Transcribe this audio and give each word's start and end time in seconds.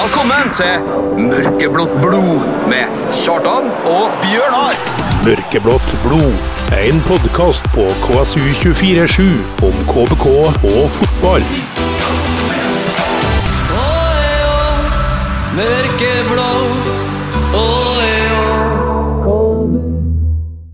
Velkommen 0.00 0.48
til 0.56 0.84
Mørkeblått 1.20 1.90
blod 2.00 2.44
med 2.70 2.88
Kjartan 3.12 3.66
og 3.84 4.14
Bjørnar. 4.22 4.78
Mørkeblått 5.26 5.90
blod. 6.00 6.38
En 6.72 7.02
podkast 7.04 7.66
på 7.74 7.84
KSU247 8.06 9.26
om 9.66 9.82
KBK 9.90 10.24
og 10.70 10.86
fotball. 10.94 11.44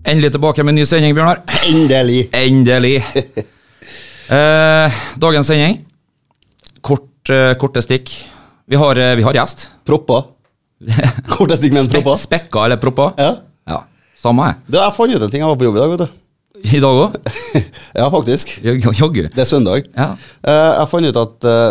Endelig 0.07 0.31
tilbake 0.37 0.63
med 0.63 0.71
en 0.77 0.79
ny 0.79 0.87
sending, 0.87 1.17
Bjørnar. 1.19 1.43
Endelig. 1.67 2.29
Endelig. 2.31 2.95
Eh, 4.27 4.95
dagens 5.15 5.47
sending. 5.47 5.77
Kort, 6.83 7.29
eh, 7.31 7.53
korte 7.55 7.79
stikk. 7.79 8.11
Vi 8.67 8.75
har, 8.75 8.95
eh, 8.99 9.15
vi 9.15 9.23
har 9.23 9.33
gjest. 9.37 9.69
Propper. 9.87 10.25
Kortest 11.31 11.61
stikk 11.63 11.73
med 11.73 11.85
en 11.85 11.91
propper. 11.91 12.17
spekka 12.19 12.65
eller 12.67 12.79
propper. 12.81 13.13
Ja. 13.17 13.29
Ja, 13.67 13.81
Samme 14.19 14.49
er. 14.49 14.57
Det, 14.67 14.79
jeg 14.81 14.95
fant 14.97 15.13
ut 15.15 15.23
en 15.23 15.31
ting 15.33 15.41
jeg 15.43 15.47
var 15.49 15.59
på 15.59 15.67
jobb 15.67 15.77
i 15.77 15.81
dag, 15.83 15.93
vet 15.93 16.03
du. 16.03 16.17
I 16.77 16.81
dag 16.83 16.99
òg. 17.03 17.15
Ja, 17.99 18.09
faktisk. 18.13 18.51
Jaggu. 18.65 19.23
Det 19.33 19.43
er 19.43 19.49
søndag. 19.49 19.87
Ja. 19.95 20.09
Eh, 20.43 20.71
jeg 20.81 20.91
fant 20.91 21.09
ut 21.11 21.21
at 21.23 21.47
eh, 21.47 21.69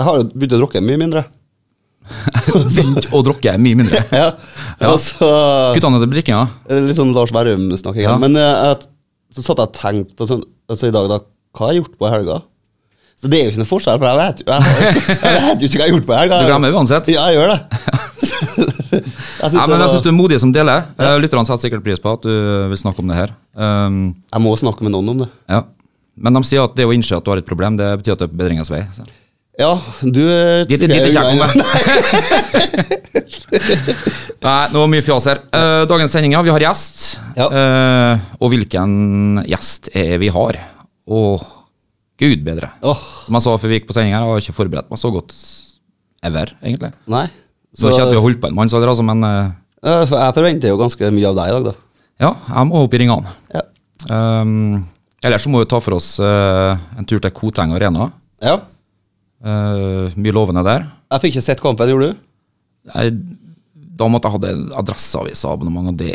jeg 0.00 0.08
har 0.08 0.24
begynt 0.32 0.56
å 0.56 0.60
drukke 0.64 0.82
mye 0.84 1.00
mindre. 1.00 1.24
Begynt 2.50 3.06
å 3.14 3.20
drukke 3.24 3.54
mye 3.62 3.78
mindre. 3.78 4.02
Ja. 4.10 4.32
Og 4.90 4.98
så 5.00 5.28
Kutta 5.76 5.90
ned 5.92 6.02
til 6.02 6.14
drikkinga. 6.16 6.42
Det 6.66 6.78
er 6.80 6.88
Litt 6.88 6.98
sånn 6.98 7.12
Lars 7.14 7.30
Berrum-snakking. 7.34 8.02
Ja. 8.08 8.16
Men 8.20 8.34
jeg, 8.40 8.88
så 9.36 9.44
satt 9.46 9.62
jeg 9.62 9.70
og 9.70 9.76
tenkte 9.78 10.16
på 10.18 10.26
sånn 10.28 10.42
altså 10.72 10.88
i 10.90 10.94
dag, 10.96 11.06
da, 11.12 11.20
hva 11.54 11.68
har 11.68 11.76
jeg 11.76 11.84
gjort 11.84 11.98
på 12.00 12.10
helga? 12.10 12.40
Så 13.22 13.28
det 13.30 13.38
er 13.38 13.44
jo 13.46 13.50
ikke 13.52 13.60
noe 13.62 13.70
forskjell, 13.70 13.98
for 14.02 14.06
jeg 14.10 14.18
vet, 14.18 14.40
jo- 14.42 14.48
jeg, 14.50 14.60
jeg 15.22 15.42
vet 15.46 15.62
jo 15.62 15.68
ikke 15.68 15.78
hva 15.78 15.84
jeg 15.84 15.86
har 15.86 15.92
gjort 15.94 16.06
på 16.08 16.16
helga. 16.18 16.38
Du 16.42 16.46
glemmer 16.50 16.74
uansett. 16.74 17.10
Ja, 17.14 17.22
jeg 17.30 17.38
gjør 17.38 17.52
det. 17.52 17.60
jeg 19.42 19.52
Ja, 19.54 19.66
men 19.70 19.78
jeg 19.84 19.92
syns 19.92 20.02
du 20.02 20.10
er 20.10 20.16
modig 20.16 20.40
som 20.42 20.50
deler. 20.54 20.88
Ja. 20.98 21.12
Lytterne 21.22 21.46
setter 21.46 21.62
sikkert 21.62 21.84
pris 21.86 22.02
på 22.02 22.08
at 22.16 22.26
du 22.26 22.32
vil 22.72 22.80
snakke 22.82 22.98
om 23.04 23.12
det 23.12 23.20
her. 23.20 23.30
Um, 23.54 24.00
jeg 24.26 24.42
må 24.42 24.56
snakke 24.58 24.82
med 24.86 24.94
noen 24.96 25.14
om 25.14 25.22
det. 25.24 25.30
ja. 25.52 25.62
Men 26.22 26.36
de 26.36 26.42
sier 26.44 26.60
at 26.60 26.74
det 26.76 26.84
å 26.84 26.90
innse 26.92 27.16
at 27.16 27.24
du 27.24 27.30
har 27.32 27.38
et 27.40 27.46
problem, 27.48 27.78
det 27.78 27.86
betyr 28.02 28.12
at 28.12 28.20
det 28.20 28.26
er 28.28 28.34
bedringens 28.36 28.68
vei. 28.68 28.82
Så. 28.92 29.00
Ja, 29.58 29.70
du 30.04 30.20
eh, 30.28 30.64
Dit, 30.68 30.82
er 30.84 30.92
jeg 30.92 31.12
kjekt 31.14 31.32
unna- 31.32 31.52
Nei, 34.42 34.60
nå 34.72 34.82
var 34.82 34.90
mye 34.92 35.04
fjas 35.06 35.26
her. 35.30 35.40
Uh, 35.54 35.82
dagens 35.88 36.12
sending. 36.14 36.34
Vi 36.44 36.52
har 36.52 36.64
gjest. 36.66 37.00
Ja. 37.38 37.46
Uh, 37.48 38.14
og 38.42 38.52
hvilken 38.52 39.42
gjest 39.48 39.88
er 39.96 40.18
vi 40.22 40.28
har? 40.32 40.58
Å, 41.08 41.22
gud 42.22 42.44
bedre. 42.46 42.70
Oh. 42.86 43.02
Som 43.26 43.38
jeg 43.38 43.44
sa 43.44 43.56
før 43.58 43.72
vi 43.72 43.80
gikk 43.80 43.90
på 43.90 43.96
sending 43.96 44.14
her, 44.14 44.24
jeg 44.24 44.32
har 44.32 44.44
ikke 44.46 44.58
forberedt 44.60 44.92
meg 44.92 45.02
så 45.02 45.10
godt 45.14 45.34
ever, 46.22 46.54
egentlig. 46.62 46.92
nei. 47.10 47.26
Så 47.72 47.88
ikke 47.88 48.04
at 48.04 48.12
vi 48.12 48.18
har 48.18 48.24
holdt 48.24 48.40
på 48.42 48.50
en 48.50 48.56
mannsalder, 48.56 48.90
altså, 48.92 49.04
men 49.06 49.24
Eh, 49.82 50.04
for 50.06 50.14
jeg 50.14 50.34
forventer 50.36 50.70
jo 50.70 50.78
ganske 50.78 51.10
mye 51.10 51.30
av 51.32 51.38
deg 51.40 51.50
i 51.50 51.54
dag, 51.56 51.64
da. 51.72 52.02
ja, 52.22 52.32
jeg 52.46 52.66
må 52.68 52.82
opp 52.84 52.92
i 52.94 53.00
ringene. 53.02 53.32
Ja. 53.50 53.62
Um, 54.02 54.82
ellers 55.22 55.44
så 55.44 55.50
må 55.50 55.62
vi 55.62 55.68
ta 55.70 55.78
for 55.82 55.96
oss 55.96 56.14
uh, 56.22 56.74
en 56.98 57.06
tur 57.06 57.22
til 57.22 57.34
Koteng 57.34 57.74
Arena. 57.76 58.12
ja. 58.42 58.60
Uh, 59.42 60.06
mye 60.14 60.30
lovende 60.30 60.62
der. 60.62 60.84
Jeg 61.10 61.22
fikk 61.24 61.32
ikke 61.34 61.46
sett 61.48 61.62
kampen, 61.62 61.90
gjorde 61.90 62.12
du? 62.12 62.20
Jeg, 62.92 63.16
da 63.98 64.06
måtte 64.06 64.30
jeg 64.30 64.36
ha 64.36 64.78
adresseavisabonnement, 64.78 65.90
og 65.90 65.98
det 65.98 66.14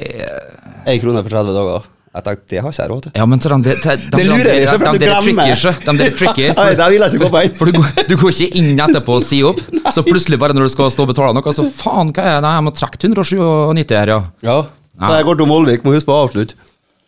Én 0.87 1.01
krone 1.03 1.19
for 1.25 1.35
30 1.35 1.57
dager. 1.57 1.89
Jeg 2.15 2.23
tenkte, 2.25 2.45
det 2.49 2.59
har 2.63 2.71
ikke 2.71 2.81
jeg 2.83 2.89
råd 2.91 3.01
til. 3.05 3.11
Ja, 3.19 3.25
men 3.29 3.39
så 3.43 3.49
de, 3.51 3.55
de, 3.57 3.73
de, 3.75 3.95
de, 3.97 4.09
Det 4.17 4.25
lurer 4.27 4.47
jeg 4.47 4.61
ikke, 4.63 4.77
for 4.79 4.87
at 4.87 4.93
de, 4.93 4.99
du 4.99 5.05
glemmer. 5.05 5.33
meg 5.37 5.47
ikke? 5.53 5.73
De 5.85 5.91
der. 5.97 6.07
Nei, 6.61 6.69
der 6.79 6.87
vil 6.93 7.01
jeg 7.03 7.09
ikke 7.13 7.23
gå 7.25 7.29
på 7.35 7.41
inn. 7.45 7.53
For 7.59 7.65
du, 7.65 7.71
går- 7.77 8.07
du 8.07 8.15
går 8.21 8.29
ikke 8.33 8.47
inn 8.61 8.79
etterpå 8.87 9.11
og 9.19 9.23
sier 9.27 9.49
opp. 9.51 9.59
Så 9.93 10.03
plutselig 10.07 10.39
bare 10.41 10.53
når 10.57 10.63
du 10.69 10.73
skal 10.73 10.89
stå 10.95 11.01
og 11.05 11.11
betale 11.11 11.33
noe, 11.37 11.53
så 11.53 11.67
faen, 11.69 12.09
hva 12.15 12.23
er 12.23 12.39
det? 12.39 12.45
Nei, 12.47 12.53
jeg 12.57 12.65
må 12.69 12.73
trekke 12.79 12.97
197 13.11 13.93
her, 13.99 14.13
ja. 14.15 14.19
Ja. 14.47 14.57
Så 15.03 15.13
jeg 15.19 15.27
går 15.29 15.35
til 15.43 15.51
Molvik, 15.51 15.83
må 15.85 15.93
huske 15.93 16.09
på 16.09 16.15
å 16.15 16.23
avslutte. 16.25 16.55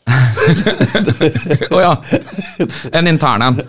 Å 1.70 1.80
ja. 1.84 1.92
En 2.98 3.06
intern 3.12 3.44
en. 3.46 3.60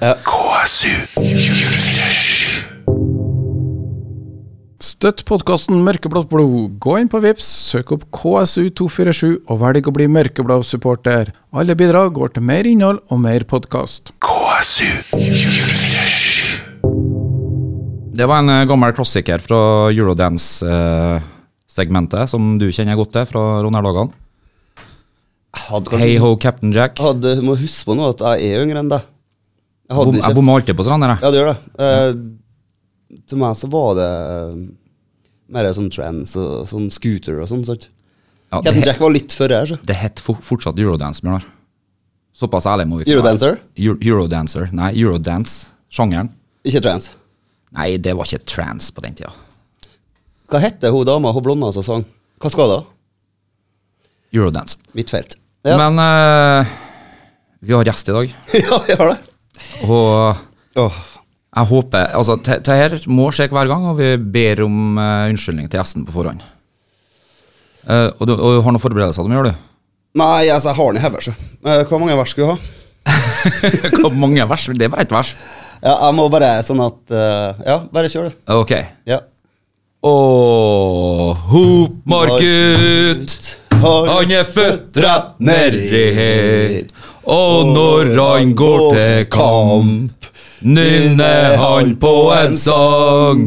Støtt 4.80 5.26
podkasten 5.28 5.82
Mørkeblått 5.84 6.30
blod. 6.30 6.78
Gå 6.80 6.94
inn 7.02 7.08
på 7.12 7.18
Vips, 7.20 7.44
søk 7.68 7.90
opp 7.92 8.06
KSU247 8.16 9.44
og 9.52 9.58
velg 9.60 9.84
å 9.90 9.92
bli 9.92 10.06
mørkeblå 10.08 10.56
supporter. 10.64 11.28
Alle 11.52 11.76
bidrag 11.76 12.14
går 12.16 12.32
til 12.32 12.40
mer 12.48 12.64
innhold 12.64 12.96
og 13.12 13.20
mer 13.20 13.44
podkast. 13.50 14.14
KSU247. 14.24 16.64
Det 18.16 18.24
var 18.24 18.40
en 18.40 18.48
eh, 18.54 18.64
gammel 18.72 18.96
klassiker 18.96 19.36
fra 19.44 19.60
Eurodance-segmentet, 19.92 22.24
som 22.32 22.56
du 22.60 22.70
kjenner 22.72 22.96
godt 22.96 23.12
til 23.18 23.26
fra 23.28 23.60
Ronald-dagene. 23.60 24.16
Hei 25.60 25.80
Hey 26.00 26.16
ho, 26.24 26.32
Captain 26.40 26.72
Jack. 26.72 26.96
Hadde, 27.04 27.36
må 27.44 27.52
huske 27.60 27.84
på 27.84 27.92
nå 28.00 28.08
at 28.14 28.24
jeg 28.32 28.48
er 28.56 28.64
yngre 28.64 28.80
enn 28.80 28.88
deg. 28.96 29.04
Jeg 29.92 30.24
Jeg 30.24 30.32
bommer 30.38 30.56
alltid 30.56 30.72
på 30.78 30.84
sånn 30.88 31.04
der. 31.04 31.18
jeg. 31.18 31.20
Ja, 31.20 31.28
du 31.28 31.36
gjør 31.36 31.52
det. 31.52 31.60
Eh, 31.84 32.39
til 33.28 33.40
meg 33.40 33.56
så 33.58 33.68
var 33.72 33.94
det 33.98 34.08
eh, 34.10 34.58
mer 35.50 35.70
sånn 35.74 35.90
trends 35.90 36.36
og 36.38 36.68
sånn 36.70 36.90
scooter 36.94 37.40
og 37.42 37.48
sånn. 37.50 37.64
sant? 37.66 37.88
Ja, 38.50 38.60
Captain 38.62 38.82
Jack 38.86 39.00
var 39.02 39.12
litt 39.14 39.34
før 39.34 39.52
her, 39.54 39.66
så. 39.70 39.78
det 39.86 39.96
het 39.98 40.20
fortsatt 40.22 40.78
Eurodance, 40.82 41.22
Bjørnar. 41.22 41.44
Såpass 42.40 42.66
ærlig 42.70 42.86
må 42.88 42.98
vi 43.00 43.04
ikke 43.04 43.10
være. 43.12 43.18
Eurodancer? 43.20 43.58
Euro- 43.76 43.98
Eurodancer. 44.06 44.68
Nei, 44.74 44.92
Eurodance-sjangeren. 45.02 46.30
Ikke 46.66 46.80
trans? 46.82 47.10
Nei, 47.76 47.92
det 48.02 48.14
var 48.18 48.26
ikke 48.26 48.46
trans 48.48 48.88
på 48.94 49.02
den 49.04 49.14
tida. 49.18 49.30
Hva 50.50 50.58
heter 50.62 50.90
hun 50.94 51.04
dama, 51.06 51.30
hun 51.34 51.44
blonda 51.46 51.68
som 51.74 51.84
sang? 51.86 52.06
Hva 52.42 52.50
skal 52.50 52.72
det? 52.72 52.80
Eurodance. 54.38 54.78
Midtfelt. 54.94 55.36
Ja, 55.66 55.76
Men 55.76 55.98
uh, 56.00 56.66
vi 57.60 57.74
har 57.76 57.84
gjest 57.84 58.08
i 58.08 58.14
dag, 58.16 58.34
ja 58.64 58.78
vi 58.86 58.96
har 58.96 59.10
det. 59.12 59.18
og 59.84 60.80
Åh. 60.80 61.00
Jeg 61.50 61.66
håper 61.66 62.12
Altså, 62.14 62.36
det 62.38 62.76
her 62.78 62.94
må 63.10 63.30
skje 63.34 63.48
hver 63.50 63.70
gang, 63.70 63.88
og 63.90 63.98
vi 63.98 64.14
ber 64.16 64.62
om 64.66 64.98
uh, 64.98 65.26
unnskyldning 65.30 65.70
til 65.70 65.80
gjesten 65.80 66.06
på 66.06 66.14
forhånd. 66.14 66.44
Uh, 67.88 68.10
og, 68.20 68.26
du, 68.28 68.34
og 68.36 68.54
du 68.54 68.60
har 68.62 68.74
noen 68.74 68.82
forberedelser 68.82 69.26
du 69.26 69.32
må 69.32 69.40
gjøre, 69.40 69.54
du? 69.54 69.66
Nei, 70.20 70.50
altså, 70.50 70.70
jeg 70.70 70.78
har 70.78 70.92
den 70.92 71.00
i 71.00 71.04
hodet. 71.06 71.24
så. 71.24 71.32
Eh, 71.66 71.82
Hvor 71.86 71.98
mange 72.02 72.16
vers 72.18 72.30
skal 72.34 72.44
du 72.44 72.50
ha? 72.50 72.56
Hvor 74.02 74.14
mange 74.18 74.46
vers? 74.50 74.66
Det 74.74 74.86
er 74.86 74.92
bare 74.92 75.06
ett 75.06 75.14
vers. 75.14 75.34
Ja, 75.80 75.94
jeg 75.94 76.16
må 76.18 76.26
bare 76.28 76.48
sånn 76.66 76.82
at 76.84 77.14
uh, 77.14 77.60
Ja, 77.64 77.76
bare 77.92 78.10
kjør, 78.12 78.28
du. 78.28 78.40
Ok. 78.60 78.74
Ja. 79.08 79.20
Åh, 80.06 81.36
Hopmarkut, 81.50 83.34
han 83.82 84.30
er 84.32 84.46
født 84.48 84.96
rett 84.96 85.34
nedi 85.44 86.04
her. 86.16 86.86
Og 87.28 87.68
når 87.68 88.14
han 88.16 88.54
går 88.56 88.86
til 88.96 89.26
kamp, 89.32 90.29
nynner 90.60 91.56
han 91.56 91.96
på 91.96 92.32
en 92.36 92.56
sang. 92.56 93.46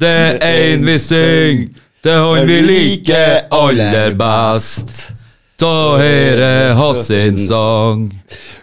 Det 0.00 0.08
er 0.08 0.38
en 0.72 0.86
vi 0.86 0.98
synger, 0.98 1.68
det 2.02 2.14
han 2.18 2.46
vi 2.48 2.60
liker 2.66 3.46
aller 3.50 4.16
best. 4.18 5.12
Ta 5.62 5.98
herre 6.00 6.72
hans 6.74 7.06
sin 7.06 7.38
sang. 7.38 8.08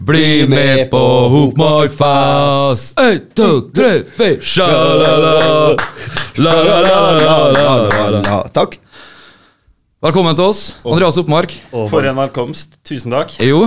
Bli 0.04 0.48
med 0.48 0.90
på 0.92 1.04
Hopmarkfest. 1.32 3.00
En, 3.00 3.22
to, 3.36 3.50
tre, 3.76 4.04
fire, 4.18 4.42
sjalala. 4.44 5.76
La, 6.36 6.54
la, 6.64 6.80
la, 6.82 7.00
la, 7.22 7.38
la, 7.56 7.76
la, 7.88 8.10
la. 8.20 8.42
Takk. 8.54 8.80
Velkommen 10.00 10.32
til 10.32 10.46
oss, 10.48 10.60
Andreas 10.88 11.18
Oppmark. 11.20 11.52
For 11.92 12.06
en 12.08 12.16
velkomst. 12.16 12.78
Tusen 12.88 13.12
takk. 13.12 13.34
Jo, 13.44 13.66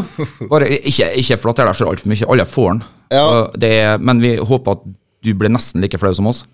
bare 0.49 0.71
ikke, 0.79 1.11
ikke 1.21 1.37
flatter 1.43 1.69
deg 1.69 1.77
så 1.77 1.89
altfor 1.91 2.09
mye. 2.09 2.29
Alle 2.33 2.47
får 2.49 2.71
den. 2.71 2.79
Ja. 3.13 3.25
Er, 3.69 3.99
men 4.01 4.23
vi 4.23 4.31
håper 4.41 4.79
at 4.79 4.87
du 5.21 5.29
ble 5.37 5.51
nesten 5.53 5.85
like 5.85 5.99
flau 6.01 6.09
som 6.17 6.31
oss. 6.31 6.47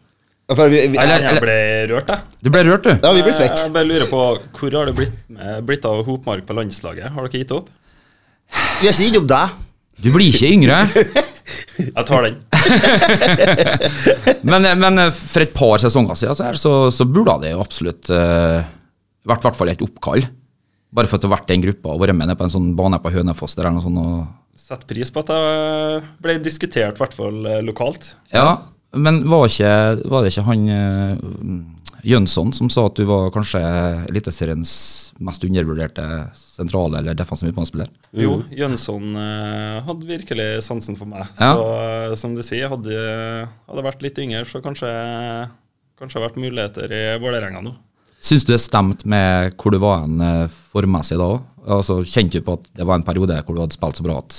For 0.51 0.67
vi, 0.73 0.81
vi, 0.91 0.99
Eller- 0.99 1.29
Jeg 1.29 1.43
ble 1.45 1.55
rørt, 1.93 2.11
jeg. 2.11 2.43
Du 2.43 2.51
ble 2.51 2.65
rørt, 2.67 2.89
du. 2.89 2.91
ja, 2.91 3.13
vi 3.15 3.23
ble 3.23 3.35
svett. 3.37 3.55
Jeg 3.63 3.71
bare 3.77 3.87
lurer 3.87 4.11
på 4.11 4.23
hvor 4.59 4.77
har 4.81 4.91
det 4.91 4.95
blitt, 4.99 5.15
blitt 5.69 5.87
av 5.87 6.03
Hopmark 6.09 6.43
på 6.49 6.57
landslaget? 6.59 7.13
Har 7.15 7.29
dere 7.29 7.45
gitt 7.45 7.55
opp? 7.55 7.69
Vi 8.81 8.89
har 8.89 8.97
ikke 8.97 9.07
gitt 9.13 9.21
opp 9.21 9.29
deg. 9.31 9.55
Du 10.03 10.09
blir 10.15 10.27
ikke 10.33 10.51
yngre. 10.57 10.81
Jeg 11.87 12.05
tar 12.09 12.27
den. 12.27 12.41
Men, 14.49 14.67
men 14.81 15.01
for 15.15 15.45
et 15.45 15.55
par 15.55 15.79
sesonger 15.81 16.19
siden 16.19 16.59
så, 16.59 16.73
så, 16.95 17.07
burde 17.09 17.37
det 17.45 17.53
jo 17.55 17.63
absolutt 17.63 18.11
uh, 18.13 18.67
i 19.25 19.31
hvert 19.31 19.57
fall 19.57 19.73
et 19.73 19.85
oppkall. 19.85 20.27
Bare 20.95 21.09
for 21.11 21.19
at 21.19 21.25
du 21.25 21.29
har 21.29 21.37
vært 21.37 21.51
i 21.51 21.57
den 21.57 21.67
gruppa 21.67 21.95
og 21.95 22.03
vært 22.03 22.17
med 22.17 22.31
ned 22.31 22.39
på 22.39 22.47
en 22.47 22.55
sånn 22.55 22.71
bane 22.79 23.01
på 23.03 23.13
Hønefoss 23.13 23.59
eller 23.59 23.75
noe 23.77 23.85
sånt. 23.85 24.01
Og, 24.01 24.27
Sett 24.59 24.87
pris 24.91 25.13
på 25.15 25.23
at 25.23 25.31
det 25.31 26.03
ble 26.25 26.39
diskutert, 26.43 26.97
i 26.97 27.03
hvert 27.03 27.15
fall 27.17 27.45
eh, 27.47 27.61
lokalt. 27.65 28.15
ja, 28.35 28.59
men 28.97 29.21
var, 29.29 29.47
ikke, 29.47 29.71
var 30.09 30.25
det 30.25 30.33
ikke 30.33 30.47
han 30.47 30.65
uh, 30.73 31.79
Jønsson 32.09 32.55
som 32.57 32.71
sa 32.73 32.87
at 32.89 32.97
du 32.97 33.05
var 33.09 33.29
kanskje 33.35 33.61
Eliteseriens 34.09 34.73
mest 35.25 35.45
undervurderte 35.45 36.05
sentrale 36.39 37.01
eller 37.01 37.17
defensive 37.19 37.51
midtbanespiller? 37.51 37.91
Jo, 38.17 38.39
Jønsson 38.55 39.19
eh, 39.19 39.81
hadde 39.87 40.09
virkelig 40.09 40.49
sansen 40.67 40.99
for 40.99 41.11
meg. 41.11 41.27
Ja. 41.41 41.53
Så 41.59 41.67
eh, 41.75 42.15
som 42.21 42.37
du 42.39 42.45
sier, 42.47 42.71
hadde 42.71 42.95
jeg 42.95 43.87
vært 43.89 44.05
litt 44.07 44.21
yngre, 44.23 44.45
så 44.49 44.63
kanskje 44.65 44.93
kanskje 45.99 46.23
vært 46.23 46.39
muligheter 46.39 46.93
i 46.95 47.03
Vålerenga 47.19 47.65
nå. 47.65 47.75
Syns 48.21 48.45
du 48.45 48.53
det 48.53 48.61
stemte 48.61 49.07
med 49.09 49.55
hvor 49.61 49.71
du 49.75 49.79
var 49.83 50.03
en 50.07 50.21
eh, 50.25 50.55
formmessig 50.73 51.19
da 51.21 51.29
òg? 51.37 51.45
Altså, 51.69 52.01
kjente 52.09 52.41
du 52.41 52.47
på 52.47 52.57
at 52.59 52.67
det 52.79 52.87
var 52.89 52.99
en 52.99 53.05
periode 53.07 53.37
hvor 53.45 53.55
du 53.55 53.61
hadde 53.63 53.77
spilt 53.77 53.99
så 54.01 54.05
bra 54.07 54.17
at 54.23 54.37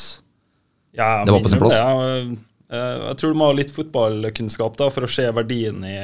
Ja, 0.98 1.24
Det 1.26 1.32
var 1.32 1.44
på 1.46 1.52
sin 1.52 1.62
plass. 1.62 1.78
det. 1.78 1.86
Jeg, 1.86 2.38
eh, 2.74 2.96
jeg 3.08 3.18
tror 3.22 3.32
du 3.34 3.40
må 3.40 3.50
ha 3.52 3.56
litt 3.60 3.72
fotballkunnskap 3.76 4.78
da, 4.82 4.90
for 4.92 5.06
å 5.08 5.12
se 5.14 5.28
verdien 5.38 5.84
i, 5.88 5.96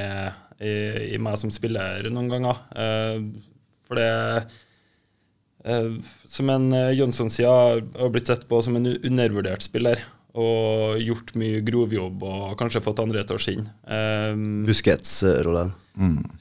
i, 0.62 0.76
i 1.16 1.20
meg 1.20 1.40
som 1.42 1.52
spiller 1.52 2.08
noen 2.14 2.30
ganger. 2.32 2.62
Eh, 2.76 3.20
For 3.90 4.00
det 4.02 4.12
Som 6.30 6.50
en 6.54 6.70
Jønsson 6.94 7.30
sier, 7.34 7.50
jeg 7.82 7.86
har 7.98 8.10
blitt 8.14 8.28
sett 8.30 8.44
på 8.50 8.60
som 8.62 8.76
en 8.78 8.86
undervurdert 8.96 9.66
spiller. 9.66 9.98
Og 10.36 11.00
gjort 11.00 11.30
mye 11.40 11.62
grovjobb 11.64 12.24
og 12.28 12.56
kanskje 12.60 12.84
fått 12.84 13.00
andre 13.00 13.22
til 13.24 13.38
å 13.38 13.42
skinne. 13.42 13.72
Um, 13.88 14.66
Busquets-rollen. 14.68 15.72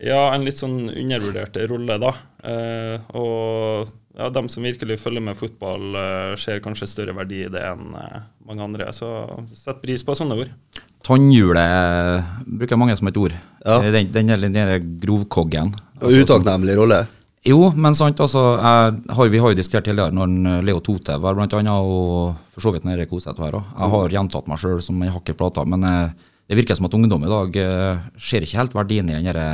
Ja, 0.02 0.32
en 0.34 0.46
litt 0.46 0.58
sånn 0.58 0.88
undervurdert 0.90 1.60
rolle, 1.70 1.98
da. 2.02 2.10
Uh, 2.42 2.96
og 3.14 3.92
ja, 4.18 4.30
dem 4.34 4.50
som 4.50 4.66
virkelig 4.66 4.98
følger 5.02 5.22
med 5.22 5.38
fotball, 5.38 5.94
uh, 5.94 6.34
ser 6.38 6.62
kanskje 6.64 6.90
større 6.90 7.14
verdi 7.14 7.44
i 7.46 7.52
det 7.54 7.62
enn 7.70 7.94
uh, 7.94 8.24
mange 8.48 8.66
andre. 8.66 8.90
Så 8.94 9.08
sett 9.54 9.82
pris 9.84 10.02
på 10.06 10.18
sånne 10.18 10.42
ord. 10.42 10.50
Tannhjulet 11.04 12.34
bruker 12.46 12.80
mange 12.80 12.96
som 12.98 13.10
et 13.10 13.18
ord. 13.20 13.34
Ja. 13.62 13.78
Den, 13.84 14.10
Den, 14.10 14.34
den, 14.40 14.58
den 14.58 14.94
grovkoggen. 15.02 15.74
Og 16.02 16.18
utakknemlig 16.24 16.78
rolle. 16.80 17.04
Jo, 17.44 17.58
men 17.76 17.92
sant, 17.92 18.20
altså, 18.24 18.42
jeg, 18.56 19.00
har, 19.16 19.28
vi 19.28 19.40
har 19.42 19.52
jo 19.52 19.56
diskutert 19.58 19.84
tidligere 19.84 20.16
når 20.16 20.30
eh, 20.48 20.62
Leo 20.64 20.78
Tote 20.84 21.18
var 21.20 21.36
blant 21.36 21.52
annet, 21.58 21.76
og 21.76 22.38
for 22.54 22.64
så 22.64 22.72
vidt 22.72 22.86
Erik 22.88 23.12
Hoseth 23.12 23.36
var 23.36 23.50
her 23.50 23.58
òg. 23.58 23.74
Jeg 23.76 23.92
har 23.94 24.14
gjentatt 24.16 24.48
meg 24.48 24.62
sjøl 24.62 24.80
som 24.84 25.02
en 25.02 25.12
har 25.12 25.20
ikke 25.20 25.36
prata, 25.36 25.66
men 25.68 25.84
eh, 25.84 26.30
det 26.48 26.56
virker 26.56 26.78
som 26.78 26.88
at 26.88 26.96
ungdom 26.96 27.26
i 27.26 27.32
dag 27.32 27.58
eh, 27.60 28.06
ser 28.16 28.46
ikke 28.46 28.62
helt 28.62 28.76
verdien 28.76 29.12
i 29.12 29.18
den 29.18 29.28
derre 29.28 29.48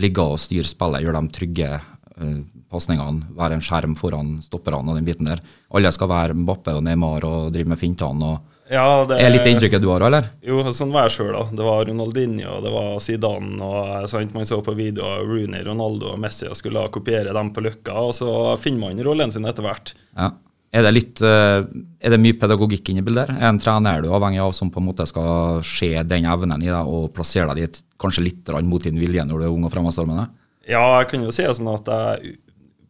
ligge 0.00 0.24
og 0.24 0.40
styre 0.40 0.68
spillet, 0.68 1.04
gjøre 1.04 1.20
de 1.20 1.34
trygge 1.36 1.68
eh, 1.76 2.38
pasningene, 2.72 3.28
være 3.36 3.58
en 3.58 3.64
skjerm 3.64 3.96
foran 3.98 4.38
stopperne 4.44 4.92
og 4.92 4.96
den 4.96 5.08
biten 5.08 5.28
der. 5.28 5.44
Alle 5.76 5.92
skal 5.92 6.08
være 6.08 6.36
Mbappe 6.36 6.78
og 6.78 6.84
Neymar 6.86 7.28
og 7.28 7.52
drive 7.52 7.74
med 7.74 7.80
fintene. 7.80 8.32
og 8.32 8.57
Ja, 8.68 9.04
det 9.08 9.16
Er 9.22 9.32
litt 9.32 9.46
det 9.46 9.54
inntrykket 9.54 9.80
du 9.80 9.88
har, 9.88 10.04
eller? 10.04 10.26
Jo, 10.44 10.60
sånn 10.76 10.92
var 10.92 11.06
jeg 11.08 11.16
sjøl, 11.16 11.30
da. 11.32 11.44
Det 11.56 11.64
var 11.64 11.86
Ronaldinho, 11.88 12.58
det 12.64 12.72
var 12.74 12.98
Zidane, 13.00 13.56
og 13.64 14.10
sant, 14.12 14.34
man 14.36 14.48
så 14.48 14.60
på 14.64 14.74
videoer 14.76 15.24
Rooney, 15.24 15.64
Ronaldo 15.64 16.12
og 16.12 16.20
Messi 16.20 16.48
og 16.50 16.58
skulle 16.58 16.84
kopiere 16.92 17.32
dem 17.36 17.52
på 17.56 17.64
Løkka, 17.64 17.96
og 18.10 18.12
så 18.18 18.30
finner 18.60 18.90
man 18.90 19.00
rollen 19.06 19.32
sin 19.32 19.48
etter 19.48 19.64
hvert. 19.64 19.94
Ja. 20.18 20.34
Er 20.68 20.84
det 20.84 20.90
litt 20.92 21.20
eh, 21.24 21.62
Er 21.64 22.12
det 22.12 22.18
mye 22.20 22.36
pedagogikk 22.36 22.90
inni 22.92 23.00
bildet? 23.00 23.30
Er 23.32 23.46
en 23.48 23.60
trener 23.60 24.02
du 24.04 24.10
avhengig 24.12 24.42
av 24.44 24.52
som 24.52 24.68
på 24.68 24.82
en 24.82 24.88
måte 24.90 25.06
skal 25.08 25.62
se 25.64 25.94
den 26.04 26.28
evnen 26.28 26.60
i 26.60 26.68
deg 26.68 26.90
og 26.92 27.08
plassere 27.16 27.54
deg 27.54 27.62
dit 27.64 27.78
kanskje 28.00 28.26
litt 28.26 28.52
mot 28.68 28.84
din 28.84 29.00
vilje 29.00 29.24
når 29.24 29.40
du 29.40 29.46
er 29.46 29.54
ung 29.54 29.64
og 29.64 29.72
fremadstormende? 29.72 30.26
Ja, 30.68 30.82
jeg 31.00 31.08
kan 31.08 31.24
jo 31.24 31.32
si 31.32 31.46
det 31.46 31.56
sånn 31.56 31.72
at 31.72 31.88
jeg 31.88 32.36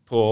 på 0.09 0.23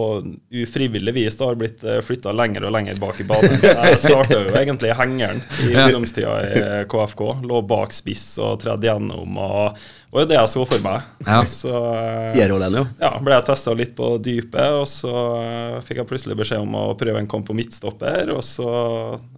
ufrivillig 0.63 1.13
vis 1.17 1.37
da 1.37 1.51
har 1.51 1.59
blitt 1.61 1.85
flytta 2.07 2.33
lenger 2.33 2.65
og 2.69 2.75
lenger 2.77 2.99
bak 3.03 3.21
i 3.21 3.27
banen. 3.29 3.59
Jeg 3.63 4.01
starta 4.01 4.41
jo 4.41 4.57
egentlig 4.57 4.93
i 4.93 4.97
hengeren 4.97 5.43
i 5.67 5.71
ungdomstida 5.75 6.39
i 6.47 6.65
KFK. 6.91 7.23
Lå 7.47 7.61
bak 7.69 7.95
spiss 7.97 8.25
og 8.43 8.61
tredde 8.63 8.89
gjennom, 8.89 9.37
og 9.37 9.77
det 10.07 10.15
var 10.15 10.23
jo 10.23 10.29
det 10.31 10.37
jeg 10.39 10.49
så 10.49 10.63
for 10.65 10.85
meg. 10.85 11.07
Ja. 11.27 11.39
Så 11.51 11.73
eh, 11.99 12.39
jo. 12.47 12.85
ja, 13.03 13.11
ble 13.21 13.35
jeg 13.35 13.45
testa 13.49 13.75
litt 13.77 13.97
på 13.99 14.13
dypet, 14.23 14.77
og 14.79 14.87
så 14.89 15.13
eh, 15.43 15.81
fikk 15.85 16.01
jeg 16.01 16.09
plutselig 16.09 16.37
beskjed 16.39 16.63
om 16.63 16.77
å 16.79 16.85
prøve 16.97 17.21
en 17.21 17.29
kamp 17.29 17.49
på 17.49 17.57
midtstopper, 17.59 18.31
og 18.33 18.41
så 18.47 18.71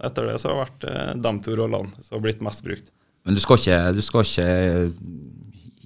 etter 0.05 0.29
det 0.29 0.37
så 0.39 0.53
har 0.53 0.55
det 0.55 0.61
vært 0.61 0.87
eh, 0.91 1.11
de 1.25 1.33
to 1.43 1.57
rollene 1.59 2.05
som 2.05 2.19
har 2.19 2.23
blitt 2.27 2.45
mest 2.45 2.63
brukt. 2.63 2.93
Men 3.27 3.35
du 3.35 3.43
skal 3.43 3.59
ikke, 3.59 3.81
du 3.97 4.01
skal 4.05 4.23
ikke 4.23 4.47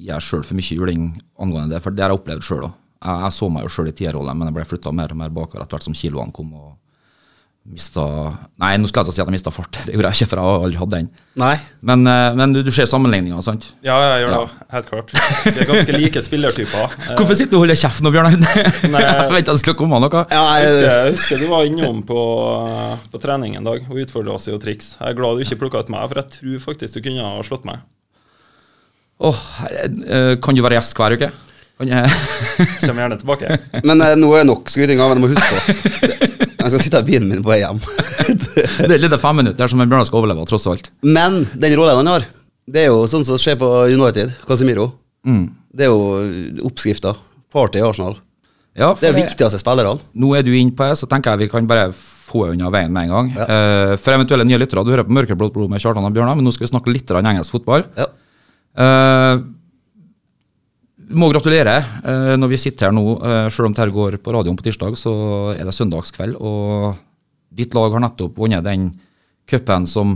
gjøre 0.04 0.26
sjøl 0.28 0.46
for 0.46 0.60
mye 0.60 0.78
juling 0.78 1.10
angående 1.42 1.78
det, 1.78 1.82
for 1.86 1.96
det 1.96 2.06
har 2.06 2.14
jeg 2.14 2.22
opplevd 2.22 2.46
sjøl 2.46 2.68
òg. 2.68 2.80
Jeg, 3.04 3.26
jeg 3.26 3.36
så 3.36 3.50
meg 3.52 3.68
jo 3.68 3.74
sjøl 3.76 3.92
i 3.92 3.98
tierrollen, 3.98 4.40
men 4.40 4.50
jeg 4.50 4.58
ble 4.58 4.70
flytta 4.70 4.96
mer 4.96 5.12
og 5.12 5.20
mer 5.20 5.34
bakover 5.36 5.66
etter 5.66 5.78
hvert 5.78 5.90
som 5.90 5.98
kiloene 5.98 6.36
kom. 6.36 6.56
og 6.56 6.72
mista 7.64 8.04
Nei, 8.60 8.76
nå 8.76 8.90
skulle 8.90 9.04
jeg 9.04 9.08
ikke 9.08 9.16
si 9.16 9.22
at 9.22 9.30
jeg 9.30 9.36
mista 9.38 9.52
fart. 9.54 9.78
Det 9.88 9.96
gjorde 9.96 10.10
jeg 10.12 10.24
ikke, 10.24 10.30
for 10.34 10.40
jeg 10.40 10.48
har 10.48 10.66
aldri 10.68 10.80
hatt 10.82 10.92
den. 10.94 11.08
Nei. 11.40 11.54
Men, 11.90 12.04
eh, 12.10 12.36
men 12.40 12.56
du, 12.56 12.60
du 12.66 12.72
ser 12.76 12.90
sammenligninga, 12.90 13.40
sant? 13.46 13.70
Ja, 13.86 13.96
jeg 14.04 14.26
gjør 14.26 14.34
det, 14.36 14.66
helt 14.76 14.90
klart. 14.92 15.14
Vi 15.48 15.54
er 15.54 15.70
ganske 15.70 15.96
like 15.96 16.24
spillertyper. 16.26 16.98
Hvorfor 17.20 17.40
sitter 17.40 17.56
du 17.56 17.60
og 17.60 17.66
holder 17.66 17.80
kjeft 17.80 18.04
nå, 18.04 18.12
Bjørnar? 18.14 18.36
Nei. 18.94 19.06
jeg 19.06 19.30
forventa 19.32 19.56
det 19.56 19.64
skulle 19.64 19.80
komme 19.80 20.02
noe. 20.04 20.26
Ja, 20.34 20.44
Jeg 20.60 20.68
husker, 20.68 20.88
jeg, 20.88 21.08
jeg 21.08 21.18
husker 21.18 21.44
du 21.44 21.48
var 21.54 21.72
innom 21.72 22.04
på, 22.08 22.28
på 23.16 23.24
trening 23.24 23.58
en 23.60 23.72
dag 23.72 23.88
og 23.88 24.04
utfordra 24.04 24.36
oss 24.38 24.50
i 24.52 24.56
å 24.56 24.60
triks. 24.62 24.94
Jeg 25.00 25.14
er 25.16 25.20
glad 25.20 25.40
du 25.40 25.48
ikke 25.48 25.62
plukka 25.64 25.84
ut 25.84 25.94
meg, 25.94 26.06
for 26.12 26.20
jeg 26.22 26.36
tror 26.40 26.68
faktisk 26.68 27.00
du 27.00 27.08
kunne 27.08 27.32
ha 27.32 27.48
slått 27.48 27.68
meg. 27.70 27.84
Åh, 29.24 29.30
oh, 29.32 30.36
kan 30.44 30.58
du 30.58 30.64
være 30.66 30.82
gjest 30.82 30.98
hver 31.00 31.16
uke? 31.16 31.32
Kan 31.82 31.90
jeg... 31.90 32.10
Kommer 32.84 33.04
gjerne 33.04 33.18
tilbake. 33.22 33.58
men 33.82 34.04
eh, 34.06 34.16
nå 34.20 34.30
er 34.34 34.44
det 34.44 34.50
nok 34.52 34.70
skryting 34.72 35.02
av, 35.02 35.14
men 35.14 35.20
jeg 35.20 35.26
må 35.26 35.32
huske 35.34 35.50
på 35.50 36.20
Jeg 36.64 36.72
skal 36.72 36.84
sitte 36.86 37.02
i 37.02 37.08
bilen 37.08 37.28
min 37.32 37.42
på 37.44 37.52
vei 37.52 37.60
hjem. 37.60 37.82
Det 38.24 38.94
er 38.94 39.02
litt 39.02 39.16
fem 39.20 39.42
minutter 39.42 39.72
som 39.72 39.82
en 39.84 39.90
Bjørnar 39.90 40.08
skal 40.08 40.22
overleve, 40.22 40.46
tross 40.48 40.68
alt. 40.72 40.92
Men 41.04 41.42
den 41.60 41.76
rollen 41.76 42.00
han 42.00 42.12
har, 42.14 42.28
det 42.72 42.86
er 42.86 42.94
jo 42.94 43.02
sånn 43.12 43.26
som 43.28 43.42
skjer 43.42 43.58
på 43.60 43.70
United. 43.92 44.32
Casemiro. 44.48 44.94
Mm. 45.28 45.50
Det 45.76 45.90
er 45.90 45.92
jo 45.92 46.70
oppskrifta. 46.70 47.18
Party 47.54 47.82
i 47.82 47.84
Arsenal. 47.84 48.16
Ja, 48.74 48.94
Det 48.98 49.10
er 49.10 49.14
jo 49.14 49.20
viktigste 49.20 49.60
spillerne. 49.60 50.00
Nå 50.18 50.32
er 50.38 50.46
du 50.46 50.54
inne 50.56 50.74
på 50.74 50.88
det, 50.88 50.96
så 51.02 51.10
tenker 51.10 51.34
jeg 51.34 51.46
vi 51.46 51.52
kan 51.52 51.68
bare 51.70 51.92
få 51.94 52.48
unna 52.54 52.72
veien 52.74 52.94
med 52.96 53.10
en 53.10 53.14
gang. 53.14 53.34
Ja. 53.36 53.46
Uh, 53.46 53.94
for 54.00 54.16
eventuelle 54.16 54.48
nye 54.48 54.62
lyttere, 54.62 54.86
du 54.88 54.94
hører 54.94 55.06
på 55.06 55.14
Mørkeblått 55.14 55.54
blod 55.54 55.70
med 55.74 55.84
Kjartan 55.84 56.08
og 56.08 56.16
Bjørnar, 56.16 56.40
men 56.40 56.48
nå 56.48 56.54
skal 56.56 56.66
vi 56.66 56.72
snakke 56.72 56.94
litt 56.96 57.12
engelsk 57.14 57.54
fotball. 57.54 57.86
Ja. 58.00 58.08
Eh, 58.74 59.44
må 61.10 61.30
gratulere 61.34 61.78
eh, 62.04 62.34
når 62.40 62.52
vi 62.54 62.60
sitter 62.62 62.88
her 62.90 62.96
nå. 62.96 63.04
Uh, 63.22 63.48
selv 63.52 63.70
om 63.70 63.76
dette 63.76 63.94
går 63.94 64.18
på 64.24 64.34
radioen 64.36 64.58
på 64.60 64.66
tirsdag, 64.66 64.98
så 65.00 65.14
er 65.56 65.64
det 65.68 65.76
søndagskveld. 65.76 66.38
Og 66.40 66.94
ditt 67.54 67.76
lag 67.78 67.94
har 67.96 68.04
nettopp 68.06 68.38
vunnet 68.40 68.66
den 68.66 68.92
cupen 69.50 69.88
som 69.90 70.16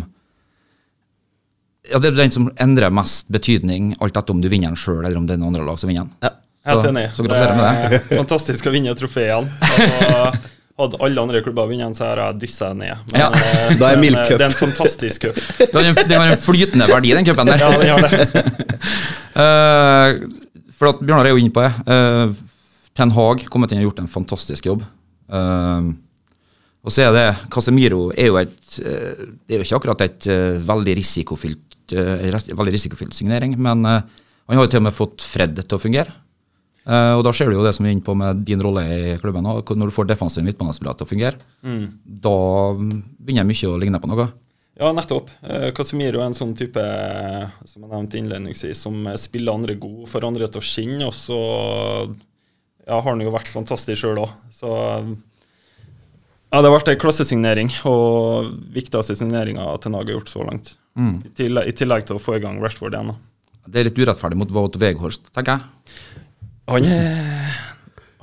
ja, 1.87 1.99
Det 2.03 2.09
er 2.11 2.17
den 2.17 2.33
som 2.33 2.49
endrer 2.59 2.91
mest 2.91 3.29
betydning, 3.31 3.93
alt 4.03 4.17
etter 4.19 4.35
om 4.35 4.41
du 4.43 4.49
vinner 4.51 4.73
den 4.73 4.79
sjøl 4.79 5.05
eller 5.05 5.19
om 5.19 5.27
det 5.27 5.37
er 5.37 5.39
noen 5.39 5.53
andre 5.53 5.67
lag 5.69 5.79
som 5.79 5.87
vinner 5.91 6.07
den. 6.07 6.13
Ja. 6.25 6.33
Helt 6.67 6.83
Så- 6.83 6.89
enig. 6.91 7.05
Så 7.15 7.23
gratulerer 7.23 7.55
med 7.55 7.63
det. 7.67 7.89
Det 8.03 8.11
er 8.11 8.17
Fantastisk 8.19 8.67
å 8.67 8.73
vinne 8.75 8.91
igjen. 8.91 9.47
Og 9.47 10.37
Hadde 10.77 10.97
alle 11.01 11.21
andre 11.23 11.39
klubber 11.41 11.65
vunnet, 11.71 11.97
så 11.97 12.05
hadde 12.05 12.25
jeg 12.25 12.39
dyssa 12.43 12.67
ned. 12.77 12.99
Men, 13.11 13.21
Ja. 13.21 13.29
eh, 13.33 13.77
Da 13.79 13.87
er 13.87 13.95
men, 13.97 14.01
Milk 14.01 14.19
eh, 14.19 14.37
Det 14.37 14.41
er 14.41 14.45
en 14.45 14.51
fantastisk 14.59 15.21
cup. 15.21 15.39
Det 15.57 15.73
har 15.73 15.87
en, 15.89 16.11
en 16.21 16.37
flytende 16.37 16.87
verdi, 16.91 17.13
den 17.17 17.25
cupen 17.25 17.49
der. 17.49 17.57
Ja, 17.57 17.71
den 17.81 17.89
har 17.89 18.09
det. 18.09 18.43
Eh, 19.37 20.13
for 20.77 20.91
at 20.91 21.01
Bjørnar 21.01 21.27
er 21.27 21.35
jo 21.35 21.41
inne 21.41 21.53
på 21.53 21.63
det. 21.63 21.71
Uh, 21.89 22.35
Ten 22.97 23.13
Hag 23.13 23.45
kommet 23.51 23.73
inn 23.73 23.81
og 23.81 23.89
gjort 23.89 24.03
en 24.03 24.11
fantastisk 24.11 24.69
jobb. 24.69 24.85
Uh, 25.29 25.93
og 26.87 26.93
så 26.93 27.07
er 27.07 27.15
det 27.15 27.25
Casemiro 27.51 28.05
er 28.15 28.29
jo 28.29 28.37
et 28.39 28.75
eh, 28.79 29.17
Det 29.43 29.57
er 29.57 29.59
jo 29.59 29.65
ikke 29.65 29.79
akkurat 29.81 30.03
et 30.05 30.27
veldig 30.63 30.93
risikofylt 30.95 31.91
veldig 31.91 32.71
risikofylt 32.71 33.15
signering, 33.17 33.57
men 33.59 33.83
han 33.83 34.53
har 34.53 34.61
jo 34.61 34.69
til 34.71 34.79
og 34.79 34.85
med 34.85 34.95
fått 34.95 35.25
Fred 35.25 35.57
til 35.57 35.75
å 35.75 35.81
fungere. 35.81 36.13
Uh, 36.87 37.17
og 37.17 37.25
da 37.27 37.33
ser 37.35 37.51
du 37.51 37.57
jo 37.57 37.65
det 37.65 37.73
som 37.75 37.83
vi 37.83 37.91
er 37.91 37.97
inne 37.97 38.05
på 38.07 38.15
med 38.15 38.45
din 38.47 38.63
rolle 38.63 38.85
i 38.87 39.17
klubben. 39.19 39.43
Når 39.43 39.91
du 39.91 39.95
får 39.97 40.07
defensiv 40.07 40.45
midtbanespiller 40.47 40.95
til 40.95 41.07
å 41.07 41.11
fungere, 41.11 41.41
da 42.23 42.37
begynner 42.79 43.49
mye 43.49 43.71
å 43.73 43.79
ligne 43.81 43.99
på 44.03 44.11
noe. 44.13 44.29
Ja, 44.77 44.91
nettopp. 44.93 45.31
Eh, 45.41 45.71
Casemiro 45.73 46.21
er 46.21 46.29
en 46.29 46.37
sånn 46.37 46.53
type, 46.57 46.77
eh, 46.81 47.47
som 47.65 47.81
jeg 47.81 47.89
nevnte 47.89 48.19
innledningsvis, 48.19 48.83
som 48.85 48.99
eh, 49.09 49.17
spiller 49.17 49.57
andre 49.57 49.73
god, 49.81 50.03
får 50.11 50.27
andre 50.27 50.49
til 50.51 50.61
å 50.61 50.67
skinne, 50.67 51.07
og 51.07 51.15
så 51.17 51.37
ja, 52.85 52.99
har 52.99 53.07
han 53.09 53.23
jo 53.23 53.33
vært 53.33 53.49
fantastisk 53.49 54.03
sjøl 54.03 54.21
òg. 54.21 54.35
Så 54.53 54.69
ja, 54.69 56.61
det 56.61 56.67
har 56.69 56.75
vært 56.75 56.91
en 56.93 57.01
klassesignering, 57.01 57.73
og 57.89 58.53
viktigste 58.75 59.17
signeringa 59.17 59.65
Ten 59.83 59.97
Hag 59.97 60.05
har 60.11 60.19
gjort 60.19 60.31
så 60.31 60.45
langt. 60.45 60.75
I, 60.97 61.33
tillegg, 61.37 61.67
I 61.69 61.75
tillegg 61.77 62.05
til 62.09 62.17
å 62.17 62.21
få 62.21 62.37
i 62.37 62.41
gang 62.41 62.61
Rashford 62.61 62.95
igjen. 62.95 63.11
da. 63.11 63.65
Det 63.67 63.81
er 63.81 63.89
litt 63.89 63.99
urettferdig 63.99 64.37
mot 64.39 64.53
Wout 64.55 64.77
Weghorst, 64.81 65.27
tenker 65.35 65.57
jeg. 65.57 65.97
Han, 66.71 66.85
eh, 66.87 67.57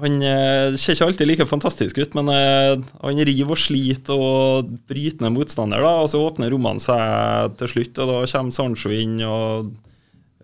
han 0.03 0.17
eh, 0.27 0.75
ser 0.75 0.97
ikke 0.97 1.07
alltid 1.07 1.29
like 1.29 1.47
fantastisk 1.47 1.99
ut, 2.03 2.17
men 2.19 2.31
eh, 2.35 2.83
han 2.99 3.21
river 3.29 3.55
og 3.55 3.61
sliter 3.61 4.19
og 4.19 4.73
bryter 4.91 5.23
ned 5.23 5.37
motstander, 5.37 5.85
da, 5.85 5.93
og 6.03 6.09
så 6.11 6.23
åpner 6.25 6.51
rommene 6.51 6.83
seg 6.83 7.55
til 7.61 7.71
slutt, 7.71 8.01
og 8.03 8.11
da 8.11 8.17
kommer 8.33 8.57
Sancho 8.57 8.91
inn, 8.91 9.21
og 9.23 9.71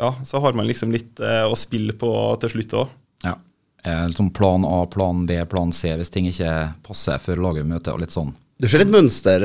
ja, 0.00 0.12
så 0.26 0.42
har 0.44 0.54
man 0.56 0.68
liksom 0.70 0.94
litt 0.94 1.18
eh, 1.18 1.42
å 1.42 1.56
spille 1.58 1.96
på 1.98 2.12
til 2.44 2.54
slutt 2.54 2.76
òg. 2.78 2.92
Ja. 3.26 3.34
Liksom 3.82 4.28
plan 4.36 4.64
A, 4.68 4.84
plan 4.92 5.24
B, 5.26 5.40
plan 5.50 5.74
C 5.74 5.96
hvis 5.96 6.12
ting 6.12 6.28
ikke 6.28 6.52
passer 6.84 7.18
før 7.20 7.42
laget 7.48 7.66
møter 7.66 7.96
og 7.96 8.04
litt 8.04 8.14
sånn. 8.14 8.30
Du 8.60 8.68
ser 8.68 8.82
litt 8.82 8.92
mønster, 8.92 9.40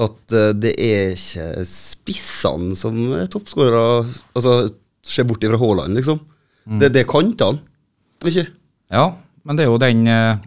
at 0.00 0.34
det 0.56 0.70
er 0.80 1.12
ikke 1.12 1.66
spissene 1.68 2.72
som 2.80 2.96
er 3.12 3.28
toppskårere. 3.28 4.06
Altså, 4.32 4.54
se 5.04 5.24
bort 5.28 5.44
ifra 5.44 5.60
Haaland, 5.60 5.92
liksom. 6.00 6.22
Det, 6.80 6.88
det 6.94 7.02
er 7.04 7.10
kantene. 7.12 7.60
Ikke? 8.24 8.46
Ja, 8.88 9.10
men 9.48 9.56
det 9.58 9.64
er 9.64 9.72
jo 9.72 9.80
den 9.80 10.04
eh, 10.12 10.44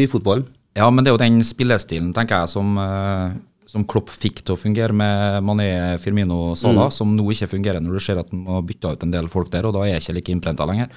Nyfotballen. 0.00 0.46
Ja, 0.78 0.86
men 0.90 1.04
det 1.04 1.10
er 1.10 1.16
jo 1.16 1.22
den 1.22 1.40
spillestilen, 1.44 2.12
tenker 2.14 2.44
jeg, 2.44 2.50
som, 2.52 2.76
uh, 2.78 3.32
som 3.68 3.82
Klopp 3.90 4.12
fikk 4.12 4.44
til 4.44 4.54
å 4.54 4.60
fungere 4.60 4.94
med 4.94 5.42
Mané, 5.42 5.66
Firmino 5.98 6.36
og 6.52 6.54
mm. 6.54 6.84
som 6.94 7.10
nå 7.16 7.26
ikke 7.34 7.50
fungerer 7.56 7.82
når 7.82 7.98
du 7.98 8.04
ser 8.04 8.20
at 8.22 8.30
han 8.30 8.44
må 8.46 8.60
bytte 8.66 8.92
ut 8.94 9.02
en 9.02 9.10
del 9.16 9.26
folk 9.32 9.50
der, 9.50 9.66
og 9.66 9.74
da 9.74 9.82
er 9.82 9.96
jeg 9.96 10.04
ikke 10.04 10.14
like 10.20 10.34
innprenta 10.36 10.68
lenger. 10.70 10.94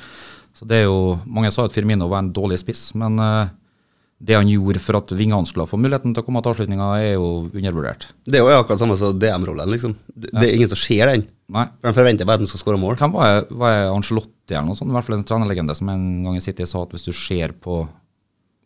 Så 0.54 0.70
det 0.70 0.84
er 0.84 0.86
jo, 0.86 1.18
Mange 1.26 1.50
sa 1.52 1.66
at 1.66 1.74
Firmino 1.74 2.06
var 2.12 2.22
en 2.22 2.30
dårlig 2.38 2.62
spiss, 2.62 2.92
men 3.02 3.18
uh, 3.18 3.50
det 4.24 4.38
han 4.38 4.48
gjorde 4.48 4.80
for 4.80 5.02
at 5.02 5.12
vingene 5.18 5.50
skulle 5.50 5.68
få 5.68 5.80
muligheten 5.82 6.14
til 6.14 6.24
å 6.24 6.28
komme 6.28 6.44
til 6.44 6.54
avslutninga, 6.54 6.90
er 7.02 7.16
jo 7.18 7.30
undervurdert. 7.50 8.08
Det 8.30 8.40
er 8.40 8.46
jo 8.46 8.62
akkurat 8.62 8.84
samme 8.86 8.96
som 9.00 9.18
DM-rollen, 9.20 9.74
liksom. 9.74 9.98
Det, 10.14 10.30
det 10.32 10.46
er 10.46 10.54
ingen 10.56 10.72
som 10.72 10.80
ser 10.80 11.10
den. 11.12 11.26
Nei. 11.52 11.66
For 11.82 11.90
De 11.90 11.98
forventer 11.98 12.30
bare 12.30 12.40
at 12.40 12.46
han 12.46 12.52
skal 12.54 12.62
skåre 12.62 12.80
mål. 12.80 12.96
Hvem 13.02 13.18
var 13.18 13.50
var 13.50 13.90
jeg 14.50 14.58
Angelotti 14.58 14.58
eller 14.60 14.68
noe 14.68 14.76
sånt? 14.80 14.92
I 14.92 14.96
hvert 14.98 15.06
fall 15.08 15.16
en 15.20 15.24
trenerlegende 15.30 15.76
som 15.76 15.90
en 15.94 16.06
gang 16.26 16.36
i 16.36 16.42
City 16.44 16.66
sa 16.68 16.82
at 16.84 16.92
hvis 16.92 17.06
du 17.08 17.14
ser 17.16 17.54
på 17.64 17.88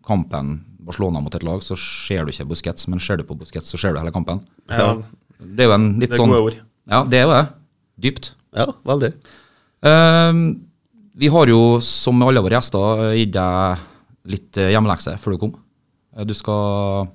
kampen 0.08 0.64
Barcelona 0.88 1.20
mot 1.22 1.34
et 1.36 1.44
lag, 1.44 1.62
så 1.62 1.76
ser 1.78 2.26
du 2.26 2.32
ikke 2.32 2.48
Busquets, 2.48 2.88
men 2.88 3.00
ser 3.04 3.18
du 3.20 3.26
på 3.28 3.36
Busquets, 3.38 3.68
så 3.70 3.78
ser 3.78 3.94
du 3.94 4.00
hele 4.00 4.14
kampen. 4.16 4.40
Ja, 4.72 4.96
Det 5.38 5.66
er 5.66 5.68
jo 5.70 5.76
en 5.76 6.00
litt 6.00 6.10
sånn 6.10 6.10
det 6.10 6.14
er 6.16 6.18
sånn 6.18 6.32
gode 6.34 6.46
ord. 6.48 6.58
Ja, 6.88 7.04
det 7.04 7.18
er 7.20 7.26
jo 7.28 7.34
det. 7.36 7.44
Dypt. 8.08 8.30
Ja, 8.58 8.66
veldig. 8.88 9.12
Um, 9.84 10.40
vi 11.18 11.28
har 11.34 11.48
jo, 11.52 11.60
som 11.84 12.18
med 12.18 12.30
alle 12.32 12.42
våre 12.46 12.56
gjester, 12.58 13.04
gitt 13.18 13.34
deg 13.36 13.84
litt 14.32 14.58
eh, 14.58 14.72
hjemmelekse 14.74 15.18
før 15.22 15.36
du 15.36 15.42
kom. 15.42 15.54
Eh, 16.16 16.24
Du 16.28 16.34
skal 16.38 17.08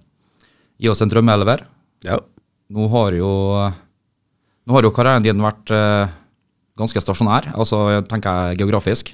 gi 0.79 0.89
oss 0.91 1.03
en 1.03 1.11
drømmeelever. 1.13 1.65
Ja. 2.05 2.19
Nå 2.73 2.89
har 2.93 3.13
jo 3.17 3.29
Nå 4.63 4.75
har 4.77 4.83
jo 4.87 4.93
karrieren 4.95 5.25
din 5.25 5.41
vært 5.43 5.71
eh, 5.75 6.13
ganske 6.79 7.01
stasjonær, 7.05 7.51
altså 7.55 7.83
jeg 7.97 8.09
tenker 8.09 8.49
jeg 8.53 8.59
geografisk. 8.63 9.13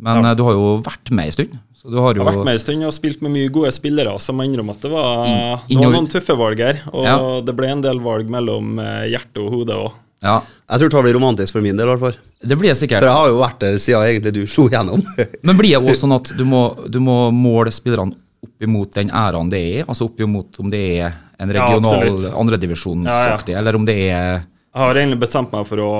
Men 0.00 0.22
Ja. 0.22 0.30
eh, 0.30 0.34
du 0.36 0.44
har 0.44 0.52
jo 0.56 0.80
vært 0.82 1.10
med 1.12 1.26
ei 1.26 1.30
stund. 1.30 1.58
Så 1.76 1.90
du 1.90 1.96
har 2.00 2.14
Jeg 2.14 2.22
har 2.24 2.32
vært 2.32 2.44
med 2.44 2.54
en 2.54 2.58
stund 2.60 2.84
og 2.84 2.92
spilt 2.92 3.20
med 3.22 3.32
mye 3.32 3.48
gode 3.52 3.72
spillere, 3.72 4.12
så 4.20 4.32
jeg 4.32 4.36
må 4.36 4.44
innrømme 4.48 4.70
at 4.76 4.80
det 4.80 4.90
var, 4.90 5.26
det 5.68 5.76
var 5.76 5.92
noen 5.92 6.08
tøffe 6.08 6.36
valg 6.36 6.58
her. 6.58 6.80
Og 6.92 7.04
Ja. 7.04 7.40
det 7.40 7.56
ble 7.56 7.66
en 7.68 7.80
del 7.82 7.98
valg 8.00 8.28
mellom 8.28 8.78
eh, 8.78 9.08
hjerte 9.12 9.40
og 9.44 9.50
hode 9.52 9.72
òg. 9.76 9.92
Ja, 10.22 10.42
Jeg 10.70 10.80
tror 10.80 10.88
det 10.90 11.04
blir 11.04 11.14
romantisk 11.18 11.52
for 11.52 11.62
min 11.62 11.76
del, 11.76 11.88
i 11.88 11.96
hvert 11.96 12.00
fall. 12.00 12.16
det 12.46 12.58
blir 12.58 12.74
sikkert. 12.74 13.00
For 13.00 13.08
jeg 13.08 13.16
har 13.16 13.28
jo 13.28 13.38
vært 13.40 13.58
der 13.58 13.74
siden 13.78 14.02
egentlig 14.04 14.32
du 14.34 14.46
slo 14.46 14.68
gjennom. 14.68 15.02
Men 15.42 15.56
blir 15.56 15.70
det 15.80 15.82
også 15.88 16.04
sånn 16.06 16.14
at 16.14 16.36
du 16.36 16.44
må, 16.44 16.90
du 16.90 17.00
må 17.00 17.30
måle 17.32 17.72
spillerne 17.72 18.12
opp 18.42 18.62
imot 18.62 18.92
den 18.92 19.08
æraen 19.10 19.50
det 19.50 19.80
er? 19.80 19.84
Altså 19.86 20.04
opp 20.08 20.20
imot 20.20 20.60
om 20.60 20.70
det 20.70 21.00
er 21.00 21.14
en 21.40 21.50
Ja, 21.50 21.66
regional 21.68 22.04
ja, 22.04 23.38
Ja, 23.46 23.58
eller 23.58 23.74
om 23.76 23.84
det 23.86 23.96
er 24.10 24.42
Jeg 24.70 24.82
har 24.86 24.94
egentlig 25.00 25.18
bestemt 25.24 25.50
meg 25.52 25.64
for 25.66 25.80
å, 25.82 25.92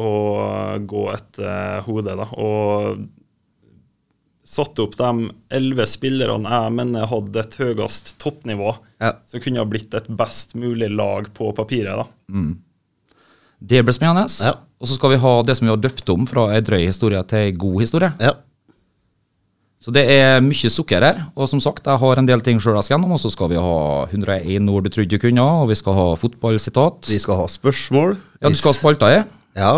å 0.00 0.10
gå 0.88 1.02
etter 1.12 1.82
hodet, 1.84 2.14
da. 2.16 2.26
Og 2.40 3.02
satt 4.50 4.80
opp 4.82 4.96
de 4.98 5.28
elleve 5.54 5.84
spillerne 5.86 6.48
jeg 6.50 6.72
mener 6.74 7.06
hadde 7.10 7.42
et 7.44 7.58
høyest 7.60 8.14
toppnivå, 8.22 8.72
Ja. 9.00 9.12
som 9.28 9.40
kunne 9.44 9.60
ha 9.62 9.68
blitt 9.68 9.94
et 9.94 10.08
best 10.08 10.56
mulig 10.58 10.88
lag 10.90 11.28
på 11.36 11.52
papiret. 11.56 12.00
da. 12.00 12.06
Det 13.60 13.82
blir 13.84 13.92
spennende. 13.92 14.26
Ja. 14.40 14.54
Og 14.80 14.88
så 14.88 14.96
skal 14.96 15.10
vi 15.12 15.20
ha 15.20 15.42
det 15.44 15.56
som 15.58 15.66
vi 15.68 15.74
har 15.74 15.80
døpt 15.80 16.08
om 16.08 16.24
fra 16.26 16.48
ei 16.56 16.60
drøy 16.64 16.86
historie 16.86 17.20
til 17.28 17.38
ei 17.38 17.52
god 17.52 17.80
historie. 17.82 18.12
Ja. 18.18 18.32
Så 19.80 19.92
det 19.96 20.02
er 20.12 20.42
mye 20.44 20.68
sukker 20.68 21.00
her. 21.00 21.20
Og 21.32 21.48
som 21.48 21.60
sagt, 21.62 21.86
jeg 21.88 22.00
har 22.02 22.20
en 22.20 22.26
del 22.28 22.42
ting 22.44 22.58
sjøl 22.60 22.76
jeg 22.76 22.84
skal 22.86 22.98
gjennom. 22.98 23.14
Og 23.16 23.22
så 23.22 23.30
skal 23.32 23.48
vi 23.52 23.60
ha 23.60 23.76
101 24.10 24.68
ord 24.68 24.84
du 24.84 24.92
trodde 24.92 25.14
du 25.14 25.22
kunne, 25.22 25.40
og 25.62 25.70
vi 25.70 25.78
skal 25.78 25.96
ha 25.96 26.08
fotballsitat. 26.20 27.08
Vi 27.08 27.20
skal 27.22 27.40
ha 27.40 27.46
spørsmål. 27.48 28.18
Ja, 28.42 28.52
du 28.52 28.58
skal 28.60 28.74
ha 28.74 28.76
spalta 28.76 29.12
i. 29.14 29.22
Ja, 29.56 29.72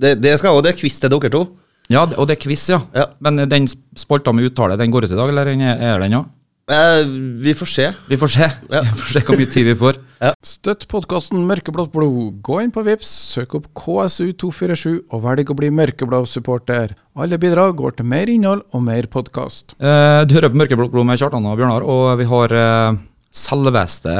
det, 0.00 0.20
det 0.22 0.36
skal 0.38 0.54
også. 0.54 0.68
Det 0.68 0.74
er 0.74 0.78
quiz 0.78 1.00
til 1.02 1.10
dere 1.10 1.32
to. 1.34 1.42
Ja, 1.90 2.04
og 2.06 2.28
det 2.30 2.36
er 2.36 2.42
quiz, 2.44 2.68
ja. 2.70 2.78
Ja. 2.94 3.08
Men 3.18 3.42
den 3.50 3.66
spalta 3.98 4.30
med 4.30 4.46
uttale, 4.52 4.78
den 4.78 4.94
går 4.94 5.08
ut 5.08 5.16
i 5.16 5.18
dag, 5.18 5.32
eller 5.32 5.50
er 5.50 5.98
den, 6.04 6.14
ja? 6.14 6.22
Eh, 6.70 7.00
vi 7.42 7.54
får 7.58 7.66
se. 7.66 7.86
Vi 8.06 8.16
får 8.20 8.30
se. 8.30 8.46
Ja. 8.70 8.80
Vi 8.86 8.98
får 9.00 9.08
se 9.16 9.20
hvor 9.26 9.38
mye 9.40 9.50
tid 9.50 9.66
vi 9.66 9.74
får. 9.80 9.96
Støtt 10.46 10.84
podkasten 10.92 11.42
Mørkeblått 11.48 11.90
blod. 11.94 12.36
Gå 12.46 12.60
inn 12.62 12.70
på 12.74 12.84
Vips, 12.86 13.10
søk 13.34 13.56
opp 13.58 13.66
KSU247 13.80 14.92
og 15.10 15.22
velg 15.24 15.50
å 15.50 15.56
bli 15.58 15.70
mørkeblå 15.74 16.20
supporter. 16.30 16.94
Alle 17.18 17.40
bidrag 17.42 17.74
går 17.80 17.96
til 17.98 18.06
mer 18.12 18.30
innhold 18.30 18.62
og 18.76 18.84
mer 18.86 19.08
podkast. 19.10 19.74
Eh, 19.80 20.20
du 20.30 20.36
hører 20.36 20.52
på 20.54 20.60
Mørkeblått 20.62 20.92
blod 20.94 21.08
med 21.10 21.18
Kjartan 21.20 21.48
og 21.50 21.58
Bjørnar, 21.58 21.82
og 21.88 22.12
vi 22.20 22.28
har 22.30 22.54
eh, 22.60 23.00
selveste 23.34 24.18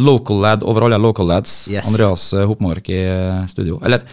local 0.00 0.44
lad 0.44 0.62
over 0.68 0.86
alle 0.86 1.00
local 1.02 1.26
lads, 1.32 1.64
Yes. 1.72 1.88
Andreas 1.88 2.28
eh, 2.36 2.44
Hopmark 2.50 2.92
i 2.92 3.00
eh, 3.06 3.40
studio. 3.50 3.80
Eller, 3.86 4.04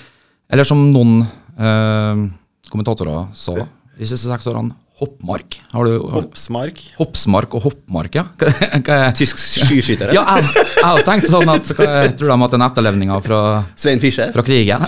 eller 0.49 0.65
som 0.67 0.79
noen 0.93 1.19
eh, 1.59 2.23
kommentatorer 2.71 3.27
sa 3.37 3.57
de 3.97 4.05
siste 4.07 4.29
seks 4.29 4.47
årene, 4.51 4.75
Hoppmark. 4.97 5.59
Har 5.71 5.85
du, 5.85 5.91
har, 5.99 6.13
Hoppsmark. 6.15 6.79
Hoppsmark 6.97 7.53
og 7.53 7.61
Hoppmark, 7.67 8.15
ja? 8.17 8.23
Hva, 8.41 8.49
hva 8.81 8.95
er 9.07 9.11
Tysk 9.17 9.37
skiskytter. 9.37 10.09
Ja, 10.15 10.23
jeg, 10.39 10.49
jeg 10.73 10.85
har 10.87 11.03
tenkt 11.05 11.29
sånn 11.29 11.51
at 11.53 11.69
hva, 11.77 11.87
jeg 12.01 12.15
tror 12.17 12.31
de 12.33 12.37
hatt 12.41 12.55
en 12.57 12.65
etterlevning 12.65 13.13
fra, 13.25 13.39
Svein 13.77 14.01
Fischer. 14.01 14.31
fra 14.33 14.41
krigen. 14.47 14.87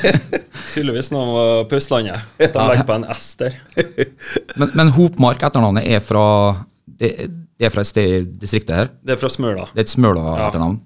Tydeligvis 0.74 1.10
noe 1.10 1.64
på 1.66 1.78
Østlandet. 1.80 2.22
De 2.38 2.46
legger 2.70 2.86
på 2.86 2.96
en 3.00 3.08
S 3.10 3.32
der. 3.40 3.58
Men, 4.54 4.70
men 4.78 4.94
Hopmark, 4.94 5.42
etternavnet, 5.50 5.86
er 5.90 6.02
fra 6.04 6.24
det, 6.86 7.14
det 7.58 7.66
er 7.66 7.74
fra 7.74 7.82
et 7.82 7.90
sted 7.90 8.10
i 8.14 8.24
distriktet 8.44 8.76
her. 8.76 8.90
Det 9.02 9.16
er 9.16 9.20
fra 9.20 9.30
Smøla. 9.34 9.66
Det 9.74 9.82
er 9.82 9.88
et 9.88 9.94
Smøla-etternavn. 9.96 10.78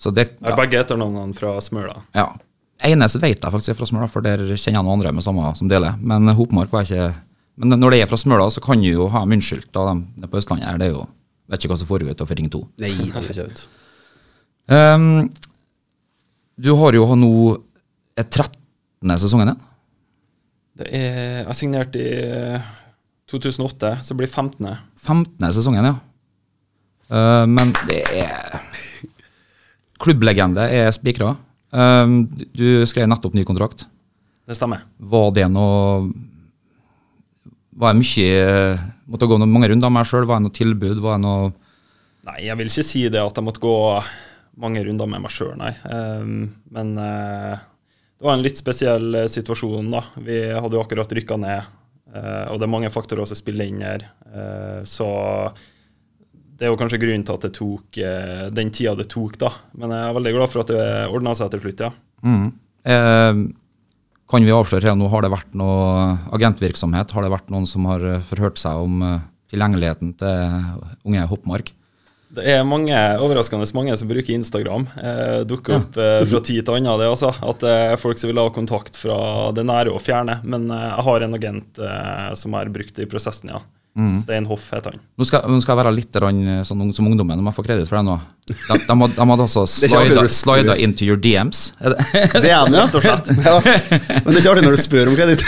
Så 0.00 0.12
det, 0.16 0.30
Jeg 0.40 0.54
ja, 0.54 0.56
begge 0.56 0.80
etternavnene 0.80 1.36
fra 1.36 1.58
Smøla. 1.64 2.00
ja. 2.16 2.30
Eneste 2.80 3.18
vet 3.20 3.36
jeg 3.44 3.52
faktisk 3.52 3.74
er 3.74 3.76
fra 3.76 3.86
Smøla, 3.90 4.06
for 4.08 4.24
der 4.24 4.40
kjenner 4.54 4.78
jeg 4.78 4.84
noen 4.86 4.94
andre 4.94 5.10
med 5.12 5.24
samme 5.26 5.50
som 5.58 5.68
deler. 5.68 5.98
Men 6.00 6.32
Hopmark 6.32 6.72
var 6.72 6.86
ikke 6.88 7.10
Men 7.56 7.80
når 7.80 7.94
det 7.94 8.02
er 8.02 8.10
fra 8.10 8.18
Smøla, 8.20 8.46
så 8.52 8.62
kan 8.64 8.80
du 8.82 8.88
jo 8.88 9.08
ha 9.12 9.24
dem 9.24 9.34
unnskyldt, 9.36 9.70
da, 9.74 9.90
dem 9.94 10.28
på 10.30 10.38
Østlandet 10.40 10.68
her. 10.68 10.78
Det 10.80 10.90
er 10.90 10.94
jo 10.98 11.08
Vet 11.50 11.64
ikke 11.64 11.72
hva 11.72 11.80
som 11.80 11.88
foregår 11.88 12.14
utenfor 12.14 12.38
Ring 12.38 12.46
2. 12.46 12.60
Nei, 12.78 12.92
det 12.94 13.18
er 13.18 13.24
ikke 13.32 13.44
ut. 13.48 13.62
Um, 14.70 15.24
du 16.62 16.70
har 16.78 16.94
jo 16.94 17.08
nå 17.18 17.32
er 18.14 18.28
13. 18.28 19.16
sesongen 19.18 19.50
din. 19.50 19.64
Det 20.78 20.86
er, 20.94 21.40
jeg 21.48 21.56
signerte 21.58 21.98
i 21.98 22.12
eh, 22.22 22.68
2008, 23.32 23.90
så 24.04 24.14
det 24.14 24.18
blir 24.20 24.30
15. 24.30 24.70
15. 25.02 25.48
sesongen, 25.56 25.90
ja. 25.90 25.96
Uh, 27.10 27.44
men 27.50 27.74
det 27.90 28.04
er 28.14 28.60
Klubblegende 30.00 30.62
er 30.70 30.86
spikra. 30.94 31.34
Um, 31.74 32.22
du 32.56 32.86
skrev 32.88 33.10
nettopp 33.10 33.34
ny 33.36 33.42
kontrakt. 33.44 33.84
Det 34.48 34.56
stemmer. 34.56 34.86
Var 34.96 35.34
det 35.36 35.50
noe 35.52 36.06
Var 37.80 37.94
jeg 37.94 38.00
mye 38.02 38.34
Måtte 39.10 39.26
gå 39.26 39.38
noen, 39.40 39.50
mange 39.50 39.70
runder 39.72 39.90
med 39.90 40.02
meg 40.02 40.08
sjøl? 40.10 40.28
Var 40.28 40.38
det 40.38 40.46
noe 40.46 40.56
tilbud? 40.56 41.00
Var 41.02 41.18
det 41.18 41.24
noe 41.24 41.50
Nei, 42.28 42.36
jeg 42.44 42.58
vil 42.60 42.68
ikke 42.68 42.84
si 42.84 43.06
det 43.08 43.22
at 43.22 43.38
jeg 43.40 43.46
måtte 43.46 43.62
gå 43.62 43.76
mange 44.60 44.82
runder 44.84 45.08
med 45.08 45.22
meg 45.24 45.32
sjøl, 45.32 45.54
nei. 45.56 45.70
Um, 45.88 46.50
men 46.68 46.92
uh, 47.00 47.56
det 48.20 48.26
var 48.26 48.36
en 48.36 48.44
litt 48.44 48.60
spesiell 48.60 49.22
eh, 49.22 49.28
situasjon, 49.32 49.86
da. 49.88 50.02
Vi 50.20 50.36
hadde 50.52 50.76
jo 50.76 50.82
akkurat 50.82 51.14
rykka 51.16 51.38
ned, 51.40 51.70
uh, 52.12 52.52
og 52.52 52.58
det 52.60 52.66
er 52.66 52.72
mange 52.74 52.90
faktorer 52.92 53.24
som 53.24 53.40
spiller 53.40 53.70
inn 53.70 53.80
her. 53.80 54.04
Uh, 54.28 54.82
så 54.84 55.08
det 56.60 56.68
er 56.68 56.74
jo 56.74 56.76
kanskje 56.76 57.00
grunnen 57.00 57.24
til 57.24 57.38
at 57.38 57.44
det 57.46 57.54
tok 57.56 57.98
eh, 58.04 58.42
den 58.52 58.68
tida 58.76 58.92
det 58.98 59.06
tok, 59.08 59.38
da. 59.40 59.48
Men 59.80 59.94
jeg 59.96 60.10
er 60.10 60.16
veldig 60.18 60.32
glad 60.36 60.50
for 60.52 60.60
at 60.60 60.72
det 60.74 60.88
ordna 61.08 61.32
seg 61.38 61.54
til 61.54 61.62
slutt, 61.64 61.86
ja. 61.86 61.88
mm. 62.20 63.46
Eh, 64.30 64.32
Kan 64.32 64.46
vi 64.46 64.54
avsløre 64.54 64.92
her 64.92 64.96
nå, 64.98 65.10
har 65.10 65.26
det 65.26 65.32
vært 65.34 65.58
noe 65.58 66.14
agentvirksomhet? 66.36 67.12
Har 67.12 67.26
det 67.26 67.34
vært 67.34 67.50
noen 67.50 67.66
som 67.66 67.90
har 67.90 68.06
eh, 68.06 68.22
forhørt 68.30 68.60
seg 68.62 68.86
om 68.86 69.02
eh, 69.02 69.20
tilgjengeligheten 69.50 70.14
til 70.20 70.64
unge 71.04 71.26
Hoppmark? 71.30 71.74
Det 72.30 72.44
er 72.46 72.60
mange, 72.62 72.94
overraskende 73.18 73.66
mange 73.74 73.96
som 73.98 74.06
bruker 74.10 74.36
Instagram. 74.36 74.84
Eh, 75.02 75.40
dukker 75.50 75.80
opp 75.80 75.96
eh, 75.98 76.20
fra 76.30 76.40
tid 76.46 76.62
til 76.62 76.76
annen, 76.76 76.92
det 77.00 77.08
altså. 77.10 77.32
At 77.42 77.64
det 77.64 77.72
er 77.74 77.98
folk 77.98 78.20
som 78.20 78.30
vil 78.30 78.38
ha 78.38 78.46
kontakt 78.54 78.98
fra 78.98 79.50
det 79.56 79.64
nære 79.66 79.90
og 79.90 79.98
fjerne. 80.04 80.38
Men 80.46 80.70
eh, 80.70 80.84
jeg 80.92 81.06
har 81.08 81.26
en 81.26 81.38
agent 81.40 81.80
eh, 81.82 82.28
som 82.38 82.54
har 82.54 82.70
brukt 82.70 83.02
i 83.02 83.08
prosessen, 83.10 83.50
ja. 83.50 83.64
Stein 84.22 84.46
Hoff 84.46 84.68
heter 84.72 84.94
han. 84.94 85.00
Nå 85.18 85.26
skal, 85.26 85.42
nå 85.50 85.58
skal 85.60 85.74
jeg 85.74 85.78
være 85.84 85.92
litt 85.96 86.16
eh, 86.16 86.60
sånn 86.64 86.80
ung 86.84 86.92
som 86.94 87.08
ungdommen, 87.10 87.40
om 87.42 87.48
jeg 87.50 87.56
får 87.56 87.66
kreditt 87.66 87.88
for 87.90 87.98
det 87.98 88.04
nå. 88.06 88.14
De, 88.46 88.54
de, 88.54 88.68
hadde- 88.86 89.08
de 89.16 89.26
hadde 89.32 89.44
altså 89.48 89.64
slida, 89.72 90.22
slida 90.30 90.76
into 90.78 91.04
your 91.08 91.18
DMs. 91.20 91.72
Er 91.84 91.96
det? 91.96 92.06
Er 92.52 92.70
den, 92.70 92.78
ja. 92.78 92.86
ja. 92.94 93.56
Men 93.58 94.30
det 94.30 94.38
er 94.38 94.40
ikke 94.40 94.54
artig 94.54 94.64
når 94.68 94.78
du 94.78 94.82
spør 94.84 95.10
om 95.10 95.18
kreditt. 95.18 95.44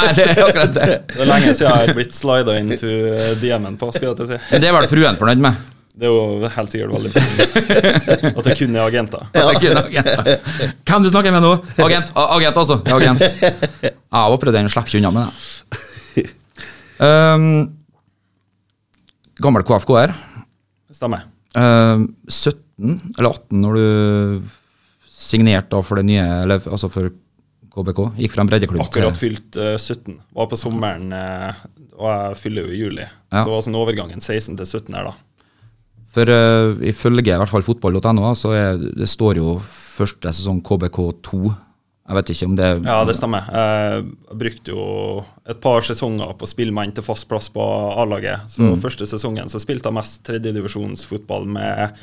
Nei, 0.00 0.08
det 0.16 0.26
er 0.32 0.42
akkurat 0.48 0.74
det. 0.74 0.88
Det 1.12 1.22
er 1.22 1.30
lenge 1.30 1.52
siden 1.52 1.68
jeg 1.68 1.76
har 1.84 1.94
blitt 2.00 2.16
slida 2.16 2.56
into 2.62 2.90
eh, 3.12 3.30
DM-en 3.44 3.78
på, 3.78 3.92
skal 3.94 4.10
jeg 4.10 4.18
til 4.22 4.26
å 4.26 4.32
si. 4.32 4.40
Men 4.50 4.64
det 4.64 4.72
er 4.72 4.76
vel 4.80 4.90
fruen 4.96 5.20
fornøyd 5.20 5.44
med? 5.44 5.62
Det 5.94 6.08
er 6.08 6.10
jo 6.10 6.48
helt 6.50 6.72
sikkert 6.74 6.90
veldig 6.96 7.10
bra. 7.14 8.30
At 8.34 8.46
det 8.48 8.54
kun 8.58 8.72
er 8.74 8.82
agenter. 8.88 9.28
At 9.30 9.50
det 9.52 9.60
kun 9.62 9.76
er 9.78 9.84
agenter. 9.84 10.72
Hvem 10.90 11.04
du 11.04 11.10
snakker 11.12 11.36
med 11.36 11.44
nå? 11.46 11.52
Agent, 11.84 12.10
agent 12.18 12.58
altså. 12.64 12.80
Ja, 12.88 12.96
agent. 12.98 13.22
Jeg 13.84 14.00
håper 14.32 14.50
den 14.56 14.72
slipper 14.72 14.90
ikke 14.90 15.04
unna 15.04 15.12
med 15.14 15.28
det. 15.28 15.82
Um, 17.02 17.46
gammel 19.42 19.64
KFK-er. 19.66 20.14
Stemmer. 20.94 21.26
Um, 21.54 22.08
17 22.28 23.18
eller 23.18 23.30
18 23.30 23.60
når 23.62 23.78
du 23.78 24.48
signerte 25.06 25.80
for 25.86 26.00
det 26.00 26.08
nye, 26.08 26.24
eller 26.44 26.64
altså 26.68 26.90
for 26.92 27.10
KBK. 27.74 28.00
Gikk 28.22 28.34
fra 28.34 28.44
en 28.44 28.50
breddeklubb 28.50 28.84
Akkurat 28.84 29.18
fylt 29.18 29.58
uh, 29.58 29.74
17. 29.78 30.18
Var 30.36 30.50
på 30.50 30.58
sommeren, 30.58 31.10
uh, 31.14 31.64
og 31.98 32.08
jeg 32.10 32.40
fyller 32.42 32.66
jo 32.66 32.74
i 32.74 32.82
juli. 32.82 33.06
Ja. 33.06 33.42
Så 33.42 33.50
var 33.50 33.64
sånn 33.66 33.78
overgangen 33.78 34.22
16 34.22 34.58
til 34.60 34.68
17 34.68 34.94
her, 34.94 35.10
da. 35.10 35.16
For 36.14 36.30
uh, 36.30 36.78
ifølge 36.86 37.32
i 37.32 37.38
hvert 37.40 37.50
fall 37.50 37.66
fotball.no, 37.66 38.34
så 38.38 38.54
er, 38.54 38.78
det 38.78 39.10
står 39.10 39.40
jo 39.42 39.56
første 39.64 40.34
sesong 40.36 40.62
KBK2. 40.66 41.54
Jeg 42.04 42.16
vet 42.18 42.30
ikke 42.34 42.46
om 42.50 42.56
det 42.58 42.66
Ja, 42.84 42.98
det 43.08 43.14
stemmer. 43.16 43.46
Jeg 43.48 44.02
brukte 44.36 44.74
jo 44.74 45.24
et 45.48 45.60
par 45.64 45.80
sesonger 45.86 46.34
på 46.36 46.44
å 46.44 46.50
spille 46.50 46.72
meg 46.76 46.90
inn 46.90 46.92
til 46.98 47.06
fast 47.06 47.24
plass 47.30 47.48
på 47.48 47.64
A-laget. 48.02 48.44
Så 48.52 48.60
Mm. 48.60 48.76
første 48.82 49.06
sesongen 49.08 49.48
så 49.48 49.58
spilte 49.62 49.88
jeg 49.88 49.96
mest 49.96 50.22
tredjedivisjonsfotball 50.26 51.46
med 51.48 51.94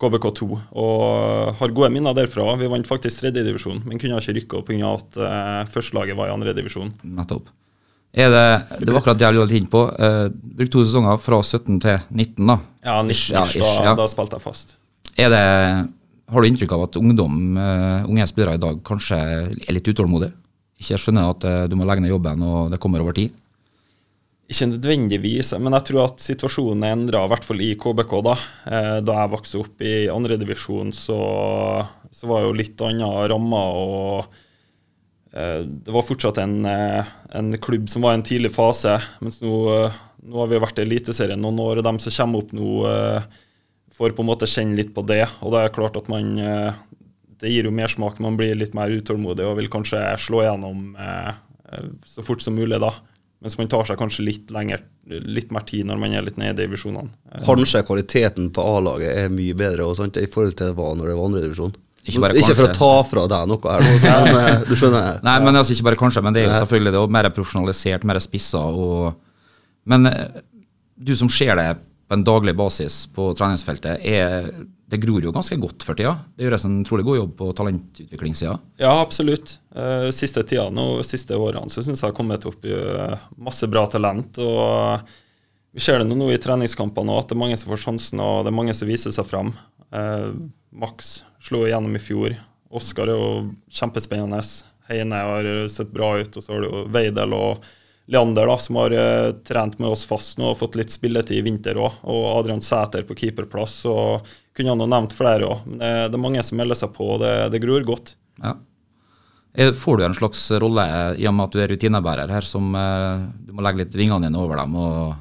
KBK2. 0.00 0.46
Og 0.80 1.54
har 1.60 1.68
gode 1.76 1.90
minner 1.92 2.14
derfra. 2.16 2.56
Vi 2.56 2.66
vant 2.72 2.86
faktisk 2.88 3.20
tredjedivisjon, 3.20 3.82
men 3.84 3.98
kunne 4.00 4.16
ikke 4.16 4.34
rykke 4.38 4.56
opp 4.62 4.66
pga. 4.70 4.94
at 4.94 5.16
uh, 5.20 5.64
førstelaget 5.68 6.16
var 6.16 6.28
i 6.30 6.34
andredivisjon. 6.38 6.94
Nettopp. 7.04 7.50
Er 8.16 8.30
det, 8.32 8.46
det 8.80 8.88
var 8.94 9.02
akkurat 9.02 9.18
det 9.20 9.26
jeg 9.28 9.34
lurte 9.36 9.54
inn 9.60 9.68
på. 9.70 9.84
Uh, 10.00 10.30
Brukt 10.56 10.72
to 10.72 10.82
sesonger 10.88 11.20
fra 11.20 11.42
17 11.44 11.78
til 11.84 11.98
19, 12.10 12.46
da. 12.48 12.56
Ja, 12.82 13.02
nish, 13.02 13.28
Ja, 13.30 13.44
ish, 13.44 13.60
da, 13.60 13.74
ja. 13.84 13.94
da 13.94 14.06
spilte 14.10 14.40
jeg 14.40 14.42
fast. 14.42 14.76
Er 15.20 15.28
det, 15.28 15.44
har 16.30 16.42
du 16.42 16.48
inntrykk 16.48 16.72
av 16.76 16.86
at 16.86 16.98
ungdom, 17.00 17.36
eh, 17.58 18.08
unge 18.08 18.26
spillere 18.30 18.58
i 18.58 18.62
dag 18.62 18.80
kanskje 18.86 19.18
er 19.18 19.74
litt 19.74 19.88
utålmodige? 19.90 20.32
Ikke 20.80 20.98
skjønner 21.00 21.30
at 21.34 21.46
eh, 21.46 21.62
du 21.68 21.76
må 21.76 21.86
legge 21.88 22.04
ned 22.04 22.12
jobben 22.14 22.44
og 22.46 22.70
det 22.72 22.80
kommer 22.82 23.02
over 23.02 23.16
tid? 23.16 23.34
Ikke 24.50 24.66
nødvendigvis, 24.66 25.52
men 25.62 25.74
jeg 25.76 25.86
tror 25.86 26.04
at 26.08 26.22
situasjonen 26.24 26.86
er 26.86 26.94
endra, 26.96 27.22
i 27.22 27.30
hvert 27.30 27.46
fall 27.46 27.62
i 27.62 27.72
KBK. 27.78 28.14
Da 28.26 28.36
eh, 28.36 28.98
Da 29.06 29.18
jeg 29.20 29.32
vokste 29.34 29.60
opp 29.62 29.82
i 29.86 29.94
andredivisjon, 30.10 30.94
så, 30.96 31.18
så 32.10 32.30
var 32.30 32.46
jo 32.46 32.56
litt 32.58 32.80
andre 32.82 33.28
rammer. 33.34 33.76
og 33.82 34.40
Det 35.30 35.94
var 35.94 36.06
fortsatt 36.06 36.40
en, 36.42 36.64
en 36.66 37.52
klubb 37.62 37.86
som 37.90 38.02
var 38.02 38.16
i 38.16 38.18
en 38.18 38.26
tidlig 38.26 38.50
fase. 38.50 38.96
Mens 39.22 39.38
nå, 39.42 39.54
nå 40.26 40.42
har 40.42 40.50
vi 40.50 40.62
vært 40.62 40.82
i 40.82 40.86
Eliteserien 40.88 41.38
noen 41.38 41.62
år, 41.62 41.78
og 41.78 41.86
de 41.86 41.94
som 42.02 42.16
kommer 42.18 42.42
opp 42.42 42.50
nå, 42.56 42.72
får 44.00 44.16
på 44.16 44.24
en 44.24 44.30
måte 44.30 44.48
kjenne 44.48 44.78
litt 44.78 44.94
på 44.96 45.04
det. 45.04 45.26
Og 45.44 45.52
det 45.52 45.60
er 45.60 45.74
klart 45.74 45.98
at 46.00 46.08
man 46.08 46.32
eh, 46.40 46.72
Det 47.40 47.48
gir 47.52 47.68
jo 47.68 47.72
mersmak. 47.72 48.18
Man 48.20 48.36
blir 48.36 48.56
litt 48.56 48.74
mer 48.76 48.92
utålmodig 48.92 49.44
og 49.48 49.58
vil 49.60 49.70
kanskje 49.72 50.00
slå 50.20 50.42
igjennom 50.44 50.94
eh, 50.96 51.30
eh, 51.72 51.86
så 52.08 52.24
fort 52.24 52.44
som 52.44 52.56
mulig, 52.56 52.80
da. 52.80 52.94
Mens 53.40 53.56
man 53.56 53.68
tar 53.72 53.86
seg 53.88 53.96
kanskje 53.96 54.24
litt 54.26 54.50
lenger, 54.52 54.82
litt 55.08 55.52
mer 55.52 55.64
tid 55.68 55.88
når 55.88 56.00
man 56.00 56.16
er 56.16 56.24
litt 56.26 56.36
nede 56.40 56.60
i 56.60 56.68
divisjonene. 56.68 57.08
Kanskje 57.46 57.80
kvaliteten 57.88 58.50
på 58.52 58.64
A-laget 58.76 59.16
er 59.16 59.32
mye 59.32 59.56
bedre 59.56 59.86
og 59.88 59.96
sant, 59.96 60.20
i 60.20 60.28
forhold 60.28 60.58
til 60.58 60.72
det 60.72 60.76
var 60.76 60.92
når 60.98 61.08
det 61.08 61.14
var 61.16 61.30
andredivisjon. 61.30 61.72
Ikke 62.04 62.32
Ikke, 62.36 62.56
for 62.56 62.66
å 62.66 62.76
ta 62.76 62.92
fra 63.08 63.24
deg 63.28 63.48
noe 63.48 63.72
her, 63.72 64.28
men 64.28 64.62
du 64.68 64.74
skjønner? 64.76 65.20
Nei, 65.28 65.38
men 65.44 65.56
altså 65.56 65.72
ikke 65.72 65.88
bare 65.88 66.00
kanskje, 66.00 66.24
men 66.24 66.36
det 66.36 66.42
er 66.42 66.50
jo 66.50 66.60
selvfølgelig 66.66 66.92
det, 66.92 67.00
og 67.00 67.16
mer 67.16 67.28
profesjonalisert, 67.36 68.04
mer 68.08 68.20
spissa. 68.24 68.60
Og, 68.60 69.16
men 69.88 70.08
du 70.96 71.12
som 71.16 71.32
ser 71.32 71.56
det 71.60 71.66
på 72.10 72.16
en 72.18 72.24
daglig 72.26 72.56
basis 72.58 73.04
på 73.14 73.28
treningsfeltet, 73.38 74.00
er, 74.02 74.48
det 74.90 74.98
gror 74.98 75.22
jo 75.22 75.30
ganske 75.30 75.54
godt 75.62 75.84
for 75.86 75.94
tida. 75.94 76.16
Det 76.34 76.42
gjøres 76.42 76.64
en 76.66 76.80
trolig 76.82 77.04
god 77.06 77.18
jobb 77.20 77.36
på 77.38 77.50
talentutviklingssida. 77.60 78.56
Ja, 78.82 78.96
absolutt. 78.98 79.52
Eh, 79.70 80.08
siste 80.10 80.42
tida 80.42 80.64
nå, 80.74 81.04
siste 81.06 81.38
årene 81.38 81.70
så 81.70 81.84
syns 81.86 82.02
jeg 82.02 82.10
har 82.10 82.16
kommet 82.16 82.48
opp 82.50 82.66
eh, 82.66 83.14
masse 83.38 83.68
bra 83.70 83.84
talent. 83.92 84.40
og 84.42 85.06
Vi 85.70 85.84
ser 85.86 86.02
det 86.02 86.10
nå 86.10 86.32
i 86.34 86.40
treningskampene 86.42 87.14
at 87.14 87.30
det 87.30 87.38
er 87.38 87.42
mange 87.44 87.60
som 87.62 87.70
får 87.70 87.84
sjansen, 87.84 88.26
og 88.26 88.42
det 88.42 88.50
er 88.50 88.58
mange 88.58 88.74
som 88.74 88.90
viser 88.90 89.14
seg 89.14 89.30
fram. 89.30 89.54
Eh, 89.94 90.32
Max 90.82 91.20
slo 91.46 91.62
igjennom 91.68 91.94
i 91.94 92.02
fjor. 92.02 92.34
Oskar 92.74 93.14
er 93.14 93.22
jo 93.22 93.30
kjempespennende. 93.70 94.42
Heine 94.90 95.22
har 95.30 95.52
sett 95.70 95.94
bra 95.94 96.16
ut. 96.18 96.34
Og 96.34 96.42
så 96.42 96.56
har 96.56 96.66
du 96.66 96.90
Veidel 96.90 97.38
og 97.38 97.70
Leander, 98.10 98.48
da, 98.50 98.56
som 98.58 98.78
har 98.80 98.94
eh, 98.96 99.28
trent 99.46 99.76
med 99.78 99.92
oss 99.92 100.02
fast 100.08 100.38
nå 100.40 100.48
og 100.50 100.58
fått 100.58 100.74
litt 100.80 100.90
spilletid 100.90 101.38
i 101.38 101.44
vinter 101.46 101.78
òg. 101.78 102.00
Og 102.10 102.24
Adrian 102.40 102.62
Sæter 102.64 103.04
på 103.06 103.14
keeperplass. 103.20 103.76
Og 103.90 104.26
kunne 104.56 104.72
han 104.74 104.82
ha 104.82 104.88
nevnt 104.96 105.14
flere 105.14 105.46
òg. 105.46 105.62
Men 105.70 105.78
det, 105.84 105.92
det 106.10 106.18
er 106.18 106.24
mange 106.26 106.42
som 106.46 106.58
melder 106.58 106.78
seg 106.80 106.90
på, 106.96 107.06
og 107.14 107.22
det, 107.22 107.30
det 107.54 107.60
gror 107.62 107.86
godt. 107.86 108.16
Ja. 108.42 108.56
Er- 109.54 109.72
Får 109.74 109.98
du 109.98 110.04
en 110.06 110.14
slags 110.14 110.42
rolle 110.62 110.84
i 111.18 111.26
og 111.30 111.34
med 111.34 111.48
at 111.48 111.54
du 111.56 111.62
er 111.62 111.70
rutinebærer 111.72 112.30
her, 112.34 112.46
som 112.46 112.74
eh, 112.78 113.24
du 113.46 113.54
må 113.56 113.62
legge 113.66 113.84
litt 113.84 113.96
vingene 113.98 114.26
dine 114.28 114.38
over 114.42 114.60
dem 114.62 114.74
og 114.78 115.14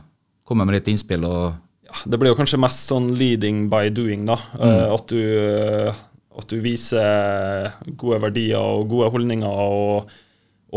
komme 0.50 0.66
med 0.66 0.80
litt 0.80 0.90
innspill 0.92 1.26
og 1.30 1.54
Ja, 1.90 1.96
det 2.10 2.20
blir 2.22 2.30
jo 2.34 2.38
kanskje 2.38 2.60
mest 2.62 2.90
sånn 2.90 3.08
leading 3.18 3.63
by 3.72 3.88
doing, 3.94 4.26
da. 4.30 4.36
Eh, 4.62 4.88
at, 4.94 5.10
du, 5.10 5.22
eh, 5.22 6.02
at 6.38 6.50
du 6.52 6.60
viser 6.62 7.72
gode 7.98 8.20
verdier 8.26 8.62
og 8.62 8.90
gode 8.92 9.10
holdninger 9.13 9.62
og, 9.66 10.12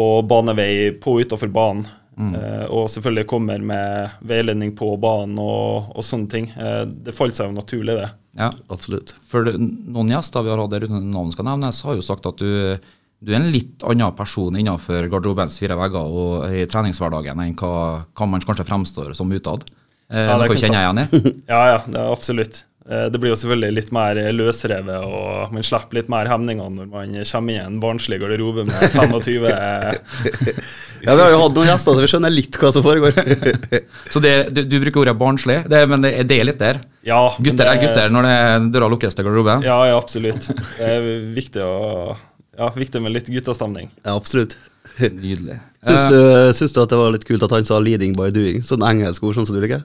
og 0.00 0.22
banevei 0.30 0.92
på 1.00 1.16
og 1.18 1.26
utafor 1.26 1.52
banen. 1.52 1.84
Eh, 2.12 2.64
og 2.68 2.90
selvfølgelig 2.92 3.26
kommer 3.30 3.62
med 3.64 4.16
veiledning 4.28 4.74
på 4.76 4.90
banen 5.00 5.38
og, 5.40 5.92
og 5.96 6.04
sånne 6.04 6.28
ting. 6.32 6.50
Eh, 6.52 6.82
det 7.06 7.14
falt 7.16 7.38
seg 7.38 7.48
jo 7.48 7.56
naturlig, 7.56 7.94
det. 7.98 8.10
Ja. 8.38 8.50
Absolutt. 8.72 9.14
For 9.28 9.48
noen 9.56 10.12
gjester 10.12 10.44
vi 10.44 10.52
har 10.52 10.60
hatt 10.60 10.74
der 10.74 10.86
uten 10.88 11.10
navn 11.12 11.32
skal 11.34 11.48
nevnes, 11.48 11.82
har 11.86 11.96
jo 11.98 12.04
sagt 12.04 12.28
at 12.28 12.40
du, 12.40 12.76
du 13.22 13.32
er 13.32 13.38
en 13.40 13.50
litt 13.52 13.84
annen 13.88 14.14
person 14.16 14.56
innenfor 14.56 15.08
garderobens 15.12 15.56
fire 15.60 15.76
vegger 15.80 16.16
og 16.22 16.46
i 16.52 16.66
treningshverdagen 16.70 17.40
enn 17.44 17.56
hva, 17.60 17.72
hva 18.12 18.28
man 18.28 18.44
kanskje 18.44 18.68
fremstår 18.68 19.12
som 19.18 19.32
utad. 19.32 19.64
Eh, 20.12 20.26
Ja, 20.28 20.36
det 20.36 20.50
noe 20.50 20.52
kan 20.54 20.62
kjenner 20.66 20.80
jeg 20.80 20.88
igjen 20.90 21.02
i. 21.02 21.34
Ja, 21.52 21.62
ja, 21.74 21.80
det 21.88 22.00
er 22.00 22.12
absolutt. 22.12 22.62
Eh, 22.90 23.04
Det 23.14 23.18
blir 23.22 23.30
jo 23.30 23.36
selvfølgelig 23.38 23.74
litt 23.76 23.90
mer 23.94 24.18
løsrevet, 24.34 25.04
og 25.06 25.52
man 25.54 25.62
slipper 25.62 26.00
litt 26.00 26.08
mer 26.10 26.26
hemninger 26.26 26.70
når 26.74 26.88
man 26.90 27.12
kommer 27.30 27.52
i 27.54 27.60
en 27.62 27.76
barnslig 27.82 28.18
garderobe 28.18 28.64
med 28.66 28.90
25 28.96 29.44
Ja, 29.46 31.14
Vi 31.14 31.22
har 31.22 31.30
jo 31.30 31.38
hatt 31.44 31.54
noen 31.56 31.68
gjester, 31.70 31.94
så 31.94 32.02
vi 32.02 32.10
skjønner 32.10 32.34
litt 32.34 32.58
hva 32.58 32.72
som 32.74 32.82
foregår. 32.82 33.14
Så 34.14 34.20
det, 34.22 34.32
du, 34.54 34.62
du 34.66 34.76
bruker 34.82 35.02
ordet 35.04 35.14
barnslig, 35.18 35.60
det, 35.70 35.80
men 35.90 36.02
det, 36.04 36.12
det 36.30 36.40
er 36.42 36.46
litt 36.50 36.58
der. 36.62 36.82
Ja, 37.06 37.20
gutter 37.38 37.50
Gutter 37.50 37.70
er 37.72 37.80
gutter 37.82 38.12
når 38.14 38.28
det, 38.28 38.36
døra 38.74 38.90
lukkes 38.92 39.14
til 39.18 39.26
garderoben. 39.26 39.64
Ja, 39.66 39.78
ja, 39.90 39.96
absolutt. 39.98 40.46
Det 40.78 40.90
er 40.96 41.08
viktig, 41.34 41.62
å, 41.66 42.14
ja, 42.58 42.68
viktig 42.76 43.02
med 43.02 43.14
litt 43.16 43.30
guttastemning. 43.30 43.90
Ja, 44.04 44.14
absolutt. 44.18 44.58
Nydelig. 44.98 45.56
Syns 45.86 46.02
Eh, 46.02 46.10
du, 46.12 46.18
syns 46.58 46.74
du 46.74 46.82
at 46.82 46.90
det 46.92 46.98
var 47.00 47.14
litt 47.14 47.24
kult 47.26 47.42
at 47.46 47.50
han 47.54 47.64
sa 47.66 47.78
'leading 47.80 48.12
by 48.18 48.28
doing'? 48.34 48.62
Sånn 48.66 48.82
engelsk 48.86 49.22
ord, 49.24 49.34
sånn 49.38 49.46
som 49.48 49.56
du 49.56 49.62
liker? 49.64 49.82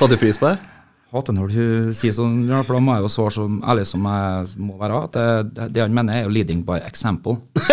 Satte 0.00 0.12
du 0.16 0.20
pris 0.20 0.36
på 0.40 0.48
det? 0.50 0.58
Hater 1.14 1.34
når 1.34 1.54
du 1.54 1.94
sier 1.96 2.14
sånn, 2.14 2.42
for 2.62 2.76
da 2.76 2.82
må 2.84 2.96
jeg 2.96 3.04
jo 3.04 3.12
svare 3.12 3.34
så 3.34 3.46
ærlig 3.72 3.86
som 3.90 4.06
jeg 4.06 4.60
må 4.62 4.76
være. 4.80 5.04
At 5.08 5.16
det, 5.16 5.28
det, 5.56 5.68
det 5.76 5.84
han 5.84 5.94
mener, 5.96 6.16
er 6.20 6.26
jo 6.26 6.34
'leading 6.34 6.64
by 6.66 6.80
example'. 6.86 7.40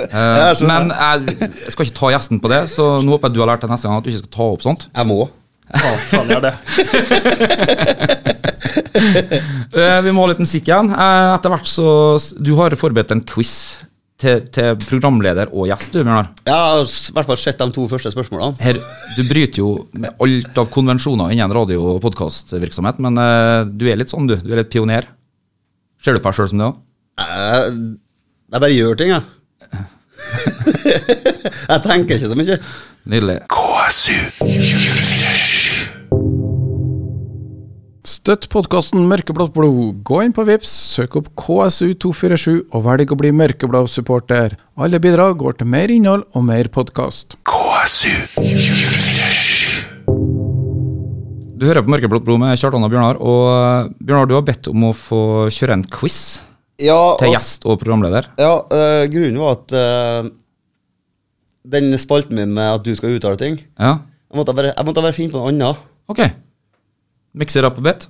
uh, 0.00 0.06
Jeg 0.06 0.68
men 0.68 0.92
jeg, 0.92 1.36
jeg 1.40 1.74
skal 1.74 1.88
ikke 1.88 1.98
ta 2.00 2.12
gjesten 2.16 2.40
på 2.40 2.52
det, 2.52 2.62
så 2.72 2.96
nå 3.04 3.16
håper 3.16 3.28
jeg 3.28 3.36
du 3.36 3.42
har 3.44 3.52
lært 3.52 3.66
deg 3.66 3.74
neste 3.74 3.88
gang 3.88 4.00
at 4.00 4.06
du 4.06 4.12
ikke 4.12 4.24
skal 4.24 4.36
ta 4.38 4.48
opp 4.54 4.64
sånt. 4.64 4.88
Jeg 4.92 5.10
må. 5.10 5.26
Ja, 5.66 5.92
faen 6.12 6.30
gjør 6.30 6.44
det. 6.46 6.54
uh, 9.74 9.98
vi 10.06 10.14
må 10.14 10.24
ha 10.24 10.30
litt 10.32 10.44
musikk 10.44 10.70
igjen. 10.70 10.92
Uh, 10.94 11.34
etter 11.34 11.52
hvert 11.52 11.68
så 11.68 11.88
Du 12.38 12.54
har 12.60 12.76
forberedt 12.78 13.12
en 13.12 13.24
quiz 13.26 13.56
til, 14.20 14.46
til 14.52 14.78
programleder 14.86 15.50
og 15.52 15.68
gjest, 15.70 15.92
du, 15.92 16.00
Bjørnar. 16.00 16.30
Jeg 16.46 16.54
har 16.56 16.82
i 16.86 17.14
hvert 17.16 17.30
fall 17.30 17.40
sett 17.40 17.60
de 17.60 17.68
to 17.76 17.84
første 17.90 18.12
spørsmålene. 18.14 18.56
Her, 18.64 18.80
du 19.16 19.22
bryter 19.28 19.62
jo 19.62 19.70
med 19.96 20.16
alt 20.24 20.60
av 20.62 20.70
konvensjoner 20.72 21.34
innen 21.34 21.54
radio- 21.56 21.84
og 21.92 22.00
podkastvirksomhet, 22.04 23.02
men 23.04 23.20
uh, 23.20 23.68
du 23.68 23.86
er 23.90 24.00
litt 24.00 24.12
sånn, 24.12 24.28
du. 24.30 24.36
Du 24.40 24.50
er 24.54 24.62
litt 24.62 24.72
pioner. 24.72 25.08
Ser 26.02 26.16
du 26.16 26.22
på 26.22 26.32
deg 26.32 26.40
sjøl 26.40 26.50
som 26.52 26.62
det 26.62 26.70
òg? 26.70 26.80
Jeg, 27.20 27.76
jeg 28.54 28.64
bare 28.66 28.76
gjør 28.76 29.00
ting, 29.00 29.14
jeg. 29.16 29.22
jeg 31.70 31.80
tenker 31.84 32.16
ikke 32.16 32.32
så 32.32 32.38
mye. 32.38 32.60
Nydelig. 33.06 33.38
Støtt 38.26 38.48
podkasten 38.50 39.04
Mørkeblått 39.06 39.52
blod. 39.54 40.00
Gå 40.02 40.16
inn 40.24 40.32
på 40.34 40.42
Vips, 40.48 40.72
søk 40.96 41.12
opp 41.14 41.28
KSU247 41.38 42.72
og 42.74 42.80
velg 42.82 43.12
å 43.14 43.16
bli 43.20 43.28
mørkeblå 43.30 43.84
supporter. 43.86 44.56
Alle 44.74 44.98
bidrag 44.98 45.36
går 45.38 45.60
til 45.60 45.68
mer 45.70 45.92
innhold 45.94 46.24
og 46.34 46.42
mer 46.48 46.66
podkast. 46.74 47.36
Du 51.54 51.68
hører 51.68 51.86
på 51.86 51.92
Mørkeblått 51.94 52.24
blod 52.26 52.42
med 52.42 52.58
Kjartan 52.58 52.82
og 52.82 52.90
Bjørnar. 52.90 53.20
Og 53.22 53.44
eh, 53.52 53.92
Bjørnar, 54.00 54.26
du 54.26 54.34
har 54.34 54.42
bedt 54.48 54.72
om 54.72 54.88
å 54.88 54.90
få 54.90 55.20
kjøre 55.54 55.78
en 55.78 55.86
quiz 55.94 56.18
Ja, 56.82 56.98
til 57.22 57.30
gjest 57.30 57.62
og 57.62 57.78
programleder. 57.84 58.26
Ja, 58.42 58.56
øh, 58.66 59.04
grunnen 59.14 59.38
var 59.44 59.54
at 59.60 59.76
øh, 59.84 60.32
den 61.78 61.94
spalten 62.02 62.42
min 62.42 62.58
med 62.58 62.72
at 62.72 62.82
du 62.82 62.90
skal 62.98 63.14
uttale 63.14 63.38
ting 63.38 63.62
Ja, 63.78 64.00
Jeg 64.02 64.42
måtte 64.42 64.58
bare, 64.58 64.74
jeg 64.74 64.90
måtte 64.90 65.06
bare 65.06 65.14
finne 65.14 65.30
på 65.30 65.38
noe 65.38 65.54
annet. 65.54 65.86
ok. 66.10 66.24
Mikser 67.36 67.70
opp 67.70 67.78
a 67.78 67.86
bit. 67.92 68.08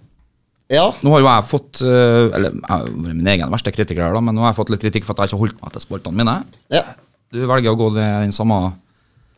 Ja, 0.72 0.88
Nå 1.06 1.12
har 1.14 1.20
jo 1.22 1.26
jeg 1.28 1.44
fått 1.46 1.78
eh, 1.86 2.24
Eller 2.34 2.50
jeg 2.56 2.62
har 2.66 2.80
vært 2.88 3.14
min 3.14 3.28
egen 3.30 3.52
verste 3.54 3.70
kritiker 3.70 4.02
her, 4.02 4.10
da, 4.16 4.20
men 4.24 4.34
nå 4.34 4.42
har 4.42 4.50
jeg 4.50 4.56
fått 4.58 4.70
litt 4.74 4.82
kritikk 4.82 5.04
for 5.06 5.14
at 5.14 5.20
jeg 5.22 5.28
ikke 5.30 5.36
har 5.38 5.42
holdt 5.44 5.60
meg 5.62 5.70
til 5.76 5.82
spaltene 5.84 6.18
mine. 6.18 6.34
ja, 6.74 6.82
Du 7.30 7.38
velger 7.46 7.70
å 7.70 7.78
gå 7.78 7.86
den 7.94 8.34
samme 8.34 8.56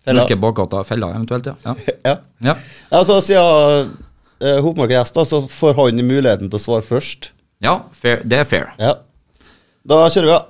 Fella. 0.07 0.23
mørke 0.23 0.39
bakgata, 0.41 0.81
fella 0.89 1.11
eventuelt, 1.13 1.45
ja. 1.51 1.55
ja. 1.67 1.75
ja. 2.09 2.15
ja. 2.49 2.55
Altså, 2.97 3.15
siden 3.27 3.93
uh, 4.41 4.59
Hopmark-gjest, 4.65 5.13
da, 5.19 5.23
så 5.29 5.43
får 5.53 5.77
han 5.77 6.01
muligheten 6.09 6.49
til 6.49 6.57
å 6.57 6.63
svare 6.65 6.81
først. 6.87 7.29
Ja, 7.65 7.75
fair. 7.93 8.23
det 8.25 8.39
er 8.41 8.45
fair. 8.49 8.67
Ja. 8.81 8.95
Da 9.89 9.97
kjører 10.09 10.29
vi, 10.31 10.33
da. 10.33 10.41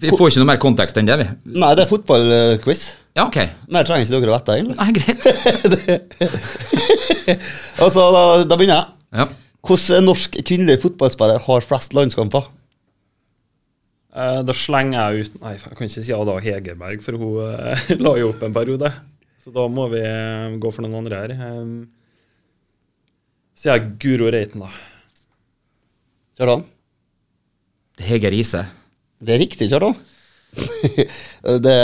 Vi 0.00 0.08
får 0.14 0.28
ikke 0.30 0.40
noe 0.44 0.50
mer 0.52 0.60
kontekst 0.62 0.96
enn 1.00 1.08
det, 1.10 1.16
vi. 1.20 1.26
Nei, 1.58 1.72
det 1.74 1.82
er 1.84 1.90
fotballquiz. 1.90 2.82
Ja, 3.18 3.22
ok. 3.26 3.38
Mer 3.74 3.82
trenger 3.88 4.04
ikke 4.06 4.14
dere 4.14 4.30
å 4.30 4.38
vite, 4.38 4.52
egentlig. 4.60 4.76
Nei, 4.78 4.90
greit. 4.94 5.22
Altså, 7.80 8.00
da, 8.14 8.22
da 8.48 8.56
begynner 8.58 8.80
jeg. 8.80 8.86
Ja. 9.20 9.26
Hvordan 9.66 10.06
norsk 10.08 10.38
kvinnelig 10.46 10.80
fotballspiller 10.84 11.42
har 11.44 11.66
flest 11.66 11.94
landskamper? 11.96 12.48
Eh, 14.10 14.40
da 14.42 14.54
slenger 14.56 14.98
jeg 14.98 15.22
ut 15.28 15.36
Nei, 15.38 15.52
jeg 15.54 15.76
kan 15.78 15.86
ikke 15.86 16.02
si 16.02 16.14
Ada 16.16 16.36
Hegerberg, 16.42 17.02
for 17.04 17.20
hun 17.20 17.36
eh, 17.46 17.90
la 18.04 18.14
jo 18.18 18.32
opp 18.32 18.42
en 18.46 18.56
periode. 18.56 18.90
Så 19.40 19.52
da 19.54 19.66
må 19.70 19.86
vi 19.92 20.02
eh, 20.02 20.56
gå 20.60 20.72
for 20.74 20.84
noen 20.84 21.02
andre 21.02 21.20
her. 21.20 21.34
Så 23.54 23.66
sier 23.66 23.76
jeg 23.76 23.92
Guro 24.02 24.30
Reiten, 24.32 24.64
da. 24.64 24.72
Kjartan? 26.40 26.64
Hege 28.00 28.32
Riise. 28.32 28.64
Det 29.20 29.36
er 29.36 29.42
riktig, 29.44 29.68
Kjartan. 29.70 29.94
det 31.66 31.78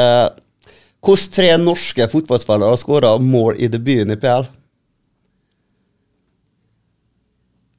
Hvordan 1.06 1.32
tre 1.36 1.50
norske 1.60 2.08
fotballspillere 2.10 2.72
har 2.72 2.80
skåra 2.80 3.12
mål 3.22 3.60
i 3.62 3.68
debuten 3.70 4.10
i 4.10 4.16
PL? 4.18 4.48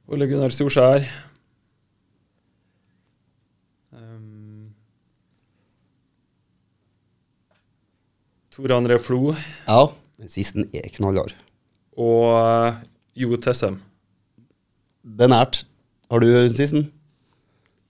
Ole 0.08 0.26
Gunnar 0.28 0.52
Storskjær. 0.54 1.04
Um, 3.92 4.70
Tor 8.54 8.72
André 8.76 8.96
Flo. 9.02 9.34
Ja, 9.68 9.82
den 10.18 10.32
siste 10.32 10.64
er 10.74 10.88
knallhard. 10.96 11.34
Og 11.98 12.30
uh, 12.32 12.78
Jo 13.18 13.36
Tessem. 13.42 13.80
Det 15.04 15.26
er 15.28 15.32
nært. 15.34 15.62
Har 16.08 16.24
du 16.24 16.28
den 16.30 16.54
siste? 16.56 16.86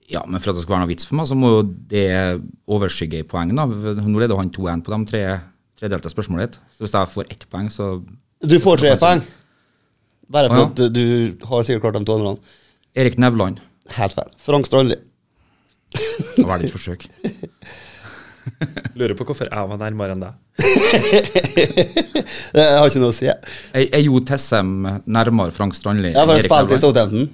Ja, 0.09 0.23
men 0.25 0.41
for 0.41 0.51
at 0.51 0.57
det 0.57 0.63
skal 0.65 0.73
være 0.75 0.83
noe 0.87 0.89
vits 0.91 1.05
for 1.05 1.19
meg, 1.19 1.27
så 1.29 1.35
må 1.37 1.51
jo 1.53 1.65
det 1.91 2.07
overskygge 2.69 3.21
i 3.21 3.27
poeng. 3.29 3.51
da. 3.55 3.67
Nå 3.69 4.17
leder 4.19 4.39
han 4.39 4.49
2-1 4.55 4.81
på 4.85 4.93
de 4.95 4.99
tre 5.11 5.21
tredelte 5.79 6.09
spørsmålet 6.11 6.47
ditt. 6.49 6.63
Så 6.75 6.83
hvis 6.83 6.95
jeg 6.97 7.11
får 7.13 7.29
ett 7.29 7.45
poeng, 7.53 7.69
så 7.71 7.91
Du 8.41 8.57
får 8.59 8.81
tre 8.81 8.95
poeng? 8.97 9.21
poeng. 9.21 9.27
Bare 10.29 10.49
for 10.51 10.61
ja. 10.61 10.69
at 10.69 10.93
du 10.93 11.05
har 11.49 11.65
sikkert 11.65 11.87
klart 11.87 11.97
de 11.97 12.05
to 12.05 12.17
andre. 12.19 12.35
Erik 12.97 13.17
Nevland. 13.21 13.61
Helt 13.95 14.13
feil. 14.13 14.29
Frank 14.37 14.69
Strandli. 14.69 14.99
Det 16.35 16.45
var 16.45 16.61
litt 16.61 16.73
forsøk. 16.73 17.07
Lurer 18.99 19.15
på 19.17 19.25
hvorfor 19.27 19.49
jeg 19.49 19.69
var 19.71 19.79
nærmere 19.81 20.15
enn 20.15 20.23
deg. 20.23 20.33
Det 22.55 22.65
har 22.65 22.85
ikke 22.85 23.01
noe 23.01 23.13
å 23.13 23.15
si. 23.15 23.29
Er, 23.29 23.83
er 23.85 24.01
Jo 24.03 24.21
Tessem 24.25 24.71
nærmere 25.09 25.53
Frank 25.55 25.77
Strandli? 25.77 26.13
Jeg 26.13 26.19
har 26.19 26.29
bare 26.29 26.45
spilt 26.45 26.75
i? 26.75 26.81
Southampton. 26.81 27.29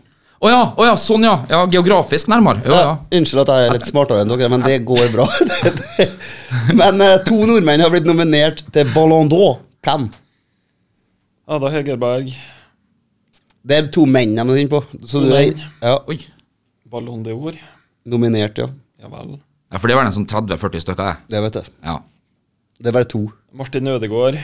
Å 0.46 0.52
ja, 0.52 0.64
oh 0.76 0.84
ja, 0.86 0.96
sånn 1.00 1.24
ja. 1.26 1.36
ja. 1.50 1.62
Geografisk 1.72 2.30
nærmere. 2.32 2.62
Ja, 2.68 2.80
ja. 2.84 2.96
Unnskyld 3.18 3.46
at 3.46 3.54
jeg 3.54 3.70
er 3.70 3.78
litt 3.78 3.88
smartere 3.88 4.24
enn 4.24 4.32
dere, 4.32 4.50
men 4.52 4.66
det 4.66 4.82
går 4.88 5.08
bra. 5.14 5.28
men 6.82 7.04
eh, 7.04 7.16
to 7.28 7.40
nordmenn 7.48 7.84
har 7.84 7.94
blitt 7.94 8.08
nominert 8.08 8.62
til 8.76 8.92
Ballon 8.94 9.32
d'Or. 9.32 9.62
Hvem? 9.88 10.10
Ada 11.56 11.72
Hegerberg. 11.74 12.36
Det 13.66 13.78
er 13.80 13.88
to 13.94 14.06
menn 14.06 14.36
jeg 14.38 14.46
må 14.46 14.56
inne 14.60 14.70
på. 14.70 14.82
Så 15.02 15.18
To 15.20 15.26
du 15.26 15.32
er 15.34 15.48
menn. 15.50 15.64
ja, 15.82 15.96
Oi. 16.12 16.20
Ballon 16.92 17.24
d'Or. 17.26 17.58
nominert, 18.06 18.58
ja. 18.62 18.68
Ja 19.02 19.10
vel. 19.10 19.40
Ja, 19.74 19.80
for 19.82 19.90
det 19.90 19.96
var 19.98 20.06
en 20.06 20.14
sånn 20.14 20.28
30-40 20.30 20.84
stykker, 20.84 21.08
jeg. 21.10 21.18
Det 21.34 21.42
vet 21.42 21.58
jeg. 21.60 21.72
Ja. 21.84 21.96
Det 22.78 22.92
er 22.92 22.96
bare 23.00 23.10
to. 23.10 23.24
Martin 23.56 23.88
Ødegaard. 23.90 24.38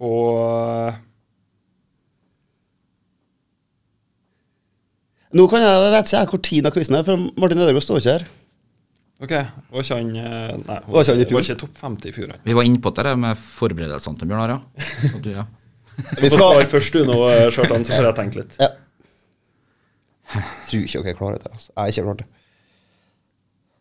Og 0.00 0.98
Nå 5.30 5.46
kan 5.46 5.62
jeg, 5.62 5.70
jeg 5.70 5.92
vet 5.94 6.08
ikke 6.08 6.16
jeg 6.18 6.30
hvor 6.32 6.42
tiden 6.42 6.68
av 6.68 6.74
quizen 6.74 6.96
er, 6.98 7.06
for 7.06 7.24
Martin 7.38 7.62
Ødegaard 7.62 7.86
står 7.86 8.00
ikke 8.02 8.14
her. 8.16 8.24
OK, 9.20 9.32
var 9.70 9.84
ikke 9.84 9.98
han 9.98 10.14
eh, 10.16 10.52
Nei, 10.64 10.78
Var 10.88 11.10
var 11.12 11.44
ikke 11.44 11.58
topp 11.60 11.76
50 11.76 12.08
i 12.08 12.14
fjor. 12.16 12.30
Vi 12.44 12.56
var 12.56 12.66
inne 12.66 12.80
på 12.82 12.92
det 12.96 13.12
med 13.20 13.42
forberedelsene 13.60 14.18
til 14.18 14.30
Bjørnar, 14.30 14.56
ja. 14.56 15.44
Du, 16.00 16.26
skal 16.26 16.36
svare 16.36 16.66
først 16.70 16.94
du 16.96 17.04
nå, 17.08 17.16
eh, 17.30 17.46
Kjartan, 17.54 17.84
så 17.86 17.96
får 17.96 18.08
jeg 18.10 18.16
tenke 18.20 18.40
litt. 18.42 18.56
ja. 18.60 18.70
Tror 20.70 20.84
ikke 20.86 21.02
dere 21.02 21.18
klarer 21.18 21.40
det. 21.42 21.50
Altså. 21.50 21.72
Jeg 21.72 21.80
har 21.82 21.88
ikke 21.94 22.04
klart 22.06 22.20
det. 22.22 22.28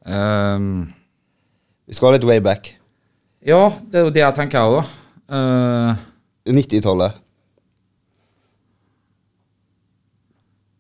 Um, 0.09 0.93
Vi 1.89 1.97
skal 1.97 2.15
litt 2.15 2.25
way 2.25 2.39
back. 2.41 2.71
ja, 3.45 3.59
det 3.91 3.99
er 3.99 4.07
jo 4.07 4.13
det 4.13 4.23
jeg 4.23 4.35
tenker 4.37 4.59
jeg 4.59 4.69
òg, 4.69 4.79
da. 4.79 4.85
Eh, 5.39 6.07
90-tallet. 6.49 7.19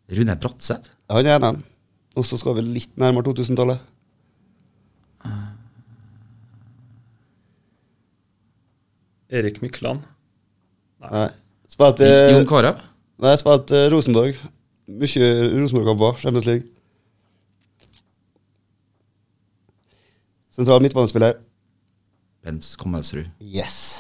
Rune 0.09 0.35
Bratseth? 0.41 0.89
Han 1.09 1.25
er 1.29 1.45
en. 1.45 1.63
Og 2.17 2.25
så 2.25 2.37
skal 2.41 2.55
vi 2.57 2.65
litt 2.65 2.95
nærmere 2.97 3.29
2000-tallet. 3.29 3.79
Erik 9.29 9.61
Mykland. 9.61 10.01
Nei. 11.07 11.29
Spilte 11.69 12.07
Jon 12.33 12.47
Carew? 12.49 12.79
Nei, 13.19 13.33
jeg 13.35 13.41
spilte 13.43 13.77
eh, 13.77 13.89
Rosenborg. 13.93 14.39
Mye 14.89 15.31
Rosenborg-kamper. 15.53 16.19
Champions 16.23 16.47
League. 16.49 16.67
Sentral 20.55 20.81
midtbanespiller. 20.83 21.37
Bens 22.43 22.75
Kommelsrud. 22.79 23.27
Yes. 23.39 23.99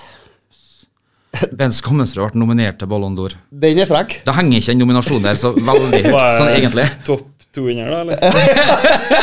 Bens 1.59 1.79
Kommelsrud 1.85 2.33
ble 2.33 2.41
nominert 2.41 2.79
til 2.81 2.89
Ballon 2.91 3.15
d'Or. 3.15 3.35
Den 3.51 3.79
er 3.79 3.89
frekk. 3.89 4.21
Det 4.27 4.35
henger 4.35 4.59
ikke 4.63 4.75
en 4.75 4.81
nominasjon 4.83 5.23
der 5.23 5.39
så 5.39 5.53
veldig 5.55 6.01
høyt, 6.09 6.15
sånn 6.39 6.51
egentlig. 6.55 6.87
Topp 7.07 7.27
to 7.55 7.65
inni 7.71 7.81
her, 7.81 7.93
da, 7.93 7.99
eller? 8.03 8.17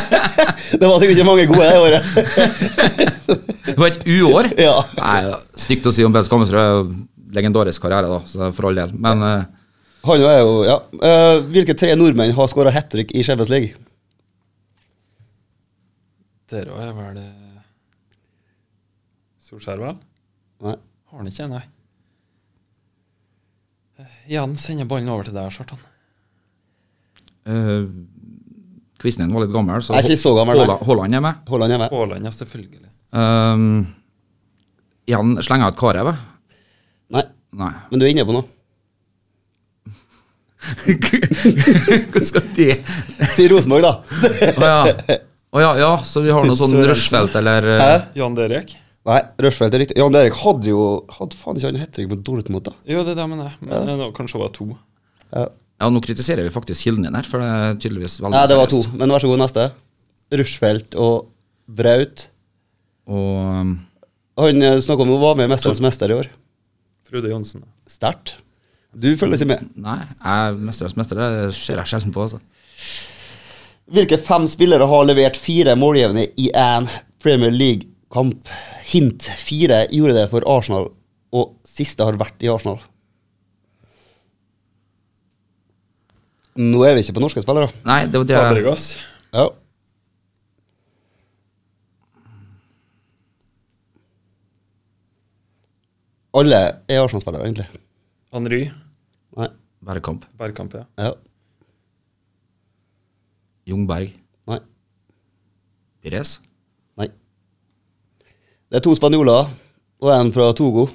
Det 0.80 0.88
var 0.88 0.96
sikkert 0.98 1.12
ikke 1.14 1.26
mange 1.28 1.44
gode 1.46 1.66
det 1.66 1.76
året. 1.78 2.02
Det 3.68 3.76
var 3.78 3.92
et 3.92 4.00
uår. 4.08 4.48
Ja. 4.58 4.80
Nei, 4.98 5.36
stygt 5.62 5.86
å 5.86 5.92
si 5.94 6.04
om 6.06 6.14
Bens 6.14 6.30
Kommelsrud. 6.32 6.96
Legendarisk 7.36 7.84
karriere, 7.84 8.08
da, 8.10 8.20
så 8.30 8.50
for 8.56 8.70
all 8.70 8.78
del. 8.82 8.94
Men 8.96 9.22
ja. 9.24 9.36
Han 10.06 10.22
er 10.22 10.38
jo, 10.38 10.50
ja. 10.66 10.76
Eh, 11.02 11.40
hvilke 11.50 11.74
tre 11.78 11.94
nordmenn 11.98 12.34
har 12.36 12.50
skåra 12.50 12.70
hat 12.74 12.90
trick 12.92 13.10
i 13.16 13.24
Champions 13.26 13.50
League? 13.50 13.74
Der 16.52 16.68
òg 16.70 16.78
er 16.84 16.92
vel 16.94 17.16
eh, 17.24 17.64
Solskjær, 19.48 19.80
vel? 19.82 19.96
Nei. 20.62 20.76
Har 21.10 21.22
han 21.22 21.30
ikke, 21.30 21.48
nei. 21.50 21.64
Igjen 23.96 24.30
Jan 24.36 24.56
sender 24.60 24.88
ballen 24.90 25.10
over 25.10 25.26
til 25.26 25.34
deg, 25.34 25.50
Kjartan. 25.56 25.82
uh, 27.46 27.86
quizen 29.00 29.24
din 29.24 29.34
var 29.34 29.44
litt 29.46 29.54
gammel, 29.54 29.82
så 29.82 29.94
Jeg 29.96 30.04
er 30.04 30.10
ikke 30.12 30.22
så 30.22 30.34
gammel. 30.36 30.58
Haaland- 30.60 31.14
er 31.14 31.20
med. 31.24 31.42
Haaland 31.48 31.72
er 31.72 31.78
med. 31.78 31.90
Haaland, 31.94 32.24
ja, 32.26 32.30
selvfølgelig. 32.34 32.90
Um, 33.12 33.86
Jan 35.08 35.36
slenger 35.42 35.66
jeg 35.70 35.74
ut 35.74 35.80
Carew. 35.80 36.12
Nei, 37.14 37.22
Nei. 37.56 37.72
men 37.90 38.00
du 38.00 38.06
er 38.06 38.12
inne 38.12 38.26
på 38.26 38.34
noe. 38.36 38.46
Hva 40.66 42.22
skal 42.26 42.48
det 42.56 42.80
Si 43.36 43.46
Rosenborg, 43.50 43.84
da. 43.86 43.92
Å 44.56 44.70
ja. 44.70 45.20
Oh, 45.54 45.60
ja, 45.62 45.70
ja, 45.78 45.92
så 46.04 46.20
vi 46.24 46.32
har 46.34 46.44
noe 46.44 46.58
sånn 46.58 46.74
Rushfeldt 46.88 47.36
eller 47.38 47.68
Eh? 47.76 47.80
Hæ? 47.80 47.92
Jan 48.18 48.34
Derek? 48.36 48.74
Nei, 49.06 49.20
Rushfeldt 49.46 49.76
er 49.76 49.84
riktig. 49.84 49.96
Jan 50.00 50.12
Derek 50.12 50.34
hadde 50.40 50.68
jo 50.72 50.80
Hadde 51.14 51.38
faen 51.38 51.56
ikke 51.60 51.70
han 51.70 51.78
hat 51.80 51.92
trick 51.94 52.10
mot 52.10 52.24
Dortmund, 52.26 52.66
da? 52.66 52.74
Jo, 52.90 53.04
det 53.06 53.14
er 53.14 53.20
det, 53.22 53.28
men 53.30 53.44
jeg. 53.44 53.54
Men 53.62 53.86
det 53.88 53.96
var 54.02 54.12
kanskje 54.16 54.42
var 54.42 54.50
to. 54.56 54.66
Ja. 55.30 55.46
Ja, 55.76 55.90
nå 55.92 56.00
kritiserer 56.00 56.46
vi 56.46 56.52
faktisk 56.52 56.86
kilden 56.86 57.04
din 57.04 57.16
her, 57.16 57.26
for 57.28 57.42
det 57.42 57.48
er 57.52 57.74
tydeligvis 57.76 58.16
veldig 58.22 58.32
Nei, 58.32 58.46
det 58.48 58.56
var 58.56 58.70
to. 58.72 58.78
Men 58.96 59.12
vær 59.12 59.20
så 59.22 59.28
god, 59.28 59.42
neste. 59.42 59.66
Rushfeldt 60.40 60.96
og 60.98 61.26
Braut. 61.68 62.26
Og 63.06 63.34
um, 63.44 63.74
Han 64.40 64.64
eh, 64.64 64.78
snakka 64.82 65.04
om 65.04 65.12
å 65.14 65.20
være 65.20 65.40
med 65.42 65.50
i 65.50 65.52
Mesterens 65.52 65.82
mester 65.84 66.10
i 66.10 66.16
år. 66.16 66.30
Frode 67.06 67.30
Johnsen. 67.30 67.64
Sterkt. 67.90 68.36
Du 68.96 69.10
følger 69.18 69.38
ikke 69.42 69.50
med. 69.50 69.68
Nei, 69.84 69.98
jeg 70.06 70.56
Mesternes 70.64 70.96
mester 70.98 71.18
det 71.20 71.28
ser 71.58 71.78
jeg 71.80 71.90
sjelden 71.90 72.14
på, 72.14 72.24
altså. 72.24 72.40
Hvilke 73.92 74.18
fem 74.18 74.48
spillere 74.50 74.88
har 74.90 75.04
levert 75.06 75.36
fire 75.38 75.76
målgivende 75.78 76.24
i 76.40 76.48
én 76.50 76.88
Premier 77.22 77.52
League-kamp? 77.54 78.48
Hint 78.88 79.28
fire 79.38 79.84
gjorde 79.92 80.16
det 80.16 80.26
for 80.32 80.46
Arsenal, 80.50 80.88
og 81.36 81.52
siste 81.68 82.06
har 82.06 82.18
vært 82.18 82.42
i 82.42 82.50
Arsenal. 82.50 82.80
Nå 86.56 86.82
er 86.88 86.96
vi 86.96 87.04
ikke 87.04 87.18
på 87.18 87.22
norske 87.22 87.44
spillere. 87.44 87.68
Nei, 87.86 88.06
det 88.08 88.22
var 88.22 88.26
det 88.30 88.36
jeg 88.66 88.78
Ja. 89.36 89.50
Alle 96.36 96.58
er 96.88 97.00
Arsenal-spillere, 97.00 97.46
egentlig. 97.48 97.66
Henry. 98.34 98.62
Nei. 99.38 99.48
Bergkamp. 99.86 100.26
Bergkamp, 100.38 100.74
ja. 100.76 100.84
Ja. 101.00 101.12
Jungberg. 103.66 104.12
Nei. 104.50 104.58
Pires. 106.04 106.36
Nei. 107.00 107.08
Det 108.70 108.80
er 108.80 108.84
to 108.84 108.94
spanjoler 108.98 109.48
og 110.02 110.12
en 110.12 110.32
fra 110.34 110.50
Togo. 110.58 110.86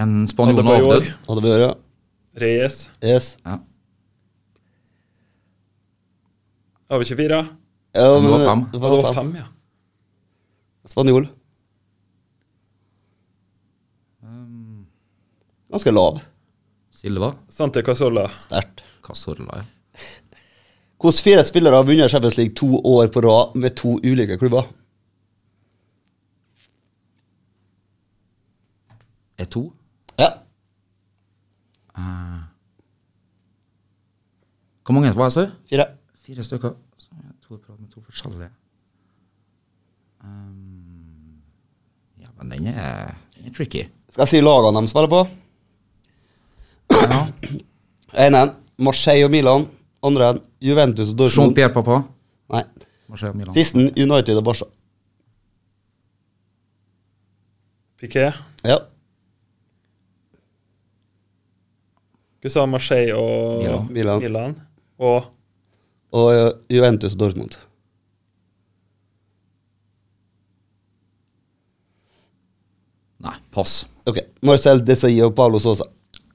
En 0.00 0.24
spanjol 0.30 0.58
og 0.58 0.64
Adebayor. 0.64 0.94
avdød. 0.96 1.12
Hadde 1.28 1.42
vi 1.44 1.52
hørt, 1.52 1.60
ja. 1.66 1.72
Reyes. 2.42 2.78
Yes. 3.04 3.28
Ja. 3.46 3.58
Har 6.90 6.98
vi 6.98 7.06
ikke 7.06 7.16
fire? 7.22 7.42
Ja, 7.94 8.08
Det 8.18 8.30
var 8.30 8.42
fem. 8.48 8.64
Det 8.72 8.80
var 8.82 8.90
det 8.90 9.02
var 9.04 9.12
fem. 9.12 9.32
fem, 9.32 9.36
ja. 9.42 9.46
Spanjol. 10.90 11.28
Ganske 15.74 15.90
lav. 15.90 16.20
Silva. 16.90 17.34
Sante 17.48 17.82
Casola. 17.82 18.28
Sterkt. 18.28 18.84
Casolla, 19.02 19.56
ja. 19.56 19.64
Hvordan 21.02 21.18
fire 21.24 21.42
spillere 21.44 21.80
har 21.80 21.88
vunnet 21.88 22.10
Champions 22.10 22.36
League 22.38 22.54
to 22.54 22.78
år 22.78 23.10
på 23.10 23.20
rad 23.20 23.56
med 23.58 23.74
to 23.76 23.96
ulike 23.98 24.38
klubber? 24.38 24.70
Er 29.36 29.50
to? 29.50 29.64
Ja. 30.14 30.30
Hvor 34.86 34.94
mange 34.94 35.14
var 35.18 35.26
det, 35.26 35.32
sa 35.32 35.48
du? 35.48 35.60
Fire. 35.74 35.90
Fire 36.14 36.44
stykker. 36.44 36.78
Så 37.02 37.10
er 37.18 37.32
to 37.42 37.56
på 37.56 37.72
rad 37.72 37.80
med 37.80 37.90
to 37.90 38.00
forskjellige. 38.00 38.52
Um, 40.22 41.42
ja, 42.22 42.30
men 42.38 42.54
den 42.54 42.76
er, 42.78 43.16
den 43.34 43.50
er 43.50 43.58
tricky. 43.58 43.88
Skal 44.08 44.22
jeg 44.22 44.36
si 44.38 44.46
lagene 44.46 44.80
de 44.80 44.94
spiller 44.94 45.18
på? 45.18 45.26
Ja. 47.10 47.20
Ene 48.26 48.40
Marseille 48.78 49.24
og 49.26 49.30
Milan. 49.30 49.66
Andre 50.04 50.32
Juventus 50.60 51.10
og 51.10 51.18
Dortmund. 51.18 51.50
Jean-Pierre 51.52 51.72
Papa. 51.74 52.00
Nei. 52.52 52.62
Marseille 53.08 53.32
og 53.32 53.36
Milan. 53.40 53.54
Sisten 53.54 53.90
United 53.96 54.36
og 54.40 54.44
Barca. 54.44 54.64
Piquet. 58.00 58.34
Ja. 58.64 58.78
Du 62.44 62.50
sa 62.52 62.66
Marseille 62.68 63.14
og 63.16 63.62
Milan. 63.62 63.86
Milan. 63.92 64.20
Milan. 64.20 64.56
Og 64.98 65.30
Og 66.14 66.28
eh, 66.34 66.50
Juventus 66.70 67.12
og 67.16 67.18
Dortmund. 67.18 67.56
Nei, 73.24 73.34
pass. 73.54 73.84
Ok. 74.06 74.20
Marcel 74.44 74.82
Desailly 74.86 75.22
og 75.24 75.34
Paulo 75.34 75.58
Sosa. 75.58 75.86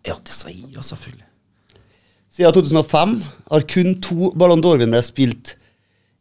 Ja, 0.07 0.15
det 0.15 0.33
sa 0.33 0.49
jeg, 0.51 0.69
ja, 0.73 0.81
selvfølgelig. 0.85 1.25
Siden 2.29 2.53
2005 2.53 3.15
har 3.51 3.65
kun 3.73 3.95
to 4.05 4.31
Ballon 4.37 4.61
d'Or-vinnere 4.63 5.03
spilt 5.03 5.55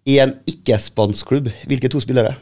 i 0.09 0.17
en 0.23 0.33
ikke-spansk 0.49 1.29
klubb. 1.29 1.51
Hvilke 1.69 1.91
to 1.93 2.01
spillere? 2.01 2.35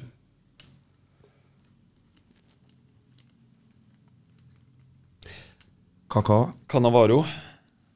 Kaka. 6.11 6.53
Canavaro. 6.71 7.25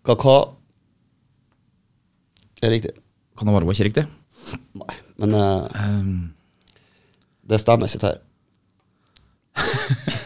Kaka 0.05 0.39
Det 2.61 2.67
er 2.69 2.75
riktig. 2.75 2.91
Canavaro 3.39 3.65
var 3.65 3.73
ikke 3.73 3.89
riktig. 3.89 4.09
Nei, 4.75 4.97
men 5.23 5.35
uh, 5.35 5.69
Um, 5.81 6.35
det 7.49 7.61
stemmer 7.61 7.89
ikke 7.89 8.07
her. 8.07 8.19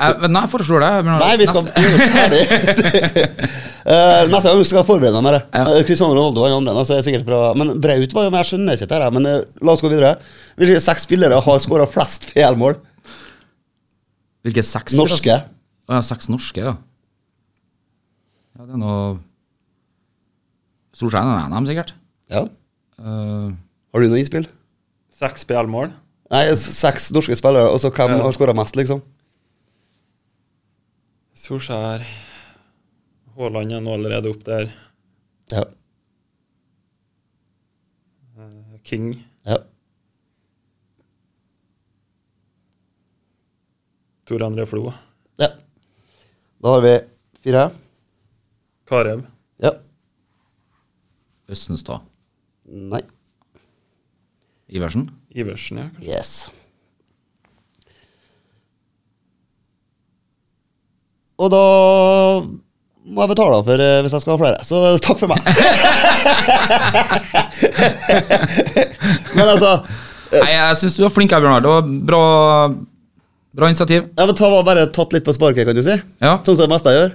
eh, 0.00 0.14
men 0.22 0.32
nei, 0.34 0.42
jeg 0.44 0.52
foreslår 0.52 0.82
det. 0.84 0.90
Men, 1.06 1.18
Nei, 1.22 1.32
vi 1.40 1.46
skal 1.50 1.70
gjøre 1.72 2.10
ferdig. 2.18 2.44
Eh, 3.86 4.24
neste 4.26 4.50
gang 4.50 4.64
skal 4.66 4.80
jeg 4.80 4.86
forberede 4.88 5.14
meg 5.14 5.22
med 5.28 5.34
det. 5.36 5.40
Ja. 5.54 5.60
Eh, 5.76 5.84
Cristiano 5.86 6.16
Ronaldo 6.16 6.42
den 6.42 6.56
andre. 6.56 6.72
Altså, 6.80 6.96
er 6.96 7.04
sikkert 7.06 7.22
bra. 7.28 7.52
Men 7.54 7.68
Braut 7.78 8.14
var 8.16 8.24
jo 8.26 8.32
med, 8.34 8.40
jeg 8.40 8.48
skjønner 8.48 8.74
ikke 8.74 8.88
dette. 8.90 9.10
Men 9.14 9.28
uh, 9.30 9.34
la 9.62 9.74
oss 9.76 9.84
gå 9.84 9.90
videre. 9.92 10.16
Hvilke 10.58 10.80
seks 10.82 11.04
spillere 11.06 11.38
har 11.44 11.60
skåra 11.62 11.86
flest 11.86 12.26
PL-mål? 12.32 12.80
Hvilke 14.42 14.64
seks? 14.66 14.96
Norske. 14.98 15.36
Å 15.86 16.00
ja, 16.00 16.02
seks 16.02 16.26
norske, 16.34 16.64
ja. 16.66 16.74
Ja, 18.58 18.66
det 18.66 18.74
er 18.74 18.82
noe 18.82 18.98
Solskjær 20.96 21.22
er 21.22 21.30
en 21.44 21.52
av 21.52 21.60
dem, 21.60 21.70
sikkert. 21.70 21.94
Ja. 22.34 22.42
Uh, 22.98 23.54
Har 23.94 24.02
du 24.02 24.10
noe 24.10 24.18
innspill? 24.18 24.50
Seks 25.14 25.46
PL-mål. 25.46 25.94
Nei, 26.34 26.42
seks 26.58 27.12
norske 27.14 27.38
spillere, 27.38 27.70
og 27.70 27.78
så 27.82 27.94
hvem 27.94 28.16
Ja. 28.16 28.22
har 28.26 28.34
skåra 28.34 28.56
mest, 28.58 28.74
liksom? 28.82 28.98
Solskjær. 31.46 32.02
Haaland 33.36 33.70
er 33.76 33.82
nå 33.84 33.92
allerede 33.94 34.30
opp 34.32 34.40
der. 34.48 34.64
Ja. 35.52 35.62
King. 38.86 39.12
ja. 39.46 39.60
Tor 44.26 44.42
André 44.48 44.66
Flo. 44.66 44.90
ja. 45.38 45.52
Da 46.58 46.74
har 46.74 46.82
vi 46.82 46.94
fire. 47.46 47.64
Karev. 48.90 49.22
Ja. 49.62 49.76
Østenstad. 51.46 52.02
Nei. 52.66 53.04
Iversen. 54.66 55.12
Iversen, 55.30 55.78
ja. 55.78 55.90
kanskje. 55.94 56.10
Yes. 56.10 56.65
Og 61.36 61.50
da 61.52 61.62
må 63.06 63.22
jeg 63.22 63.30
betale 63.36 63.58
for 63.66 63.82
eh, 63.82 64.00
hvis 64.02 64.14
jeg 64.16 64.24
skal 64.24 64.34
ha 64.34 64.40
flere. 64.40 64.64
Så 64.66 64.80
takk 65.06 65.20
for 65.22 65.28
meg. 65.30 65.40
Men 69.36 69.46
altså 69.52 69.78
Nei, 70.32 70.50
jeg 70.50 70.78
syns 70.80 70.96
du 70.98 71.04
var 71.04 71.12
flink 71.14 71.30
Bjørnar. 71.30 71.62
Det 71.62 71.70
var 71.70 71.92
bra, 72.08 72.24
bra 73.56 73.68
initiativ. 73.70 74.08
Ja, 74.18 74.26
men 74.26 74.34
ta, 74.36 74.50
bare 74.66 74.88
tatt 74.92 75.14
litt 75.14 75.24
på 75.24 75.34
sparket, 75.36 75.68
kan 75.68 75.78
du 75.78 75.84
si. 75.86 75.94
Ja. 76.18 76.34
Sånn 76.42 76.58
som 76.58 76.64
det 76.66 76.72
meste 76.74 76.92
jeg 76.92 76.98
gjør. 76.98 77.14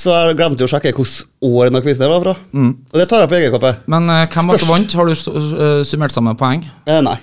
Så 0.00 0.14
jeg 0.14 0.36
glemte 0.38 0.62
jo 0.62 0.68
å 0.68 0.70
sjekke 0.70 0.92
hvilket 0.94 1.26
år 1.44 1.68
denne 1.68 1.82
quizen 1.84 2.10
var 2.10 2.22
fra. 2.24 2.34
Mm. 2.54 2.72
Og 2.88 3.00
det 3.00 3.08
tar 3.10 3.24
jeg 3.24 3.30
på 3.32 3.38
egen 3.40 3.54
kappe. 3.56 3.72
Men 3.90 4.06
uh, 4.06 4.22
hvem 4.30 4.52
var 4.52 4.62
som 4.62 4.70
vant? 4.70 4.94
Har 4.96 5.10
du 5.10 5.14
eh, 5.14 5.80
summert 5.86 6.14
sammen 6.14 6.38
poeng? 6.38 6.62
Eh, 6.86 7.02
nei. 7.04 7.18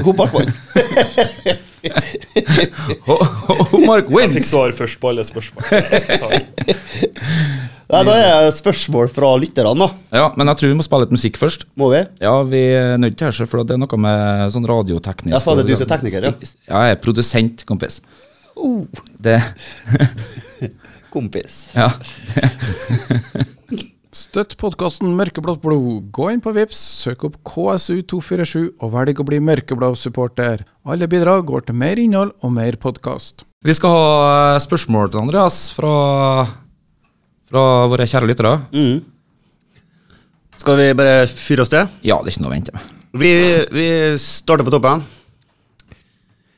Hopart 0.06 0.32
vant. 0.38 0.54
Mark 3.86 4.10
Jeg 4.12 4.32
fikk 4.36 4.46
svar 4.46 4.72
først 4.76 5.00
på 5.00 5.10
alle 5.10 5.24
spørsmål. 5.26 5.64
Nei, 7.90 8.02
da 8.06 8.14
er 8.14 8.44
det 8.46 8.52
spørsmål 8.54 9.08
fra 9.10 9.32
lytterne, 9.42 9.72
da. 9.80 9.88
Ja, 10.14 10.28
men 10.38 10.46
jeg 10.52 10.60
tror 10.60 10.70
vi 10.70 10.76
må 10.78 10.84
spille 10.86 11.08
litt 11.08 11.16
musikk 11.16 11.40
først. 11.40 11.64
Må 11.80 11.88
vi? 11.94 12.04
Ja, 12.22 12.34
vi 12.46 12.60
er 12.78 13.00
nødt 13.02 13.16
til 13.18 13.32
det, 13.34 13.48
for 13.50 13.64
det 13.66 13.74
er 13.74 13.80
noe 13.82 13.98
med 14.04 14.52
sånn 14.54 14.68
radioteknisk 14.70 15.34
Ja, 15.34 15.40
faen, 15.42 15.58
det 15.58 15.64
er 15.66 15.72
du 15.72 15.80
som 15.80 15.86
er 15.88 15.92
tekniker, 15.96 16.28
ja. 16.28 16.32
Ja, 16.68 16.84
jeg 16.86 16.98
er 16.98 17.02
produsent, 17.02 17.64
kompis. 17.68 17.98
Det 19.24 19.38
Kompis. 21.14 21.64
Ja. 21.74 21.90
Støtt 24.10 24.56
podkasten 24.58 25.12
Mørkeblått 25.14 25.60
blod. 25.62 26.08
Gå 26.10 26.32
inn 26.32 26.40
på 26.42 26.50
Vips, 26.56 26.80
søk 27.04 27.22
opp 27.28 27.36
KSU247 27.46 28.80
og 28.82 28.90
velg 28.90 29.20
å 29.22 29.26
bli 29.28 29.38
mørkeblå 29.46 29.92
supporter. 29.94 30.64
Alle 30.82 31.06
bidrag 31.06 31.44
går 31.46 31.68
til 31.68 31.78
mer 31.78 32.00
innhold 32.02 32.32
og 32.42 32.50
mer 32.56 32.74
podkast. 32.82 33.44
Vi 33.62 33.76
skal 33.78 33.94
ha 33.94 34.08
eh, 34.56 34.58
spørsmål 34.64 35.12
til 35.12 35.22
Andreas 35.22 35.60
fra, 35.76 35.92
fra 37.52 37.64
våre 37.92 38.08
kjære 38.10 38.32
lyttere. 38.32 38.56
Mm. 38.74 38.98
Skal 40.58 40.82
vi 40.82 40.90
bare 40.98 41.30
fyre 41.30 41.62
oss 41.62 41.70
til? 41.70 41.86
Ja, 42.02 42.18
det 42.18 42.32
er 42.32 42.34
ikke 42.34 42.46
noe 42.48 42.50
å 42.50 42.56
vente 42.56 42.74
med. 42.74 42.92
Vi, 43.22 43.32
vi 43.78 43.88
starter 44.18 44.66
på 44.66 44.74
toppen. 44.74 45.06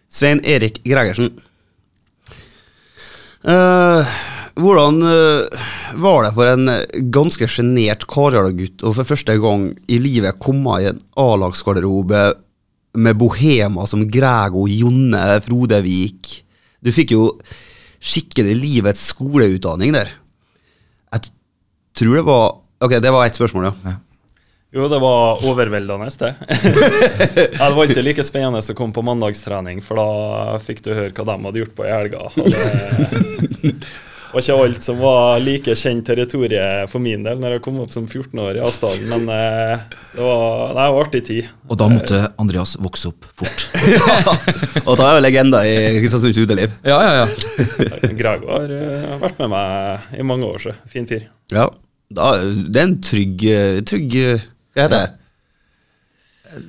Svein 0.09 0.41
Erik 0.49 0.81
Gregersen. 0.89 1.35
Eh, 3.45 4.17
hvordan 4.59 5.03
eh, 5.09 5.65
var 6.03 6.27
det 6.27 6.33
for 6.37 6.51
en 6.51 6.71
ganske 7.15 7.49
sjenert 7.51 8.07
Karjala-gutt 8.11 8.85
å 8.85 8.93
for 8.97 9.09
første 9.09 9.37
gang 9.41 9.71
i 9.89 9.99
livet 10.03 10.41
komme 10.43 10.81
i 10.83 10.89
en 10.91 11.03
A-lagsgarderobe 11.21 12.25
med 13.03 13.19
bohemer 13.21 13.89
som 13.89 14.05
Grego, 14.13 14.67
Jonne, 14.69 15.41
Frodevik? 15.45 16.35
Du 16.83 16.93
fikk 16.93 17.15
jo 17.17 17.27
skikkelig 18.03 18.57
livets 18.59 19.05
skoleutdanning 19.13 19.95
der. 19.95 20.11
Jeg 21.15 21.31
tror 21.99 22.19
det 22.19 22.27
var 22.27 22.49
Ok, 22.83 22.97
det 22.99 23.13
var 23.15 23.29
ett 23.29 23.37
spørsmål, 23.39 23.69
ja. 23.87 23.93
Jo, 24.75 24.89
det 24.91 24.99
var 24.99 25.45
overveldende, 25.47 26.09
det. 26.19 26.33
ja, 27.61 27.69
det 27.69 27.77
var 27.77 27.87
ikke 27.87 28.03
like 28.03 28.25
spennende 28.27 28.59
å 28.59 28.75
komme 28.75 28.97
på 28.97 29.05
mandagstrening, 29.07 29.79
for 29.87 30.01
da 30.01 30.57
fikk 30.59 30.83
du 30.83 30.91
høre 30.91 31.13
hva 31.15 31.29
de 31.29 31.37
hadde 31.47 31.63
gjort 31.63 31.77
på 31.79 31.87
i 31.87 31.93
helga. 31.93 32.25
Og 32.27 32.51
det 32.51 33.77
var 34.33 34.43
ikke 34.43 34.57
alt 34.65 34.87
som 34.87 34.99
var 35.03 35.43
like 35.45 35.75
kjent 35.77 36.07
territorium 36.09 36.89
for 36.91 37.05
min 37.05 37.25
del 37.27 37.41
når 37.41 37.57
jeg 37.57 37.63
kom 37.67 37.81
opp 37.83 37.93
som 37.95 38.07
14-åring 38.09 38.63
i 38.63 38.65
Asdalen, 38.65 39.05
men 39.11 39.29
eh, 39.35 39.85
det 40.15 40.25
var, 40.25 40.73
nei, 40.73 40.87
det 40.87 40.95
var 40.95 41.01
artig 41.05 41.23
tid. 41.29 41.51
Og 41.69 41.81
da 41.83 41.89
måtte 41.93 42.23
Andreas 42.43 42.75
vokse 42.81 43.13
opp 43.13 43.29
fort. 43.43 43.67
Og 44.89 44.97
da 44.99 45.11
er 45.11 45.19
jo 45.19 45.25
legenda 45.27 45.63
i 45.69 45.77
Kristiansunds 46.01 46.41
uteliv. 46.41 46.75
Ja, 46.89 46.99
ja, 47.05 47.13
ja. 47.23 47.29
Greg 48.21 48.49
har 48.49 48.75
eh, 48.79 49.15
vært 49.23 49.45
med 49.45 49.53
meg 49.53 50.19
i 50.19 50.27
mange 50.33 50.49
år, 50.49 50.65
så 50.65 50.77
fin 50.91 51.09
fyr. 51.09 51.29
Ja, 51.53 51.69
da, 52.13 52.35
det 52.43 52.81
er 52.81 52.89
en 52.89 52.99
trygg, 53.05 53.47
trygg 53.89 54.19
Hva 54.19 54.85
heter 54.85 54.99
det? 54.99 56.63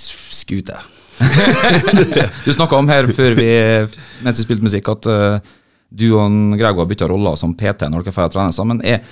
Skute. 0.00 0.80
Du 2.44 2.52
snakka 2.52 2.78
om 2.78 2.88
her 2.88 3.08
før 3.12 3.34
vi, 3.36 3.50
mens 4.24 4.40
vi 4.40 4.46
spilte 4.46 4.64
musikk, 4.64 4.88
at 4.92 5.08
eh, 5.10 5.56
du 5.90 6.06
og 6.14 6.56
Gregor 6.58 6.88
bytta 6.88 7.08
roller 7.10 7.36
som 7.38 7.54
PT 7.58 7.88
når 7.90 8.06
dere 8.06 8.14
får 8.14 8.32
trene 8.34 8.54
sammen. 8.54 8.80
Er, 8.86 9.02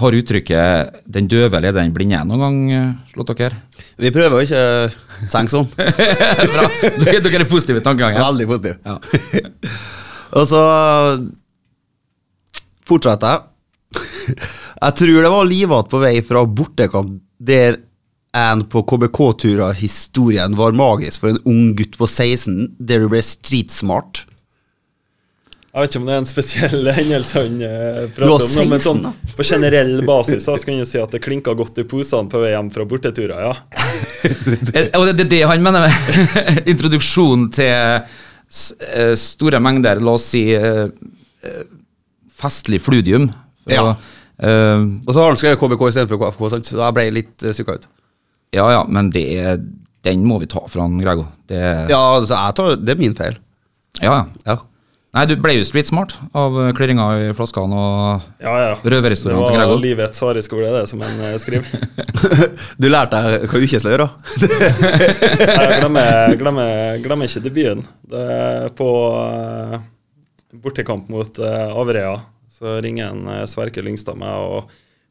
har 0.00 0.14
uttrykket 0.14 1.00
'den 1.06 1.28
døve 1.28 1.56
eller 1.58 1.74
den 1.74 1.92
blinde' 1.92 2.22
noen 2.28 2.40
gang 2.44 2.58
eh, 2.72 2.92
slått 3.12 3.32
dere? 3.38 3.56
Vi 3.98 4.12
prøver 4.14 4.36
å 4.36 4.44
ikke 4.44 5.30
tenke 5.32 5.50
sånn. 5.50 5.66
Bra. 6.54 6.68
Dere, 7.02 7.20
dere 7.24 7.42
er 7.42 7.50
positive 7.50 7.82
i 7.82 7.84
tankegangen? 7.84 8.22
Veldig 8.22 8.46
positive. 8.46 8.78
Ja. 8.86 8.98
Og 10.38 10.46
så 10.46 10.62
fortsetter 12.86 13.34
jeg. 13.34 13.46
Jeg 14.80 14.96
tror 14.96 15.16
det 15.20 15.30
var 15.34 15.48
livet 15.48 15.88
på 15.92 15.98
vei 16.00 16.14
fra 16.24 16.46
bortekamp 16.46 17.18
der 17.36 17.80
en 18.36 18.62
på 18.70 18.82
KBK-turer 18.86 19.74
historien 19.74 20.54
var 20.56 20.76
magisk 20.76 21.20
for 21.20 21.32
en 21.32 21.40
ung 21.50 21.72
gutt 21.76 21.98
på 21.98 22.06
16, 22.06 22.76
der 22.78 23.02
du 23.02 23.10
ble 23.10 23.20
streetsmart. 23.26 24.22
Jeg 25.70 25.84
vet 25.84 25.92
ikke 25.92 26.00
om 26.00 26.06
det 26.08 26.14
er 26.14 26.18
en 26.18 26.26
spesiell 26.26 26.88
hendelse 26.96 27.42
han 27.44 27.60
eh, 27.62 27.98
prater 28.10 28.42
om, 28.42 28.46
16, 28.48 28.70
men 28.72 28.80
sånn, 28.82 29.04
på 29.38 29.44
generell 29.46 29.92
basis 30.06 30.42
så 30.48 30.56
kan 30.58 30.80
du 30.80 30.86
si 30.88 30.98
at 30.98 31.12
det 31.14 31.20
klinka 31.22 31.52
godt 31.54 31.76
i 31.78 31.84
posene 31.86 32.26
på 32.30 32.40
vei 32.42 32.48
hjem 32.50 32.72
fra 32.74 32.86
borteturer, 32.90 33.44
ja. 33.44 33.52
Og 34.98 35.12
det 35.12 35.28
er 35.28 35.30
det 35.30 35.44
han 35.46 35.62
mener 35.62 35.84
med 35.86 36.66
introduksjon 36.72 37.44
til 37.54 37.70
eh, 37.70 39.12
store 39.22 39.60
mengder, 39.62 40.02
la 40.02 40.16
oss 40.18 40.26
si, 40.32 40.42
eh, 40.58 40.88
eh, 41.46 41.60
festlig 42.40 42.80
fludium. 42.82 43.28
Ja. 43.70 43.92
Uh, 44.40 44.86
Og 45.04 45.12
så 45.12 45.20
har 45.20 45.28
han 45.28 45.36
skrevet 45.38 45.60
KBK 45.60 45.82
istedenfor 45.90 46.18
KFK, 46.22 46.42
sant? 46.54 46.70
så 46.72 46.80
jeg 46.80 46.96
ble 46.96 47.04
litt 47.12 47.44
uh, 47.44 47.52
psyka 47.52 47.76
ut. 47.76 47.84
ja, 48.56 48.64
ja, 48.72 48.80
men 48.88 49.12
det 49.14 49.26
den 50.02 50.24
må 50.24 50.38
vi 50.40 50.48
ta 50.48 50.64
fra 50.64 50.86
han, 50.86 50.96
Grego. 50.98 51.26
Det, 51.46 51.60
ja. 51.60 51.86
Ja, 51.92 52.00
altså, 52.16 52.32
jeg 52.34 52.56
tar, 52.56 52.74
det 52.80 52.94
er 52.96 53.00
min 53.04 53.14
feil. 53.14 53.38
ja. 54.00 54.24
Ja. 54.48 54.58
Nei, 55.10 55.24
du 55.26 55.32
ble 55.42 55.56
jo 55.56 55.64
street 55.66 55.88
smart 55.90 56.12
av 56.38 56.54
eh, 56.62 56.68
klirringa 56.78 57.06
i 57.18 57.30
flaskene 57.34 57.74
og 57.74 58.42
Ja, 58.44 58.52
ja. 58.62 58.74
Det 58.78 58.92
røverhistoriene 58.94 59.40
til 59.42 59.56
var 59.56 59.56
Grego. 59.58 59.78
livets 59.82 60.22
harde 60.22 60.42
skole, 60.46 60.68
det, 60.70 60.84
som 60.90 61.02
han 61.02 61.22
eh, 61.26 61.38
skriver. 61.42 61.66
Du 62.82 62.86
lærte 62.86 63.18
deg 63.18 63.46
hva 63.50 63.58
du 63.58 63.66
ikke 63.66 63.80
skal 63.82 63.96
gjøre. 63.96 64.06
Jeg 65.50 65.80
glemmer, 65.80 66.36
glemmer, 66.38 66.74
glemmer 67.02 67.26
ikke 67.30 67.42
debuten. 67.48 67.82
Det 68.12 68.22
er 68.36 68.68
på 68.78 68.88
eh, 69.18 69.74
bortekamp 70.62 71.10
mot 71.10 71.42
Averøya. 71.42 72.14
Så 72.60 72.78
ringer 72.84 73.10
en 73.10 73.48
Sverker 73.50 73.82
Lyngstad 73.86 74.18
meg 74.20 74.46
og 74.46 74.70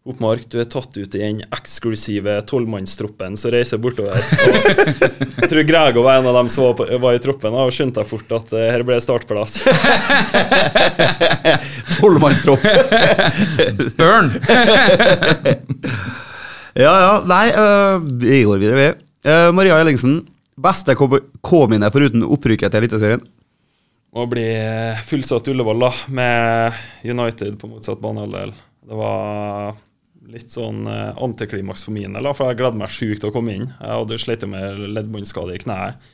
Oppmark, 0.10 0.48
du 0.50 0.58
er 0.58 0.65
tatt 0.65 0.95
ut 0.98 1.15
i 1.15 1.19
den 1.22 1.43
eksklusive 1.54 2.39
tolvmannstroppen 2.50 3.36
som 3.38 3.52
reiser 3.54 3.78
bortover. 3.82 4.17
Og 4.17 5.41
jeg 5.43 5.50
tror 5.52 5.65
Grego 5.69 6.02
var 6.06 6.17
en 6.17 6.30
av 6.32 6.38
dem 6.39 6.48
som 6.50 6.65
var, 6.65 6.78
på, 6.80 6.88
var 7.04 7.17
i 7.17 7.22
troppen, 7.22 7.54
og 7.54 7.69
skjønte 7.76 8.02
jeg 8.02 8.10
fort 8.10 8.32
at 8.39 8.54
uh, 8.56 8.63
her 8.74 8.82
ble 8.88 8.98
startplass. 9.04 9.60
Tolvmannstropp. 12.00 12.65
Burn! 14.00 14.32
ja, 16.74 16.93
ja. 16.93 17.12
Nei, 17.30 17.43
uh, 17.54 18.00
vi 18.02 18.39
går 18.50 18.63
videre, 18.63 18.80
vi. 18.80 18.88
Uh, 19.30 19.50
Maria 19.54 19.78
Ellingsen. 19.78 20.24
Beste 20.60 20.95
K-minne 20.98 21.91
foruten 21.93 22.26
opprykket 22.26 22.74
til 22.74 22.82
Eliteserien? 22.82 23.22
Å 24.10 24.26
bli 24.26 24.48
fullsatt 25.06 25.52
Ullevål 25.54 25.86
da, 25.86 25.91
med 26.17 26.82
United 27.06 27.62
på 27.62 27.69
motsatt 27.69 28.02
banehalvdel. 28.02 28.56
Det 28.89 28.98
var 28.98 29.78
litt 30.29 30.53
sånn 30.53 30.85
eh, 30.89 31.17
antiklimaks 31.17 31.87
for 31.87 31.95
min 31.95 32.15
del, 32.15 32.29
for 32.37 32.49
jeg 32.49 32.59
gledde 32.61 32.79
meg 32.79 32.93
sjukt 32.93 33.23
til 33.23 33.31
å 33.31 33.35
komme 33.35 33.57
inn. 33.57 33.67
Jeg 33.79 33.99
hadde 34.01 34.21
slitt 34.21 34.45
med 34.49 34.87
leddbåndskade 34.97 35.55
i 35.55 35.61
kneet. 35.63 36.09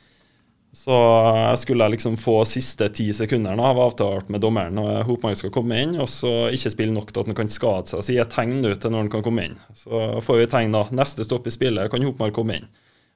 Så 0.76 0.92
jeg 0.92 1.60
skulle 1.62 1.86
liksom 1.88 2.18
få 2.20 2.34
siste 2.44 2.90
ti 2.92 3.06
sekundene 3.16 3.64
av 3.64 3.78
avtalt 3.80 4.28
med 4.28 4.42
dommeren 4.44 4.76
og 4.82 5.06
Hopmark 5.08 5.38
skal 5.40 5.52
komme 5.54 5.78
inn, 5.80 5.94
og 5.96 6.08
så 6.12 6.50
ikke 6.52 6.72
spille 6.74 6.92
nok 6.92 7.12
til 7.12 7.22
at 7.22 7.30
han 7.30 7.38
kan 7.38 7.52
skade 7.52 7.88
seg. 7.88 8.04
Så 8.04 8.16
et 8.20 8.32
tegn 8.34 8.60
ut 8.60 8.76
til 8.82 8.92
når 8.92 9.06
han 9.06 9.12
kan 9.14 9.24
komme 9.24 9.46
inn. 9.48 9.56
Så 9.78 10.02
får 10.26 10.42
vi 10.42 10.48
tegn 10.52 10.76
da. 10.76 10.84
Neste 10.92 11.24
stopp 11.24 11.48
i 11.48 11.54
spillet 11.54 11.88
kan 11.92 12.04
Hopmark 12.04 12.36
komme 12.36 12.60
inn, 12.60 12.68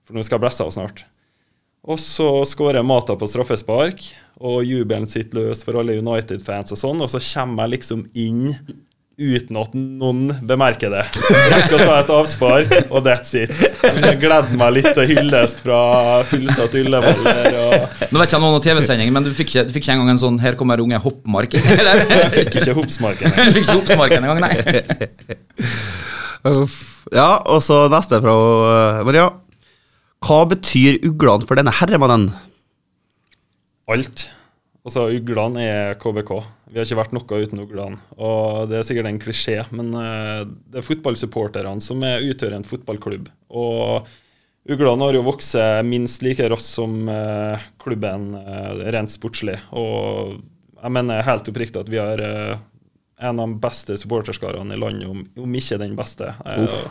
for 0.08 0.16
nå 0.16 0.24
skal 0.24 0.38
jeg 0.38 0.46
blæsse 0.46 0.64
av 0.64 0.72
snart. 0.72 1.04
Og 1.84 2.00
så 2.00 2.28
skårer 2.48 2.84
Mata 2.84 3.16
på 3.16 3.28
straffespark, 3.28 4.04
og 4.40 4.64
jubelen 4.64 5.08
sitter 5.08 5.42
løst 5.42 5.64
for 5.66 5.80
alle 5.80 5.98
United-fans 6.00 6.72
og 6.76 6.80
sånn, 6.80 7.04
og 7.04 7.12
så 7.12 7.20
kommer 7.24 7.68
jeg 7.68 7.76
liksom 7.76 8.06
inn 8.20 8.54
uten 9.20 9.58
at 9.60 9.74
noen 9.76 10.30
bemerker 10.48 10.92
det. 10.92 11.02
Rekker 11.52 11.76
å 11.76 11.80
ta 11.84 11.98
et 12.00 12.12
avspark, 12.16 12.72
og 12.88 13.04
that's 13.04 13.34
it. 13.36 13.52
Jeg 13.84 14.16
gleder 14.22 14.56
meg 14.58 14.78
litt 14.78 14.88
til 14.96 15.10
hyllest 15.12 15.60
fra 15.64 15.80
fullsatt 16.30 16.76
Ullevål 16.80 17.20
Nå 17.20 17.28
vet 17.28 18.24
ikke 18.24 18.38
jeg 18.38 18.42
noe 18.42 18.56
om 18.56 18.64
TV-sending, 18.64 19.12
men 19.14 19.28
du 19.28 19.30
fikk, 19.36 19.52
ikke, 19.52 19.66
du 19.68 19.74
fikk 19.76 19.84
ikke 19.84 19.96
engang 19.98 20.14
en 20.14 20.22
sånn 20.22 20.40
'her 20.40 20.56
kommer 20.60 20.80
unge 20.82 20.98
hoppmark'? 21.04 21.58
Eller? 21.60 22.04
jeg 22.24 22.32
fikk 22.38 22.60
ikke 22.62 22.76
hoppsmarken. 22.80 23.36
Du 23.36 23.52
fikk 23.58 23.68
ikke 23.68 23.78
hoppsmarken 23.82 24.24
engang, 24.24 24.40
nei. 24.40 24.54
Ja, 27.12 27.30
og 27.44 27.60
så 27.64 27.84
neste 27.92 28.20
fra 28.24 28.34
øh, 28.34 29.04
Maria. 29.08 29.28
Hva 30.24 30.42
betyr 30.48 31.00
uglene 31.08 31.48
for 31.48 31.60
denne 31.60 31.72
herremannen? 31.74 32.30
Alt. 33.90 34.28
Altså, 34.80 35.10
uglene 35.12 35.66
er 35.66 35.98
KBK. 36.00 36.32
Vi 36.70 36.80
har 36.80 36.88
ikke 36.88 37.00
vært 37.02 37.12
noe 37.12 37.42
uten 37.44 37.62
uglene. 37.64 38.00
Og 38.16 38.70
det 38.70 38.78
er 38.78 38.86
sikkert 38.88 39.10
en 39.10 39.20
klisjé, 39.20 39.58
men 39.76 39.92
eh, 39.98 40.46
det 40.72 40.80
er 40.80 40.86
fotballsupporterne 40.86 41.84
som 41.84 42.00
er, 42.06 42.24
utgjør 42.30 42.56
en 42.56 42.66
fotballklubb. 42.66 43.28
Og 43.52 44.08
uglene 44.70 45.06
har 45.08 45.18
jo 45.18 45.26
vokst 45.26 45.58
minst 45.84 46.24
like 46.24 46.48
raskt 46.48 46.78
som 46.78 47.04
eh, 47.12 47.68
klubben 47.82 48.32
eh, 48.40 48.88
rent 48.96 49.12
sportslig. 49.12 49.58
Og 49.76 50.40
jeg 50.80 50.96
mener 50.96 51.26
helt 51.28 51.52
oppriktig 51.52 51.82
at 51.82 51.92
vi 51.92 52.00
har 52.00 52.24
en 53.20 53.40
av 53.40 53.48
de 53.48 53.60
beste 53.60 53.96
supporterskarene 54.00 54.74
i 54.74 54.80
landet, 54.80 55.08
om, 55.08 55.24
om 55.44 55.56
ikke 55.56 55.78
den 55.80 55.96
beste. 55.98 56.32
Eh, 56.46 56.84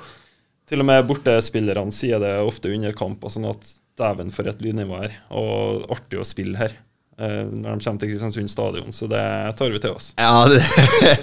til 0.70 0.84
og 0.84 0.90
med 0.90 1.08
bortespillerne 1.10 1.94
sier 1.96 2.22
det 2.22 2.36
ofte 2.46 2.72
under 2.74 2.94
kamp, 2.98 3.24
og 3.26 3.34
sånn 3.34 3.50
at 3.50 3.72
dæven 4.00 4.30
for 4.34 4.48
et 4.48 4.62
lydnivå 4.64 5.02
her, 5.02 5.18
og 5.36 5.90
artig 5.96 6.22
å 6.22 6.28
spille 6.28 6.60
her. 6.60 6.78
Eh, 7.20 7.44
Når 7.52 7.76
de 7.78 7.86
kommer 7.86 8.00
til 8.02 8.10
Kristiansund 8.14 8.50
stadion, 8.52 8.90
så 8.96 9.08
det 9.12 9.22
tar 9.60 9.70
vi 9.76 9.82
til 9.84 9.94
oss. 9.96 10.12
Ja, 10.18 10.46
det, 10.52 10.64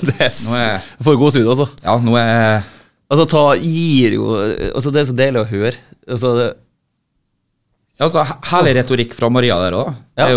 det 0.05 0.15
er 0.21 0.31
er, 0.61 0.87
For 1.03 1.19
gåsehud, 1.21 1.49
altså. 1.55 1.69
ja, 1.85 1.97
nå 2.03 2.17
er 2.21 2.63
Altså, 3.07 3.27
ta 3.31 3.43
gir 3.61 4.17
jo 4.19 4.31
Altså, 4.75 4.91
det 4.91 5.03
er 5.05 5.11
så 5.13 5.15
deilig 5.17 5.43
å 5.45 5.51
høre. 5.51 5.77
Altså, 6.11 6.33
det, 6.41 6.47
ja, 7.97 8.05
altså, 8.09 8.25
he- 8.29 8.41
Herlig 8.51 8.73
retorikk 8.81 9.15
fra 9.17 9.29
Maria 9.33 9.57
der 9.63 9.77
òg. 9.79 9.93
Ja. 10.19 10.31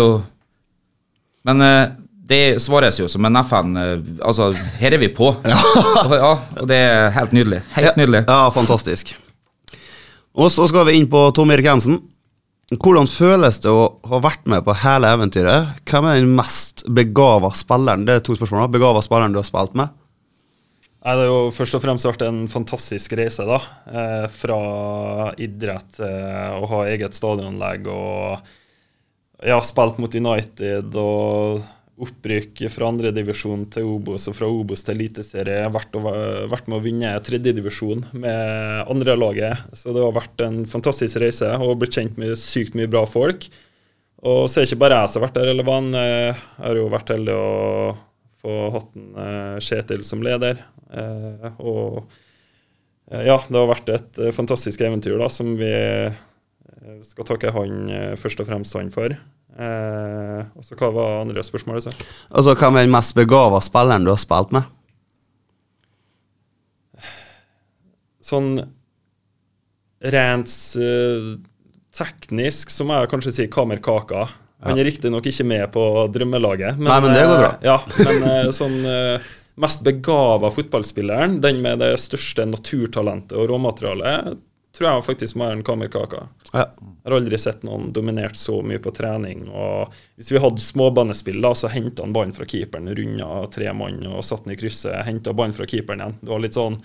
Men 1.48 1.64
eh, 1.66 1.96
det 2.30 2.42
svares 2.62 3.00
jo 3.00 3.08
som 3.10 3.26
en 3.26 3.40
FN 3.42 3.72
eh, 3.76 3.96
Altså, 4.22 4.52
her 4.80 4.94
er 4.96 5.02
vi 5.02 5.08
på. 5.12 5.32
Og, 6.06 6.14
ja, 6.14 6.30
og 6.60 6.68
det 6.70 6.78
er 6.78 7.10
helt 7.16 7.34
nydelig. 7.36 7.60
Helt 7.74 7.98
nydelig. 7.98 8.22
Ja, 8.28 8.46
fantastisk. 8.54 9.12
Og 10.38 10.46
så 10.54 10.68
skal 10.70 10.86
vi 10.86 10.94
inn 11.00 11.08
på 11.10 11.24
Tom 11.34 11.50
Erik 11.50 11.66
Jensen. 11.66 11.98
Hvordan 12.70 13.08
føles 13.10 13.56
det 13.64 13.70
å 13.74 13.86
ha 14.06 14.20
vært 14.22 14.44
med 14.50 14.62
på 14.62 14.76
hele 14.84 15.08
eventyret? 15.10 15.80
Hvem 15.90 16.06
er 16.06 16.20
den 16.20 16.36
mest 16.38 16.84
begava 16.86 17.50
spilleren 17.58 18.04
Det 18.06 18.14
er 18.14 18.22
to 18.22 18.36
spørsmål. 18.38 18.68
Begava 18.70 19.02
spilleren 19.02 19.34
du 19.34 19.40
har 19.40 19.48
spilt 19.48 19.74
med? 19.78 19.90
Nei, 21.00 21.14
det 21.16 21.24
har 21.24 21.30
jo 21.32 21.50
først 21.56 21.74
og 21.78 21.82
fremst 21.82 22.06
vært 22.06 22.22
en 22.26 22.44
fantastisk 22.52 23.16
reise, 23.18 23.46
da. 23.48 23.58
Eh, 23.90 24.26
fra 24.30 24.60
idrett 25.40 25.98
eh, 26.04 26.48
å 26.60 26.68
ha 26.70 26.80
eget 26.92 27.16
stadionanlegg 27.16 27.88
og 27.90 28.50
ja, 29.48 29.56
spilt 29.64 29.98
mot 29.98 30.14
United 30.14 30.94
og 31.00 31.64
opprykk 32.04 32.64
fra 32.72 32.88
andredivisjon 32.90 33.66
til 33.74 33.88
Obos 33.94 34.26
og 34.30 34.36
fra 34.38 34.48
Obos 34.50 34.84
til 34.86 34.96
Eliteserie. 34.96 35.64
Vært, 35.72 35.96
vært 36.50 36.68
med 36.70 36.78
å 36.78 36.84
vinne 36.84 37.14
tredjedivisjon 37.26 38.06
med 38.22 38.90
andrelaget. 38.90 39.66
Så 39.76 39.94
det 39.96 40.04
har 40.04 40.14
vært 40.16 40.44
en 40.46 40.62
fantastisk 40.68 41.20
reise 41.22 41.50
og 41.58 41.78
blitt 41.80 41.98
kjent 41.98 42.20
med 42.20 42.36
sykt 42.40 42.78
mye 42.78 42.90
bra 42.90 43.04
folk. 43.08 43.48
Og 44.20 44.46
så 44.50 44.60
er 44.60 44.66
det 44.66 44.72
ikke 44.72 44.82
bare 44.82 45.00
jeg 45.00 45.12
som 45.12 45.20
har 45.20 45.28
vært 45.28 45.38
der, 45.38 45.50
eller 45.54 45.68
van. 45.68 45.92
Jeg 45.96 46.34
har 46.60 46.80
jo 46.80 46.88
vært 46.92 47.12
heldig 47.14 47.36
å 47.36 47.50
få 48.40 48.56
hatt 48.74 48.98
en 48.98 49.20
eh, 49.20 49.60
Kjetil 49.64 50.04
som 50.06 50.24
leder. 50.24 50.60
Eh, 50.92 51.46
og 51.60 52.02
eh, 53.12 53.24
ja, 53.28 53.38
det 53.48 53.56
har 53.56 53.70
vært 53.70 53.92
et 53.94 54.20
eh, 54.20 54.34
fantastisk 54.36 54.84
eventyr 54.84 55.16
da, 55.20 55.28
som 55.32 55.54
vi 55.60 55.70
eh, 55.72 56.20
skal 57.06 57.28
takke 57.28 57.52
han 57.56 57.92
eh, 57.92 58.14
først 58.20 58.44
og 58.44 58.50
fremst 58.50 58.76
han 58.76 58.92
for. 58.92 59.16
Eh, 59.60 60.42
og 60.56 60.64
så 60.64 60.76
hva 60.80 60.88
var 60.94 61.16
andre 61.20 61.42
spørsmålet? 61.44 61.84
Så? 61.88 62.10
Altså, 62.32 62.54
Hvem 62.56 62.78
er 62.80 62.86
den 62.86 62.94
mest 62.94 63.16
begava 63.18 63.60
spilleren 63.64 64.06
du 64.06 64.12
har 64.14 64.20
spilt 64.22 64.54
med? 64.56 64.68
Sånn 68.24 68.52
rent 70.14 70.52
uh, 70.80 71.32
teknisk 71.96 72.70
så 72.72 72.86
må 72.88 72.96
jeg 72.96 73.10
kanskje 73.12 73.32
si 73.36 73.46
Kamer 73.52 73.80
Kaka. 73.84 74.28
Han 74.64 74.76
er 74.78 74.86
riktignok 74.88 75.24
ikke 75.28 75.44
med 75.48 75.66
på 75.72 75.82
drømmelaget. 76.12 76.80
Nei, 76.80 76.98
men 77.00 77.14
det 77.16 77.24
går 77.28 77.40
bra. 77.40 77.50
eh, 77.56 77.64
Ja, 77.64 77.78
men 78.04 78.26
eh, 78.28 78.50
sånn 78.52 78.76
uh, 78.84 79.30
mest 79.60 79.82
begava 79.84 80.50
fotballspilleren, 80.52 81.38
den 81.44 81.62
med 81.64 81.80
det 81.80 81.94
største 82.00 82.44
naturtalentet 82.48 83.36
og 83.40 83.48
råmaterialet, 83.50 84.36
tror 84.76 84.88
jeg 84.88 85.06
faktisk 85.06 85.36
må 85.36 85.48
enn 85.48 85.58
en 85.58 85.64
Kamer 85.66 85.90
Ja. 85.90 86.26
Jeg 86.52 86.66
har 87.04 87.16
aldri 87.16 87.38
sett 87.40 87.64
noen 87.66 87.90
dominert 87.92 88.36
så 88.38 88.60
mye 88.62 88.78
på 88.78 88.92
trening. 88.94 89.48
og 89.50 89.92
Hvis 90.16 90.30
vi 90.32 90.42
hadde 90.42 90.62
småbanespill, 90.62 91.40
da, 91.42 91.54
så 91.54 91.70
henta 91.72 92.04
han 92.04 92.14
ballen 92.14 92.34
fra 92.36 92.46
keeperen, 92.46 92.92
runda 92.94 93.46
tre 93.50 93.72
mann 93.72 94.04
og 94.06 94.22
satte 94.24 94.46
den 94.46 94.54
i 94.54 94.60
krysset. 94.60 95.02
Henta 95.06 95.34
ballen 95.34 95.56
fra 95.56 95.66
keeperen 95.66 96.00
igjen. 96.04 96.18
Det 96.20 96.30
var 96.30 96.44
litt 96.44 96.58
sånn 96.58 96.80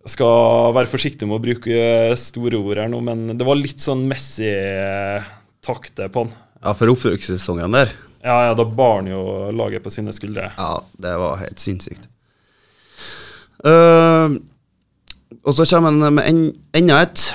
Jeg 0.00 0.14
skal 0.14 0.72
være 0.72 0.88
forsiktig 0.88 1.26
med 1.28 1.36
å 1.36 1.44
bruke 1.44 1.80
store 2.16 2.56
ord 2.56 2.78
her 2.80 2.88
nå, 2.88 3.02
men 3.04 3.36
det 3.36 3.44
var 3.44 3.58
litt 3.60 3.82
sånn 3.84 4.06
Messi-takte 4.08 6.08
på 6.12 6.24
han. 6.24 6.32
ja, 6.62 6.72
for 6.76 6.92
oppbrukssesongen 6.92 7.76
der. 7.76 7.92
Ja, 8.24 8.38
ja, 8.48 8.54
da 8.56 8.64
bar 8.64 9.00
han 9.00 9.08
jo 9.08 9.20
laget 9.52 9.84
på 9.84 9.92
sine 9.92 10.12
skuldre. 10.12 10.50
Ja, 10.56 10.80
det 11.00 11.12
var 11.20 11.36
helt 11.40 11.60
sinnssykt. 11.60 12.08
Eh, 13.64 14.28
og 15.44 15.54
så 15.56 15.64
kommer 15.70 15.90
han 15.94 16.14
med 16.18 16.26
en, 16.28 16.42
enda 16.76 17.02
et. 17.06 17.28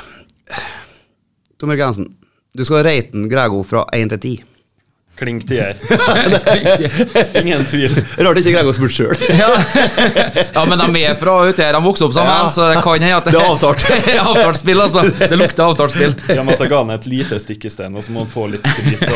Tom 1.59 1.71
Erik 1.71 1.85
Jensen, 1.85 2.09
du 2.55 2.65
skal 2.67 2.83
rate 2.85 3.15
en 3.15 3.29
Grego 3.31 3.63
fra 3.67 3.85
1 3.95 4.11
til 4.15 4.19
10. 4.19 4.35
Klink 5.15 5.45
jeg 5.55 5.77
Ingen 7.39 7.61
tvil. 7.71 7.93
Rart 8.19 8.39
ikke 8.41 8.51
Grego 8.51 8.73
spurte 8.75 8.95
sjøl. 8.97 9.13
Ja. 9.39 9.47
ja, 10.51 10.63
men 10.67 10.81
de 10.91 11.03
er 11.07 11.15
fra 11.15 11.37
ute 11.47 11.63
her. 11.63 11.71
De 11.71 11.79
vokste 11.85 12.03
opp 12.09 12.15
sammen, 12.17 12.33
Ja. 12.35 12.49
så 12.51 12.65
det 12.73 12.81
kan 12.83 12.99
hende 12.99 13.15
at 13.21 13.29
Det 13.31 13.39
er 13.39 13.47
avtalt. 13.47 13.85
Avtalt 14.25 14.59
spill, 14.59 14.81
altså. 14.83 15.05
Det 15.15 15.37
lukter 15.39 15.63
avtalt 15.69 15.95
spill. 15.95 16.17
Ja, 16.27 16.43
men 16.43 16.51
at 16.57 16.65
jeg 16.65 16.73
ga 16.73 16.81
han 16.83 16.91
et 16.97 17.07
lite 17.07 17.39
stikk 17.39 17.63
i 17.63 17.71
sted 17.71 17.95
og 17.95 18.03
så 18.03 18.11
må 18.11 18.25
han 18.25 18.31
få 18.33 18.49
litt 18.51 18.67
skryt. 18.67 19.07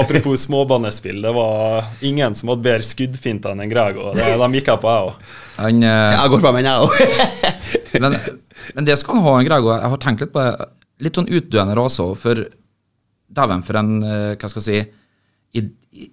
Apropos 0.00 0.48
småbanespill, 0.48 1.22
det 1.22 1.34
var 1.38 1.92
ingen 2.02 2.34
som 2.34 2.50
hadde 2.50 2.66
bedre 2.66 2.88
skuddfinter 2.90 3.54
enn 3.54 3.70
Gregor. 3.70 4.18
Grego. 4.18 4.42
De 4.42 4.58
gikk 4.58 4.72
jeg 4.74 4.82
på, 4.82 4.96
jeg 4.96 5.12
òg. 5.12 5.34
Han, 5.62 5.78
eh, 5.86 6.18
Jeg 6.18 6.34
går 6.34 6.42
på 6.42 6.54
meg, 6.58 6.66
jeg 6.66 6.82
òg. 6.82 7.85
Men, 8.02 8.16
men 8.74 8.84
det 8.88 8.98
skal 9.00 9.16
han 9.16 9.24
ha, 9.24 9.34
en 9.40 9.46
Grego. 9.48 9.72
Jeg 9.74 9.90
har 9.92 9.98
tenkt 10.02 10.20
litt 10.24 10.32
på 10.34 10.42
det. 10.44 10.68
Litt 11.04 11.18
sånn 11.18 11.28
utdøende 11.28 11.74
rase 11.76 12.02
òg, 12.04 12.14
for 12.16 12.44
dæven 13.36 13.62
for 13.66 13.76
en 13.80 13.90
eh, 14.06 14.36
hva 14.40 14.48
skal 14.48 14.62
jeg 14.62 14.86
si, 14.86 15.66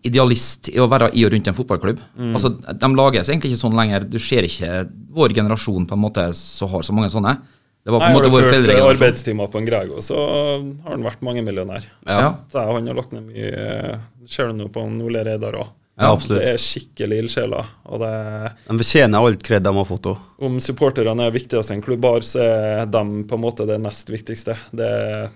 idealist 0.08 0.70
i 0.72 0.78
å 0.80 0.88
være 0.92 1.10
i 1.18 1.26
og 1.28 1.34
rundt 1.34 1.50
en 1.52 1.58
fotballklubb. 1.58 2.00
Mm. 2.16 2.32
Altså, 2.38 2.54
De 2.56 2.90
lages 2.96 3.30
egentlig 3.32 3.52
ikke 3.54 3.62
sånn 3.66 3.76
lenger. 3.78 4.06
Du 4.08 4.18
ser 4.22 4.48
ikke 4.48 4.86
vår 5.16 5.36
generasjon 5.36 5.88
på 5.90 5.98
en 5.98 6.04
måte 6.04 6.30
som 6.38 6.72
har 6.72 6.86
så 6.88 6.96
mange 6.96 7.12
sånne. 7.14 7.36
Det 7.84 7.92
var 7.92 8.00
på 8.00 8.06
Nei, 8.06 8.10
en 8.10 8.16
har 8.16 8.22
måte 8.22 8.30
du 8.30 8.36
vår 8.38 8.46
ført 8.48 8.70
arbeidstimer 8.94 9.50
på 9.52 9.60
en 9.60 9.66
Grego, 9.68 10.00
så 10.06 10.16
har 10.24 10.94
han 10.94 11.04
vært 11.04 11.24
mangemillionær. 11.28 11.84
Ja. 12.08 12.30
Så 12.52 12.62
jeg- 12.62 12.76
Han 12.78 12.88
har 12.88 12.96
lagt 12.96 13.12
ned 13.12 13.24
mye 13.28 13.50
eh, 13.52 13.98
Ser 14.26 14.48
du 14.48 14.54
nå 14.54 14.70
på 14.72 14.80
Ole 15.04 15.24
Reidar 15.26 15.52
òg. 15.60 15.68
Ja, 15.94 16.10
absolutt. 16.10 16.42
Det 16.42 16.56
er 16.56 16.62
skikkelig 16.62 17.20
ildsjeler. 17.22 17.70
De 17.86 18.78
fortjener 18.80 19.28
alt 19.28 19.44
kred 19.46 19.62
de 19.66 19.74
har 19.78 19.86
fått 19.86 20.10
òg. 20.10 20.22
om 20.44 20.58
supporterne 20.64 21.28
er 21.28 21.36
viktigst 21.36 21.70
i 21.70 21.76
en 21.78 21.86
klubb 21.86 22.06
har, 22.10 22.26
så 22.26 22.42
er 22.42 22.86
de 22.90 23.24
på 23.30 23.38
en 23.38 23.44
måte 23.44 23.68
det 23.70 23.78
nest 23.82 24.10
viktigste. 24.10 24.58
Det 24.74 24.90
er 24.90 25.28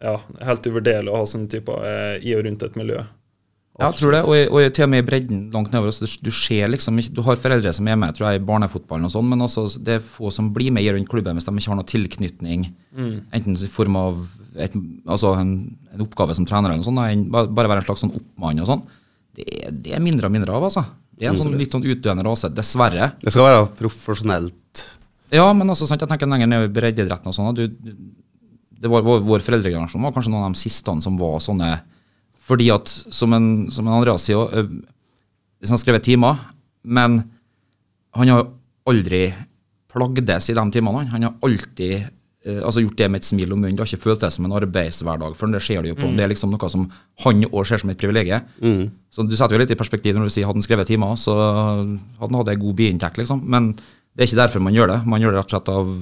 ja, 0.00 0.16
helt 0.48 0.66
uvurderlig 0.66 1.12
å 1.12 1.20
ha 1.20 1.26
sånn 1.28 1.48
type 1.52 1.74
eh, 1.84 2.16
i 2.24 2.32
og 2.36 2.46
rundt 2.46 2.64
et 2.64 2.78
miljø. 2.80 3.02
Ja, 3.80 3.88
jeg 3.88 4.00
tror 4.00 4.12
det, 4.12 4.20
og, 4.28 4.56
og 4.56 4.72
til 4.76 4.84
og 4.84 4.90
med 4.92 5.00
i 5.00 5.06
bredden 5.06 5.42
langt 5.54 5.70
nedover. 5.72 5.92
Så 5.94 6.04
du, 6.04 6.26
du 6.28 6.32
ser 6.34 6.68
liksom 6.68 6.98
ikke 7.00 7.14
Du 7.16 7.22
har 7.24 7.38
foreldre 7.40 7.72
som 7.72 7.88
er 7.88 7.96
med 8.00 8.16
tror 8.16 8.30
jeg, 8.30 8.40
i 8.40 8.44
barnefotballen 8.48 9.08
og 9.08 9.12
sånn, 9.14 9.28
men 9.30 9.44
altså, 9.44 9.66
det 9.80 9.98
er 9.98 10.04
få 10.04 10.32
som 10.34 10.50
blir 10.52 10.72
med 10.74 10.84
i 10.84 10.90
rundt 10.92 11.08
klubben 11.12 11.36
hvis 11.36 11.48
de 11.48 11.54
ikke 11.54 11.72
har 11.72 11.80
noen 11.80 11.92
tilknytning. 11.92 12.66
Enten 13.36 13.56
i 13.56 13.70
form 13.72 14.00
av 14.00 14.24
et, 14.56 14.74
altså 15.06 15.36
en, 15.38 15.54
en 15.94 16.04
oppgave 16.04 16.34
som 16.36 16.48
trener 16.48 16.72
eller 16.72 16.82
noe 16.82 16.88
sånt, 16.88 17.30
bare 17.32 17.52
bare 17.56 17.72
være 17.72 17.84
en 17.84 17.88
slags 17.88 18.04
sånn 18.04 18.16
oppmann 18.18 18.64
og 18.64 18.68
sånn. 18.68 18.84
Det, 19.40 19.70
det 19.84 19.94
er 19.96 20.02
mindre 20.04 20.28
og 20.28 20.34
mindre 20.34 20.56
av, 20.56 20.66
altså. 20.68 20.84
Det 21.16 21.26
er 21.26 21.34
en 21.34 21.40
sånn 21.40 21.58
litt 21.60 21.74
sånn 21.74 21.84
utdøende 21.84 22.24
rase, 22.24 22.48
dessverre. 22.56 23.10
Det 23.20 23.32
skal 23.32 23.46
være 23.46 23.64
profesjonelt. 23.76 24.84
Ja, 25.32 25.46
men 25.56 25.68
altså, 25.68 25.86
sant, 25.88 26.02
jeg 26.02 26.10
tenker 26.10 26.30
lenger 26.30 26.48
ned 26.50 26.66
i 26.66 26.72
breddeidretten 26.74 27.30
og 27.30 27.36
sånn. 27.36 27.56
Du, 27.56 27.66
det 28.80 28.90
var 28.90 29.04
vår, 29.04 29.20
vår 29.28 29.44
foreldregenerasjon 29.44 30.06
var 30.06 30.14
kanskje 30.14 30.32
noen 30.32 30.48
av 30.48 30.54
de 30.56 30.62
siste 30.62 30.94
som 31.04 31.18
var 31.20 31.42
sånne 31.44 31.68
Fordi 32.50 32.70
at, 32.72 32.88
som 32.88 33.36
en, 33.36 33.50
som 33.70 33.86
en 33.86 33.98
Andreas 33.98 34.24
sier, 34.26 34.64
hvis 35.60 35.70
han 35.70 35.76
har 35.76 35.82
skrevet 35.84 36.06
timer, 36.08 36.40
men 36.82 37.20
han 38.16 38.32
har 38.32 38.48
aldri 38.90 39.28
plagdes 39.92 40.48
i 40.50 40.56
de 40.56 40.64
timene. 40.74 41.04
han. 41.12 41.28
Har 41.28 41.36
alltid 41.46 42.08
altså 42.40 42.80
gjort 42.80 42.96
det 42.96 43.08
med 43.12 43.20
et 43.20 43.26
smil 43.28 43.52
om 43.52 43.58
munnen. 43.60 43.76
Det 43.76 43.84
har 43.84 43.90
ikke 43.90 44.06
følt 44.08 44.22
det 44.24 44.30
som 44.32 44.46
en 44.46 44.54
arbeidshverdag, 44.56 45.34
for 45.36 45.52
det 45.52 45.60
ser 45.64 45.84
du 45.84 45.90
jo 45.90 45.98
på. 45.98 46.08
Det 46.16 46.24
er 46.24 46.32
liksom 46.32 46.52
noe 46.54 46.70
som 46.72 46.86
han 47.26 47.44
òg 47.50 47.68
ser 47.68 47.82
som 47.82 47.92
et 47.92 48.00
privilegium. 48.00 48.46
Så 49.12 49.26
du 49.28 49.34
setter 49.36 49.58
jo 49.58 49.62
litt 49.64 49.74
i 49.74 49.78
perspektiv 49.78 50.16
når 50.16 50.30
du 50.30 50.34
sier 50.34 50.48
hadde 50.48 50.62
han 50.62 50.64
skrevet 50.64 50.88
timer, 50.88 51.18
så 51.20 51.36
hadde 51.36 52.30
han 52.30 52.40
hatt 52.40 52.52
en 52.54 52.62
god 52.64 52.78
biinntekt, 52.78 53.20
liksom. 53.20 53.44
Men 53.44 53.74
det 53.74 54.24
er 54.24 54.30
ikke 54.30 54.40
derfor 54.40 54.64
man 54.64 54.76
gjør 54.76 54.94
det. 54.94 54.98
Man 55.08 55.22
gjør 55.22 55.36
det 55.36 55.42
rett 55.42 55.52
og 55.52 55.56
slett 55.56 55.72
av 55.74 55.92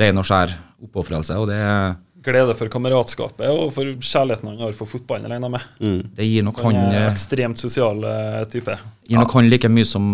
ren 0.00 0.20
og 0.20 0.26
skjær 0.26 0.56
oppofrelse, 0.88 1.38
og 1.38 1.50
det, 1.50 1.60
er 1.60 1.98
Glede 2.20 2.52
for 2.52 2.68
kameratskapet 2.68 3.48
og 3.48 3.70
for 3.72 3.88
kjærligheten 3.96 4.50
han 4.50 4.58
har 4.60 4.74
for 4.76 4.90
fotballen, 4.90 5.30
regner 5.32 5.48
jeg 5.48 5.54
med. 5.54 6.02
det 6.18 6.26
gir 6.28 6.44
nok 6.44 6.58
Han 6.66 6.76
er 6.82 6.98
eh, 6.98 7.12
ekstremt 7.14 7.62
sosial 7.62 8.04
eh, 8.04 8.42
type. 8.52 8.74
gir 9.08 9.22
nok 9.22 9.32
han 9.38 9.48
like 9.48 9.70
mye 9.72 9.88
som, 9.88 10.04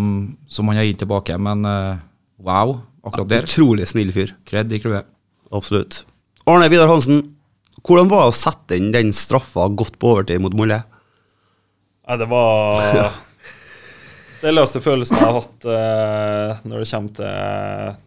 som 0.47 0.71
han 0.71 0.79
har 0.79 0.87
gitt 0.87 1.01
tilbake, 1.03 1.35
men 1.35 1.67
uh, 1.67 1.99
wow, 2.39 2.77
akkurat 3.03 3.33
der. 3.33 3.49
Utrolig 3.49 3.89
snill 3.91 4.15
fyr. 4.15 4.37
Kred 4.47 4.71
i 4.71 4.79
crewet. 4.83 5.11
Absolutt. 5.55 6.05
Arne 6.47 6.69
Vidar 6.71 6.91
Hansen, 6.91 7.23
hvordan 7.87 8.11
var 8.11 8.27
det 8.27 8.33
å 8.33 8.39
sette 8.39 8.79
inn 8.79 8.91
den 8.95 9.13
straffa 9.15 9.69
godt 9.69 9.99
på 10.03 10.15
overtid 10.15 10.43
mot 10.43 10.55
Molde? 10.59 10.81
Nei, 12.07 12.19
det 12.21 12.29
var 12.31 13.15
Det 14.43 14.53
løste 14.53 14.83
følelsen 14.85 15.19
jeg 15.19 15.27
har 15.27 15.39
hatt 15.41 15.67
uh, 15.67 16.67
når 16.69 16.83
det 16.83 16.91
kommer 16.91 17.17
til 17.21 18.03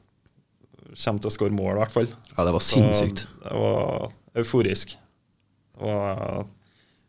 Kommer 1.00 1.22
til 1.24 1.30
å 1.30 1.32
skåre 1.32 1.56
mål, 1.56 1.78
i 1.78 1.80
hvert 1.80 1.94
fall. 1.94 2.08
Ja, 2.34 2.44
det 2.44 2.52
var 2.52 2.64
Så 2.66 2.76
sinnssykt. 2.76 3.22
Det 3.40 3.52
var 3.56 4.10
euforisk. 4.42 4.98
Det 5.78 5.86
var 5.86 6.42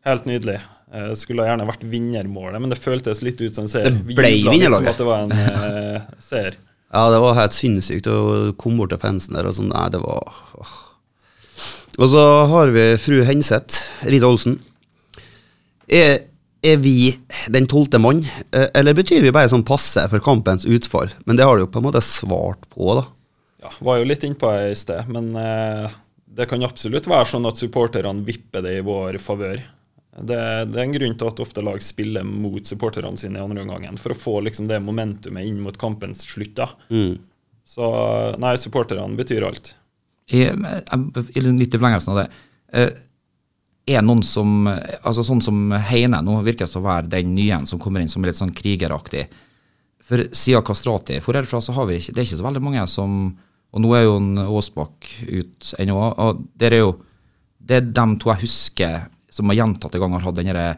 helt 0.06 0.28
nydelig. 0.30 0.60
Jeg 0.94 1.16
skulle 1.18 1.46
gjerne 1.48 1.66
vært 1.66 1.82
vinnermålet, 1.90 2.62
men 2.62 2.70
det 2.70 2.78
føltes 2.78 3.22
litt 3.26 3.40
ut 3.42 3.56
som 3.56 3.66
en 3.66 3.72
seier. 3.72 3.90
Det 3.90 4.14
ble 4.14 4.30
vinnerlaget. 4.44 4.92
Som 4.92 4.92
at 4.92 5.00
det 5.00 5.08
var 5.08 5.24
en 5.24 5.34
uh, 5.34 6.12
seier. 6.22 6.60
Ja, 6.90 7.04
det 7.12 7.20
var 7.22 7.36
helt 7.38 7.54
sinnssykt 7.54 8.08
å 8.10 8.50
komme 8.58 8.82
bort 8.82 8.90
til 8.94 9.02
fansen 9.02 9.36
der 9.36 9.46
og 9.46 9.54
sånn. 9.54 9.70
Nei, 9.70 9.86
det 9.94 10.00
var 10.02 10.32
åh. 10.58 10.72
Og 12.00 12.10
så 12.10 12.24
har 12.50 12.72
vi 12.74 12.84
fru 13.02 13.20
Henseth, 13.26 13.84
Rita 14.08 14.26
Olsen. 14.30 14.56
Er, 15.90 16.24
er 16.62 16.82
vi 16.82 17.12
den 17.50 17.66
tolvte 17.70 18.00
mann, 18.02 18.22
eh, 18.54 18.68
eller 18.78 18.96
betyr 18.96 19.22
vi 19.24 19.32
bare 19.34 19.50
sånn 19.52 19.66
passe 19.66 20.06
for 20.10 20.22
kampens 20.24 20.66
utfall? 20.66 21.12
Men 21.26 21.38
det 21.38 21.46
har 21.46 21.58
du 21.58 21.66
jo 21.66 21.70
på 21.70 21.82
en 21.82 21.88
måte 21.88 22.02
svart 22.04 22.62
på, 22.72 22.94
da. 22.98 23.04
Ja, 23.66 23.74
var 23.84 24.00
jo 24.00 24.08
litt 24.08 24.24
innpå 24.24 24.50
det 24.54 24.70
i 24.70 24.78
sted, 24.78 25.10
men 25.12 25.34
eh, 25.36 25.90
det 26.24 26.46
kan 26.48 26.64
absolutt 26.64 27.10
være 27.10 27.28
sånn 27.28 27.48
at 27.50 27.60
supporterne 27.60 28.24
vipper 28.26 28.64
det 28.64 28.78
i 28.78 28.86
vår 28.86 29.18
favør. 29.22 29.60
Det, 30.10 30.36
det 30.72 30.76
er 30.80 30.82
en 30.84 30.92
grunn 30.96 31.12
til 31.16 31.28
at 31.30 31.40
ofte 31.40 31.62
lag 31.62 31.80
spiller 31.82 32.24
mot 32.26 32.66
supporterne 32.66 33.16
sine 33.20 33.38
i 33.38 33.42
andre 33.44 33.62
omgangen, 33.62 33.96
for 33.98 34.10
å 34.10 34.18
få 34.18 34.40
liksom 34.42 34.66
det 34.68 34.80
momentumet 34.82 35.46
inn 35.46 35.60
mot 35.62 35.76
kampens 35.78 36.24
slutt. 36.26 36.54
da. 36.58 36.66
Så 37.64 37.86
nei, 38.42 38.56
supporterne 38.58 39.14
betyr 39.16 39.46
alt. 39.46 39.74
I, 40.30 40.44
jeg- 40.48 41.30
i 41.36 41.40
litt 41.44 41.74
i 41.74 41.78
forlengelsen 41.78 42.10
av 42.12 42.18
det. 42.24 42.26
eh, 42.72 42.90
Er 43.86 44.02
noen 44.02 44.22
som 44.22 44.66
altså 44.68 45.22
Sånn 45.24 45.40
som 45.42 45.70
Heine 45.72 46.20
nå 46.22 46.42
virker 46.44 46.66
som 46.68 46.82
å 46.84 46.86
være 46.88 47.08
den 47.08 47.34
nye 47.34 47.66
som 47.66 47.78
kommer 47.78 48.00
inn 48.02 48.08
som 48.08 48.22
er 48.22 48.28
litt 48.30 48.36
sånn 48.38 48.52
krigeraktig. 48.54 49.24
For 50.02 50.18
siden 50.32 50.62
Kastrati 50.62 51.20
for 51.20 51.34
herfra, 51.34 51.60
så 51.62 51.72
har 51.72 51.86
vi 51.86 51.96
ikke 51.98 52.12
Det 52.14 52.18
er 52.18 52.26
ikke 52.28 52.38
så 52.42 52.46
veldig 52.46 52.62
mange 52.62 52.86
som 52.88 53.36
Og 53.72 53.80
nå 53.80 53.94
er 53.96 54.04
jo 54.04 54.16
en 54.16 54.38
Aasbakk 54.38 55.06
ut 55.30 55.74
ennå. 55.78 55.96
Og 56.18 56.44
det 56.56 56.72
er 56.72 56.78
jo 56.80 57.00
Det 57.64 57.76
er 57.76 57.80
dem 57.92 58.18
to 58.18 58.30
jeg 58.30 58.40
husker 58.42 59.08
som 59.40 59.50
har 59.52 59.58
gjentatte 59.62 60.00
ganger 60.02 60.28
hatt 60.28 60.38
den 60.38 60.52
derre 60.52 60.68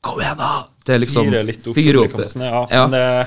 Kom 0.00 0.20
igjen, 0.22 0.38
da! 0.40 0.52
Det 0.86 0.94
er 0.94 1.02
liksom 1.02 1.26
Fyre 1.28 1.42
litt 1.44 1.66
opp. 1.68 1.76
fyre 1.76 2.04
opp. 2.06 2.14
sånn, 2.32 2.46
ja. 2.46 2.60
Ja. 2.72 2.84
Men 2.86 2.94
det, 2.94 3.26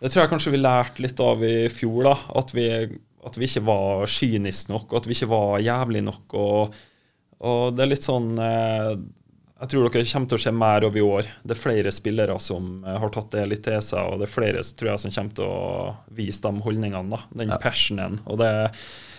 det 0.00 0.08
tror 0.12 0.22
jeg 0.22 0.30
kanskje 0.30 0.52
vi 0.54 0.60
lærte 0.62 1.02
litt 1.04 1.20
av 1.20 1.42
i 1.44 1.56
fjor, 1.68 2.06
da. 2.06 2.14
At 2.40 2.54
vi, 2.56 2.64
at 3.28 3.36
vi 3.36 3.44
ikke 3.50 3.64
var 3.66 4.06
kyniske 4.08 4.72
nok, 4.72 4.86
og 4.92 5.02
at 5.02 5.08
vi 5.10 5.16
ikke 5.18 5.28
var 5.34 5.58
jævlig 5.60 6.00
nok. 6.06 6.36
Og, 6.40 6.78
og 7.44 7.76
det 7.76 7.84
er 7.84 7.90
litt 7.92 8.06
sånn 8.08 8.30
eh, 8.40 8.94
Jeg 9.60 9.70
tror 9.74 9.84
dere 9.90 10.06
kommer 10.08 10.32
til 10.32 10.38
å 10.40 10.44
se 10.46 10.54
mer 10.56 10.88
over 10.88 11.02
i 11.02 11.04
år. 11.04 11.28
Det 11.44 11.52
er 11.56 11.60
flere 11.66 11.92
spillere 11.92 12.38
som 12.40 12.72
eh, 12.86 12.96
har 13.02 13.12
tatt 13.12 13.36
det 13.36 13.44
litt 13.52 13.64
til 13.68 13.84
seg, 13.84 14.08
og 14.08 14.24
det 14.24 14.30
er 14.30 14.34
flere 14.38 14.64
tror 14.72 14.92
jeg, 14.94 15.04
som 15.04 15.14
kommer 15.18 15.36
til 15.36 15.52
å 15.52 16.16
vise 16.16 16.40
de 16.48 16.64
holdningene. 16.64 17.12
da, 17.12 17.20
Den 17.42 17.52
passionen. 17.60 18.16
Og 18.24 18.40
det, 18.40 18.50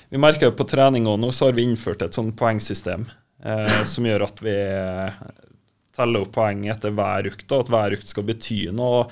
vi 0.09 0.17
merker 0.25 0.49
jo 0.49 0.57
på 0.57 0.65
trening 0.73 1.05
òg 1.13 1.21
nå, 1.21 1.29
så 1.29 1.51
har 1.51 1.57
vi 1.61 1.69
innført 1.69 2.01
et 2.09 2.17
sånt 2.17 2.33
poengsystem 2.41 3.05
eh, 3.43 3.79
som 3.85 4.07
gjør 4.07 4.27
at 4.27 4.43
vi 4.43 4.55
eh, 4.55 5.23
teller 5.97 6.25
opp 6.25 6.35
poeng 6.37 6.67
etter 6.69 6.93
hver 6.93 7.31
ukt, 7.31 7.47
og 7.51 7.65
at 7.65 7.73
hver 7.73 7.97
ukt 7.97 8.13
skal 8.13 8.27
bety 8.27 8.67
noe. 8.75 9.07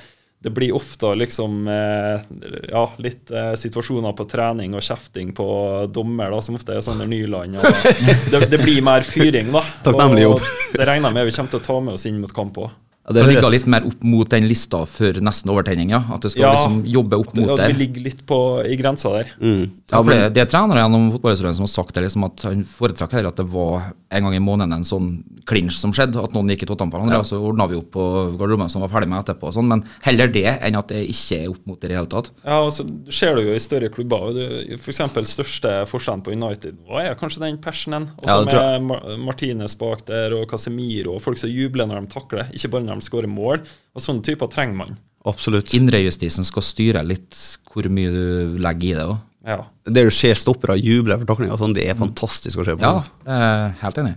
Det 0.45 0.51
blir 0.53 0.75
ofte 0.77 1.09
liksom 1.17 1.63
eh, 1.71 2.25
ja, 2.69 2.83
litt 3.01 3.31
eh, 3.33 3.55
situasjoner 3.57 4.13
på 4.13 4.27
trening 4.29 4.75
og 4.77 4.83
kjefting 4.85 5.31
på 5.33 5.47
dommer, 5.89 6.29
da, 6.35 6.41
som 6.45 6.59
ofte 6.59 6.75
er 6.75 6.85
sånne 6.85 7.07
Nyland. 7.09 7.57
Og 7.57 7.95
det, 8.33 8.43
det 8.51 8.61
blir 8.61 8.83
mer 8.85 9.07
fyring, 9.07 9.49
da. 9.55 9.63
Takknemlig 9.87 10.27
jobb. 10.27 10.43
Det 10.75 10.85
regner 10.85 11.09
jeg 11.09 11.17
med 11.17 11.29
vi 11.31 11.37
kommer 11.39 11.55
til 11.55 11.63
å 11.63 11.65
ta 11.65 11.79
med 11.87 11.97
oss 11.97 12.05
inn 12.09 12.21
mot 12.21 12.35
kamp 12.35 12.61
òg. 12.61 12.75
Ja, 13.07 13.13
Det 13.13 13.21
det 13.21 13.35
ligger 13.35 13.51
litt 13.53 13.67
mer 13.69 13.85
opp 13.85 14.01
mot 14.03 14.29
den 14.29 14.47
lista 14.49 14.79
for 14.89 15.13
nesten 15.21 15.51
overtenning, 15.53 15.91
ja. 15.93 15.99
At 16.09 16.21
du 16.21 16.29
skal 16.29 16.41
Ja. 16.41 16.53
liksom 16.55 16.85
jobbe 16.89 17.19
opp 17.19 17.35
mot 17.35 17.49
At 17.51 17.57
der. 17.57 17.67
vi 17.73 17.85
ligger 17.85 18.01
litt 18.01 18.25
på, 18.25 18.39
i 18.65 18.75
grensa 18.75 19.11
der. 19.13 19.27
Mm. 19.39 19.69
Ja, 19.91 20.01
for 20.01 20.09
det, 20.09 20.33
det 20.33 20.41
er 20.41 20.45
trenere 20.49 20.81
gjennom 20.81 21.11
fotballhistorien 21.13 21.53
som 21.53 21.63
har 21.67 21.73
sagt 21.75 21.93
det, 21.93 22.01
liksom 22.03 22.23
at 22.25 22.41
han 22.41 22.63
foretrakk 22.65 23.11
heller 23.13 23.27
at 23.29 23.35
det 23.37 23.45
var 23.53 23.93
en 24.09 24.23
gang 24.23 24.33
i 24.33 24.39
måneden 24.41 24.73
en 24.73 24.83
sånn 24.87 25.23
clinch 25.45 25.77
som 25.77 25.91
skjedde, 25.93 26.17
at 26.17 26.33
noen 26.33 26.49
gikk 26.49 26.63
i 26.63 26.65
tottene 26.71 26.89
på 26.89 26.97
hverandre, 26.97 27.19
og 27.21 27.25
så 27.29 27.37
ordna 27.37 27.67
vi 27.69 27.75
opp 27.77 27.91
på 27.93 28.05
garderoben 28.39 28.69
som 28.73 28.81
var 28.81 28.89
ferdig 28.89 29.07
med 29.11 29.21
etterpå. 29.21 29.51
og 29.51 29.53
Sånn, 29.53 29.67
men 29.69 29.83
heller 30.01 30.27
det 30.27 30.45
enn 30.65 30.75
at 30.79 30.87
det 30.89 31.03
ikke 31.07 31.43
er 31.43 31.49
opp 31.53 31.61
mot 31.67 31.79
det 31.79 31.91
i 31.91 31.93
det 31.93 31.97
hele 31.99 32.09
tatt. 32.09 32.31
Ja, 32.43 32.57
altså, 32.65 32.83
Du 33.05 33.11
ser 33.11 33.35
det 33.35 33.45
jo 33.45 33.53
i 33.53 33.59
større 33.61 33.89
klubber. 33.93 34.33
F.eks. 34.79 34.97
For 35.13 35.21
største 35.29 35.85
forskjellen 35.85 36.23
på 36.25 36.33
United 36.33 36.77
nå 36.87 36.97
er 37.03 37.13
kanskje 37.19 37.39
den 37.45 37.57
passionen. 37.61 38.09
Og 38.23 38.25
så 38.25 38.49
ja, 38.49 38.79
med 38.79 38.87
Mar 38.89 39.17
Martinez 39.29 39.75
bak 39.77 40.05
der 40.07 40.33
og 40.33 40.49
Casemiro 40.49 41.13
og 41.15 41.21
folk 41.21 41.37
som 41.37 41.49
jubler 41.53 41.85
når 41.85 42.01
de 42.07 42.13
takler, 42.15 42.49
ikke 42.55 42.71
bare 42.71 42.83
når 42.87 42.94
de 42.95 43.05
skårer 43.05 43.31
mål. 43.31 43.63
Og 43.95 44.03
sånne 44.03 44.25
typer 44.25 44.51
trenger 44.51 44.79
man. 44.79 44.97
Absolutt. 45.25 45.73
Indrejustisen 45.77 46.45
skal 46.45 46.65
styre 46.65 47.01
litt 47.05 47.37
hvor 47.71 47.87
mye 47.91 48.11
du 48.13 48.59
legger 48.61 48.91
i 48.91 48.97
det 48.97 49.07
òg. 49.09 49.17
Ja. 49.45 49.59
Det 49.85 50.05
du 50.07 50.13
ser 50.13 50.37
stoppere 50.39 50.77
juble 50.79 51.17
for 51.21 51.29
taklinga, 51.29 51.57
sånn, 51.59 51.75
det 51.77 51.85
er 51.89 51.97
fantastisk 51.97 52.61
å 52.61 52.65
se 52.65 52.77
på. 52.77 52.85
Ja, 52.85 53.03
jeg 53.27 53.49
er 53.49 53.75
helt 53.83 53.99
enig. 54.01 54.15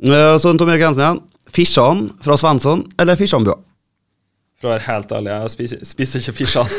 Sånn, 0.00 0.40
Så 0.40 0.54
Tom 0.58 0.72
Erik 0.72 0.86
Jensen 0.86 1.04
igjen. 1.04 1.20
Fisjan 1.52 2.06
fra 2.24 2.38
Svensson 2.40 2.86
eller 3.00 3.18
Fisjanbua? 3.20 3.58
For 4.62 4.70
å 4.70 4.72
være 4.76 4.86
helt 4.86 5.10
ærlig, 5.12 5.32
jeg 5.34 5.52
spiser, 5.52 5.80
spiser 5.84 6.22
ikke 6.22 6.36
Fisjan. 6.38 6.70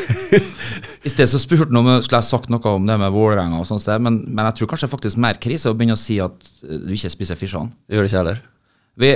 I 1.06 1.12
sted 1.12 1.28
så 1.30 1.38
spurte 1.42 1.68
han 1.68 1.78
om 1.82 1.90
jeg 1.92 2.06
skulle 2.06 2.22
ha 2.22 2.26
sagt 2.26 2.50
noe 2.50 2.72
om 2.72 2.88
det 2.88 2.96
med 3.02 3.12
Vålerenga, 3.14 3.60
og 3.60 3.68
sånt 3.68 3.84
sted, 3.84 4.00
men, 4.02 4.22
men 4.24 4.48
jeg 4.48 4.58
tror 4.58 4.70
kanskje 4.72 4.88
faktisk 4.90 5.20
mer 5.20 5.38
krise 5.42 5.70
å 5.70 5.76
begynne 5.76 5.98
å 5.98 6.00
si 6.00 6.16
at 6.24 6.48
eh, 6.64 6.80
du 6.80 6.94
ikke 6.96 7.12
spiser 7.12 7.38
Fisjan. 7.38 7.70
Det 7.84 7.98
gjør 7.98 8.06
det 8.06 8.10
ikke 8.10 8.22
heller. 8.22 8.40
Vi 9.04 9.10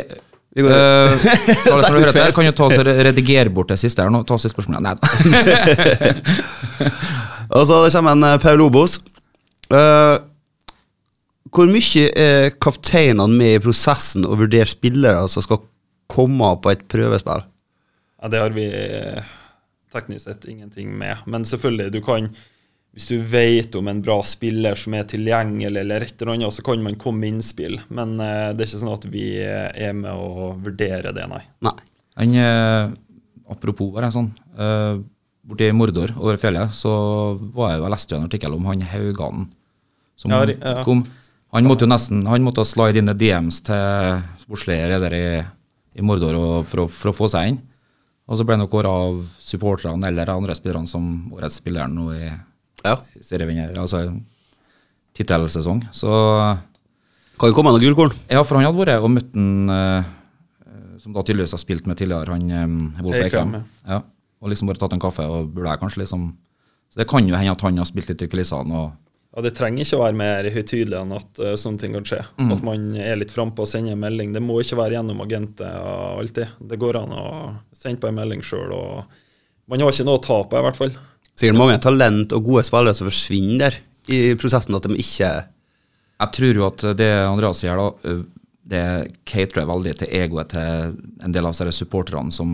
Vi 0.59 0.65
går- 0.67 0.73
eh, 0.75 1.27
så 1.65 1.77
som 1.79 1.95
hører 1.95 2.13
feil. 2.17 2.33
kan 2.35 2.49
jo 2.49 2.55
ta 2.59 2.67
oss 2.67 2.81
og 2.81 2.89
redigere 3.09 3.53
bort 3.55 3.71
det 3.71 3.79
siste 3.79 4.03
her 4.03 4.11
nå. 4.11 4.25
Ta 4.27 4.35
oss 4.35 4.49
i 4.49 4.51
spørsmålet. 4.51 4.83
Nei 4.83 4.95
da. 4.99 5.05
Og 7.59 7.65
så 7.65 7.79
det 7.85 7.95
kommer 7.95 8.17
en 8.17 8.27
eh, 8.27 8.41
Paul 8.43 8.61
Obos. 8.67 8.99
Uh, 9.73 10.19
hvor 11.55 11.71
mye 11.71 12.09
er 12.19 12.51
kapteinene 12.61 13.39
med 13.39 13.55
i 13.57 13.63
prosessen 13.63 14.27
å 14.27 14.37
vurdere 14.37 14.69
spillere 14.69 15.29
som 15.33 15.45
skal 15.45 15.63
komme 16.11 16.51
på 16.65 16.73
et 16.75 16.83
prøvespill? 16.91 17.47
Ja, 18.19 18.29
det 18.33 18.43
har 18.43 18.53
vi 18.57 18.67
teknisk 19.95 20.27
sett 20.27 20.45
ingenting 20.51 20.91
med. 20.99 21.23
Men 21.27 21.47
selvfølgelig, 21.49 21.93
du 21.95 22.01
kan 22.05 22.33
Hvis 22.99 23.13
du 23.13 23.21
vet 23.31 23.77
om 23.79 23.87
en 23.87 24.01
bra 24.03 24.17
spiller 24.27 24.75
som 24.75 24.97
er 24.99 25.05
tilgjengelig, 25.07 25.85
eller 25.85 26.03
et 26.03 26.17
eller 26.17 26.33
annet, 26.35 26.55
så 26.57 26.65
kan 26.67 26.83
man 26.83 26.97
komme 26.99 27.23
med 27.23 27.37
innspill. 27.37 27.77
Men 27.95 28.17
uh, 28.19 28.51
det 28.51 28.65
er 28.65 28.67
ikke 28.67 28.81
sånn 28.81 28.97
at 28.97 29.07
vi 29.13 29.27
eh, 29.39 29.69
er 29.87 29.95
med 29.95 30.11
å 30.11 30.49
vurdere 30.59 31.13
det, 31.15 31.29
nei. 31.31 31.45
Nei. 31.63 31.77
En, 32.19 32.35
uh, 32.35 33.55
apropos 33.55 33.95
bare 33.95 34.11
sånn, 34.15 34.33
Uh, 34.59 34.99
borti 35.47 35.69
Mordor 35.71 36.11
over 36.19 36.35
fjellet, 36.41 36.73
så 36.75 36.91
var 37.55 37.71
jeg 37.71 37.79
jo, 37.79 37.85
jeg 37.85 37.93
leste 37.93 38.11
jo 38.11 38.19
en 38.19 38.27
artikkel 38.27 38.57
om 38.57 38.65
han 38.67 38.83
Hauganen 38.91 39.45
som 40.19 40.35
Ja, 40.35 40.41
ja. 40.51 40.83
kom. 40.83 41.05
Han 41.55 41.69
måtte 41.71 41.87
jo 41.87 41.93
nesten 41.93 42.27
han 42.27 42.43
måtte 42.43 42.65
slide 42.67 42.99
inn 42.99 43.13
i 43.13 43.15
DMs 43.15 43.63
til 43.69 44.19
sportslige 44.43 44.91
ledere 44.91 45.21
i, 45.23 45.31
i 45.95 46.03
Mordor 46.03 46.35
og, 46.37 46.67
for, 46.67 46.83
å, 46.83 46.89
for 46.91 47.13
å 47.13 47.17
få 47.17 47.31
seg 47.31 47.53
inn. 47.53 47.61
Og 48.29 48.37
så 48.37 48.45
ble 48.45 48.59
han 48.59 48.69
kåra 48.69 48.91
av 49.07 49.23
supporterne 49.41 50.11
eller 50.11 50.35
andre 50.35 50.59
spillerne 50.59 50.91
som 50.91 51.31
årets 51.39 51.63
spiller 51.63 51.87
nå 51.89 52.11
i 52.19 52.27
Ja. 52.85 52.99
serievinner, 53.25 53.75
altså 53.79 54.05
tittelsesong. 55.19 55.83
Så 55.93 56.11
Kan 57.39 57.51
jo 57.51 57.57
komme 57.57 57.73
noen 57.75 57.83
gullkorn. 57.83 58.15
ja, 58.31 58.43
for 58.43 58.59
han 58.59 58.67
hadde 58.67 58.79
vært 58.79 59.03
og 59.03 59.11
møtt 59.15 59.35
en 59.39 59.71
eh, 59.71 60.15
som 60.99 61.15
da 61.15 61.23
tydeligvis 61.23 61.55
har 61.55 61.63
spilt 61.63 61.87
med 61.87 61.99
tidligere, 61.99 62.35
han 62.35 62.51
um, 62.51 62.79
Wolf 63.05 63.21
Eikrem. 63.23 63.61
Ja. 63.87 64.03
Og 64.43 64.51
liksom 64.51 64.71
bare 64.71 64.81
tatt 64.83 64.95
en 64.95 65.03
kaffe 65.03 65.27
og 65.27 65.51
burde 65.55 65.71
jeg 65.71 65.81
kanskje 65.83 66.03
liksom 66.05 66.33
Så 66.91 67.01
det 67.01 67.09
kan 67.11 67.27
jo 67.27 67.37
hende 67.37 67.53
at 67.53 67.63
han 67.63 67.79
har 67.79 67.87
spilt 67.89 68.09
litt 68.09 68.23
i 68.23 68.29
kulissene 68.31 68.75
og 68.75 68.91
Ja, 69.37 69.43
Det 69.45 69.53
trenger 69.55 69.85
ikke 69.85 69.99
å 69.99 70.03
være 70.03 70.19
mer 70.19 70.49
høytidelig 70.51 70.99
enn 70.99 71.15
at 71.15 71.41
uh, 71.43 71.55
sånne 71.59 71.79
ting 71.79 71.95
kan 71.95 72.07
skje. 72.09 72.21
At 72.25 72.63
man 72.65 72.97
er 72.97 73.19
litt 73.21 73.35
frampå 73.35 73.67
og 73.67 73.69
sender 73.71 73.93
en 73.95 74.01
melding. 74.03 74.33
Det 74.33 74.43
må 74.43 74.57
ikke 74.63 74.79
være 74.81 74.97
gjennom 74.97 75.21
agenter 75.23 75.79
alltid. 76.19 76.55
Det 76.71 76.79
går 76.81 76.99
an 77.03 77.13
å 77.15 77.27
sende 77.77 78.01
på 78.03 78.09
en 78.09 78.17
melding 78.19 78.43
sjøl. 78.43 78.73
Man 79.69 79.85
har 79.85 79.93
ikke 79.93 80.07
noe 80.09 80.19
å 80.19 80.25
tape, 80.25 80.57
i 80.57 80.65
hvert 80.65 80.81
fall. 80.81 80.97
Sikkert 81.39 81.59
mange 81.61 81.79
talent 81.79 82.35
og 82.35 82.49
gode 82.49 82.65
spillere 82.67 82.97
som 82.99 83.07
forsvinner 83.07 83.69
der 83.69 83.79
i 84.09 84.35
prosessen, 84.41 84.75
at 84.75 84.89
de 84.89 84.99
ikke 84.99 85.31
Jeg 86.19 86.33
tror 86.35 86.57
jo 86.57 86.67
at 86.67 86.83
det 86.99 87.13
Andreas 87.29 87.61
sier, 87.63 87.79
da, 87.79 88.15
det 88.69 88.85
caterer 89.29 89.69
veldig 89.69 89.95
til 90.01 90.15
egoet 90.19 90.51
til 90.51 90.97
en 91.23 91.35
del 91.35 91.47
av 91.47 91.55
disse 91.55 91.85
supporterne 91.85 92.35
som 92.35 92.51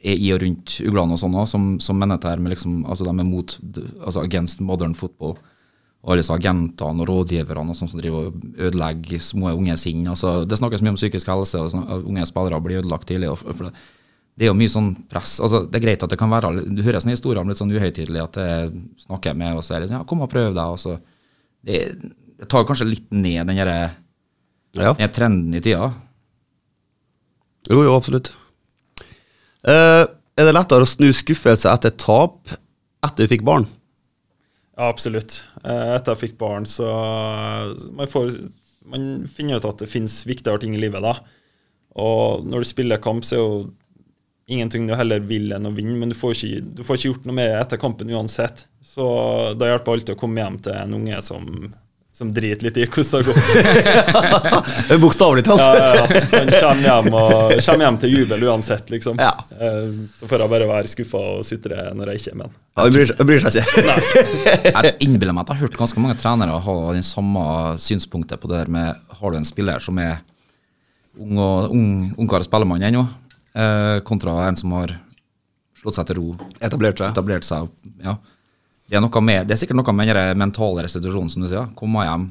er 0.00 0.16
i 0.16 0.30
og 0.32 0.40
rundt 0.40 0.78
uglene 0.80 1.12
og 1.12 1.20
sånn 1.20 1.36
òg, 1.36 1.46
som, 1.50 1.68
som 1.82 1.98
mener 1.98 2.16
dette 2.16 2.40
med 2.40 2.54
liksom 2.54 2.86
Altså 2.86 3.04
de 3.04 3.12
er 3.12 3.28
mot 3.28 3.54
altså 4.00 4.22
against 4.22 4.62
modern 4.64 4.94
football. 4.94 5.36
Og 6.00 6.12
alle 6.12 6.22
disse 6.22 6.32
agentene 6.32 7.02
og 7.02 7.10
rådgiverne 7.10 7.74
og 7.74 7.76
sånn 7.76 7.90
som 7.90 8.00
driver 8.00 8.30
og 8.30 8.42
ødelegger 8.56 9.20
små 9.20 9.52
unge 9.52 9.76
sinn. 9.76 10.06
Altså, 10.08 10.44
det 10.46 10.56
snakkes 10.60 10.84
mye 10.86 10.94
om 10.94 11.00
psykisk 11.00 11.28
helse, 11.28 11.60
og 11.60 11.72
sånn, 11.74 11.88
unge 12.06 12.26
spillere 12.30 12.60
blir 12.64 12.80
ødelagt 12.80 13.10
tidlig. 13.10 13.32
Og, 13.34 13.42
for 13.42 13.68
det, 13.68 13.72
det 14.38 14.46
er 14.46 14.52
jo 14.52 14.56
mye 14.58 14.70
sånn 14.70 14.92
press. 15.10 15.36
altså 15.42 15.64
Det 15.66 15.80
er 15.80 15.82
greit 15.82 16.02
at 16.06 16.10
det 16.12 16.18
kan 16.20 16.30
være 16.30 16.52
Du 16.70 16.82
hører 16.86 17.00
sånne 17.02 17.16
historier 17.16 17.40
om 17.42 17.48
litt 17.50 17.58
sånn 17.58 17.72
uhøytidelig 17.74 18.20
at 18.22 18.36
jeg 18.38 18.68
snakker 19.02 19.34
med, 19.34 19.56
og 19.58 19.64
så 19.66 19.74
er 19.76 19.80
det 19.86 19.90
ja, 19.96 20.04
kom 20.06 20.22
og 20.22 20.30
prøv 20.30 20.52
deg. 20.54 20.62
og 20.64 20.78
så 20.78 20.98
det, 21.66 21.80
det 22.38 22.46
tar 22.48 22.62
kanskje 22.68 22.86
litt 22.86 23.08
ned 23.12 23.48
den 23.50 23.56
der- 23.58 23.96
Ja. 24.78 24.92
den 24.94 25.10
trenden 25.10 25.54
i 25.58 25.60
tida. 25.64 25.88
Jo, 27.68 27.82
jo, 27.82 27.96
absolutt. 27.96 28.30
Eh, 29.66 30.04
er 30.38 30.46
det 30.46 30.54
lettere 30.54 30.86
å 30.86 30.88
snu 30.88 31.08
skuffelse 31.12 31.68
etter 31.72 31.90
tap 31.98 32.48
etter 33.04 33.26
du 33.26 33.32
fikk 33.32 33.42
barn? 33.44 33.66
Ja, 34.78 34.86
absolutt. 34.92 35.40
Eh, 35.64 35.96
Etter 35.96 36.14
jeg 36.14 36.20
fikk 36.30 36.38
barn, 36.38 36.64
så 36.64 36.86
man, 37.92 38.06
får, 38.06 38.36
man 38.86 39.26
finner 39.26 39.58
ut 39.58 39.66
at 39.66 39.78
det 39.82 39.88
finnes 39.90 40.20
viktigere 40.28 40.60
ting 40.62 40.76
i 40.76 40.80
livet, 40.80 41.02
da. 41.02 41.16
Og 41.98 42.46
når 42.46 42.62
du 42.62 42.68
spiller 42.70 43.02
kamp, 43.02 43.24
så 43.26 43.34
er 43.34 43.42
jo 43.42 43.72
ingenting 44.48 44.86
du 44.88 44.94
heller 44.96 45.20
vil 45.28 45.52
enn 45.52 45.68
å 45.68 45.74
vinne, 45.76 45.96
men 46.00 46.08
du 46.12 46.16
får 46.16 46.32
ikke, 46.38 46.62
du 46.78 46.84
får 46.86 46.96
ikke 46.98 47.10
gjort 47.12 47.26
noe 47.28 47.36
med 47.36 47.50
det 47.52 47.58
etter 47.60 47.80
kampen 47.82 48.10
uansett. 48.16 48.64
Så 48.88 49.04
da 49.60 49.68
hjelper 49.68 49.84
det 49.92 49.98
alltid 50.00 50.16
å 50.16 50.20
komme 50.22 50.40
hjem 50.40 50.56
til 50.64 50.72
en 50.80 50.94
unge 50.96 51.18
som, 51.22 51.44
som 52.16 52.30
driter 52.34 52.66
litt 52.70 52.78
i 52.80 52.86
hvordan 52.88 53.20
det 53.20 53.28
går. 53.28 54.98
Bokstavelig 55.04 55.44
talt. 55.46 55.60
Ja, 55.60 55.74
ja, 55.76 55.90
ja. 56.00 56.22
Han 56.32 56.48
kommer 56.54 56.86
hjem, 56.88 57.10
og, 57.18 57.52
kommer 57.66 57.84
hjem 57.86 57.98
til 58.02 58.14
jubel 58.16 58.46
uansett, 58.48 58.88
liksom. 58.94 59.20
Ja. 59.20 59.34
Eh, 59.52 59.92
Så 60.16 60.26
får 60.30 60.44
jeg 60.46 60.52
bare 60.54 60.70
være 60.72 60.90
skuffa 60.94 61.20
og 61.36 61.44
sutre 61.46 61.84
når 61.94 62.14
jeg 62.14 62.22
ikke 62.22 62.32
er 62.34 62.40
med. 62.42 62.56
Ja, 62.72 62.82
Han 62.86 62.96
bryr, 62.96 63.06
seg- 63.12 63.22
bryr 63.28 63.44
seg 63.44 63.60
ikke. 63.60 64.72
Jeg 64.72 64.96
innbiller 65.04 65.36
meg 65.36 65.44
at 65.44 65.52
jeg 65.52 65.60
har 65.60 65.64
hørt 65.68 65.78
ganske 65.84 66.02
mange 66.02 66.18
trenere 66.24 66.58
ha 66.64 66.78
den 66.96 67.04
samme 67.06 67.44
synspunktet 67.84 68.40
på 68.42 68.50
det 68.50 68.64
der 68.64 68.72
med 68.80 69.14
Har 69.20 69.30
du 69.30 69.38
en 69.38 69.46
spiller 69.48 69.84
som 69.84 69.98
er 70.02 70.18
ung 71.18 71.38
og 71.42 71.72
ung, 71.74 71.88
ungkar 72.16 72.44
spellemann 72.46 72.82
ennå, 72.88 73.04
kontra 74.04 74.34
en 74.48 74.56
som 74.56 74.72
har 74.76 74.92
slått 75.78 75.94
seg 75.96 76.06
til 76.10 76.18
ro, 76.18 76.26
Etablert 76.60 76.98
seg. 77.00 77.10
etablert 77.14 77.44
seg 77.46 77.68
ja. 78.04 78.16
det, 78.88 78.96
er 78.98 79.02
noe 79.04 79.20
med, 79.24 79.46
det 79.48 79.54
er 79.54 79.60
sikkert 79.62 79.78
noe 79.80 79.94
med 79.94 80.10
den 80.14 80.38
mentale 80.38 80.82
restitusjonen, 80.86 81.30
som 81.32 81.42
du 81.42 81.48
sier. 81.50 81.68
Komme 81.78 82.04
hjem, 82.06 82.28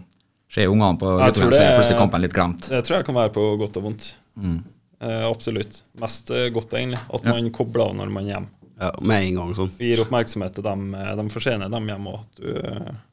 se 0.52 0.68
ungene 0.68 1.00
på 1.00 1.14
Jeg 1.18 1.34
litt 1.34 1.40
så 1.40 1.48
er 1.64 1.76
plutselig 1.78 2.00
kampen 2.00 2.22
litt 2.24 2.36
glemt. 2.36 2.68
Det 2.72 2.84
tror 2.88 3.00
jeg 3.00 3.08
kan 3.08 3.16
være 3.20 3.34
på 3.36 3.46
godt 3.62 3.80
og 3.82 3.88
vondt. 3.90 4.10
Mm. 4.36 4.60
Eh, 5.00 5.24
absolutt. 5.30 5.82
Mest 6.02 6.32
eh, 6.32 6.50
godt, 6.54 6.74
egentlig. 6.74 7.00
At 7.14 7.24
Ja. 7.24 7.34
man 7.36 7.50
kobler 7.52 7.90
av 7.90 7.96
når 8.00 8.10
man 8.14 8.26
er 8.26 8.34
hjemme. 8.36 8.48
Ja, 8.78 8.92
med 9.02 9.24
en 9.26 9.38
gang 9.40 9.54
sånn. 9.58 9.72
Gir 9.82 10.04
oppmerksomhet 10.04 10.54
til 10.54 10.62
dem 10.68 10.92
eh, 10.94 11.14
de 11.18 11.24
fortjener, 11.34 11.70
dem 11.74 11.88
hjemme 11.90 12.12
òg. 12.14 12.26
Du 12.38 12.52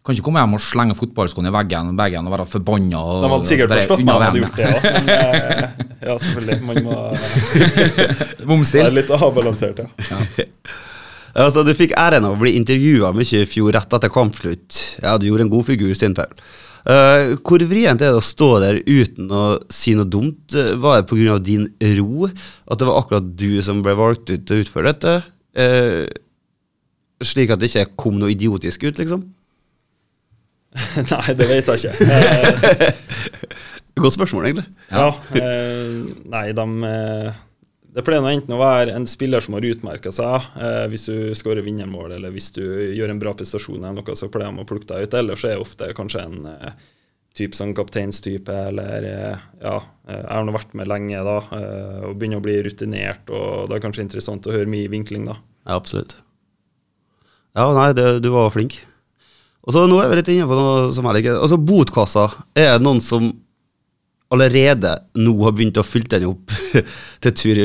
Kan 0.04 0.12
ikke 0.12 0.26
komme 0.26 0.42
hjem 0.42 0.56
og 0.58 0.60
slenge 0.60 0.96
fotballskoene 0.98 1.48
i 1.48 1.54
veggen, 1.56 1.94
veggen 1.96 2.28
og 2.28 2.34
være 2.34 2.44
forbanna. 2.52 3.00
de 3.24 3.30
hadde 3.32 3.48
sikkert 3.48 3.72
forstått 3.78 4.02
meg 4.04 4.12
om 4.14 4.24
jeg 4.26 4.28
hadde 4.28 4.42
gjort 4.42 4.58
det 4.58 4.66
òg, 4.74 4.88
men 4.92 5.08
eh, 5.14 5.86
ja, 6.10 6.16
selvfølgelig. 6.26 6.58
Man 6.68 6.82
må 6.84 6.98
Bomstil. 8.50 8.84
være 8.84 8.98
litt 8.98 9.14
avbalansert, 9.16 9.80
ja. 9.80 10.10
ja. 10.10 10.20
Altså, 11.34 11.64
du 11.66 11.72
fikk 11.74 11.96
æren 11.98 12.28
av 12.28 12.36
å 12.36 12.40
bli 12.44 12.52
intervjua 12.60 13.14
mye 13.16 13.40
i 13.42 13.48
fjor 13.50 13.72
rett 13.74 13.96
etter 13.96 14.12
kampslutt. 14.12 14.82
Ja, 15.02 15.16
du 15.18 15.26
gjorde 15.30 15.48
en 15.48 15.50
god 15.56 15.66
figur, 15.66 15.96
Paul. 16.14 16.44
Eh, 16.84 17.30
hvor 17.40 17.62
vrient 17.64 18.02
er 18.04 18.12
det 18.12 18.20
å 18.20 18.24
stå 18.24 18.50
der 18.60 18.82
uten 18.84 19.30
å 19.32 19.44
si 19.72 19.94
noe 19.96 20.04
dumt? 20.04 20.52
Eh, 20.52 20.74
Var 20.76 21.00
det 21.00 21.08
pga. 21.08 21.38
din 21.40 21.64
ro 21.96 22.28
at 22.28 22.78
det 22.78 22.86
var 22.86 23.00
akkurat 23.00 23.30
du 23.40 23.62
som 23.64 23.80
ble 23.82 23.94
valgt 23.96 24.28
ut 24.28 24.44
til 24.44 24.58
å 24.58 24.66
utføre 24.66 24.92
dette? 24.92 25.14
Eh, 25.54 26.04
slik 27.24 27.52
at 27.54 27.62
det 27.62 27.70
ikke 27.70 27.94
kom 28.04 28.18
noe 28.20 28.32
idiotisk 28.34 28.86
ut, 28.88 28.98
liksom? 29.00 29.24
Nei, 31.12 31.34
det 31.38 31.46
vet 31.46 31.70
jeg 31.70 31.94
ikke. 31.94 32.92
Godt 34.02 34.16
spørsmål, 34.16 34.48
egentlig. 34.48 34.66
Ja, 34.90 35.12
eh, 35.38 36.00
nei, 36.26 36.48
de 36.56 36.64
eh, 36.88 37.36
Det 37.94 38.02
pleier 38.02 38.26
enten 38.26 38.56
å 38.56 38.58
være 38.58 38.96
en 38.96 39.06
spiller 39.06 39.44
som 39.44 39.54
har 39.54 39.66
utmerka 39.68 40.10
seg, 40.14 40.48
eh, 40.58 40.80
hvis 40.90 41.06
du 41.06 41.30
skårer 41.38 41.62
vinnermål, 41.62 42.16
eller 42.16 42.34
hvis 42.34 42.50
du 42.56 42.64
gjør 42.64 43.12
en 43.12 43.22
bra 43.22 43.36
prestasjon, 43.38 43.78
eller 43.78 44.00
noe, 44.00 44.18
så 44.18 44.26
pleier 44.34 44.50
de 44.50 44.64
å 44.64 44.66
plukke 44.66 44.90
deg 44.90 45.06
ut. 45.06 45.14
Ellers 45.20 45.46
er 45.46 45.54
det 45.54 45.62
ofte 45.62 45.92
kanskje 45.94 46.26
en 46.26 46.50
eh, 46.50 46.74
type 47.34 47.58
sånn 47.58 47.74
kapteinstype, 47.74 48.54
eller 48.70 49.06
eh, 49.08 49.46
ja, 49.62 49.78
eh, 50.06 50.20
jeg 50.20 50.30
har 50.30 50.44
nå 50.46 50.54
vært 50.54 50.74
med 50.78 50.90
lenge, 50.90 51.22
da, 51.26 51.38
eh, 51.56 52.02
og 52.08 52.18
begynner 52.18 52.38
å 52.38 52.44
bli 52.44 52.60
rutinert, 52.62 53.30
og 53.34 53.70
det 53.70 53.78
er 53.78 53.82
kanskje 53.82 54.04
interessant 54.06 54.46
å 54.46 54.54
høre 54.54 54.70
mye 54.70 54.90
vinkling, 54.92 55.26
da. 55.26 55.40
Ja, 55.66 55.78
absolutt. 55.80 56.18
Ja, 57.54 57.68
nei, 57.74 57.88
det, 57.96 58.06
du 58.22 58.30
var 58.34 58.52
flink. 58.54 58.80
Og 59.64 59.74
så 59.74 59.86
Nå 59.88 59.98
er 60.02 60.10
vi 60.12 60.18
litt 60.18 60.30
inne 60.34 60.46
på 60.50 60.58
noe 60.58 60.90
som 60.92 61.06
jeg 61.08 61.18
liker. 61.18 61.38
Altså, 61.40 61.56
Botkassa. 61.56 62.26
Er 62.58 62.74
det 62.74 62.84
noen 62.84 63.00
som 63.00 63.30
allerede 64.34 64.90
nå 65.16 65.32
har 65.40 65.54
begynt 65.56 65.78
å 65.80 65.86
fylle 65.86 66.10
den 66.12 66.26
opp 66.28 66.52
til 67.24 67.36
tur 67.38 67.62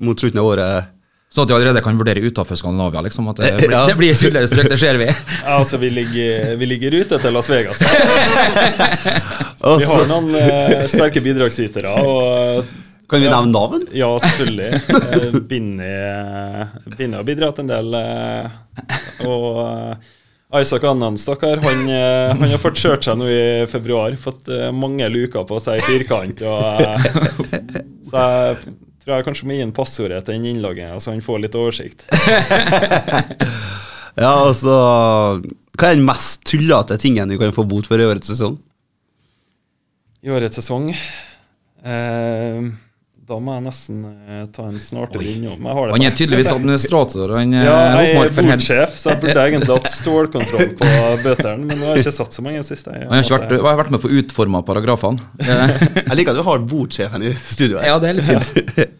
mot 0.00 0.16
slutten 0.16 0.40
av 0.40 0.48
året? 0.48 0.94
Sånn 1.32 1.46
at 1.46 1.48
de 1.48 1.54
allerede 1.56 1.80
kan 1.80 1.96
vurdere 1.96 2.20
utafor 2.28 2.58
Skandinavia, 2.60 3.00
liksom. 3.06 3.28
At 3.32 3.38
det 3.40 3.54
blir, 3.56 3.70
Ja. 3.72 3.86
det 3.88 3.94
blir 3.96 4.12
sydligere 4.14 4.50
strøk, 4.50 4.68
det 4.68 4.78
ser 4.82 4.98
vi. 5.00 5.06
Ja, 5.46 5.54
altså, 5.58 5.78
vi 5.80 5.88
ligger, 5.90 6.56
vi 6.60 6.66
ligger 6.74 6.92
ute 7.00 7.18
til 7.22 7.32
Las 7.32 7.48
Vegas. 7.48 7.80
Vi 9.62 9.84
har 9.86 10.08
noen 10.10 10.32
eh, 10.34 10.86
sterke 10.90 11.20
bidragsytere, 11.22 11.92
og 12.02 12.64
Kan 13.10 13.20
vi 13.22 13.28
nevne 13.30 13.52
navn? 13.54 13.84
Ja, 13.94 14.08
selvfølgelig. 14.18 14.80
Eh, 14.90 15.36
Binni 15.48 15.86
eh, 15.86 17.14
har 17.14 17.26
bidratt 17.28 17.60
en 17.62 17.70
del. 17.70 17.94
eh, 17.94 19.26
Og 19.28 19.60
eh, 19.62 20.10
Isaac 20.62 20.84
Annan, 20.90 21.16
stakkar, 21.20 21.62
han, 21.64 21.84
eh, 21.88 22.32
han 22.34 22.50
har 22.50 22.60
fått 22.60 22.80
kjørt 22.82 23.06
seg 23.06 23.20
nå 23.20 23.28
i 23.30 23.42
februar. 23.70 24.16
Fått 24.20 24.50
eh, 24.52 24.68
mange 24.74 25.06
luker 25.12 25.46
på 25.48 25.60
seg 25.62 25.78
i 25.78 25.86
firkant. 25.86 26.42
Og, 26.42 26.82
eh, 26.82 26.98
så 28.10 28.26
jeg 28.26 28.74
tror 29.04 29.16
jeg 29.18 29.26
kanskje 29.26 29.46
må 29.50 29.56
gi 29.56 29.64
en 29.66 29.72
passordet 29.76 30.20
til 30.26 30.34
den 30.38 30.46
innloggen, 30.52 30.94
så 31.02 31.10
han 31.14 31.22
får 31.24 31.42
litt 31.46 31.58
oversikt. 31.58 32.06
Ja, 34.12 34.28
altså 34.44 34.72
Hva 35.40 35.88
er 35.88 35.94
den 35.96 36.04
mest 36.04 36.42
tullete 36.44 36.98
tingen 37.00 37.30
du 37.32 37.38
kan 37.40 37.54
få 37.56 37.64
bot 37.64 37.86
for 37.88 37.96
i 37.96 38.04
årets 38.04 38.28
sesong? 38.28 38.58
I 40.20 40.28
årets 40.36 40.58
sesong 40.60 40.90
eh, 40.92 42.58
Da 43.24 43.38
må 43.40 43.54
jeg 43.56 43.64
nesten 43.64 44.02
eh, 44.04 44.42
ta 44.52 44.66
en 44.68 44.76
snartere 44.76 45.24
innom. 45.32 45.64
Han 45.64 46.04
er 46.04 46.12
tydeligvis 46.18 46.52
administrator. 46.58 47.32
Han 47.38 47.56
Ja, 47.56 47.72
er 47.72 48.04
jeg 48.04 48.20
er 48.28 48.36
bordsjef, 48.36 49.00
så 49.00 49.14
jeg 49.14 49.22
burde 49.24 49.44
egentlig 49.48 49.72
hatt 49.78 49.88
stålkontroll 49.96 50.74
på 50.82 50.92
bøtene, 51.24 51.64
men 51.64 51.72
nå 51.80 51.88
har 51.88 51.96
jeg 51.96 52.04
ikke 52.04 52.16
satt 52.20 52.36
så 52.36 52.44
mange 52.44 52.60
siste. 52.68 52.92
Jeg, 52.92 53.08
Han 53.08 53.16
har 53.16 53.24
ikke 53.24 53.38
vært, 53.38 53.56
jeg 53.56 53.64
har 53.70 53.80
vært 53.80 53.94
med 53.96 54.04
på 54.04 54.12
å 54.12 54.18
utforme 54.20 54.60
paragrafene. 54.68 55.30
Eh, 55.40 55.78
Jeg 56.02 56.20
liker 56.20 56.36
at 56.36 56.42
du 56.42 56.44
har 56.52 56.68
bordsjefen 56.76 57.24
i 57.24 57.32
studioet. 57.40 57.86
Ja, 57.88 57.96
det 58.02 58.12
er 58.12 58.20
litt 58.20 58.28
fint. 58.28 58.91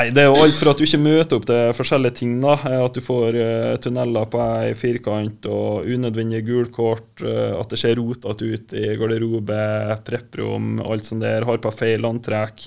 Nei, 0.00 0.10
Det 0.16 0.22
er 0.22 0.28
jo 0.30 0.38
alt 0.40 0.56
for 0.56 0.70
at 0.72 0.80
du 0.80 0.86
ikke 0.86 1.00
møter 1.02 1.36
opp 1.36 1.46
til 1.50 1.72
forskjellige 1.76 2.16
ting. 2.22 2.36
da, 2.40 2.54
eh, 2.64 2.78
At 2.84 2.94
du 2.96 3.00
får 3.04 3.36
uh, 3.36 3.76
tunneler 3.84 4.28
på 4.32 4.40
ei 4.40 4.70
firkant 4.78 5.44
og 5.50 5.84
unødvendige 5.84 6.46
gulkort. 6.46 7.10
Uh, 7.20 7.60
at 7.60 7.68
det 7.68 7.80
ser 7.82 8.00
rotete 8.00 8.48
ut 8.48 8.72
i 8.80 8.86
garderobe, 8.96 9.58
prepprom, 10.06 10.78
alt 10.80 11.04
sånt 11.04 11.20
der. 11.26 11.44
Har 11.44 11.60
på 11.60 11.72
feil 11.74 12.06
antrekk. 12.08 12.64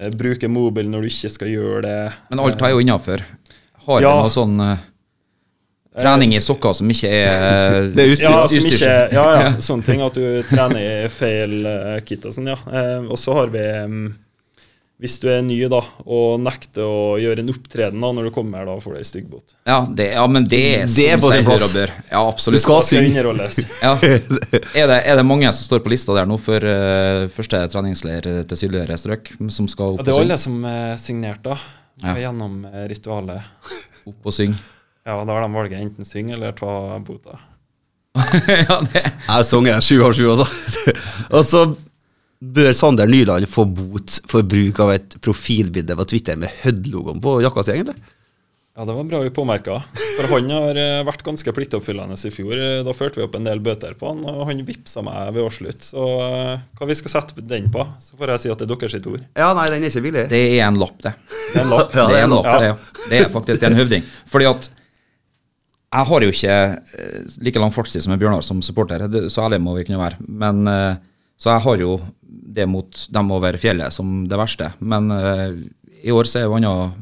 Uh, 0.00 0.10
bruker 0.10 0.50
mobil 0.50 0.90
når 0.90 1.06
du 1.06 1.12
ikke 1.12 1.30
skal 1.36 1.52
gjøre 1.54 1.84
det. 1.86 2.00
Men 2.32 2.42
alt 2.42 2.66
er 2.66 2.74
jo 2.74 2.82
innafor. 2.82 3.22
Har 3.86 4.00
du 4.00 4.06
Ja. 4.08 4.16
noe 4.16 4.32
sånn 4.32 4.58
eh, 4.64 4.78
trening 6.00 6.34
i 6.34 6.40
sokker 6.40 6.72
som 6.74 6.90
ikke 6.90 7.10
er 7.12 7.28
eh, 7.28 7.90
Det 7.96 8.06
utstyr. 8.14 8.30
Ja, 8.30 8.44
ikke, 8.48 8.94
ja, 9.14 9.24
ja, 9.38 9.50
sånne 9.68 9.84
ting. 9.86 10.02
At 10.02 10.16
du 10.18 10.42
trener 10.48 11.04
i 11.04 11.08
feil 11.12 11.66
eh, 11.68 12.00
kit 12.06 12.24
og 12.26 12.32
sånn, 12.34 12.48
ja. 12.50 12.56
Eh, 12.66 13.04
og 13.04 13.18
så 13.20 13.36
har 13.38 13.52
vi 13.52 13.62
mm, 13.62 14.06
Hvis 15.02 15.16
du 15.18 15.24
er 15.26 15.40
ny 15.42 15.56
da, 15.66 15.80
og 16.06 16.36
nekter 16.38 16.86
å 16.86 17.16
gjøre 17.18 17.42
en 17.42 17.50
opptreden 17.50 17.98
da, 18.04 18.10
når 18.14 18.28
du 18.28 18.30
kommer, 18.36 18.60
her, 18.62 18.68
da 18.70 18.76
får 18.80 18.94
du 18.94 18.98
ei 19.00 19.06
stygg 19.08 19.24
bot. 19.26 19.56
Ja, 19.66 19.80
det, 19.90 20.06
ja, 20.14 20.22
men 20.30 20.44
det 20.46 20.60
er 20.70 20.84
Det 20.86 21.06
er 21.10 21.18
på 21.18 21.32
sin 21.32 21.46
plass. 21.48 21.64
og 21.66 21.72
bør. 21.74 21.92
Ja, 22.12 22.20
Du 22.20 22.30
absolutt. 22.30 22.60
Du 22.60 22.62
skal 22.62 22.84
synge. 22.86 23.24
Ja. 23.84 23.96
Er, 23.98 24.86
det, 24.86 24.98
er 25.02 25.18
det 25.18 25.24
mange 25.26 25.50
som 25.50 25.66
står 25.66 25.82
på 25.82 25.90
lista 25.90 26.14
der 26.14 26.28
nå 26.30 26.38
for 26.40 26.62
uh, 26.62 27.26
første 27.34 27.58
treningsleir 27.72 28.28
til 28.46 28.60
sydligere 28.60 28.96
strøk, 29.00 29.32
som 29.50 29.66
skal 29.70 29.96
opp 29.96 30.04
Ja, 30.04 30.06
det 30.06 30.14
er 30.14 30.22
alle 30.22 30.38
som 30.40 30.62
er 30.70 30.94
signert, 31.02 31.42
da. 31.42 31.58
Ja. 32.02 32.14
Gjennom 32.18 32.62
eh, 32.66 32.84
ritualet. 32.90 33.42
Opp 34.10 34.30
og 34.30 34.34
synge. 34.34 34.58
Ja, 35.06 35.18
da 35.20 35.34
har 35.36 35.44
de 35.44 35.50
valget 35.54 35.82
enten 35.82 36.06
synge 36.08 36.34
eller 36.38 36.54
ta 36.56 36.70
bota. 37.04 37.38
ja, 38.70 38.78
det 38.92 39.02
Jeg 39.02 39.46
sanger 39.50 39.82
sju 39.84 39.98
av 40.06 40.14
sju, 40.16 40.24
altså. 40.32 40.94
Og 41.34 41.42
så 41.46 41.64
bør 42.54 42.72
Sander 42.76 43.08
Nyland 43.08 43.46
få 43.48 43.64
bot 43.70 44.18
for 44.30 44.42
bruk 44.48 44.80
av 44.84 44.92
et 44.96 45.16
profilbilde 45.24 45.96
på 45.96 46.04
Twitter 46.10 46.36
med 46.40 46.52
Hødd-logoen 46.64 47.22
på 47.24 47.38
jakka 47.44 47.64
si, 47.64 47.72
egentlig. 47.78 47.96
Ja, 48.74 48.82
det 48.88 48.94
var 48.96 49.04
bra 49.06 49.20
vi 49.22 49.30
påmerka. 49.30 49.76
For 50.16 50.26
han 50.32 50.48
har 50.50 50.78
eh, 50.82 51.04
vært 51.06 51.20
ganske 51.22 51.52
pliktoppfyllende 51.54 52.16
i 52.18 52.30
fjor. 52.34 52.54
Eh, 52.58 52.80
Da 52.82 52.90
førte 52.96 53.20
vi 53.20 53.26
opp 53.28 53.36
en 53.38 53.46
del 53.46 53.60
bøter 53.62 53.94
på 54.00 54.08
han, 54.10 54.24
og 54.26 54.48
han 54.48 54.64
vippsa 54.66 55.04
meg 55.06 55.28
ved 55.36 55.44
årsslutt. 55.46 55.86
Så 55.92 56.02
eh, 56.24 56.64
hva 56.80 56.88
vi 56.90 56.96
skal 56.98 57.12
sette 57.12 57.44
den 57.46 57.68
på, 57.70 57.84
så 58.02 58.18
får 58.18 58.32
jeg 58.34 58.42
si 58.42 58.50
at 58.50 58.64
det 58.64 58.66
er 58.66 58.72
deres 58.74 58.96
sitt 58.96 59.06
ord. 59.06 59.22
Ja, 59.38 59.52
nei, 59.54 59.68
den 59.70 59.86
er 59.86 59.92
ikke 59.94 60.02
billig. 60.08 60.24
Det 60.32 60.40
er 60.56 60.64
en 60.66 60.80
lapp, 60.82 60.96
det. 61.06 61.12
Det 61.52 61.60
er 61.60 61.62
en 61.62 61.70
lapp. 61.70 61.94
Ja, 61.94 62.06
det 62.10 62.18
er 62.18 62.26
en 62.26 62.34
lapp, 62.34 62.50
Ja. 62.50 62.56
det, 62.64 62.72
ja. 62.72 63.06
det 63.12 63.20
er 63.22 63.30
faktisk 63.36 63.68
en 63.70 63.78
høvding. 63.78 64.10
Fordi 64.34 64.50
at 64.50 64.68
jeg 65.94 66.10
har 66.10 66.26
jo 66.26 66.34
ikke 66.34 66.58
like 67.46 67.60
lang 67.62 67.70
fartstid 67.78 68.02
som 68.02 68.18
Bjørnar 68.18 68.42
som 68.42 68.58
supporter, 68.66 69.06
så 69.30 69.44
ærlig 69.46 69.60
må 69.62 69.76
vi 69.78 69.84
kunne 69.86 70.02
være. 70.02 70.18
Men, 70.26 70.64
så 71.38 71.52
jeg 71.54 71.62
har 71.68 71.78
jo 71.86 71.92
det 72.54 72.66
mot 72.70 73.06
dem 73.14 73.32
over 73.34 73.56
fjellet 73.60 73.92
som 73.94 74.22
det 74.30 74.38
verste. 74.38 74.70
Men 74.80 75.10
uh, 75.10 75.56
i 76.04 76.12
år 76.14 76.28
så 76.30 76.40
er 76.42 76.46
jo 76.48 76.56
annen 76.58 76.94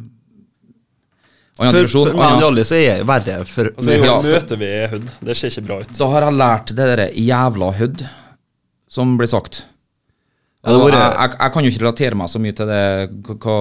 annen 1.60 1.72
For, 1.72 1.76
dimensjon, 1.76 2.08
for 2.08 2.18
meg 2.18 2.36
og 2.38 2.44
Jolly 2.46 2.62
så 2.66 2.78
er 2.80 3.02
det 3.02 3.08
verre 3.10 3.34
for 3.46 3.68
altså, 3.68 3.84
så 3.90 3.98
Ja, 3.98 4.14
for- 4.16 4.30
møter 4.38 4.60
vi 4.62 4.70
Hødd. 4.94 5.10
Det 5.28 5.36
ser 5.38 5.52
ikke 5.52 5.66
bra 5.68 5.76
ut. 5.82 5.92
Da 5.98 6.08
har 6.14 6.26
jeg 6.26 6.38
lært 6.40 6.72
det 6.78 6.86
der 6.92 7.02
jævla 7.12 7.68
hødd 7.78 8.06
som 8.92 9.14
blir 9.20 9.28
sagt. 9.30 9.62
Ja, 10.64 10.76
var- 10.78 10.94
jeg, 10.94 11.12
jeg, 11.18 11.30
jeg 11.40 11.52
kan 11.52 11.64
jo 11.66 11.70
ikke 11.72 11.82
relatere 11.82 12.14
meg 12.18 12.28
så 12.30 12.38
mye 12.42 12.54
til 12.56 12.66
det, 12.70 12.82
hva- 13.26 13.36
hva 13.42 13.56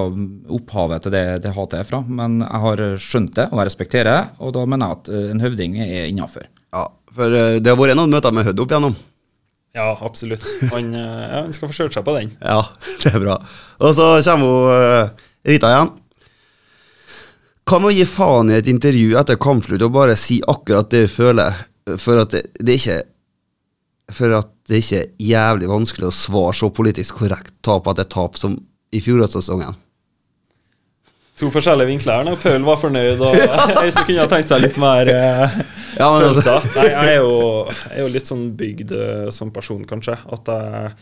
opphavet 0.57 1.01
til 1.05 1.11
det, 1.15 1.23
det 1.43 1.53
hatet 1.55 1.79
er 1.79 1.87
fra, 1.89 1.99
men 2.05 2.39
jeg 2.45 2.61
har 2.65 2.83
skjønt 3.01 3.33
det, 3.39 3.47
og 3.51 3.57
jeg 3.61 3.69
respekterer 3.71 4.09
det, 4.11 4.35
og 4.39 4.53
da 4.53 4.65
mener 4.69 4.85
jeg 4.91 4.97
at 4.99 5.09
eh, 5.17 5.29
en 5.33 5.41
høvding 5.41 5.79
er 5.81 6.03
innafor. 6.11 6.45
Ja, 6.71 6.83
for 7.15 7.33
eh, 7.39 7.57
det 7.59 7.73
har 7.73 7.79
vært 7.79 7.97
noen 7.97 8.13
møter 8.13 8.31
med 8.37 8.45
Hødd 8.45 8.61
opp 8.61 8.71
igjennom. 8.75 8.95
Ja, 9.73 9.97
absolutt. 10.01 10.43
Han, 10.73 10.93
eh, 10.93 11.01
ja, 11.01 11.41
han 11.45 11.53
skal 11.55 11.71
få 11.71 11.77
kjørt 11.77 11.95
seg 11.95 12.05
på 12.07 12.15
den. 12.17 12.33
Ja, 12.43 12.65
det 13.03 13.13
er 13.13 13.23
bra. 13.23 13.37
Og 13.79 13.95
så 13.95 14.13
kommer 14.25 14.51
hun 14.51 14.73
eh, 14.75 15.27
Rita 15.53 15.71
igjen. 15.71 15.93
Kan 17.71 17.85
man 17.85 17.95
gi 17.95 18.05
faen 18.09 18.51
i 18.51 18.57
et 18.57 18.67
intervju 18.67 19.15
etter 19.21 19.39
kampslutt 19.39 19.83
og 19.85 19.93
bare 19.95 20.17
si 20.19 20.41
akkurat 20.49 20.89
det 20.91 21.05
du 21.05 21.13
føler, 21.13 21.61
for 22.01 22.19
at 22.23 22.33
det, 22.33 22.41
det 22.59 22.75
er 22.75 22.81
ikke 22.81 22.99
For 24.11 24.33
at 24.35 24.49
det 24.67 24.81
ikke 24.81 24.97
er 24.99 25.07
jævlig 25.23 25.69
vanskelig 25.71 26.09
å 26.09 26.13
svare 26.13 26.53
så 26.57 26.67
politisk 26.75 27.21
korrekt 27.21 27.53
tap 27.63 27.87
etter 27.87 28.09
tap 28.11 28.35
som 28.35 28.57
i 28.91 28.99
fjorårssesongen? 28.99 29.77
To 31.41 31.49
forskjellige 31.49 31.89
vinkler 31.89 32.19
her. 32.21 32.35
Pøl 32.37 32.59
Paul 32.59 32.65
var 32.67 32.77
fornøyd, 32.81 33.21
og 33.25 33.37
jeg 33.81 33.93
som 33.95 34.05
kunne 34.05 34.21
ha 34.21 34.29
tenkt 34.29 34.51
seg 34.51 34.61
litt 34.61 34.77
mer 34.81 35.09
eh, 35.09 35.55
Ja, 35.99 36.07
men 36.13 36.27
altså, 36.27 36.43
følelser. 36.45 36.67
Nei, 36.77 36.85
jeg 36.91 37.15
er, 37.15 37.17
jo, 37.17 37.31
jeg 37.71 37.97
er 37.97 38.05
jo 38.05 38.11
litt 38.13 38.29
sånn 38.29 38.45
bygd 38.59 38.93
eh, 38.95 39.25
som 39.33 39.51
person, 39.55 39.81
kanskje. 39.89 40.15
At 40.37 40.51
jeg, 40.53 40.93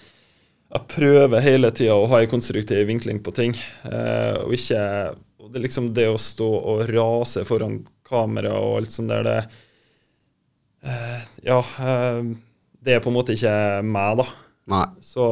jeg 0.74 0.86
prøver 0.96 1.44
hele 1.46 1.72
tida 1.76 1.98
å 2.00 2.08
ha 2.12 2.22
en 2.24 2.32
konstruktiv 2.32 2.88
vinkling 2.90 3.20
på 3.26 3.34
ting. 3.36 3.58
eh, 3.90 4.40
og 4.42 4.56
ikke 4.56 4.84
og 5.40 5.54
det 5.54 5.62
liksom 5.64 5.94
det 5.96 6.04
å 6.12 6.18
stå 6.20 6.48
og 6.48 6.82
rase 6.92 7.42
foran 7.48 7.80
kamera 8.06 8.52
og 8.60 8.82
alt 8.82 8.92
sånt 8.94 9.10
der, 9.10 9.24
det 9.26 9.38
eh, 10.84 11.24
Ja, 11.48 11.62
det 12.80 12.96
er 12.96 13.02
på 13.04 13.10
en 13.12 13.16
måte 13.18 13.36
ikke 13.36 13.54
meg, 13.88 14.20
da. 14.20 14.26
nei. 14.70 14.86
Så 15.04 15.26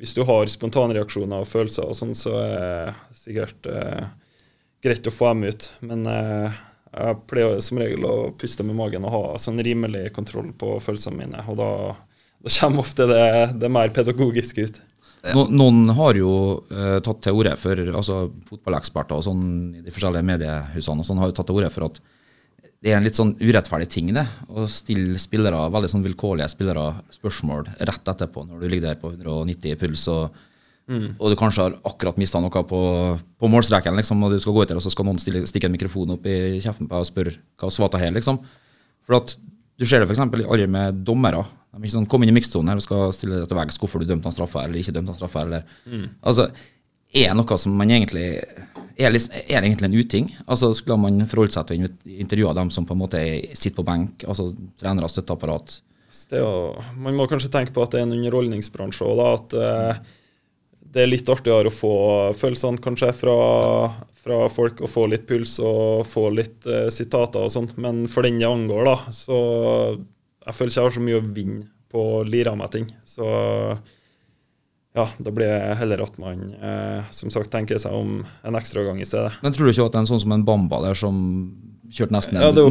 hvis 0.00 0.14
du 0.16 0.22
har 0.24 0.48
spontanreaksjoner 0.48 1.42
og 1.42 1.50
følelser 1.50 1.90
og 1.90 1.98
sånn, 1.98 2.14
så 2.16 2.32
er 2.40 2.94
sikkert 3.20 3.68
eh, 3.68 4.04
greit 4.84 5.08
å 5.08 5.14
få 5.14 5.32
dem 5.32 5.48
ut. 5.50 5.70
Men 5.86 6.06
eh, 6.08 6.60
jeg 6.90 7.18
pleier 7.30 7.64
som 7.64 7.80
regel 7.80 8.06
å 8.08 8.14
puste 8.38 8.66
med 8.66 8.78
magen 8.78 9.06
og 9.06 9.14
ha 9.14 9.24
sånn 9.42 9.60
rimelig 9.62 10.08
kontroll 10.16 10.52
på 10.58 10.76
følelsene 10.82 11.20
mine. 11.22 11.42
Og 11.52 11.58
da, 11.60 11.72
da 12.40 12.54
kommer 12.58 12.84
ofte 12.84 13.08
det, 13.10 13.26
det 13.60 13.72
mer 13.72 13.92
pedagogiske 13.94 14.66
ut. 14.66 14.80
No, 15.36 15.44
noen 15.52 15.90
har 15.98 16.16
jo 16.16 16.30
eh, 16.72 16.96
tatt 17.04 17.20
til 17.26 17.36
orde 17.36 17.52
for, 17.60 17.82
altså 17.92 18.22
fotballeksperter 18.48 19.18
og 19.18 19.26
sånn 19.26 19.42
i 19.76 19.82
de 19.84 19.92
forskjellige 19.92 20.24
mediehusene 20.24 21.04
og 21.04 21.08
sånn, 21.08 21.20
har 21.20 21.28
jo 21.28 21.36
tatt 21.36 21.50
til 21.50 21.60
orde 21.60 21.68
for 21.74 21.90
at 21.90 22.00
det 22.80 22.94
er 22.94 22.96
en 22.96 23.04
litt 23.04 23.18
sånn 23.18 23.34
urettferdig 23.36 23.90
ting, 23.92 24.08
det. 24.16 24.24
Å 24.48 24.64
stille 24.72 25.20
spillere, 25.20 25.66
veldig 25.72 25.90
sånn 25.92 26.04
vilkårlige 26.06 26.48
spillere 26.48 26.86
spørsmål 27.12 27.66
rett 27.76 28.08
etterpå, 28.08 28.46
når 28.48 28.62
du 28.62 28.70
ligger 28.72 28.86
der 28.86 29.02
på 29.02 29.10
190 29.12 29.74
i 29.74 29.76
puls, 29.82 30.06
og, 30.08 30.38
og 30.90 31.30
du 31.30 31.36
kanskje 31.38 31.62
har 31.62 31.76
akkurat 31.86 32.16
mista 32.18 32.40
noe 32.42 32.62
på, 32.66 32.80
på 33.38 33.48
målstreken, 33.52 33.94
liksom, 34.00 34.22
og 34.26 34.32
du 34.34 34.40
skal 34.42 34.52
gå 34.56 34.62
etter, 34.64 34.76
og 34.80 34.82
så 34.82 34.90
skal 34.90 35.06
noen 35.06 35.20
stille, 35.22 35.44
stikke 35.46 35.68
en 35.70 35.76
mikrofon 35.76 36.10
opp 36.16 36.26
i 36.26 36.58
kjeften 36.58 36.88
på 36.88 36.94
deg 36.96 37.04
og 37.04 37.08
spørre 37.10 37.34
hva 37.62 37.70
svata 37.70 38.00
her, 38.02 38.10
liksom. 38.16 38.40
For 39.06 39.18
at 39.20 39.36
du 39.80 39.86
ser 39.86 40.02
det 40.02 40.08
f.eks. 40.10 40.20
aldri 40.20 40.66
med 40.68 41.04
dommere. 41.06 41.44
De 41.70 41.78
er 41.78 41.86
ikke 41.86 41.94
sånn, 41.94 42.08
Kom 42.10 42.22
inn 42.26 42.32
i 42.32 42.36
mikstonen 42.36 42.68
her 42.72 42.80
og 42.80 42.84
skal 42.84 43.12
stille 43.16 43.38
deg 43.40 43.48
til 43.48 43.56
veggs 43.60 43.78
hvorfor 43.80 44.02
du 44.02 44.08
dømte 44.10 44.28
han 44.28 44.34
straffa 44.34 44.64
eller 44.66 44.80
ikke 44.82 44.92
dømte 44.92 45.14
han 45.14 45.20
straffa. 45.20 45.44
Eller. 45.46 45.64
Altså, 46.20 46.48
er 47.16 47.32
noe 47.38 47.56
som 47.58 47.72
man 47.78 47.90
egentlig 47.94 48.26
er, 49.00 49.10
litt, 49.14 49.30
er 49.48 49.62
egentlig 49.64 49.88
en 49.88 49.96
uting? 49.96 50.26
Altså, 50.46 50.72
Skulle 50.76 50.98
man 51.00 51.22
forholdt 51.30 51.54
seg 51.56 51.70
til 51.70 51.86
å 51.86 51.92
intervjue 52.12 52.52
dem 52.58 52.70
som 52.74 52.84
på 52.86 52.92
en 52.96 53.00
måte 53.06 53.22
er- 53.22 53.54
sitter 53.56 53.78
på 53.80 53.86
benk, 53.88 54.26
altså 54.28 54.50
trenere, 54.82 55.08
støtteapparat? 55.08 55.78
Det 56.30 56.38
er 56.38 56.44
jo, 56.44 56.82
man 57.00 57.16
må 57.16 57.24
kanskje 57.30 57.48
tenke 57.54 57.72
på 57.74 57.82
at 57.86 57.94
det 57.94 58.00
er 58.02 58.06
en 58.08 58.12
underholdningsbransje 58.18 59.06
òg. 59.06 59.22
At 59.30 59.54
eh, 59.56 60.02
det 60.90 61.04
er 61.04 61.10
litt 61.10 61.28
artigere 61.30 61.70
å 61.70 61.74
få 61.74 61.94
følelsene 62.38 62.82
kanskje 62.82 63.12
fra, 63.14 63.36
fra 64.22 64.40
folk, 64.50 64.82
og 64.82 64.90
få 64.90 65.06
litt 65.12 65.26
puls 65.28 65.58
og 65.62 66.06
få 66.08 66.28
litt 66.34 66.66
eh, 66.66 66.88
sitater 66.92 67.46
og 67.46 67.52
sånt. 67.54 67.76
Men 67.80 68.06
for 68.10 68.26
den 68.26 68.40
det 68.42 68.48
angår, 68.48 68.88
da, 68.88 69.14
så 69.14 69.38
jeg 70.46 70.56
føler 70.56 70.72
ikke 70.72 70.80
jeg 70.80 70.88
har 70.88 70.96
så 70.96 71.06
mye 71.06 71.20
å 71.20 71.30
vinne 71.38 71.64
på 71.90 72.04
å 72.18 72.20
lire 72.26 72.52
av 72.52 72.58
meg 72.58 72.74
ting. 72.74 72.90
Så 73.06 73.26
ja, 74.96 75.06
da 75.22 75.30
blir 75.30 75.46
det 75.46 75.78
heller 75.78 76.02
at 76.02 76.16
man 76.18 76.48
eh, 76.58 77.10
som 77.14 77.30
sagt 77.30 77.52
tenker 77.54 77.78
seg 77.78 77.94
om 77.94 78.24
en 78.26 78.58
ekstra 78.58 78.82
gang 78.86 78.98
i 79.02 79.06
stedet. 79.06 79.36
Men 79.44 79.54
tror 79.54 79.68
du 79.68 79.74
ikke 79.74 79.86
at 79.90 79.98
en 80.00 80.10
sånn 80.10 80.22
som 80.22 80.34
en 80.34 80.46
Bamba 80.46 80.82
der, 80.82 80.98
som 80.98 81.20
kjørt 81.90 82.12
nesten 82.14 82.38
en 82.38 82.44
ja, 82.44 82.50
var 82.54 82.70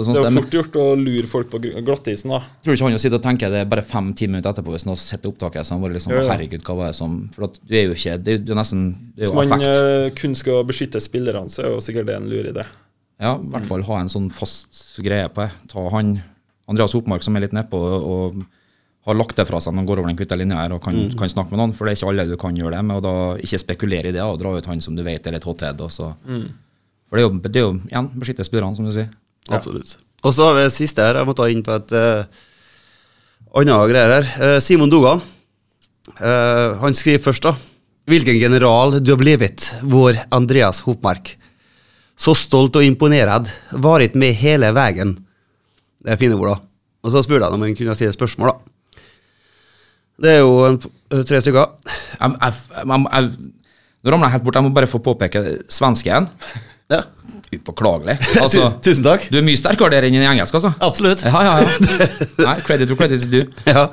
og 0.00 0.06
sånt. 0.06 0.18
Det 0.18 0.28
er 0.28 0.36
fort 0.36 0.56
gjort 0.56 0.76
å 0.80 0.84
lure 0.98 1.30
folk 1.30 1.48
på 1.52 1.60
glattisen, 1.62 2.34
da. 2.34 2.40
tror 2.60 2.74
du 2.74 2.76
ikke 2.76 2.88
han 2.88 2.96
jo 2.96 3.00
sitter 3.02 3.20
og 3.20 3.24
tenker 3.24 3.52
det 3.52 3.62
er 3.64 3.70
bare 3.70 3.84
fem-ti 3.86 4.28
minutter 4.28 4.52
etterpå 4.52 4.74
hvis 4.74 4.84
han 4.86 4.92
har 4.92 5.00
sett 5.02 5.26
opptaket? 5.30 5.66
Så 5.66 5.76
han 5.76 5.84
bare 5.84 5.96
liksom 5.96 6.14
Ja, 6.14 6.20
ja. 6.22 6.28
Herregud, 6.34 6.62
hva 6.66 6.76
var 6.82 6.92
det 6.92 6.98
som 7.00 7.16
For 7.34 7.48
du 7.48 7.74
er 7.76 7.88
jo 7.88 7.96
ikke 7.96 8.18
Det 8.20 8.34
er 8.34 8.38
jo 8.38 8.44
det 8.50 8.58
nesten 8.60 8.84
Det 9.16 9.24
er 9.24 9.32
Hvis 9.32 9.50
man 9.54 9.66
eh, 9.66 10.06
kun 10.20 10.36
skal 10.38 10.62
beskytte 10.68 11.02
spillerne, 11.02 11.52
så 11.52 11.64
er 11.64 11.74
jo 11.74 11.82
sikkert 11.84 12.10
det 12.10 12.18
en 12.20 12.28
lur 12.30 12.50
idé. 12.52 12.66
Ja, 13.20 13.34
i 13.36 13.50
hvert 13.52 13.68
fall 13.68 13.84
ha 13.88 14.00
en 14.00 14.12
sånn 14.12 14.30
fast 14.32 15.00
greie 15.04 15.28
på 15.32 15.44
det. 15.44 15.50
Ta 15.72 15.84
han 15.92 16.18
Andreas 16.70 16.94
Hopmark 16.96 17.24
som 17.26 17.36
er 17.36 17.44
litt 17.44 17.56
nedpå 17.56 17.80
og 17.80 18.40
har 19.08 19.16
lagt 19.16 19.38
det 19.40 19.46
fra 19.48 19.60
seg 19.62 19.72
når 19.72 19.82
han 19.82 19.88
går 19.88 20.00
over 20.00 20.10
den 20.12 20.18
kvitte 20.18 20.36
linja 20.36 20.60
her 20.60 20.74
og 20.76 20.82
kan, 20.84 20.96
kan 21.16 21.30
snakke 21.32 21.54
med 21.54 21.60
noen, 21.62 21.72
for 21.76 21.88
det 21.88 21.94
er 21.94 21.98
ikke 21.98 22.10
alle 22.12 22.26
du 22.28 22.36
kan 22.40 22.56
gjøre 22.56 22.76
det 22.76 22.82
med. 22.84 23.00
Og 23.00 23.04
da 23.04 23.14
ikke 23.40 23.60
spekulere 23.62 24.12
i 24.12 24.16
det 24.16 24.24
og 24.24 24.38
dra 24.42 24.52
ut 24.56 24.68
han 24.70 24.82
som 24.84 24.96
du 24.96 25.02
vet 25.06 25.26
er 25.26 25.36
litt 25.36 25.46
hothead. 25.48 25.80
Og 25.80 25.92
så. 25.94 26.12
For 27.10 27.18
det 27.18 27.24
er, 27.24 27.26
jo, 27.26 27.40
det 27.42 27.58
er 27.58 27.64
jo 27.64 27.72
igjen 27.90 28.08
beskytte 28.22 28.46
spillerne, 28.46 28.78
som 28.78 28.86
du 28.86 28.94
sier. 28.94 29.10
Absolutt. 29.50 29.96
Og 30.22 30.34
så 30.36 30.46
har 30.46 30.54
vi 30.54 30.62
det 30.68 30.76
siste 30.76 31.02
her. 31.02 31.18
Jeg 31.18 31.26
må 31.26 31.34
ta 31.34 31.48
inn 31.50 31.64
på 31.66 31.74
et 31.74 31.94
uh, 31.96 32.22
annet 33.58 33.90
greier 33.90 34.14
her. 34.14 34.28
Uh, 34.38 34.58
Simon 34.62 34.92
Dogan. 34.92 35.24
Uh, 36.20 36.78
han 36.84 36.94
skriver 36.94 37.24
først, 37.24 37.48
da. 37.48 37.56
Hvilken 38.10 38.38
general 38.38 39.00
du 39.02 39.10
har 39.10 39.20
blitt, 39.20 39.66
vår 39.82 40.22
Andreas 40.34 40.84
Hopmark. 40.86 41.34
Så 42.14 42.36
stolt 42.38 42.78
og 42.78 42.86
imponert. 42.86 43.50
Varit 43.74 44.14
med 44.14 44.38
hele 44.38 44.70
veien. 44.76 45.16
Det 46.00 46.14
er 46.14 46.20
fine 46.20 46.38
ord, 46.38 46.52
da. 46.52 46.58
Og 47.02 47.14
så 47.14 47.24
spurte 47.26 47.48
han 47.48 47.56
om 47.56 47.66
han 47.66 47.74
kunne 47.74 47.98
stille 47.98 48.14
spørsmål, 48.14 48.54
da. 48.54 49.04
Det 50.20 50.36
er 50.36 50.42
jo 50.44 50.66
en, 50.68 50.78
tre 51.24 51.40
stykker. 51.42 51.78
Jeg, 52.20 52.36
jeg, 52.38 52.60
jeg, 52.76 52.86
jeg, 52.86 53.56
nå 54.00 54.12
ramler 54.12 54.28
jeg 54.28 54.36
helt 54.36 54.44
bort. 54.46 54.56
Jeg 54.60 54.64
må 54.64 54.72
bare 54.76 54.88
få 54.88 55.00
påpeke 55.04 55.42
svensken. 55.72 56.28
Ja. 56.90 57.02
Upåklagelig. 57.54 58.16
Altså, 58.44 58.70
Tusen 58.84 59.06
takk. 59.06 59.28
du 59.30 59.38
er 59.40 59.46
mye 59.46 59.58
sterkere 59.58 59.94
der 59.96 60.08
enn 60.08 60.18
i 60.18 60.24
engelsk, 60.26 60.54
altså. 60.58 60.72
Absolutt. 60.82 61.24
Ja, 61.26 61.42
ja, 61.46 61.58
ja. 61.62 62.08
Nei, 62.48 62.56
credit 62.66 62.90
to 62.90 62.98
credit 62.98 63.20
is 63.22 63.28
due. 63.30 63.46
Ja. 63.70 63.88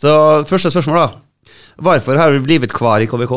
Så 0.00 0.12
første 0.48 0.70
spørsmål, 0.72 1.02
da. 1.02 1.54
Hvorfor 1.80 2.16
har 2.20 2.32
du 2.32 2.44
blitt 2.44 2.72
kvar 2.76 3.02
i 3.04 3.08
KBK? 3.10 3.34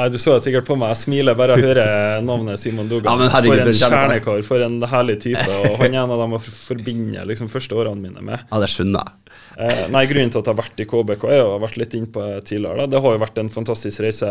Nei, 0.00 0.08
Du 0.12 0.16
så 0.20 0.36
det 0.36 0.44
sikkert 0.46 0.68
på 0.68 0.76
meg. 0.80 0.92
Jeg 0.94 1.00
smiler 1.02 1.36
bare 1.36 1.56
jeg 1.58 1.66
hører 1.68 2.22
navnet 2.24 2.60
Simon 2.62 2.88
Dogan. 2.88 3.20
Ja, 3.20 3.30
for 3.32 3.52
en 3.56 3.68
er 3.68 3.76
kjernekar, 3.76 4.42
for 4.46 4.64
en 4.64 4.78
herlig 4.92 5.18
type. 5.24 5.46
Og 5.68 5.76
han 5.82 5.96
er 5.96 6.04
en 6.04 6.14
av 6.14 6.22
dem 6.22 6.36
jeg 6.36 6.54
forbinder 6.56 7.28
liksom, 7.28 7.50
første 7.52 7.76
årene 7.76 8.00
mine 8.00 8.24
med. 8.24 8.44
Ja, 8.46 8.60
det 8.62 8.70
skjønner 8.72 9.04
jeg. 9.04 9.36
Eh, 9.60 9.82
nei, 9.92 10.04
Grunnen 10.08 10.32
til 10.32 10.40
at 10.40 10.46
jeg 10.48 10.54
har 10.54 10.60
vært 10.62 10.80
i 10.80 10.86
KBK, 10.88 11.24
er 11.28 11.40
jo, 11.40 11.46
jeg 11.48 11.54
har 11.56 11.64
vært 11.66 11.80
litt 11.82 11.96
innpå 11.98 12.26
tidligere. 12.48 12.84
Da. 12.84 12.88
Det 12.94 13.02
har 13.04 13.16
jo 13.16 13.22
vært 13.24 13.40
en 13.42 13.52
fantastisk 13.52 14.04
reise. 14.06 14.30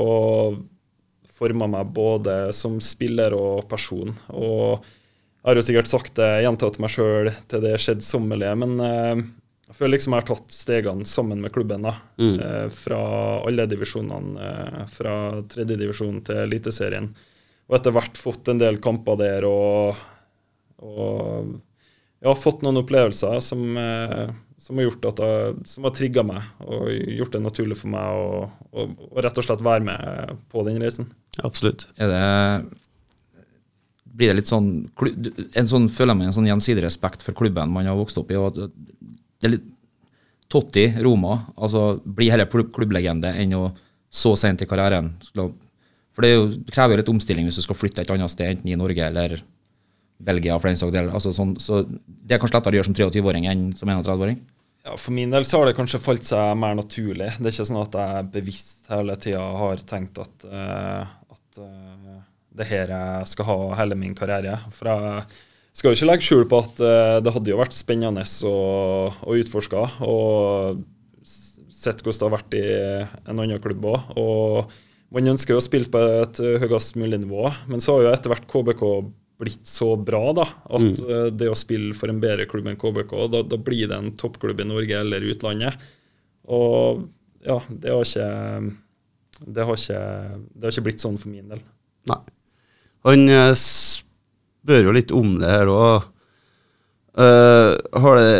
Og 0.00 0.60
forma 1.40 1.68
meg 1.72 1.92
både 1.96 2.36
som 2.56 2.78
spiller 2.84 3.34
og 3.36 3.66
person. 3.70 4.12
Og 4.36 4.84
jeg 5.40 5.48
har 5.48 5.56
jo 5.56 5.64
sikkert 5.64 5.90
sagt 5.90 6.16
det, 6.20 6.30
gjentatt 6.44 6.78
meg 6.82 6.92
sjøl 6.92 7.30
til 7.48 7.62
det 7.64 7.78
skjedsommelige, 7.80 8.56
men 8.60 8.74
eh, 8.84 9.22
jeg 9.70 9.78
føler 9.78 9.94
liksom 9.94 10.16
jeg 10.16 10.24
har 10.24 10.28
tatt 10.32 10.52
stegene 10.54 11.06
sammen 11.06 11.40
med 11.40 11.52
klubben. 11.54 11.86
da, 11.86 11.94
eh, 12.18 12.68
Fra 12.74 13.00
alle 13.46 13.66
divisjonene, 13.70 14.48
eh, 14.48 14.86
fra 14.90 15.14
tredjedivisjon 15.46 16.20
til 16.26 16.42
Eliteserien. 16.42 17.06
Og 17.70 17.76
etter 17.78 17.94
hvert 17.94 18.18
fått 18.18 18.48
en 18.50 18.58
del 18.58 18.80
kamper 18.82 19.16
der 19.16 19.46
og, 19.46 19.94
og 20.82 21.54
jeg 22.20 22.28
har 22.28 22.36
fått 22.36 22.64
noen 22.66 22.82
opplevelser 22.82 23.38
som, 23.40 23.62
eh, 23.78 24.34
som 24.58 24.76
har 24.76 24.88
gjort 24.88 25.06
at 25.12 25.22
jeg, 25.22 25.54
som 25.70 25.86
har 25.86 25.94
trigga 25.94 26.26
meg 26.26 26.42
og 26.66 26.90
gjort 26.90 27.32
det 27.32 27.44
naturlig 27.46 27.78
for 27.78 27.94
meg 27.94 28.10
å 28.74 29.20
rett 29.22 29.38
og 29.38 29.46
slett 29.46 29.62
være 29.62 29.86
med 29.86 30.36
på 30.50 30.66
den 30.66 30.82
reisen. 30.82 31.08
Absolutt. 31.46 31.88
Er 31.96 32.12
det 32.12 32.22
Blir 34.20 34.32
det 34.32 34.40
litt 34.40 34.50
sånn 34.50 34.70
en 35.56 35.68
sånn 35.70 35.86
Føler 35.92 36.16
man 36.16 36.28
en 36.28 36.34
sånn 36.36 36.48
gjensidig 36.48 36.82
respekt 36.84 37.22
for 37.24 37.36
klubben 37.36 37.72
man 37.72 37.88
har 37.88 37.98
vokst 37.98 38.18
opp 38.20 38.32
i? 38.32 38.38
og 38.40 38.50
at 38.50 38.74
det 39.40 39.48
er 39.48 39.54
litt 39.56 39.68
Totti, 40.50 40.88
Roma, 40.98 41.36
altså 41.54 42.00
bli 42.02 42.26
heller 42.26 42.48
klubblegende 42.50 43.30
enn 43.38 43.52
å 43.54 43.68
så 44.10 44.32
sent 44.34 44.64
i 44.64 44.66
karrieren. 44.66 45.12
For 45.30 46.24
det, 46.24 46.30
er 46.30 46.40
jo, 46.40 46.48
det 46.50 46.74
krever 46.74 46.96
jo 46.96 47.00
litt 47.04 47.12
omstilling 47.12 47.46
hvis 47.46 47.60
du 47.60 47.62
skal 47.62 47.78
flytte 47.78 48.02
et 48.02 48.10
annet 48.10 48.32
sted, 48.32 48.50
enten 48.50 48.72
i 48.72 48.78
Norge 48.78 49.04
eller 49.06 49.36
Belgia. 50.18 50.58
for 50.58 50.68
den 50.68 50.80
saks 50.80 50.94
del. 50.96 51.12
Altså, 51.14 51.30
sånn, 51.36 51.54
så 51.62 51.84
det 51.86 52.34
er 52.34 52.42
kanskje 52.42 52.58
lettere 52.58 52.74
å 52.74 52.80
gjøre 52.80 52.88
som 52.90 52.98
23-åring 52.98 53.46
enn 53.50 53.68
som 53.78 53.92
31-åring? 53.94 54.40
Ja, 54.84 54.96
For 54.96 55.14
min 55.14 55.30
del 55.30 55.46
så 55.46 55.60
har 55.60 55.68
det 55.68 55.76
kanskje 55.78 56.00
falt 56.02 56.26
seg 56.26 56.58
mer 56.58 56.76
naturlig. 56.78 57.30
Det 57.38 57.46
er 57.46 57.54
ikke 57.54 57.68
sånn 57.70 57.82
at 57.84 57.96
jeg 58.00 58.28
bevisst 58.34 58.90
hele 58.90 59.16
tida 59.20 59.46
har 59.60 59.82
tenkt 59.88 60.18
at, 60.22 60.46
eh, 60.48 61.16
at 61.50 61.60
eh, 61.66 62.20
det 62.60 62.66
her 62.70 62.94
jeg 62.94 63.30
skal 63.30 63.48
ha 63.50 63.58
hele 63.82 63.98
min 63.98 64.14
karriere. 64.18 64.56
For 64.74 64.90
jeg 64.90 65.26
skal 65.76 65.90
jo 65.90 65.98
ikke 65.98 66.08
legge 66.10 66.26
skjul 66.26 66.46
på 66.50 66.62
at 66.64 66.80
uh, 66.82 67.18
det 67.22 67.30
hadde 67.30 67.52
jo 67.52 67.60
vært 67.60 67.76
spennende 67.76 68.24
å, 68.48 68.56
å 69.22 69.36
utforske. 69.38 69.84
Og 70.02 70.80
sett 71.80 72.02
hvordan 72.02 72.18
det 72.18 72.26
har 72.26 72.34
vært 72.34 72.56
i 72.58 72.64
en 73.30 73.38
annen 73.38 73.62
klubb 73.62 73.86
òg. 73.92 74.10
Og 74.20 74.74
man 75.14 75.30
ønsker 75.32 75.54
jo 75.54 75.62
å 75.62 75.64
spille 75.64 75.90
på 75.90 76.02
et 76.24 76.42
høyest 76.62 76.98
mulig 77.00 77.22
nivå, 77.22 77.48
men 77.70 77.82
så 77.82 77.96
har 77.96 78.04
jo 78.04 78.12
etter 78.12 78.34
hvert 78.34 78.50
KBK 78.50 78.84
blitt 79.40 79.64
så 79.66 79.94
bra 79.96 80.34
da, 80.36 80.44
at 80.76 81.00
eh, 81.00 81.30
det 81.32 81.48
å 81.48 81.56
spille 81.56 81.94
for 81.96 82.12
en 82.12 82.20
bedre 82.20 82.44
klubb 82.50 82.68
enn 82.68 82.78
KBK, 82.80 83.14
da, 83.32 83.40
da 83.48 83.56
blir 83.56 83.88
det 83.88 83.96
en 83.96 84.12
toppklubb 84.20 84.60
i 84.60 84.68
Norge 84.68 85.00
eller 85.00 85.24
utlandet. 85.32 85.88
Og 86.52 87.06
ja, 87.46 87.56
det 87.70 87.94
har 87.94 88.04
ikke 88.04 88.28
det 89.46 89.64
har 89.64 89.78
ikke, 89.78 90.00
det 90.54 90.66
har 90.66 90.74
ikke 90.74 90.86
blitt 90.88 91.04
sånn 91.04 91.18
for 91.20 91.32
min 91.32 91.48
del. 91.50 91.62
Nei. 92.10 92.20
Han 93.08 93.28
eh, 93.32 93.52
spør 93.56 94.90
jo 94.90 94.96
litt 94.96 95.14
om 95.16 95.38
det 95.40 95.48
her 95.48 95.70
og 95.72 96.08
Har 97.20 98.20
det 98.20 98.34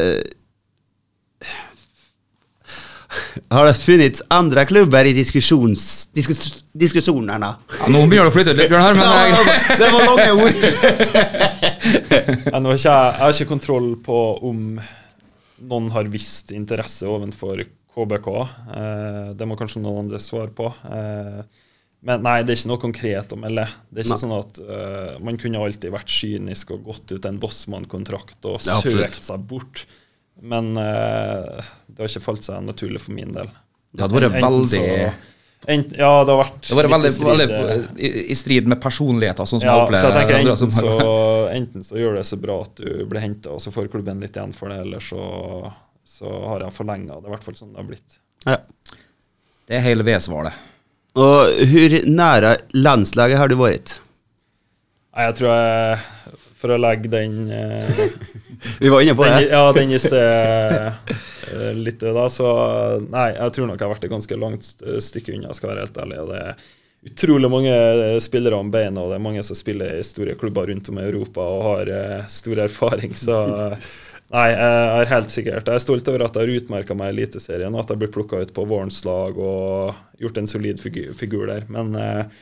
Har 3.51 3.67
det 3.67 3.75
funnet 3.81 4.21
andre 4.31 4.63
klubber 4.69 5.09
i 5.09 5.15
diskusjons, 5.17 5.83
diskus, 6.15 6.63
diskusjonene? 6.79 7.51
Ja, 7.81 7.89
nå 7.91 8.05
begynner 8.07 8.29
det 8.29 8.31
å 8.31 8.37
flytte 8.37 8.55
ut 8.55 8.61
litt, 8.61 8.71
Bjørn 8.71 8.85
her, 8.85 8.99
men 9.01 9.05
Ja, 9.09 9.25
jeg, 9.25 9.35
altså, 9.41 9.55
det 9.81 9.89
var 9.91 10.03
lange 10.07 10.31
ord! 10.39 10.55
Jeg, 11.91 12.63
har 12.63 12.77
ikke, 12.77 12.77
jeg 12.77 12.85
jeg 12.85 13.23
har 13.25 13.35
ikke 13.35 13.49
kontroll 13.49 13.89
på 14.05 14.17
om 14.47 14.59
noen 15.71 15.89
har 15.95 16.09
visst 16.13 16.53
interesse 16.55 17.09
ovenfor 17.09 17.63
KBK. 18.01 18.29
Eh, 18.75 19.25
det 19.37 19.49
må 19.49 19.57
kanskje 19.61 19.85
noen 19.85 20.07
andre 20.07 20.21
svare 20.23 20.51
på. 20.57 20.73
Eh, 20.89 21.43
men 22.09 22.23
nei, 22.25 22.39
det 22.43 22.55
er 22.55 22.59
ikke 22.63 22.71
noe 22.71 22.81
konkret 22.81 23.33
å 23.35 23.39
melde. 23.41 23.67
Det 23.93 24.01
er 24.01 24.07
ikke 24.07 24.17
Nei. 24.17 24.23
sånn 24.23 24.37
at 24.39 24.61
eh, 24.65 25.17
Man 25.21 25.37
kunne 25.41 25.61
alltid 25.61 25.93
vært 25.93 26.09
kynisk 26.09 26.71
og 26.73 26.87
gått 26.89 27.13
ut 27.13 27.27
en 27.29 27.41
Bossmann-kontrakt 27.43 28.49
og 28.49 28.63
Ja, 28.65 28.79
søkt 28.81 29.27
seg 29.27 29.45
bort. 29.51 29.85
Men 30.41 30.73
eh, 30.81 31.61
det 31.91 32.01
har 32.01 32.09
ikke 32.09 32.25
falt 32.25 32.47
seg 32.47 32.65
naturlig 32.65 33.03
for 33.05 33.13
min 33.17 33.35
del. 33.37 33.53
Det 33.93 34.07
hadde 34.07 34.17
vært 34.17 34.31
Enten 34.31 34.47
veldig 34.47 34.71
så- 34.71 35.29
Ja, 35.93 36.25
det 36.25 36.33
har 36.33 36.41
vært 36.41 36.69
Det 36.71 36.77
var 36.79 36.87
litt 36.87 36.93
veldig, 36.95 37.11
i 37.11 37.17
strid, 37.19 37.51
veldig 37.53 38.01
i, 38.01 38.11
i 38.33 38.35
strid 38.39 38.67
med 38.73 38.81
personligheter, 38.81 39.45
sånn 39.45 39.61
som 39.61 39.69
ja, 39.69 39.75
jeg 39.85 40.01
så 40.01 40.09
jeg 40.09 40.17
tenker 40.17 40.39
enten 40.41 40.71
så, 40.73 40.95
enten 41.53 41.85
så 41.85 42.01
gjør 42.01 42.17
det 42.17 42.25
så 42.25 42.41
bra 42.41 42.63
at 42.65 42.81
du 42.81 43.05
blir 43.11 43.21
henta, 43.21 43.53
og 43.53 43.61
så 43.61 43.69
får 43.75 43.91
klubben 43.93 44.23
litt 44.25 44.39
igjen 44.39 44.55
for 44.57 44.73
det, 44.73 44.79
eller 44.87 45.05
så, 45.05 45.21
så 46.21 46.33
har 46.51 46.67
jeg 46.67 46.77
forlenga. 46.77 47.17
Det 47.21 47.31
i 47.31 47.35
hvert 47.35 47.47
fall 47.47 47.57
sånn 47.57 47.73
det 47.73 47.81
har 47.81 47.89
blitt. 47.89 48.19
Ja. 48.45 48.59
Det 49.71 49.79
er 49.79 49.85
hele 49.87 50.05
V-svaret. 50.05 50.69
Og 51.19 51.61
hvor 51.73 51.97
nære 52.07 52.55
landslaget 52.77 53.41
har 53.41 53.51
du 53.51 53.57
vært? 53.59 53.97
Nei, 55.11 55.25
jeg 55.27 55.37
tror 55.41 55.49
jeg 55.51 56.37
For 56.61 56.71
å 56.71 56.77
legge 56.79 57.11
den 57.11 57.49
eh, 57.51 57.89
Vi 58.83 58.93
var 58.93 59.03
inne 59.03 59.17
på 59.19 59.25
den, 59.27 59.41
det. 59.41 59.49
Ja, 59.51 59.73
den 59.75 59.95
i 59.97 59.99
sted 59.99 60.21
eh, 60.87 61.73
litt, 61.75 62.05
da, 62.05 62.29
så 62.31 62.51
Nei, 63.09 63.33
jeg 63.33 63.57
tror 63.57 63.67
nok 63.67 63.81
jeg 63.81 63.89
har 63.89 63.95
vært 63.97 64.07
et 64.07 64.13
ganske 64.13 64.39
langt 64.39 64.69
stykke 65.09 65.35
unna, 65.35 65.57
skal 65.57 65.73
være 65.73 65.89
helt 65.89 65.99
ærlig. 66.05 66.21
Og 66.23 66.31
det 66.31 66.45
er 66.45 66.63
utrolig 67.11 67.51
mange 67.51 67.73
eh, 67.75 68.19
spillere 68.23 68.61
om 68.61 68.71
beina, 68.71 69.03
og 69.03 69.11
det 69.11 69.19
er 69.19 69.25
mange 69.25 69.43
som 69.47 69.59
spiller 69.59 69.99
i 69.99 70.07
store 70.07 70.37
klubber 70.39 70.71
rundt 70.71 70.93
om 70.93 71.01
i 71.01 71.09
Europa 71.09 71.49
og 71.57 71.67
har 71.71 71.93
eh, 71.97 72.31
stor 72.31 72.63
erfaring, 72.69 73.17
så 73.19 73.41
Nei, 74.31 74.47
jeg 74.53 75.01
er 75.03 75.11
helt 75.11 75.33
sikkert. 75.35 75.67
Jeg 75.67 75.75
er 75.75 75.83
stolt 75.83 76.09
over 76.11 76.23
at 76.23 76.37
jeg 76.39 76.47
har 76.47 76.61
utmerka 76.61 76.95
meg 76.95 77.11
i 77.11 77.17
Eliteserien, 77.17 77.75
og 77.75 77.83
at 77.83 77.91
jeg 77.91 77.99
blir 77.99 78.13
plukka 78.15 78.39
ut 78.39 78.53
på 78.55 78.67
vårens 78.71 79.01
lag 79.03 79.39
og 79.43 79.97
gjort 80.23 80.39
en 80.39 80.51
solid 80.51 80.79
figur, 80.83 81.49
der. 81.51 81.67
Men 81.73 81.91
eh, 81.99 82.37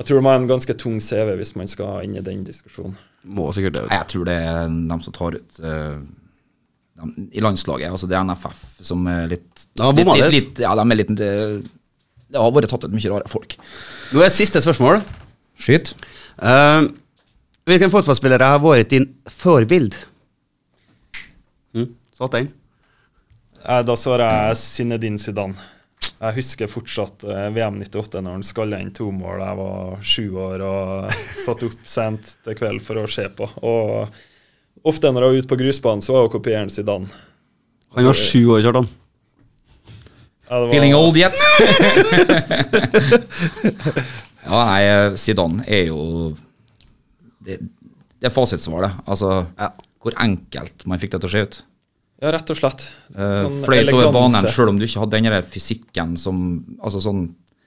jeg 0.00 0.08
tror 0.08 0.18
det 0.18 0.24
må 0.26 0.32
ha 0.32 0.40
en 0.40 0.50
ganske 0.50 0.74
tung 0.82 0.98
CV 0.98 1.36
hvis 1.38 1.54
man 1.56 1.70
skal 1.70 2.02
inn 2.04 2.18
i 2.18 2.24
den 2.26 2.42
diskusjonen. 2.46 2.98
Må 3.22 3.46
sikkert 3.54 3.78
det. 3.78 3.84
Jeg 3.94 4.08
tror 4.10 4.26
det 4.26 4.34
er 4.48 4.66
dem 4.66 5.04
som 5.04 5.14
tar 5.14 5.38
ut 5.38 5.60
uh, 5.62 6.02
dem, 6.98 7.14
I 7.30 7.42
landslaget. 7.42 7.94
Altså 7.94 8.10
det 8.10 8.18
er 8.18 8.26
NFF 8.26 8.66
som 8.90 9.06
er 9.10 9.30
litt, 9.30 9.48
Ja, 9.78 9.92
litt, 9.92 10.02
bomma 10.02 10.18
litt, 10.18 10.34
litt. 10.34 10.64
Ja, 10.66 10.74
de 10.78 10.84
er 10.84 11.00
litt 11.00 11.14
det, 11.22 11.30
det 12.34 12.42
har 12.42 12.52
vært 12.54 12.70
tatt 12.74 12.86
ut 12.86 12.98
mye 12.98 13.14
rare 13.14 13.30
folk. 13.30 13.56
Nå 14.10 14.26
er 14.26 14.34
siste 14.34 14.62
spørsmål. 14.62 15.00
Skyt. 15.54 15.94
Uh, 16.42 16.90
hvilken 17.70 17.94
fotballspiller 17.94 18.42
har 18.42 18.58
vært 18.62 18.90
din 18.90 19.12
forbild? 19.30 19.94
Satt 22.16 22.32
den. 22.36 22.48
Eh, 23.66 23.82
Da 23.86 23.96
svarer 23.98 24.24
jeg 24.48 24.56
Zinedine 24.60 25.18
Zidane. 25.20 25.54
jeg 26.20 26.34
husker 26.38 26.66
fortsatt 26.70 27.24
eh, 27.28 27.48
VM 27.52 27.76
98 27.82 28.22
når 28.24 28.32
han 28.38 28.42
skalla 28.46 28.78
inn 28.80 28.92
to 28.96 29.10
mål. 29.12 29.40
Jeg 29.42 29.56
var 29.60 29.98
sju 30.02 30.26
år 30.40 30.62
og 30.64 31.12
satt 31.44 31.62
opp 31.68 31.78
sent 31.84 32.36
til 32.44 32.54
kveld 32.56 32.80
for 32.84 33.02
å 33.02 33.06
se 33.10 33.26
på. 33.36 33.48
Og 33.62 34.08
ofte 34.86 35.10
når 35.12 35.22
jeg 35.26 35.30
var 35.34 35.40
ute 35.42 35.50
på 35.52 35.58
grusbanen, 35.60 36.02
så 36.04 36.16
var 36.16 36.24
jo 36.26 36.32
kopieren 36.38 36.70
Zidane. 36.72 37.08
Han 37.96 38.04
var 38.08 38.16
sju 38.18 38.42
år, 38.54 38.62
Kjartan. 38.64 38.88
Ja, 40.46 40.60
var- 40.62 40.70
Feeling 40.70 40.94
old 40.94 41.16
yet? 41.18 41.36
ja, 44.46 44.58
nei, 44.68 44.82
Zidane 45.18 45.64
er 45.66 45.88
jo 45.90 46.00
Det, 47.46 47.58
det 48.20 48.26
er 48.30 48.34
fasitsvaret. 48.34 48.90
Altså, 49.06 49.46
Ja. 49.58 49.68
hvor 50.02 50.14
enkelt 50.22 50.86
man 50.86 50.98
fikk 51.02 51.12
det 51.16 51.20
til 51.22 51.28
å 51.28 51.32
se 51.32 51.42
ut. 51.46 51.58
Ja, 52.22 52.32
rett 52.32 52.50
og 52.52 52.58
slett. 52.58 52.86
Uh, 53.12 53.46
Sånn 53.46 53.58
Fløyt 53.66 53.92
over 53.92 54.12
banen 54.14 54.38
selv 54.40 54.54
sjøl 54.54 54.72
om 54.72 54.78
du 54.80 54.86
ikke 54.86 55.02
hadde 55.02 55.18
den 55.18 55.28
der 55.34 55.44
fysikken 55.44 56.14
som 56.20 56.38
Altså 56.80 57.02
sånn 57.04 57.26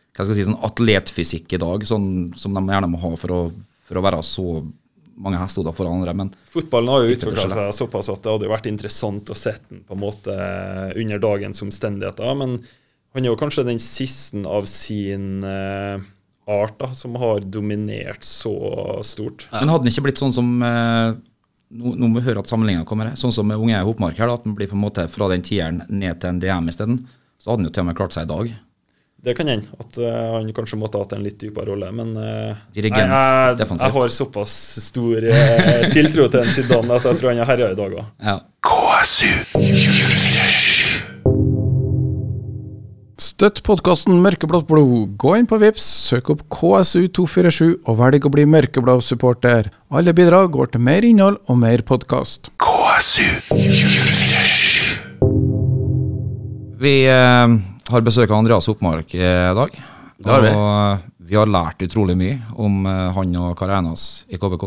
hva 0.10 0.26
skal 0.26 0.34
jeg 0.34 0.41
si, 0.41 0.50
sånn 0.50 0.64
atletfysikk 0.68 1.54
i 1.56 1.60
dag, 1.62 1.84
sånn 1.88 2.08
som 2.36 2.58
de 2.58 2.64
gjerne 2.66 2.89
må 2.91 3.00
ha 3.00 3.12
for 3.16 3.32
å, 3.32 3.38
for 3.88 4.00
å 4.00 4.02
være 4.04 4.18
så 4.28 4.43
mange 5.20 5.39
hestehoder 5.39 5.76
foran 5.78 6.02
andre. 6.02 6.16
Men 6.18 6.32
Fotballen 6.52 6.91
har 6.91 7.06
jo 7.06 7.16
utvikla 7.16 7.45
seg 7.54 7.72
såpass 7.78 8.10
at 8.12 8.26
det 8.26 8.34
hadde 8.34 8.52
vært 8.52 8.68
interessant 8.68 9.32
å 9.32 9.38
sette 9.38 9.70
den 9.72 9.86
på 9.88 9.95
en 9.95 10.02
måte 10.02 10.36
under 11.00 11.24
dagens 11.24 11.64
omstendigheter. 11.64 12.36
Men 12.39 12.58
han 13.16 13.26
er 13.26 13.32
jo 13.32 13.39
kanskje 13.39 13.68
den 13.70 13.80
siste 13.84 14.43
av 14.50 14.68
sin 14.68 15.39
uh, 15.45 16.04
art 16.50 16.76
da, 16.82 16.91
som 16.97 17.16
har 17.22 17.45
dominert 17.45 18.26
så 18.26 18.54
stort. 19.06 19.47
Men 19.54 19.72
hadde 19.72 19.86
den 19.86 19.93
ikke 19.93 20.08
blitt 20.08 20.22
sånn 20.22 20.34
som 20.36 20.52
eh, 20.66 21.16
Nå, 21.70 21.94
nå 21.94 22.08
må 22.10 22.18
vi 22.18 22.26
høre 22.26 22.42
at 22.42 22.50
sammenligninga 22.50 22.88
kommer. 22.90 23.12
Sånn 23.20 23.34
som 23.36 23.46
med 23.46 23.62
unge 23.62 23.78
Hopmark 23.86 24.18
her, 24.18 24.32
da, 24.32 24.40
at 24.40 24.48
den 24.48 24.56
blir 24.58 24.70
på 24.72 24.78
en 24.78 24.82
måte 24.82 25.06
fra 25.12 25.28
den 25.30 25.46
tieren 25.46 25.84
ned 25.90 26.18
til 26.22 26.34
en 26.34 26.42
DM 26.42 26.72
isteden. 26.72 27.04
Så 27.38 27.52
hadde 27.52 27.62
han 27.62 27.70
jo 27.70 27.76
til 27.76 27.86
og 27.86 27.90
med 27.92 28.00
klart 28.00 28.16
seg 28.16 28.26
i 28.26 28.32
dag. 28.32 28.50
Det 29.20 29.36
kan 29.36 29.50
hende 29.52 29.68
at 29.84 29.98
uh, 30.00 30.08
han 30.38 30.48
kanskje 30.56 30.78
måtte 30.80 30.96
ha 30.96 31.04
hatt 31.04 31.14
en 31.18 31.26
litt 31.26 31.36
dypere 31.42 31.68
rolle, 31.74 31.90
men 31.92 32.14
uh, 32.16 32.56
Dirigent, 32.72 33.04
jeg, 33.04 33.10
jeg, 33.12 33.58
defensivt. 33.60 33.86
jeg 33.86 33.96
har 33.98 34.14
såpass 34.16 34.54
stor 34.86 35.28
uh, 35.28 35.88
tiltro 35.92 36.30
til 36.32 36.40
en 36.40 36.54
Zidane 36.56 36.96
at 36.96 37.10
jeg 37.10 37.20
tror 37.20 37.34
han 37.34 37.42
er 37.44 37.50
herja 37.52 37.74
i 37.76 37.80
dag 37.82 37.98
òg. 38.00 38.14
Ja. 38.24 38.38
Støtt 43.20 43.58
podkasten 43.68 44.22
Mørkeblått 44.24 44.64
blod. 44.70 45.18
Gå 45.20 45.34
inn 45.36 45.44
på 45.50 45.58
Vips, 45.60 45.84
søk 46.08 46.30
opp 46.32 46.46
KSU247 46.56 47.84
og 47.84 47.98
velg 48.00 48.24
å 48.24 48.30
bli 48.32 48.46
mørkeblå-supporter. 48.48 49.68
Alle 49.92 50.14
bidrag 50.16 50.48
går 50.54 50.70
til 50.72 50.80
mer 50.88 51.04
innhold 51.04 51.36
og 51.52 51.58
mer 51.60 51.84
podkast. 51.84 52.48
KSU247. 52.64 55.20
Vi 56.80 56.94
eh, 57.12 57.48
har 57.92 58.02
besøk 58.08 58.32
av 58.32 58.40
Andreas 58.40 58.72
Oppmark 58.72 59.12
i 59.20 59.28
dag. 59.58 59.68
Det 60.16 60.32
har 60.32 60.40
vi. 60.46 60.54
Og 60.56 60.70
eh, 60.80 61.04
vi 61.30 61.36
har 61.42 61.52
lært 61.52 61.84
utrolig 61.90 62.16
mye 62.24 62.40
om 62.56 62.88
eh, 62.88 63.10
han 63.18 63.36
og 63.42 63.52
Karenas 63.60 64.24
i 64.32 64.40
KBK. 64.40 64.64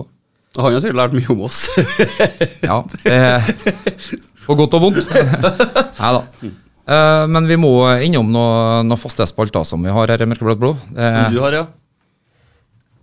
Han 0.61 0.77
har 0.77 0.85
sikkert 0.85 1.01
lært 1.01 1.17
mye 1.17 1.25
om 1.33 1.41
oss. 1.49 1.73
Ja, 2.61 2.85
Eh, 3.09 3.41
på 4.45 4.53
godt 4.61 4.77
og 4.77 4.85
vondt. 4.91 5.09
Nei 6.03 6.13
da. 6.19 6.23
Eh, 6.93 7.25
men 7.33 7.49
vi 7.49 7.59
må 7.61 7.73
innom 8.05 8.29
noen 8.35 8.89
noe 8.91 9.01
faste 9.01 9.27
spalter 9.31 9.65
som 9.69 9.83
vi 9.85 9.93
har 9.95 10.13
her 10.13 10.25
i 10.25 10.29
Mørkeblått 10.29 10.61
blod. 10.61 10.83
Som 10.93 11.33
du 11.33 11.41
har, 11.45 11.57
ja. 11.63 11.65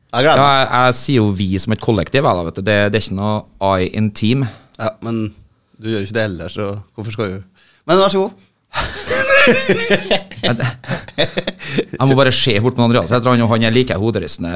Jeg 0.09 0.25
gleder 0.25 0.41
ja, 0.41 0.45
meg. 0.45 0.59
jeg, 0.59 0.69
jeg 0.73 0.97
sier 0.97 1.19
jo 1.19 1.27
vi 1.37 1.49
som 1.61 1.73
et 1.75 1.83
kollektiv. 1.83 2.25
Da, 2.25 2.45
vet 2.47 2.57
du. 2.57 2.63
Det, 2.65 2.77
det 2.89 2.97
er 2.97 3.03
ikke 3.05 3.19
noe 3.19 3.73
I 3.77 3.89
in 3.99 4.09
team. 4.17 4.45
Ja, 4.79 4.93
men 5.05 5.15
du 5.79 5.91
gjør 5.91 6.01
jo 6.01 6.07
ikke 6.07 6.17
det 6.17 6.25
ellers, 6.31 6.55
så 6.57 6.65
hvorfor 6.97 7.13
skal 7.15 7.25
du 7.29 7.37
Men 7.87 8.01
vær 8.01 8.11
så 8.13 8.23
god. 8.25 8.31
Jeg 11.99 12.05
må 12.07 12.15
bare 12.17 12.33
se 12.33 12.53
bort 12.63 12.75
på 12.77 12.85
Andreas. 12.85 13.11
Jeg 13.11 13.21
tror 13.23 13.35
han, 13.35 13.45
han 13.49 13.65
er 13.67 13.73
like 13.75 13.95
hoderystende 13.97 14.51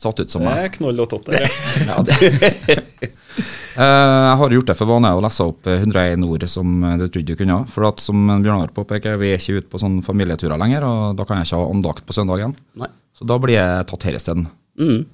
satt 0.00 0.24
ut 0.24 0.32
som 0.32 0.44
meg. 0.46 0.56
Det 0.56 0.68
er 0.70 0.76
knoll 0.78 1.04
og 1.04 1.10
totter. 1.12 1.44
ja. 1.86 2.00
Eh, 3.80 3.86
jeg 3.86 4.38
har 4.40 4.52
gjort 4.52 4.70
det 4.70 4.74
for 4.76 4.90
vane 4.90 5.12
å 5.14 5.20
lese 5.22 5.44
opp 5.46 5.68
eh, 5.70 5.84
101 5.86 6.24
ord 6.26 6.44
som 6.50 6.72
eh, 6.84 6.96
du 7.00 7.06
trodde 7.06 7.32
du 7.32 7.38
kunne. 7.38 7.60
For 7.70 7.86
at 7.88 8.02
som 8.02 8.18
Bjørnar 8.42 8.72
påpeker, 8.76 9.14
vi 9.20 9.30
er 9.30 9.38
ikke 9.40 9.60
ute 9.60 9.70
på 9.70 9.80
sånne 9.80 10.04
familieturer 10.04 10.58
lenger, 10.60 10.84
og 10.84 11.18
da 11.18 11.24
kan 11.24 11.40
jeg 11.40 11.48
ikke 11.48 11.60
ha 11.62 11.68
andakt 11.70 12.04
på 12.04 12.16
søndagen. 12.16 12.56
Nei. 12.80 12.90
Så 13.16 13.26
da 13.30 13.38
blir 13.40 13.56
jeg 13.56 13.86
tatt 13.88 14.06
her 14.08 14.18
isteden. 14.18 14.48
Mm. 14.80 15.04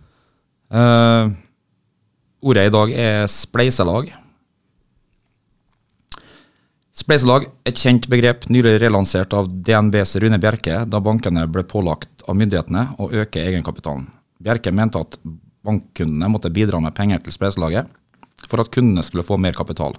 Uh, 0.73 1.31
ordet 2.49 2.67
i 2.69 2.73
dag 2.75 2.93
er 3.07 3.29
spleiselag. 3.31 4.11
Spleiselag, 6.97 7.49
et 7.69 7.79
kjent 7.83 8.07
begrep 8.11 8.49
nylig 8.51 8.79
relansert 8.83 9.35
av 9.37 9.51
DNBs 9.51 10.17
Rune 10.23 10.41
Bjerke 10.43 10.85
da 10.89 11.03
bankene 11.03 11.45
ble 11.51 11.67
pålagt 11.69 12.25
av 12.27 12.39
myndighetene 12.39 12.89
å 13.03 13.11
øke 13.13 13.43
egenkapitalen. 13.43 14.09
Bjerke 14.43 14.73
mente 14.75 15.01
at 15.01 15.17
bankkundene 15.67 16.29
måtte 16.31 16.53
bidra 16.55 16.81
med 16.83 16.95
penger 16.97 17.23
til 17.25 17.35
spleiselaget 17.35 17.89
for 18.47 18.63
at 18.63 18.71
kundene 18.75 19.03
skulle 19.05 19.25
få 19.27 19.39
mer 19.41 19.57
kapital. 19.57 19.97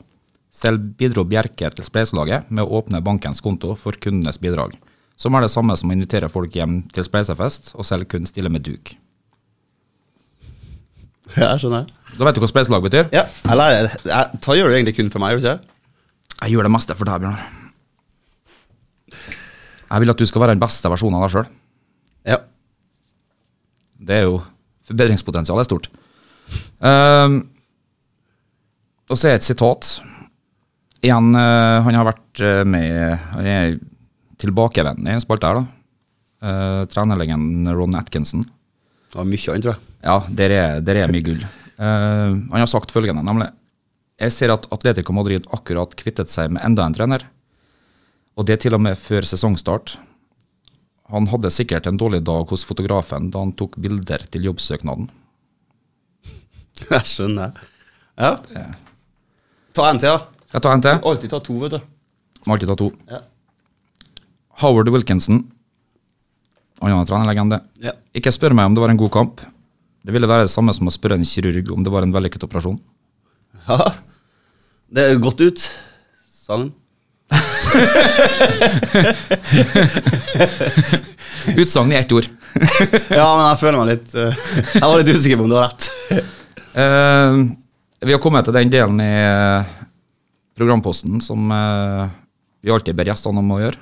Selv 0.54 0.94
bidro 1.00 1.26
Bjerke 1.28 1.70
til 1.74 1.86
spleiselaget 1.86 2.52
med 2.54 2.64
å 2.64 2.80
åpne 2.80 3.02
bankens 3.04 3.42
konto 3.44 3.74
for 3.80 3.98
kundenes 4.02 4.40
bidrag, 4.42 4.78
som 5.20 5.36
er 5.36 5.46
det 5.46 5.52
samme 5.52 5.76
som 5.78 5.92
å 5.92 5.98
invitere 5.98 6.30
folk 6.32 6.56
hjem 6.56 6.84
til 6.94 7.06
spleisefest 7.06 7.74
og 7.76 7.88
selv 7.88 8.08
kun 8.12 8.28
stille 8.30 8.52
med 8.54 8.66
duk. 8.68 8.96
Ja, 11.36 11.50
jeg 11.52 11.66
skjønner. 11.66 11.90
Da 12.16 12.24
vet 12.24 12.38
du 12.38 12.40
hva 12.40 12.48
spleiselag 12.48 12.86
betyr? 12.86 13.10
Ja, 13.12 13.26
jeg 13.28 13.90
jeg, 14.08 14.38
Da 14.46 14.54
gjør 14.56 14.72
du 14.72 14.76
egentlig 14.78 14.94
kun 14.96 15.10
for 15.12 15.20
meg, 15.20 15.42
ikke? 15.42 15.58
Jeg 16.38 16.54
gjør 16.54 16.70
det 16.70 16.72
meste 16.72 16.96
for 16.96 17.10
deg, 17.10 17.26
Bjørnar. 17.26 17.42
Jeg 19.88 20.04
vil 20.04 20.14
at 20.14 20.22
du 20.22 20.26
skal 20.30 20.44
være 20.44 20.56
den 20.56 20.64
beste 20.64 20.92
versjonen 20.92 21.20
av 21.20 21.26
deg 21.26 21.34
sjøl. 21.34 21.50
Ja. 22.32 22.38
Det 24.08 24.16
er 24.16 24.28
jo 24.28 24.40
Forbedringspotensialet 24.88 25.66
er 25.66 25.68
stort. 25.68 25.90
Um, 26.80 27.42
og 29.12 29.20
så 29.20 29.32
er 29.32 29.40
et 29.40 29.48
sitat. 29.48 29.98
Igjen, 31.04 31.34
uh, 31.36 31.84
han 31.86 31.98
har 31.98 32.08
vært 32.08 32.42
eh, 32.44 32.64
med 32.68 33.20
Han 33.36 33.48
er 33.48 33.76
tilbakevendende 34.42 35.12
i 35.12 35.18
en 35.18 35.24
spalte 35.24 35.50
her, 35.50 35.60
da. 35.60 35.66
Uh, 36.38 36.82
trenerlegenden 36.92 37.70
Ron 37.74 37.98
Atkinson. 37.98 38.46
Det 39.12 39.20
var 39.20 39.28
mye 39.28 39.54
annet, 39.54 39.66
tror 39.66 39.76
jeg. 39.76 39.84
Ja, 40.08 40.18
der 40.40 40.56
er, 40.56 40.82
der 40.86 41.02
er 41.02 41.14
mye 41.14 41.26
gull. 41.26 41.44
Uh, 41.78 42.38
han 42.52 42.62
har 42.62 42.70
sagt 42.70 42.94
følgende, 42.94 43.26
nemlig 43.26 43.52
Jeg 44.18 44.34
ser 44.34 44.54
at 44.54 44.66
Atletico 44.74 45.14
Madrid 45.14 45.46
akkurat 45.54 45.94
kvittet 45.98 46.32
seg 46.34 46.54
med 46.54 46.64
enda 46.66 46.86
en 46.86 46.96
trener. 46.96 47.28
Og 48.38 48.48
det 48.50 48.62
til 48.64 48.78
og 48.78 48.82
med 48.82 48.98
før 48.98 49.26
sesongstart. 49.26 49.98
Han 51.14 51.28
hadde 51.32 51.52
sikkert 51.54 51.88
en 51.88 51.98
dårlig 52.00 52.20
dag 52.28 52.50
hos 52.52 52.66
fotografen 52.68 53.30
da 53.32 53.40
han 53.46 53.54
tok 53.56 53.78
bilder 53.80 54.26
til 54.32 54.48
jobbsøknaden. 54.50 55.08
Jeg 56.92 57.04
skjønner. 57.08 57.56
Ja. 58.18 58.34
Ta 59.78 59.86
en 59.92 60.02
til, 60.02 60.10
da. 60.10 60.26
Skal 60.48 60.58
jeg 60.58 60.64
ta 60.66 60.72
en 60.74 60.84
til? 60.84 61.00
Alltid 61.06 61.32
ta 61.34 61.40
to, 61.44 61.56
vet 61.62 61.74
du. 61.76 61.80
Må 62.48 62.56
alltid 62.56 62.70
ta 62.72 62.76
to. 62.80 62.88
Ja. 63.12 63.20
Howard 64.64 64.90
Wilkinson. 64.94 65.44
Annen 66.82 67.06
trenerlegende. 67.10 67.60
Ja. 67.84 67.94
Ikke 68.18 68.32
spør 68.34 68.56
meg 68.58 68.70
om 68.70 68.78
det 68.78 68.84
var 68.84 68.94
en 68.94 69.00
god 69.00 69.12
kamp. 69.14 69.44
Det 70.08 70.14
ville 70.16 70.30
være 70.30 70.48
det 70.48 70.54
samme 70.54 70.74
som 70.74 70.88
å 70.90 70.94
spørre 70.94 71.18
en 71.20 71.28
kirurg 71.28 71.70
om 71.76 71.84
det 71.86 71.92
var 71.94 72.06
en 72.08 72.14
vellykket 72.16 72.46
operasjon. 72.48 72.80
ja. 73.68 73.92
Det 74.88 75.04
er 75.04 75.18
godt 75.20 75.42
ut. 75.44 75.64
Sammen. 76.32 76.70
Utsagn 81.58 81.92
i 81.92 81.96
ett 81.96 82.12
ord. 82.12 82.26
Ja, 83.10 83.38
men 83.38 83.48
jeg 83.52 83.60
føler 83.62 83.78
meg 83.80 83.88
litt 83.92 84.16
uh, 84.18 84.34
Jeg 84.74 84.84
var 84.84 84.98
litt 85.00 85.14
usikker 85.14 85.38
på 85.40 85.44
om 85.46 85.52
du 85.52 85.58
har 85.58 85.66
rett. 85.70 85.84
Uh, 86.78 87.34
vi 88.06 88.14
har 88.14 88.22
kommet 88.22 88.46
til 88.46 88.54
den 88.54 88.70
delen 88.70 89.00
i 89.02 89.10
eh, 89.10 89.66
programposten 90.58 91.22
som 91.24 91.50
uh, 91.50 92.06
vi 92.62 92.72
alltid 92.74 92.96
ber 92.98 93.08
gjestene 93.10 93.40
om 93.42 93.52
å 93.56 93.60
gjøre, 93.62 93.80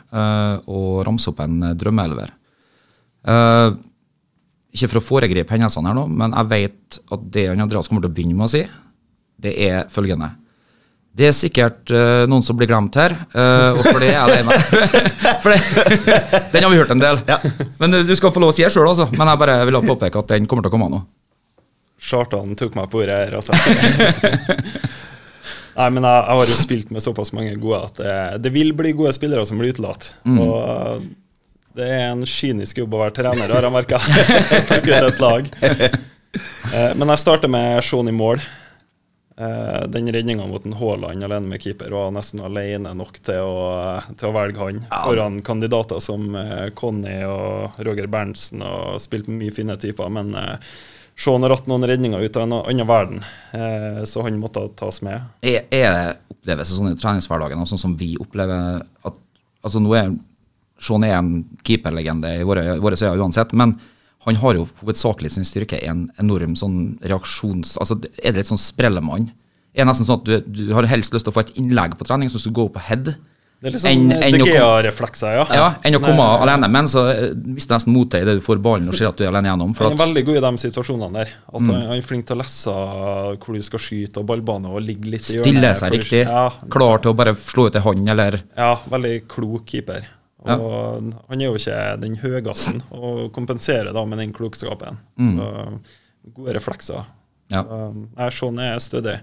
og 0.71 1.03
ramse 1.07 1.29
opp 1.31 1.39
en 1.43 1.55
drømmeelver. 1.79 2.29
Ikke 4.75 4.89
for 4.91 4.99
å 4.99 5.03
foregripe 5.03 5.53
hendelsene 5.55 5.89
her 5.89 5.97
nå, 5.97 6.03
men 6.11 6.29
jeg 6.36 6.45
vet 6.51 6.79
at 7.15 7.21
det 7.33 7.45
Andreas 7.51 7.88
kommer 7.89 8.01
til 8.05 8.11
å 8.11 8.15
begynne 8.15 8.38
med 8.38 8.47
å 8.47 8.51
si, 8.51 8.63
det 9.41 9.53
er 9.67 9.77
følgende. 9.91 10.29
Det 11.16 11.30
er 11.30 11.36
sikkert 11.36 11.91
uh, 11.95 12.26
noen 12.28 12.43
som 12.43 12.57
blir 12.59 12.68
glemt 12.68 12.95
her, 12.99 13.13
uh, 13.32 13.72
og 13.78 13.84
for 13.86 14.03
det 14.03 14.09
er 14.11 14.34
det 14.34 14.41
for 15.43 15.53
det, 15.53 15.59
den 16.51 16.66
har 16.66 16.74
vi 16.74 16.80
hørt 16.82 16.91
en 16.91 17.03
del. 17.03 17.22
Men 17.80 18.01
du, 18.03 18.11
skal 18.20 18.34
få 18.36 18.43
lov 18.43 18.51
å 18.51 18.55
si 18.55 18.66
det 18.66 18.74
sjøl, 18.74 18.89
altså. 18.89 19.07
Men 19.16 19.32
jeg 19.32 19.41
bare 19.45 19.55
vil 19.70 19.80
påpeke 19.86 20.20
at 20.20 20.34
den 20.34 20.49
kommer 20.51 20.66
til 20.66 20.74
å 20.74 20.76
komme 20.76 20.89
nå. 20.91 20.99
Chartan 22.05 22.51
tok 22.59 22.76
meg 22.76 22.91
på 22.91 22.99
ordet 23.05 23.16
her, 23.22 23.38
altså. 23.39 23.55
Nei, 25.76 25.88
men 25.91 26.03
jeg, 26.07 26.20
jeg 26.20 26.39
har 26.39 26.51
jo 26.51 26.57
spilt 26.59 26.91
med 26.95 27.03
såpass 27.03 27.32
mange 27.36 27.55
gode 27.59 27.82
at 27.88 27.97
det, 27.99 28.18
det 28.45 28.51
vil 28.55 28.76
bli 28.76 28.91
gode 28.95 29.11
spillere 29.16 29.47
som 29.47 29.59
blir 29.59 29.72
utelatt. 29.76 30.13
Og 30.24 31.07
det 31.76 31.88
er 31.91 32.05
en 32.13 32.24
kynisk 32.24 32.78
jobb 32.80 32.93
å 32.95 33.01
være 33.01 33.16
trener, 33.18 33.51
har 33.51 33.66
jeg 33.68 33.74
merka. 33.74 33.99
Et 35.09 35.20
lag. 35.20 35.49
Eh, 35.55 36.91
Men 36.95 37.11
jeg 37.11 37.24
starter 37.24 37.51
med 37.51 37.84
Sean 37.84 38.07
i 38.07 38.16
mål. 38.16 38.39
Eh, 39.38 39.88
den 39.91 40.11
redninga 40.11 40.47
mot 40.47 40.65
en 40.65 40.73
Haaland 40.73 41.23
alene 41.23 41.47
med 41.47 41.61
keeper 41.61 41.91
var 41.91 42.11
nesten 42.15 42.39
alene 42.39 42.93
nok 42.95 43.17
til 43.19 43.43
å, 43.43 43.99
til 44.15 44.29
å 44.29 44.36
velge 44.36 44.61
han. 44.61 44.83
Foran 44.93 45.41
kandidater 45.43 45.99
som 46.03 46.29
eh, 46.39 46.69
Conny 46.77 47.17
og 47.27 47.81
Roger 47.83 48.07
Berntsen 48.11 48.63
og 48.63 49.01
spilt 49.03 49.27
mye 49.27 49.51
fine 49.51 49.75
typer. 49.81 50.07
Men 50.13 50.31
eh, 50.39 50.77
Shaun 51.19 51.43
har 51.43 51.51
hatt 51.51 51.67
noen 51.67 51.88
redninger 51.88 52.23
ut 52.23 52.38
av 52.39 52.45
en 52.45 52.55
annen 52.61 52.88
verden, 52.88 53.25
eh, 53.55 54.01
så 54.07 54.23
han 54.23 54.39
måtte 54.39 54.63
tas 54.79 55.01
med. 55.03 55.27
Er, 55.43 55.67
er 55.71 56.15
oppleves 56.31 56.71
sånn 56.75 56.93
i 56.93 56.99
treningshverdagen, 56.99 57.59
og 57.59 57.69
sånn 57.71 57.81
som 57.81 57.97
vi 57.99 58.13
opplever 58.19 58.81
at 58.83 59.19
altså 59.65 59.83
nå 59.83 59.95
er 59.99 60.15
Shaun 60.75 61.05
er 61.07 61.15
en 61.15 61.38
keeperlegende 61.63 62.33
i 62.41 62.47
våre, 62.47 62.75
våre 62.83 62.97
øyne 62.99 63.23
uansett, 63.23 63.53
men 63.55 63.77
han 64.26 64.39
har 64.41 64.57
jo 64.57 64.67
hovedsakelig 64.82 65.32
sin 65.36 65.45
styrke 65.47 65.78
i 65.82 65.88
en 65.91 66.07
enorm 66.21 66.55
sånn 66.59 66.97
reaksjons... 67.05 67.76
Altså, 67.82 67.99
er 68.17 68.34
det 68.34 68.41
litt 68.43 68.51
sånn 68.51 68.61
sprellemann? 68.61 69.30
Er 69.76 69.84
det 69.84 69.89
nesten 69.91 70.07
sånn 70.07 70.21
at 70.21 70.26
du, 70.26 70.65
du 70.65 70.73
har 70.73 70.88
helst 70.89 71.13
lyst 71.13 71.28
til 71.28 71.34
å 71.34 71.36
få 71.36 71.43
et 71.45 71.55
innlegg 71.59 71.97
på 71.99 72.07
trening 72.07 72.30
som 72.32 72.41
skulle 72.41 72.57
gå 72.57 72.69
på 72.73 72.84
head? 72.88 73.15
Det 73.65 73.69
er 73.69 73.73
litt 73.76 73.82
sånn 73.82 74.49
Gea-reflekser, 74.49 75.38
ja. 75.38 75.43
Ja, 75.55 75.67
enn 75.88 75.95
å 75.97 76.01
komme 76.03 76.19
Nei, 76.19 76.41
alene, 76.43 76.67
men 76.69 76.89
så 76.91 77.05
eh, 77.13 77.30
mister 77.34 77.78
nesten 77.78 77.93
motet 77.95 78.26
idet 78.26 78.36
du 78.38 78.43
får 78.43 78.59
ballen 78.61 78.91
og 78.91 78.97
ser 78.97 79.07
at 79.09 79.17
du 79.17 79.23
er 79.23 79.32
alene 79.32 79.49
gjennom. 79.49 79.71
Han 79.80 79.95
er 79.95 80.01
veldig 80.01 80.23
god 80.28 80.39
i 80.39 80.43
de 80.45 80.51
situasjonene 80.65 81.15
der. 81.21 81.32
At 81.47 81.61
Mm. 81.61 81.69
han, 81.71 81.86
er 81.95 82.03
flink 82.05 82.28
til 82.28 82.36
å 82.36 82.41
lese 82.43 82.76
hvor 83.39 83.55
du 83.55 83.63
skal 83.65 83.82
skyte 83.82 84.21
og 84.21 84.28
ballbane 84.30 84.69
og 84.69 84.84
ligge 84.84 85.09
litt 85.15 85.30
i 85.32 85.39
stille 85.39 85.71
seg 85.78 85.95
riktig, 85.95 86.23
Ja, 86.28 86.49
klar 86.69 87.01
til 87.01 87.13
å 87.13 87.17
bare 87.17 87.34
slå 87.39 87.67
ut 87.69 87.80
ei 87.80 87.84
hånd, 87.86 88.09
eller 88.11 88.41
ja, 88.57 88.73
veldig 88.91 89.15
klok 89.32 89.65
keeper. 89.71 90.03
Ja. 90.45 90.57
Og 90.61 91.11
han 91.29 91.41
er 91.41 91.47
jo 91.49 91.57
ikke 91.57 91.79
den 92.01 92.17
høyeste, 92.21 92.75
og 92.93 93.31
kompenserer 93.35 93.93
da 93.95 94.03
med 94.05 94.21
den 94.21 94.33
klokskapen. 94.35 94.99
Mm. 95.17 95.39
Så 95.39 96.31
gode 96.35 96.55
reflekser. 96.57 97.07
Ja. 97.53 97.63
Så, 97.65 97.81
nei, 98.17 98.29
sånn 98.33 98.61
er 98.61 98.79
stødig. 98.81 99.19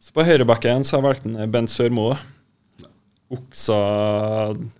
Så 0.00 0.12
på 0.14 0.24
høyrebacken 0.24 0.84
så 0.86 0.96
har 0.96 1.02
jeg 1.02 1.08
valgt 1.08 1.28
en 1.28 1.52
Bent 1.52 1.72
Sørmo. 1.72 2.12
Oksa 3.28 3.76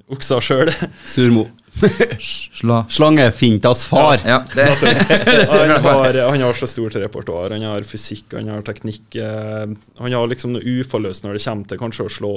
Oksa 0.08 0.38
sjøl. 0.40 0.70
Surmo. 1.14 1.44
Slange 1.78 2.88
Slangefintas 2.90 3.84
far. 3.86 4.22
Ja, 4.24 4.38
det, 4.54 4.64
han, 5.52 5.74
har, 5.84 6.16
han 6.30 6.44
har 6.46 6.56
så 6.56 6.66
stort 6.70 6.96
repertoar. 6.96 7.52
Han 7.54 7.66
har 7.68 7.84
fysikk, 7.86 8.32
han 8.38 8.48
har 8.50 8.64
teknikk. 8.66 9.18
eh, 9.20 9.66
Han 10.00 10.16
har 10.16 10.30
liksom 10.32 10.56
noe 10.56 10.64
uforløst 10.80 11.26
når 11.26 11.36
det 11.36 11.44
kommer 11.44 11.68
til 11.68 11.82
kanskje 11.84 12.06
å 12.08 12.14
slå 12.16 12.32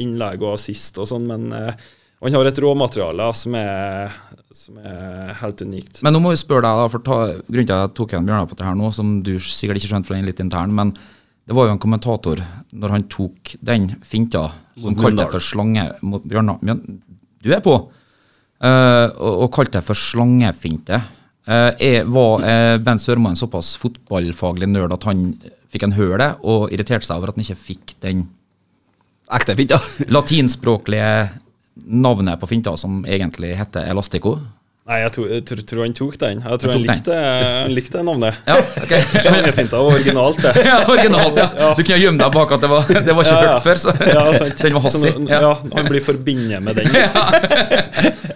innlegg 0.00 0.42
og 0.42 0.56
assist 0.56 0.98
og 0.98 1.10
sånn, 1.12 1.28
men 1.28 1.52
eh, 2.20 2.28
han 2.28 2.38
har 2.38 2.50
et 2.50 2.62
råmateriale 2.62 3.32
som 3.36 3.58
som 4.54 4.78
er 4.78 5.34
helt 5.40 5.62
unikt. 5.66 6.00
Men 6.04 6.14
nå 6.14 6.20
må 6.22 6.32
vi 6.32 6.38
spørre 6.40 6.64
deg, 6.64 6.78
da, 6.78 6.90
for 6.92 7.02
ta, 7.04 7.18
grunnen 7.42 7.66
til 7.68 7.74
at 7.74 7.82
jeg 7.88 7.94
tok 7.98 8.14
igjen 8.14 8.28
Bjørnar 8.28 8.50
på 8.50 8.58
det 8.58 8.68
her 8.68 8.78
nå, 8.78 8.90
som 8.94 9.16
du 9.26 9.32
sikkert 9.42 9.80
ikke 9.80 9.90
skjønte 9.90 10.08
for 10.08 10.16
den 10.16 10.24
er 10.24 10.30
litt 10.30 10.42
intern, 10.44 10.74
men 10.76 10.94
det 11.44 11.56
var 11.56 11.68
jo 11.68 11.74
en 11.74 11.82
kommentator 11.82 12.40
når 12.72 12.94
han 12.94 13.06
tok 13.12 13.56
den 13.60 13.90
finta 14.06 14.46
som 14.80 14.96
kalte 14.96 15.20
det 15.20 15.28
for 15.34 15.44
slange 15.44 15.88
mot 16.06 16.24
Bjørnar 16.24 16.62
Mjøn- 16.64 17.02
Du 17.44 17.50
er 17.52 17.60
på! 17.64 17.76
Uh, 18.64 19.10
og, 19.18 19.42
og 19.44 19.50
kalte 19.52 19.76
det 19.76 19.84
for 19.84 19.98
slangefinte. 19.98 21.02
Uh, 21.44 21.74
er, 21.76 22.06
var 22.08 22.46
uh, 22.46 22.78
Bent 22.80 23.02
Sørmo 23.02 23.28
en 23.28 23.36
såpass 23.36 23.74
fotballfaglig 23.82 24.70
nerd 24.70 24.94
at 24.96 25.04
han 25.10 25.34
fikk 25.74 25.84
en 25.84 25.98
høre 25.98 26.20
det, 26.22 26.30
og 26.46 26.70
irriterte 26.72 27.04
seg 27.04 27.18
over 27.18 27.32
at 27.32 27.36
han 27.36 27.44
ikke 27.44 27.60
fikk 27.60 27.96
den 28.06 28.28
Ekte 29.34 29.56
finta? 29.58 29.80
latinspråklige 30.14 31.10
navnet 31.74 32.40
på 32.40 32.46
finta 32.50 32.76
som 32.76 33.02
egentlig 33.06 33.54
heter 33.58 33.88
Elastico? 33.90 34.38
Nei, 34.84 34.98
jeg 35.00 35.12
tror, 35.14 35.28
jeg 35.32 35.42
tror, 35.48 35.60
tror 35.64 35.80
han 35.80 35.94
tok 35.96 36.16
den. 36.20 36.40
Jeg 36.44 36.58
tror 36.60 36.70
Han 36.74 36.82
han 36.82 36.90
likte, 36.90 37.14
han 37.16 37.72
likte 37.72 38.02
navnet. 38.04 38.34
Ja, 38.44 38.56
okay. 38.82 39.00
Slangefinta 39.24 39.78
var 39.80 39.94
originalt, 39.96 40.42
det. 40.44 40.52
ja, 40.68 40.74
originalt, 40.92 41.40
ja. 41.40 41.70
Du 41.72 41.80
kunne 41.80 41.98
gjemme 42.02 42.20
deg 42.20 42.34
bak 42.36 42.52
at 42.52 42.66
det 42.66 42.68
var, 42.68 42.84
det 42.92 43.14
var 43.16 43.24
ikke 43.24 43.32
Ja, 43.32 43.46
ja. 43.46 43.54
hørt 43.54 43.64
før, 43.64 43.80
så 43.80 43.94
Ja, 43.96 44.26
sant. 44.36 44.60
den 44.66 44.76
var 44.76 44.84
hassig. 44.84 45.08
hastig. 45.08 45.32
Ja. 45.32 45.40
ja, 45.40 45.54
han 45.78 45.88
blir 45.88 46.04
forbindet 46.04 46.60
med 46.68 46.76
den. 46.76 46.92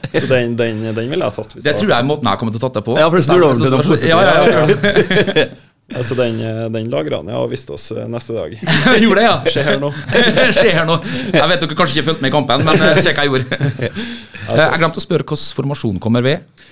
Så 0.09 0.25
den, 0.33 0.57
den, 0.57 0.81
den 0.97 1.13
ville 1.13 1.29
jeg 1.29 1.37
tatt. 1.37 1.53
Hvis 1.53 1.69
Det 1.69 1.75
jeg 1.75 1.83
tror 1.83 1.93
jeg 1.93 1.99
er 2.01 2.09
måten 2.15 2.33
jeg 2.33 2.41
kommer 2.41 2.57
til 2.57 2.63
å 2.63 2.67
tatt 2.67 2.81
det 2.81 2.87
på. 2.89 2.97
Ja, 2.97 3.13
for 3.13 3.21
du 3.21 3.29
snur 3.29 3.45
det 3.45 3.49
over 3.53 3.61
til 3.61 3.73
noe 3.77 3.85
positivt. 3.93 5.65
Altså, 5.97 6.15
den, 6.19 6.37
den 6.75 6.91
lagra 6.93 7.23
han 7.23 7.31
ja, 7.33 7.39
og 7.41 7.49
viste 7.53 7.73
oss 7.73 7.87
eh, 7.97 8.05
neste 8.13 8.35
dag. 8.37 8.53
Gjorde 9.03 9.23
det, 9.23 9.25
ja. 9.25 9.37
Se 9.49 9.63
her 9.65 9.79
nå. 9.81 9.89
Se 10.61 10.69
her 10.75 10.85
nå. 10.89 10.99
Jeg 11.33 11.49
vet 11.49 11.63
dere 11.65 11.79
kanskje 11.79 12.01
ikke 12.03 12.11
fulgte 12.11 12.25
med 12.27 12.33
i 12.33 12.35
kampen, 12.35 12.65
men 12.67 12.83
se 13.03 13.15
hva 13.17 13.25
jeg 13.25 13.33
gjorde. 13.33 13.93
Eh, 14.49 14.57
Jeg 14.57 14.79
glemte 14.81 14.97
å 14.97 15.03
spørre 15.05 15.25
hvilken 15.29 15.57
formasjon 15.59 15.99
kommer 16.01 16.23
ved. 16.25 16.63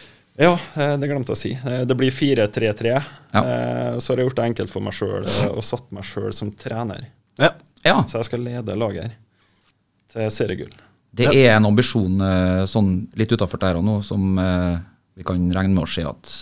Ja, 0.41 0.55
eh, 0.81 0.95
det 0.97 1.11
glemte 1.11 1.35
jeg 1.35 1.37
å 1.37 1.41
si. 1.43 1.51
Eh, 1.61 1.83
Det 1.85 1.97
blir 2.01 2.09
4-3-3. 2.15 2.93
Ja. 3.35 3.43
Eh, 3.43 3.99
Så 4.01 4.15
har 4.15 4.23
jeg 4.23 4.31
gjort 4.31 4.39
det 4.39 4.47
enkelt 4.47 4.73
for 4.73 4.81
meg 4.87 4.95
sjøl 4.97 5.27
og 5.51 5.61
satt 5.67 5.85
meg 5.93 6.07
sjøl 6.09 6.33
som 6.33 6.53
trener. 6.57 7.09
ja. 7.41 7.51
Ja, 7.85 7.99
Så 8.09 8.17
jeg 8.23 8.31
skal 8.31 8.41
lede 8.43 8.75
laget 8.81 9.13
til 10.11 10.31
seriegull. 10.33 10.73
det 11.15 11.29
er 11.37 11.53
en 11.59 11.69
ambisjon 11.69 12.17
eh, 12.25 12.63
sånn 12.67 12.89
litt 13.15 13.31
utafor 13.37 13.61
der 13.63 13.77
og 13.79 13.85
nå 13.85 13.99
som 14.03 14.39
eh, 14.41 14.79
vi 15.21 15.23
kan 15.29 15.45
regne 15.53 15.75
med 15.77 15.85
å 15.85 15.91
se 15.93 16.03
at 16.09 16.33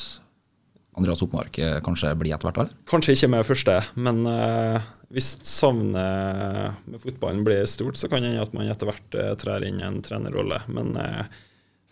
Andreas 0.95 1.23
Oppmark 1.25 1.59
eh, 1.59 1.79
kanskje 1.85 2.13
blir 2.19 2.35
etter 2.35 2.49
hvert, 2.49 2.61
eller? 2.63 2.77
Kanskje 2.91 3.17
ikke 3.17 3.31
med 3.35 3.47
første, 3.49 3.79
men 3.99 4.21
uh, 4.29 4.79
hvis 5.15 5.33
savnet 5.47 6.85
med 6.91 7.03
fotballen 7.03 7.43
blir 7.47 7.67
stort, 7.71 7.99
så 7.99 8.11
kan 8.11 8.23
det 8.23 8.33
hende 8.33 8.45
at 8.45 8.55
man 8.55 8.71
etter 8.71 8.91
hvert 8.91 9.19
uh, 9.19 9.33
trær 9.41 9.67
inn 9.67 9.83
i 9.83 9.89
en 9.89 9.99
trenerrolle. 10.05 10.61
Men 10.71 10.95
uh, 10.99 11.25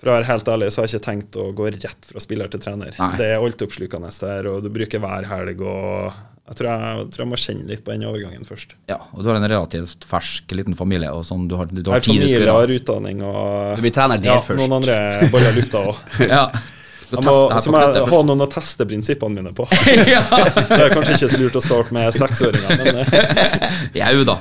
for 0.02 0.10
å 0.10 0.16
være 0.16 0.26
helt 0.26 0.48
ærlig, 0.50 0.72
så 0.74 0.82
har 0.82 0.88
jeg 0.88 0.98
ikke 0.98 1.06
tenkt 1.06 1.36
å 1.38 1.48
gå 1.54 1.68
rett 1.70 2.06
fra 2.08 2.20
spiller 2.22 2.50
til 2.50 2.62
trener. 2.64 2.94
Nei. 2.98 3.12
Det 3.20 3.28
er 3.30 3.42
altoppslukende 3.42 4.08
der, 4.10 4.48
og 4.50 4.64
du 4.64 4.70
bruker 4.74 4.98
hver 5.02 5.28
helg. 5.30 5.62
og 5.62 6.16
Jeg 6.48 6.58
tror 6.58 6.68
jeg, 6.72 7.04
tror 7.14 7.22
jeg 7.22 7.30
må 7.30 7.38
kjenne 7.38 7.68
litt 7.70 7.84
på 7.86 7.94
den 7.94 8.08
overgangen 8.10 8.48
først. 8.48 8.74
Ja, 8.90 8.98
og 9.12 9.22
du 9.22 9.30
har 9.30 9.38
en 9.38 9.46
relativt 9.46 10.02
fersk 10.10 10.54
liten 10.58 10.74
familie, 10.74 11.12
og 11.14 11.22
sånn, 11.28 11.46
du 11.46 11.54
har, 11.54 11.70
du 11.70 11.78
Jeg 11.78 11.86
har 11.86 12.00
har 12.00 12.06
tid 12.06 12.18
du 12.18 12.26
skal 12.26 12.34
familie, 12.34 12.58
har 12.58 12.74
utdanning 12.80 13.22
og 13.28 13.78
Du 13.78 13.84
blir 13.86 13.94
trener 13.94 14.22
der 14.22 14.32
ja, 14.32 14.40
først. 14.42 14.58
noen 14.64 14.78
andre 14.80 14.96
bare 15.30 15.50
har 15.52 15.58
lufta 15.60 15.84
òg. 15.92 16.02
Ja. 16.34 16.44
Jeg 17.12 17.24
må, 17.26 17.32
tester 17.52 17.52
her 17.52 17.64
på 17.66 17.72
må 17.72 17.80
jeg 17.82 18.10
ha 18.12 18.20
noen 18.28 18.44
å 18.44 18.48
teste 18.52 18.86
prinsippene 18.88 19.40
mine 19.40 19.52
på. 19.56 19.66
ja. 20.08 20.22
Det 20.70 20.78
er 20.78 20.94
kanskje 20.94 21.18
ikke 21.18 21.28
så 21.34 21.40
lurt 21.42 21.58
å 21.58 21.64
starte 21.64 21.96
med 21.96 22.16
seksåringer, 22.16 22.80
men 22.80 23.02
eh, 23.02 23.82
Jau 24.00 24.24
da. 24.28 24.38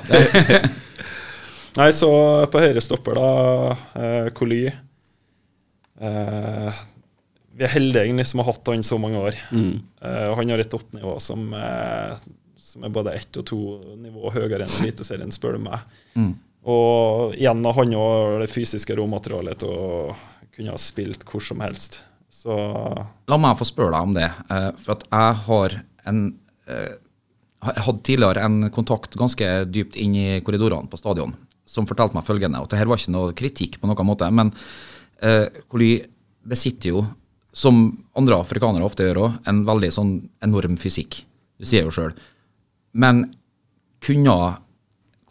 Nei, 1.80 1.90
så 1.96 2.12
på 2.52 2.62
høyre 2.64 2.84
stopper, 2.84 3.20
da, 3.20 3.76
eh, 4.00 4.30
Coly. 4.36 4.66
Eh, 6.02 6.82
vi 7.56 7.68
er 7.68 7.74
heldige 7.76 8.06
egentlig 8.08 8.28
som 8.30 8.42
har 8.42 8.52
hatt 8.52 8.72
han 8.72 8.84
så 8.84 9.00
mange 9.02 9.20
år. 9.20 9.40
Eh, 9.52 10.28
og 10.32 10.38
han 10.40 10.54
har 10.54 10.64
et 10.64 10.72
toppnivå 10.72 11.18
som, 11.24 11.50
eh, 11.54 12.16
som 12.58 12.88
er 12.88 12.96
både 12.96 13.16
ett 13.20 13.40
og 13.40 13.46
to 13.48 13.62
nivå 14.00 14.32
høyere 14.32 14.64
enn 14.66 14.78
Eliteserien, 14.82 15.32
spør 15.36 15.60
du 15.60 15.66
meg. 15.68 15.84
Mm. 16.16 16.32
Og 16.72 17.36
igjen 17.36 17.66
har 17.66 17.78
han 17.80 17.98
òg 17.98 18.40
det 18.44 18.52
fysiske 18.54 18.96
råmaterialet 18.98 19.64
til 19.64 19.74
å 19.74 20.16
kunne 20.56 20.76
ha 20.76 20.82
spilt 20.82 21.26
hvor 21.28 21.44
som 21.44 21.64
helst. 21.64 22.02
Så 22.32 22.56
La 23.28 23.38
meg 23.38 23.58
få 23.60 23.68
spørre 23.68 23.92
deg 23.94 24.08
om 24.08 24.16
det. 24.16 24.30
eh, 24.50 24.70
For 24.80 24.96
at 24.96 25.06
jeg 25.12 25.40
har 25.46 25.78
en 26.10 26.22
eh, 26.68 26.94
Jeg 27.62 27.86
hadde 27.86 28.04
tidligere 28.08 28.46
en 28.48 28.70
kontakt 28.74 29.18
ganske 29.20 29.48
dypt 29.70 29.98
inn 30.00 30.16
i 30.18 30.28
korridorene 30.42 30.90
på 30.90 30.98
stadion 30.98 31.36
som 31.72 31.88
fortalte 31.88 32.18
meg 32.18 32.26
følgende, 32.28 32.60
og 32.60 32.68
det 32.72 32.80
her 32.80 32.90
var 32.90 33.00
ikke 33.00 33.14
noe 33.14 33.36
kritikk 33.38 33.78
på 33.80 33.88
noen 33.88 34.08
måte, 34.08 34.28
men 34.34 34.50
eh, 35.24 35.46
besitter 36.42 36.90
jo, 36.90 37.04
som 37.54 37.84
andre 38.18 38.40
afrikanere 38.42 38.84
ofte 38.84 39.06
gjør 39.06 39.22
òg, 39.22 39.38
en 39.48 39.62
veldig 39.68 39.92
sånn 39.94 40.12
enorm 40.44 40.76
fysikk. 40.82 41.22
Du 41.62 41.68
sier 41.70 41.86
jo 41.86 41.94
sjøl. 41.94 42.16
Men 42.92 43.24
kunne 44.04 44.58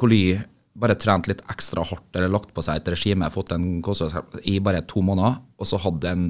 Coly 0.00 0.38
bare 0.80 0.96
trent 0.96 1.26
litt 1.28 1.42
ekstra 1.50 1.82
hardt 1.84 2.16
eller 2.16 2.30
lagt 2.32 2.54
på 2.56 2.64
seg 2.64 2.78
et 2.78 2.88
regime, 2.94 3.28
fått 3.34 3.52
en 3.52 3.82
kosthold 3.84 4.38
i 4.48 4.60
bare 4.64 4.84
to 4.88 5.02
måneder, 5.04 5.42
og 5.60 5.68
så 5.68 5.80
hadde 5.82 6.14
en 6.14 6.28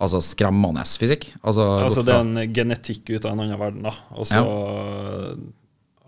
altså 0.00 0.20
skremmende 0.24 0.84
fysikk? 0.98 1.28
Altså, 1.42 1.66
Altså, 1.84 2.04
det 2.06 2.14
er 2.14 2.24
en 2.24 2.52
genetikk 2.56 3.10
ut 3.12 3.24
av 3.26 3.34
en 3.34 3.42
annen 3.44 3.60
verden, 3.60 3.86
da. 3.86 3.94
Og 4.16 4.28
så 4.28 4.42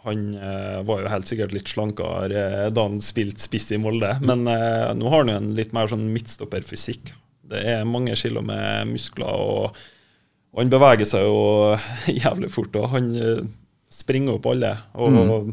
Han 0.02 0.22
eh, 0.34 0.78
var 0.82 1.02
jo 1.04 1.10
helt 1.12 1.28
sikkert 1.30 1.52
litt 1.54 1.68
slankere 1.70 2.38
eh, 2.64 2.68
da 2.74 2.88
han 2.88 2.98
spilte 3.04 3.38
spiss 3.44 3.68
i 3.70 3.78
Molde, 3.78 4.16
men 4.24 4.48
eh, 4.50 4.88
nå 4.98 5.10
har 5.12 5.22
han 5.22 5.30
jo 5.30 5.36
en 5.38 5.52
litt 5.54 5.74
mer 5.76 5.86
sånn 5.92 6.08
midtstopperfysikk. 6.10 7.12
Det 7.52 7.60
er 7.76 7.84
mange 7.86 8.16
kilo 8.18 8.42
med 8.42 8.90
muskler, 8.90 9.30
og, 9.30 9.76
og 10.50 10.58
han 10.58 10.72
beveger 10.72 11.06
seg 11.06 11.28
jo 11.28 11.76
jævlig 12.24 12.50
fort. 12.50 12.74
Og 12.80 12.88
han 12.96 13.12
eh, 13.14 13.44
springer 13.94 14.40
opp 14.40 14.48
alle. 14.50 14.72
Og 14.98 15.52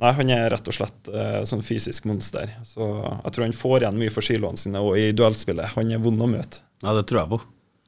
Nei, 0.00 0.14
han 0.16 0.30
er 0.32 0.46
rett 0.48 0.68
og 0.70 0.72
slett 0.72 1.08
eh, 1.12 1.40
sånn 1.48 1.60
fysisk 1.64 2.06
monster. 2.08 2.48
Så 2.64 2.86
jeg 2.88 3.32
tror 3.36 3.44
han 3.44 3.56
får 3.56 3.82
igjen 3.82 3.98
mye 4.00 4.12
for 4.12 4.24
kiloene 4.24 4.60
sine 4.60 4.80
òg 4.80 4.96
i 4.96 5.10
duellspillet. 5.12 5.74
Han 5.74 5.92
er 5.92 6.00
vond 6.00 6.24
å 6.24 6.28
møte. 6.30 6.62
Ja, 6.80 6.94
det 6.96 7.02
tror 7.10 7.20
jeg 7.20 7.32
på. 7.34 7.40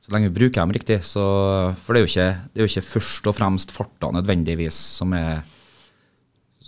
Så 0.02 0.10
lenge 0.10 0.30
vi 0.30 0.38
bruker 0.40 0.60
dem 0.60 0.74
riktig. 0.74 0.98
Så, 1.06 1.22
for 1.84 1.94
det 1.94 2.02
er, 2.02 2.06
jo 2.06 2.10
ikke, 2.10 2.30
det 2.50 2.60
er 2.60 2.66
jo 2.66 2.72
ikke 2.72 2.88
først 2.90 3.28
og 3.30 3.36
fremst 3.38 3.74
farta 3.74 4.10
nødvendigvis 4.14 4.78
som 4.98 5.14
er 5.14 5.42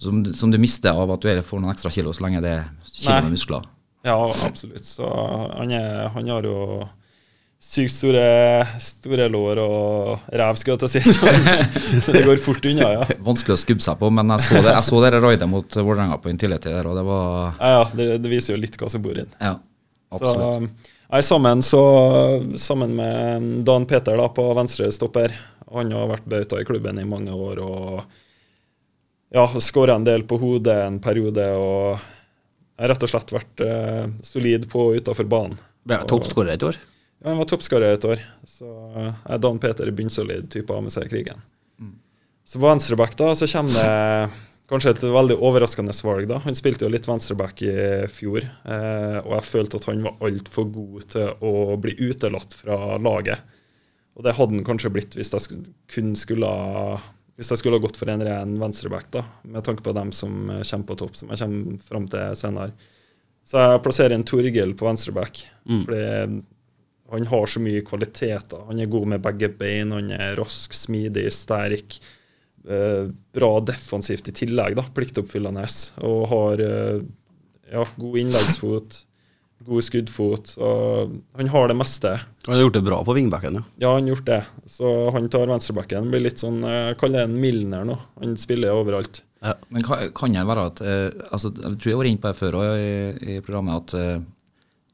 som, 0.04 0.34
som 0.34 0.50
du 0.50 0.58
mister 0.60 0.94
av 0.94 1.10
at 1.14 1.24
du 1.24 1.46
får 1.46 1.62
noen 1.62 1.72
ekstra 1.72 1.92
kilo, 1.94 2.12
så 2.12 2.26
lenge 2.26 2.42
det 2.44 2.52
er 2.58 2.66
kilo 2.90 3.22
med 3.24 3.34
muskler. 3.38 3.64
Ja, 4.04 4.18
absolutt. 4.44 4.84
Så 4.84 5.08
han, 5.08 5.72
er, 5.72 6.08
han 6.12 6.28
har 6.28 6.44
jo 6.44 6.84
sykt 7.64 7.94
store, 7.94 8.24
store 8.82 9.30
lår 9.32 9.60
og 9.62 10.26
ræv, 10.28 10.58
skulle 10.60 10.74
jeg 10.76 10.82
til 10.82 10.88
å 10.88 10.92
si. 10.92 11.14
Så 12.04 12.12
det 12.12 12.24
går 12.26 12.42
fort 12.44 12.66
unna, 12.68 12.90
ja. 12.98 13.06
Vanskelig 13.24 13.56
å 13.56 13.62
skubbe 13.62 13.84
seg 13.86 13.96
på, 14.02 14.10
men 14.12 14.34
jeg 14.34 14.44
så 14.44 14.60
det, 14.60 14.74
jeg 14.74 14.88
så 14.90 15.00
det 15.00 15.12
raidet 15.14 15.48
mot 15.48 15.78
Vålerenga 15.78 16.18
på 16.20 16.32
Intility 16.34 16.68
der, 16.68 16.90
og 16.90 16.98
det 16.98 17.06
var 17.08 17.56
Ja, 17.56 17.70
ja 17.78 17.86
det, 17.96 18.08
det 18.26 18.32
viser 18.32 18.54
jo 18.54 18.60
litt 18.60 18.76
hva 18.80 18.92
som 18.92 19.04
bor 19.04 19.16
inn. 19.16 19.30
Ja, 19.40 19.56
absolutt. 20.12 20.68
Så, 20.68 20.92
nei, 21.14 21.22
sammen, 21.22 21.62
så, 21.62 21.82
sammen 22.58 22.96
med 22.98 23.50
Dan 23.66 23.86
Peter 23.90 24.18
da, 24.18 24.28
på 24.34 24.48
venstre 24.58 24.90
stopper. 24.92 25.36
Han 25.74 25.92
har 25.94 26.10
vært 26.10 26.26
bauta 26.30 26.60
i 26.60 26.66
klubben 26.66 26.98
i 27.00 27.06
mange 27.08 27.34
år 27.34 27.62
og 27.62 28.02
ja, 29.34 29.46
skåra 29.62 29.96
en 29.98 30.06
del 30.06 30.26
på 30.28 30.38
hodet 30.42 30.76
en 30.84 31.00
periode. 31.02 31.46
og 31.58 32.02
har 32.78 32.90
rett 32.90 33.06
og 33.06 33.10
slett 33.10 33.32
vært 33.34 33.62
uh, 33.62 34.06
solid 34.26 34.66
på 34.70 34.88
utafor 34.98 35.28
banen. 35.30 35.58
Ble 35.86 36.00
han 36.00 36.10
toppskårer 36.10 36.56
et 36.56 36.66
år? 36.66 36.78
Ja, 37.22 37.30
han 37.30 37.40
var 37.40 37.48
toppskårer 37.50 37.94
et 37.94 38.06
år. 38.08 38.22
Så 38.48 38.70
er 38.98 39.42
Dan 39.42 39.60
Peter 39.62 39.86
er 39.86 39.94
bunnsolid 39.96 40.50
type 40.52 40.74
av 40.74 40.82
med 40.84 40.94
seg 40.94 41.06
i 41.06 41.12
krigen. 41.12 41.44
Så 42.44 42.58
på 42.58 42.66
venstreback 42.68 43.14
da, 43.16 43.30
så 43.38 43.48
kommer 43.48 43.72
det 43.72 44.28
kanskje 44.70 44.94
et 44.94 45.02
veldig 45.14 45.36
overraskende 45.44 45.94
valg. 46.04 46.28
da. 46.30 46.38
Han 46.44 46.56
spilte 46.56 46.86
jo 46.86 46.92
litt 46.92 47.08
venstreback 47.08 47.62
i 47.66 47.74
fjor, 48.12 48.44
eh, 48.44 49.18
og 49.20 49.34
jeg 49.36 49.48
følte 49.50 49.80
at 49.80 49.88
han 49.90 50.04
var 50.06 50.24
altfor 50.24 50.70
god 50.72 51.08
til 51.14 51.44
å 51.44 51.76
bli 51.80 51.96
utelatt 52.00 52.56
fra 52.56 52.96
laget. 52.98 53.42
Og 54.14 54.24
det 54.24 54.36
hadde 54.38 54.54
han 54.54 54.66
kanskje 54.66 54.92
blitt 54.94 55.18
hvis 55.18 55.32
jeg 55.34 55.64
kun 55.90 56.14
skulle 56.16 56.48
hvis 57.34 57.50
jeg 57.50 57.58
skulle 57.58 57.80
gått 57.82 57.96
for 57.98 58.06
en 58.12 58.22
ren 58.22 58.52
venstreback, 58.60 59.08
da, 59.10 59.24
med 59.42 59.64
tanke 59.66 59.82
på 59.82 59.90
dem 59.96 60.12
som 60.14 60.46
kommer 60.46 60.86
på 60.86 60.96
topp, 61.00 61.16
som 61.18 61.32
jeg 61.32 61.40
kommer 61.42 61.80
fram 61.82 62.04
til 62.06 62.36
senere. 62.38 62.76
Så 63.44 63.58
jeg 63.58 63.80
plasserer 63.82 64.14
en 64.14 64.22
Torgill 64.24 64.76
på 64.78 64.86
venstreback. 64.86 65.40
Fordi 65.82 66.04
han 67.10 67.26
har 67.26 67.46
så 67.50 67.60
mye 67.60 67.82
kvaliteter. 67.84 68.62
Han 68.68 68.80
er 68.80 68.90
god 68.90 69.08
med 69.12 69.24
begge 69.24 69.50
bein, 69.58 69.92
han 69.92 70.12
er 70.14 70.38
rask, 70.38 70.72
smidig, 70.72 71.26
sterk. 71.34 71.98
Eh, 72.64 73.10
bra 73.34 73.50
defensivt 73.60 74.30
i 74.30 74.32
tillegg, 74.32 74.76
da, 74.78 74.86
pliktoppfyllende. 74.96 75.66
Og 76.08 76.22
har 76.30 76.62
eh, 76.64 77.02
ja, 77.74 77.84
god 78.00 78.16
innleggsfot, 78.22 78.96
god 79.68 79.84
skuddfot. 79.84 80.54
Og 80.64 81.18
han 81.36 81.52
har 81.52 81.68
det 81.68 81.76
meste. 81.76 82.14
Han 82.46 82.56
har 82.56 82.64
gjort 82.64 82.78
det 82.78 82.84
bra 82.86 83.02
på 83.04 83.16
wingbacken, 83.18 83.60
ja. 83.60 83.66
Ja, 83.82 83.92
han 83.98 84.08
har 84.08 84.14
gjort 84.14 84.30
det. 84.30 84.40
Så 84.70 84.94
han 85.12 85.28
tar 85.32 85.50
venstrebacken. 85.50 86.08
Blir 86.12 86.24
litt 86.24 86.40
sånn, 86.40 86.62
eh, 86.64 86.80
Jeg 86.92 87.00
kaller 87.02 87.24
det 87.24 87.28
en 87.28 87.40
Milner 87.42 87.84
nå. 87.88 87.98
Han 88.22 88.36
spiller 88.40 88.72
overalt. 88.72 89.20
Men 89.68 89.84
kan, 89.84 90.08
kan 90.16 90.32
det 90.32 90.46
være 90.48 90.62
at 90.70 90.80
eh, 90.80 91.10
altså, 91.28 91.50
Jeg 91.52 91.76
tror 91.76 91.90
jeg 91.90 91.98
var 92.00 92.08
inne 92.08 92.22
på 92.22 92.30
det 92.30 92.38
før 92.38 92.58
også, 92.62 92.78
i, 92.80 93.34
i 93.34 93.40
programmet, 93.44 93.82
at 93.82 93.98
eh, 94.00 94.24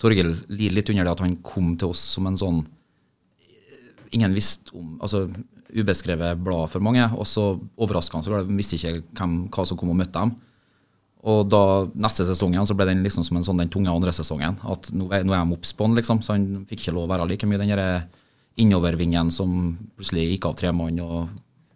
Torgill 0.00 0.32
lider 0.48 0.74
litt 0.74 0.90
under 0.90 1.06
det 1.06 1.12
at 1.12 1.22
han 1.22 1.36
kom 1.44 1.74
til 1.78 1.92
oss 1.94 2.02
som 2.16 2.26
en 2.26 2.38
sånn 2.40 2.60
eh, 3.46 3.92
Ingen 4.18 4.34
visste 4.34 4.74
om 4.74 4.96
altså 4.98 5.28
ubeskrevet 5.74 6.40
blad 6.42 6.70
for 6.72 6.84
mange, 6.84 7.04
og 7.16 7.26
så 7.28 7.52
overraskende 7.80 8.26
så 8.26 8.44
visste 8.48 8.78
ikke 8.78 9.02
hvem, 9.18 9.42
hva 9.52 9.66
som 9.68 9.78
kom 9.80 9.92
og 9.92 10.00
møtte 10.00 10.18
dem. 10.18 10.36
Og 11.28 11.44
da 11.52 11.62
neste 12.00 12.24
sesongen 12.24 12.64
så 12.64 12.74
ble 12.76 12.86
den 12.88 13.02
liksom 13.04 13.26
som 13.26 13.36
en 13.36 13.44
sånn 13.44 13.60
den 13.60 13.72
tunge 13.72 13.92
andre 13.92 14.12
sesongen. 14.16 14.56
At 14.64 14.88
nå 14.96 15.10
er, 15.12 15.26
nå 15.26 15.36
er 15.36 15.44
de 15.44 15.58
obs 15.58 15.74
på 15.76 15.84
han, 15.84 15.98
liksom. 15.98 16.22
Så 16.24 16.32
han 16.36 16.64
fikk 16.70 16.86
ikke 16.86 16.96
lov 16.96 17.08
å 17.08 17.12
være 17.12 17.28
like 17.28 17.48
mye 17.48 17.60
den 17.60 17.72
derre 17.74 17.90
innovervingen 18.60 19.30
som 19.34 19.52
plutselig 19.98 20.30
gikk 20.32 20.48
av 20.48 20.56
tre 20.58 20.72
mann. 20.76 20.96
og 21.04 21.28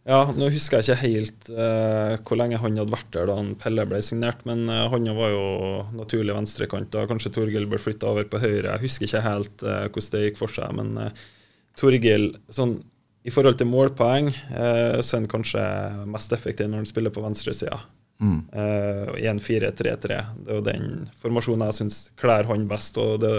Ja, 0.08 0.22
nå 0.32 0.48
husker 0.52 0.80
jeg 0.80 0.88
ikke 0.88 1.02
helt 1.02 1.50
eh, 1.52 2.14
hvor 2.24 2.40
lenge 2.40 2.60
han 2.62 2.80
hadde 2.80 2.96
vært 2.96 3.12
der 3.16 3.28
da 3.28 3.36
han 3.36 3.52
Pelle 3.60 3.84
ble 3.88 4.00
signert, 4.04 4.42
men 4.48 4.64
eh, 4.72 4.86
han 4.92 5.12
var 5.20 5.36
jo 5.36 5.44
naturlig 6.00 6.36
venstrekant. 6.36 6.90
da 6.96 7.04
Kanskje 7.10 7.34
Torgill 7.36 7.68
ble 7.68 7.80
flytta 7.80 8.14
over 8.14 8.24
på 8.28 8.40
høyre. 8.40 8.72
Jeg 8.72 8.86
husker 8.86 9.10
ikke 9.10 9.24
helt 9.28 9.64
eh, 9.68 9.86
hvordan 9.90 10.16
det 10.16 10.24
gikk 10.26 10.40
for 10.40 10.56
seg, 10.56 10.72
men 10.80 10.96
uh, 10.96 11.24
Torgill 11.76 12.30
sånn, 12.54 12.78
I 13.24 13.32
forhold 13.32 13.56
til 13.60 13.70
målpoeng 13.70 14.28
eh, 14.30 14.98
så 15.00 15.16
er 15.16 15.22
han 15.22 15.30
kanskje 15.32 15.62
mest 16.12 16.34
effektiv 16.36 16.68
når 16.68 16.82
han 16.82 16.90
spiller 16.90 17.14
på 17.14 17.24
venstresida. 17.24 17.78
mm. 18.20 18.40
Eh, 18.52 19.14
1-4-3-3. 19.32 20.18
Det 20.44 20.52
er 20.52 20.58
jo 20.58 20.66
den 20.66 21.08
formasjonen 21.22 21.70
jeg 21.70 21.78
syns 21.80 22.02
kler 22.20 22.50
han 22.50 22.68
best. 22.68 22.98
og 23.00 23.20
det 23.24 23.34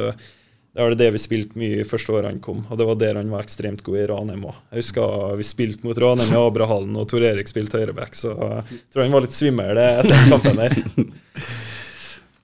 det 0.75 0.83
var 0.83 0.95
det 0.99 1.05
vi 1.15 1.19
spilte 1.23 1.55
mye 1.55 1.83
første 1.88 2.11
året 2.11 2.33
han 2.33 2.41
kom, 2.43 2.65
og 2.67 2.75
det 2.75 2.83
var 2.83 2.97
der 2.99 3.15
han 3.15 3.29
var 3.31 3.45
ekstremt 3.45 3.79
god 3.86 3.95
i 3.95 4.07
Ranheim 4.11 4.41
òg. 4.49 4.57
Jeg 4.73 4.83
husker 4.83 5.38
vi 5.39 5.45
spilte 5.47 5.88
mot 5.88 6.01
Ranheim 6.03 6.33
i 6.33 6.41
Abrahallen, 6.41 6.97
og 6.99 7.07
Tor 7.07 7.23
Erik 7.23 7.47
spilte 7.47 7.79
høyreback, 7.79 8.17
så 8.19 8.33
jeg 8.36 8.81
tror 8.91 9.05
han 9.05 9.15
var 9.15 9.23
litt 9.23 9.38
svimmel 9.38 9.79
etter 9.79 10.11
den 10.11 10.33
kampen 10.33 10.59
der. 10.59 10.75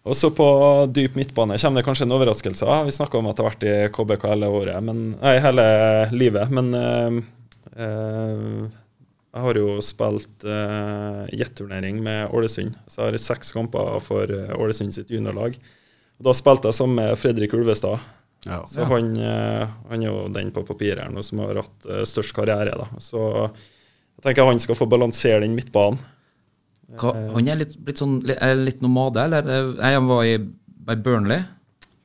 Og 0.02 0.18
så 0.18 0.32
på 0.34 0.46
dyp 0.90 1.14
midtbane 1.20 1.60
kommer 1.62 1.82
det 1.82 1.86
kanskje 1.86 2.08
en 2.08 2.16
overraskelse. 2.16 2.66
Ja, 2.66 2.84
Vi 2.88 2.94
snakka 2.96 3.20
om 3.20 3.28
at 3.30 3.38
det 3.38 3.44
har 3.44 3.52
vært 3.52 3.66
i 3.70 3.74
KBK 3.94 4.24
hele 4.32 4.50
året, 4.50 4.80
men, 4.84 5.12
nei, 5.22 5.36
hele 5.44 5.66
livet. 6.16 6.50
Men 6.50 6.72
eh, 6.74 7.20
eh, 7.86 8.64
jeg 9.32 9.46
har 9.46 9.56
jo 9.62 9.76
spilt 9.86 10.44
uh, 10.44 11.24
jetturnering 11.32 12.02
med 12.04 12.34
Ålesund. 12.36 12.74
Så 12.92 13.06
jeg 13.06 13.14
har 13.14 13.24
seks 13.24 13.54
kamper 13.56 14.02
for 14.04 14.28
eh, 14.28 14.52
Ålesund 14.60 14.92
sitt 14.92 15.14
juniorlag. 15.14 15.56
Og 16.20 16.28
Da 16.28 16.34
spilte 16.36 16.68
jeg 16.68 16.78
sammen 16.78 17.00
med 17.00 17.20
Fredrik 17.20 17.54
Ulvestad. 17.56 18.02
ja. 18.44 18.60
Så 18.68 18.84
han, 18.90 19.14
eh, 19.16 19.64
han 19.90 20.04
er 20.04 20.10
jo 20.10 20.26
den 20.34 20.52
på 20.52 20.66
papiret 20.68 21.06
her 21.06 21.14
nå 21.14 21.24
som 21.24 21.40
har 21.46 21.62
hatt 21.62 21.88
eh, 21.88 22.04
størst 22.04 22.36
karriere. 22.36 22.76
da. 22.76 22.90
Så 23.00 23.22
jeg 23.48 24.26
tenker 24.28 24.50
han 24.50 24.60
skal 24.60 24.76
få 24.76 24.90
balansere 24.92 25.46
den 25.46 25.56
midtbanen. 25.56 26.02
Hva, 27.00 27.12
han 27.36 27.48
er 27.48 27.56
litt, 27.62 27.78
litt 27.88 28.02
sånn, 28.02 28.18
er 28.36 28.56
litt 28.60 28.82
nomade, 28.84 29.24
eller? 29.24 29.46
Nei, 29.78 29.92
han 29.96 30.08
var 30.10 30.26
i, 30.28 30.34
i 30.36 30.96
Burnley, 31.06 31.44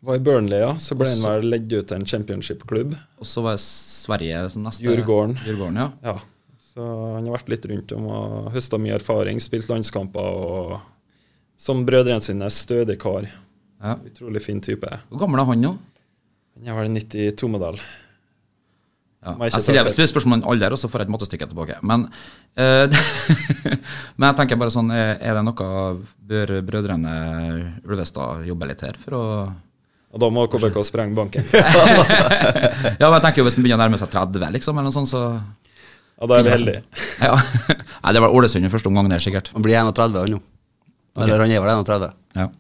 Var 0.07 0.21
i 0.21 0.23
Burnley, 0.23 0.61
ja. 0.63 0.77
Så 0.79 0.95
ble 0.95 1.09
han 1.11 1.23
vel 1.25 1.49
ledd 1.51 1.73
ut 1.73 1.89
til 1.91 1.97
en 1.97 2.05
championship-klubb. 2.07 2.93
og 3.19 3.27
så 3.27 3.43
var 3.43 3.57
jeg 3.57 3.65
Sverige 3.67 4.45
som 4.55 4.63
neste. 4.63 4.85
Djurgården. 4.87 5.39
Djurgården, 5.43 5.81
ja. 5.83 5.89
Ja. 6.07 6.17
Så 6.63 6.85
han 7.17 7.25
har 7.27 7.39
vært 7.39 7.49
litt 7.51 7.67
rundt 7.67 7.93
om 7.97 8.07
og 8.13 8.53
høsta 8.55 8.79
mye 8.79 8.95
erfaring, 9.01 9.41
spilt 9.43 9.67
landskamper 9.73 10.21
og 10.47 10.77
som 11.59 11.83
brødrene 11.89 12.21
sine 12.23 12.47
stødig 12.53 12.99
kar. 13.03 13.27
ja. 13.83 13.97
Utrolig 14.07 14.43
fin 14.45 14.61
type. 14.61 14.87
Hvor 15.09 15.19
gammel 15.25 15.41
er 15.41 15.49
han 15.51 15.63
nå? 15.65 15.73
Han 16.57 16.69
er 16.69 16.77
vel 16.79 16.93
92-modell. 17.01 17.81
Ja. 19.27 19.35
Jeg 19.51 19.63
stiller 19.65 19.81
jeg 19.83 19.95
spør 19.97 20.09
spørsmål 20.13 20.43
om 20.45 20.51
alder, 20.53 20.75
og 20.77 20.79
så 20.79 20.89
får 20.91 21.03
jeg 21.03 21.09
et 21.09 21.13
mattestykke 21.17 21.49
tilbake. 21.51 21.77
Men, 21.87 22.07
uh, 22.61 22.87
men 24.19 24.27
jeg 24.29 24.39
tenker 24.39 24.61
bare 24.61 24.75
sånn, 24.75 24.93
er, 24.95 25.19
det 25.19 25.45
noe 25.47 25.69
Bør 26.27 26.53
brødrene 26.67 27.15
Ulvestad 27.87 28.47
jobbe 28.47 28.69
litt 28.71 28.83
her 28.87 28.99
for 29.03 29.19
å 29.19 29.23
Og 30.15 30.23
da 30.23 30.31
må 30.33 30.47
KBK 30.51 30.79
sprenge 30.87 31.19
banken. 31.19 31.47
Ja, 33.01 33.09
men 33.09 33.17
jeg 33.19 33.25
tenker 33.27 33.43
jo 33.43 33.47
hvis 33.49 33.59
den 33.59 33.67
begynner 33.67 33.83
å 33.83 33.87
nærme 33.87 34.01
seg 34.01 34.13
30, 34.15 34.51
liksom, 34.57 34.79
eller 34.79 34.91
noe 34.91 34.97
sånt, 34.97 35.11
så 35.11 35.25
Ja, 36.17 36.29
da 36.31 36.39
er 36.39 36.47
vi 36.47 36.55
heldige. 36.55 36.85
ja. 37.29 37.35
Nei, 37.75 38.15
det 38.15 38.23
var 38.25 38.37
Ålesund 38.39 38.69
i 38.69 38.73
første 38.73 38.93
omgang 38.93 39.11
der, 39.11 39.23
sikkert. 39.23 39.51
Han 39.57 39.67
blir 39.67 39.79
31 39.83 40.23
han 40.23 40.37
nå. 40.37 40.45
Eller 41.17 41.43
han 41.43 41.53
er 41.53 41.65
vel 41.65 41.73
31. 41.83 42.15
Ja. 42.37 42.51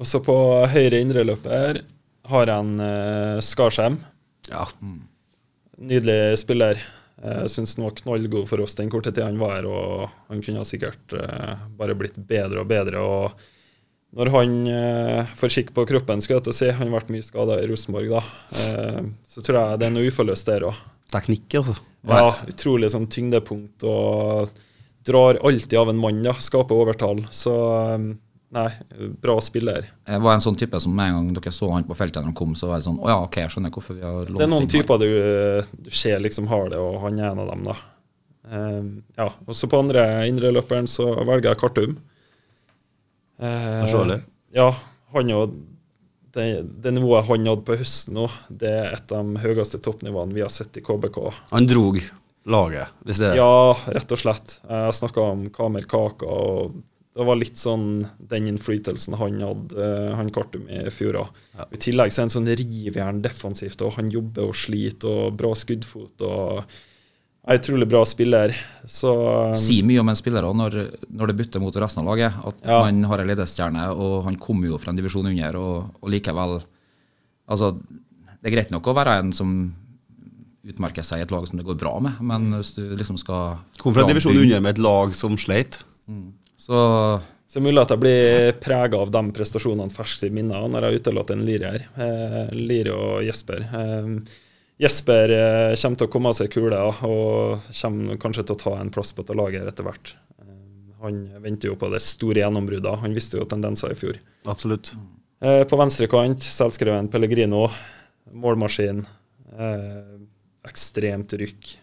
Og 0.00 0.08
så 0.08 0.20
på 0.24 0.34
høyre 0.72 1.00
indreløper 1.02 1.82
har 2.30 2.48
jeg 2.48 2.62
en 2.62 2.72
uh, 2.80 3.42
Skarsheim. 3.44 3.98
Ja. 4.50 4.66
Nydelig 5.80 6.38
spiller. 6.42 6.80
Jeg 7.20 7.52
syns 7.52 7.74
han 7.76 7.84
var 7.84 7.96
knallgod 7.98 8.46
for 8.48 8.62
oss 8.64 8.76
den 8.78 8.90
korte 8.92 9.12
tida 9.12 9.26
han 9.28 9.40
var 9.40 9.58
her, 9.58 9.66
og 9.68 10.06
han 10.30 10.40
kunne 10.44 10.64
sikkert 10.68 11.12
eh, 11.16 11.64
bare 11.76 11.96
blitt 11.98 12.16
bedre 12.16 12.62
og 12.62 12.70
bedre. 12.70 13.02
og 13.02 14.16
Når 14.16 14.30
han 14.36 14.54
eh, 14.72 15.34
får 15.36 15.52
skikk 15.52 15.74
på 15.76 15.84
kroppen, 15.90 16.22
skal 16.24 16.38
jeg 16.38 16.46
til 16.46 16.54
å 16.54 16.56
si, 16.56 16.70
han 16.72 16.88
har 16.88 16.96
vært 16.96 17.12
mye 17.12 17.26
skada 17.26 17.58
i 17.60 17.68
Rosenborg, 17.68 18.14
da, 18.14 18.22
eh, 18.62 19.02
så 19.28 19.44
tror 19.44 19.60
jeg 19.60 19.82
det 19.82 19.88
er 19.90 19.94
noe 19.98 20.08
uforløst 20.08 20.48
der 20.48 20.66
òg. 20.70 20.80
Teknikk, 21.12 21.58
altså. 21.60 21.76
Ja, 22.08 22.32
utrolig 22.48 22.88
sånn 22.94 23.10
tyngdepunkt 23.12 23.84
og 23.84 24.52
drar 25.04 25.40
alltid 25.44 25.76
av 25.76 25.92
en 25.92 26.00
mann, 26.00 26.22
da. 26.24 26.32
Skaper 26.40 26.80
overtall. 26.86 27.26
Så 27.34 27.52
eh, 27.84 28.10
nei, 28.56 28.66
bra 29.22 29.36
spiller. 29.44 29.86
Jeg 30.08 30.22
var 30.24 30.34
en 30.36 30.42
sånn 30.44 30.58
type 30.58 30.80
som 30.82 30.94
med 30.96 31.10
en 31.12 31.18
gang 31.18 31.38
dere 31.38 31.52
så 31.54 31.70
han 31.72 31.86
på 31.88 31.96
feltet 31.98 32.20
når 32.22 32.32
han 32.32 32.38
kom, 32.40 32.56
så 32.58 32.70
var 32.70 32.80
det 32.80 32.86
sånn 32.88 32.98
Å 33.02 33.08
ja, 33.12 33.16
ok, 33.26 33.40
jeg 33.44 33.54
skjønner 33.54 33.74
hvorfor 33.74 33.98
vi 33.98 34.04
har 34.06 34.18
lånt 34.26 34.40
Det 34.40 34.46
er 34.46 34.52
noen 34.52 34.70
typer 34.70 35.00
du, 35.02 35.08
du 35.86 35.90
ser 35.94 36.20
liksom 36.24 36.50
har 36.50 36.70
det, 36.72 36.80
og 36.82 37.00
han 37.06 37.18
er 37.20 37.30
en 37.30 37.42
av 37.44 37.50
dem, 37.52 37.66
da. 37.70 37.76
Eh, 38.50 38.84
ja, 39.22 39.28
og 39.46 39.56
så 39.56 39.70
på 39.70 39.80
andre 39.84 40.06
indreløperen 40.30 40.88
så 40.90 41.12
velger 41.22 41.52
jeg 41.52 41.60
Kartum. 41.62 41.98
Eh, 43.40 43.80
Forståelig. 43.84 44.20
Ja, 44.56 44.70
han 45.14 45.34
og 45.36 45.58
det, 46.34 46.46
det 46.82 46.92
nivået 46.94 47.26
han 47.26 47.46
hadde 47.48 47.66
på 47.66 47.76
høsten 47.80 48.14
nå, 48.18 48.28
det 48.50 48.70
er 48.70 48.92
et 48.94 49.14
av 49.14 49.26
de 49.26 49.42
høyeste 49.42 49.80
toppnivåene 49.82 50.36
vi 50.36 50.44
har 50.44 50.52
sett 50.52 50.76
i 50.78 50.84
KBK. 50.84 51.18
Han 51.50 51.66
drog 51.70 51.98
laget, 52.50 52.92
hvis 53.06 53.20
det 53.22 53.32
er 53.32 53.40
Ja, 53.40 53.74
rett 53.96 54.14
og 54.14 54.20
slett. 54.20 54.58
Jeg 54.66 54.94
snakka 55.00 55.26
om 55.32 55.48
Kamer 55.54 55.86
Kaka, 55.90 56.26
og 56.30 56.78
det 57.20 57.26
var 57.28 57.38
litt 57.38 57.58
sånn 57.60 57.88
den 58.30 58.46
innflytelsen 58.50 59.16
han 59.20 59.40
hadde, 59.44 59.76
eh, 59.76 60.12
han 60.16 60.30
Kartum 60.32 60.68
i 60.72 60.82
fjor. 60.94 61.18
Ja. 61.56 61.66
I 61.68 61.80
tillegg 61.80 62.12
så 62.14 62.22
er 62.22 62.28
han 62.28 62.32
sånn 62.36 62.48
rivjern 62.48 63.20
defensivt, 63.24 63.82
og 63.84 63.98
han 63.98 64.08
jobber 64.12 64.48
og 64.48 64.56
sliter, 64.56 65.26
og 65.26 65.36
bra 65.40 65.52
skuddfot. 65.58 66.24
og 66.24 66.64
er 67.50 67.58
utrolig 67.58 67.88
bra 67.88 68.02
spiller. 68.08 68.54
Så 68.88 69.10
um, 69.50 69.56
sier 69.58 69.86
mye 69.86 70.02
om 70.02 70.10
en 70.12 70.18
spiller 70.18 70.44
også 70.46 70.58
når, 70.60 70.76
når 71.08 71.30
det 71.30 71.36
bytter 71.40 71.62
mot 71.62 71.76
resten 71.82 72.02
av 72.02 72.10
laget. 72.12 72.36
At 72.46 72.60
Ja. 72.66 72.80
man 72.84 73.02
har 73.10 73.22
en 73.22 73.30
ledestjerne, 73.30 73.86
og 73.96 74.24
han 74.24 74.36
kommer 74.36 74.68
jo 74.68 74.78
fra 74.78 74.92
en 74.92 75.00
divisjon 75.00 75.26
under, 75.32 75.56
og, 75.60 75.94
og 76.00 76.12
likevel 76.12 76.60
Altså, 77.50 77.72
det 77.74 78.46
er 78.46 78.52
greit 78.54 78.70
nok 78.70 78.86
å 78.86 78.92
være 78.94 79.16
en 79.18 79.32
som 79.34 79.48
utmerker 80.70 81.02
seg 81.02 81.18
i 81.18 81.24
et 81.24 81.32
lag 81.34 81.48
som 81.48 81.58
det 81.58 81.64
går 81.66 81.80
bra 81.80 81.96
med, 81.98 82.20
men 82.22 82.52
hvis 82.60 82.76
du 82.76 82.84
liksom 82.94 83.16
skal 83.18 83.56
Kom 83.80 83.96
fra 83.96 84.04
en 84.04 84.12
divisjon 84.12 84.38
under 84.38 84.60
med 84.62 84.76
et 84.76 84.82
lag 84.84 85.16
som 85.18 85.34
sleit. 85.40 85.80
Så 86.60 86.76
Så 87.50 87.58
det 87.58 87.64
er 87.64 87.66
mulig 87.66 87.82
at 87.82 87.90
jeg 87.90 88.02
blir 88.04 88.52
prega 88.62 88.98
av 89.02 89.10
de 89.10 89.20
prestasjonene 89.34 89.90
ferskt 89.90 90.22
i 90.28 90.30
minnet 90.30 90.68
når 90.70 90.84
jeg 90.86 91.00
utelater 91.00 91.34
en 91.34 91.42
Liri 91.48 91.66
her. 91.66 91.86
Eh, 91.98 92.52
Liri 92.54 92.92
og 92.94 93.24
Jesper. 93.26 93.64
Eh, 93.74 94.10
Jesper 94.84 95.32
eh, 95.34 95.72
kommer 95.80 95.98
til 95.98 96.06
å 96.06 96.12
komme 96.12 96.30
av 96.30 96.36
seg 96.38 96.52
kule 96.54 96.78
og 96.78 97.64
kommer 97.74 98.20
kanskje 98.22 98.44
til 98.46 98.54
å 98.54 98.60
ta 98.60 98.74
en 98.78 98.92
plass 98.94 99.10
på 99.16 99.24
dette 99.24 99.34
laget 99.40 99.66
etter 99.66 99.88
hvert. 99.88 100.12
Eh, 100.44 100.60
han 101.02 101.18
venter 101.42 101.72
jo 101.72 101.80
på 101.80 101.90
det 101.90 102.04
store 102.06 102.44
gjennombruddet. 102.44 103.02
Han 103.02 103.18
visste 103.18 103.40
jo 103.40 103.48
tendenser 103.50 103.96
i 103.96 103.98
fjor. 103.98 104.22
Absolutt. 104.46 104.92
Eh, 105.42 105.64
på 105.66 105.80
venstre 105.80 106.06
kant 106.12 106.46
selvskreven 106.46 107.10
Pellegrino. 107.10 107.66
Målmaskin. 108.30 109.02
Eh, 109.58 110.16
ekstremt 110.70 111.34
rykk. 111.42 111.74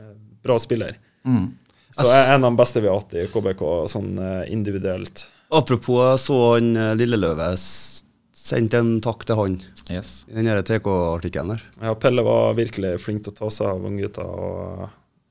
Eh, 0.00 0.12
bra 0.46 0.56
spiller. 0.62 0.96
mm. 1.28 1.46
Så 1.96 2.12
er 2.12 2.34
en 2.34 2.44
av 2.44 2.50
de 2.50 2.60
beste 2.60 2.82
vi 2.84 2.90
har 2.90 3.00
hatt 3.00 3.16
i 3.16 3.24
KBK, 3.32 3.64
sånn 3.88 4.18
eh, 4.20 4.44
individuelt. 4.52 5.26
Apropos, 5.54 6.26
så 6.26 6.36
han 6.56 6.74
eh, 6.76 6.92
Lilleløve 6.98 7.48
sendte 7.56 8.82
en 8.82 8.98
takk 9.02 9.24
til 9.26 9.40
han 9.40 9.56
yes. 9.90 10.20
i 10.28 10.36
den 10.36 10.50
TK-artikkelen 10.68 11.54
der. 11.54 11.64
Ja, 11.80 11.94
Pelle 11.98 12.24
var 12.26 12.54
virkelig 12.58 12.98
flink 13.02 13.24
til 13.24 13.32
å 13.32 13.38
ta 13.40 13.50
seg 13.54 13.72
av 13.72 13.88
unggutta, 13.88 14.26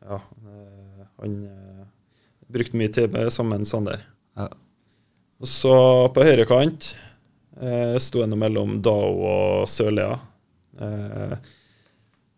ja, 0.10 0.20
eh, 0.20 1.06
han 1.22 1.38
brukte 2.52 2.80
mye 2.80 2.92
tid 2.94 3.14
med 3.14 3.32
sammen 3.34 3.62
med 3.64 3.70
Sander. 3.70 4.02
Ja. 4.36 4.50
Og 5.42 5.52
så 5.52 5.76
på 6.16 6.24
høyre 6.26 6.48
kant 6.50 6.94
eh, 7.60 7.96
sto 8.02 8.24
jeg 8.24 8.40
mellom 8.40 8.80
Dao 8.84 9.14
og 9.30 9.70
Sørlia. 9.70 10.16
Eh, 10.80 11.38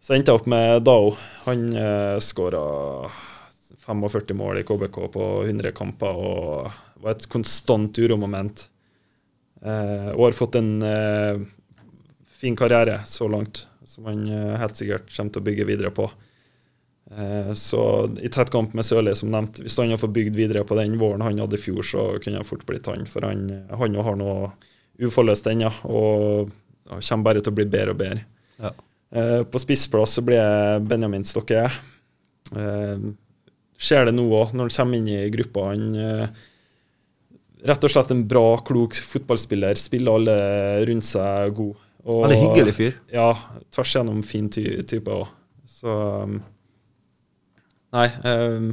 så 0.02 0.16
endte 0.16 0.34
jeg 0.34 0.42
opp 0.42 0.50
med 0.50 0.84
Dao. 0.88 1.12
Han 1.46 1.68
eh, 1.78 2.18
skåra 2.24 2.64
45 3.88 4.36
mål 4.38 4.62
i 4.62 4.66
KBK 4.68 5.00
på 5.14 5.28
100 5.46 5.72
kamper 5.78 6.20
og 6.20 6.72
var 7.04 7.16
et 7.16 7.28
konstant 7.32 7.98
uromoment. 8.00 8.68
Eh, 9.64 10.12
og 10.14 10.28
har 10.28 10.38
fått 10.38 10.58
en 10.60 10.72
eh, 10.86 11.42
fin 12.38 12.56
karriere 12.58 13.00
så 13.10 13.30
langt, 13.32 13.66
som 13.88 14.10
han 14.10 14.26
eh, 14.30 14.56
helt 14.62 14.78
sikkert 14.78 15.10
kommer 15.16 15.34
til 15.34 15.44
å 15.44 15.48
bygge 15.48 15.68
videre 15.70 15.94
på. 15.96 16.10
Eh, 17.12 17.54
så 17.58 17.82
i 18.22 18.30
tett 18.34 18.52
kamp 18.54 18.76
med 18.78 18.86
Sørli, 18.86 19.16
som 19.16 19.32
nevnt, 19.32 19.62
hvis 19.64 19.78
han 19.80 19.94
har 19.94 20.02
fått 20.02 20.16
bygd 20.18 20.36
videre 20.38 20.66
på 20.68 20.78
den 20.80 20.98
våren 21.00 21.24
han 21.26 21.40
hadde 21.40 21.58
i 21.58 21.62
fjor, 21.62 21.84
så 21.86 22.08
kunne 22.24 22.42
han 22.42 22.48
fort 22.48 22.66
blitt 22.68 22.90
han. 22.92 23.08
For 23.10 23.26
han, 23.26 23.48
han 23.72 24.02
har 24.10 24.20
noe 24.20 24.52
uforløst 24.98 25.48
ennå, 25.48 25.72
og 25.88 26.52
kommer 26.90 27.30
bare 27.30 27.44
til 27.44 27.54
å 27.54 27.58
bli 27.58 27.68
bedre 27.70 27.96
og 27.96 28.02
bedre. 28.02 28.26
Ja. 28.62 28.74
Eh, 29.16 29.42
på 29.48 29.62
spissplass 29.62 30.18
så 30.18 30.26
blir 30.26 30.84
Benjamin 30.84 31.26
Stokke. 31.28 31.68
Eh, 32.52 33.08
ser 33.78 34.06
det 34.10 34.14
nå 34.18 34.26
òg, 34.34 34.54
når 34.58 34.70
han 34.70 34.76
kommer 34.78 34.98
inn 35.02 35.10
i 35.14 35.30
gruppa. 35.34 35.68
Han 35.72 35.88
eh, 35.96 36.28
rett 37.68 37.84
og 37.88 37.94
slett 37.94 38.12
en 38.14 38.24
bra, 38.30 38.46
klok 38.66 38.98
fotballspiller. 39.06 39.78
Spiller 39.80 40.18
alle 40.20 40.38
rundt 40.90 41.06
seg 41.08 41.54
god. 41.58 41.76
Og- 42.08 42.24
Veldig 42.26 42.42
hyggelig 42.46 42.76
fyr. 42.78 42.94
Ja, 43.12 43.32
tvers 43.76 43.96
igjennom 43.96 44.22
fin 44.24 44.50
ty 44.54 44.64
type 44.88 45.12
òg. 45.12 45.28
Så 45.68 45.92
um, 46.24 46.38
Nei. 47.94 48.08
Um, 48.28 48.70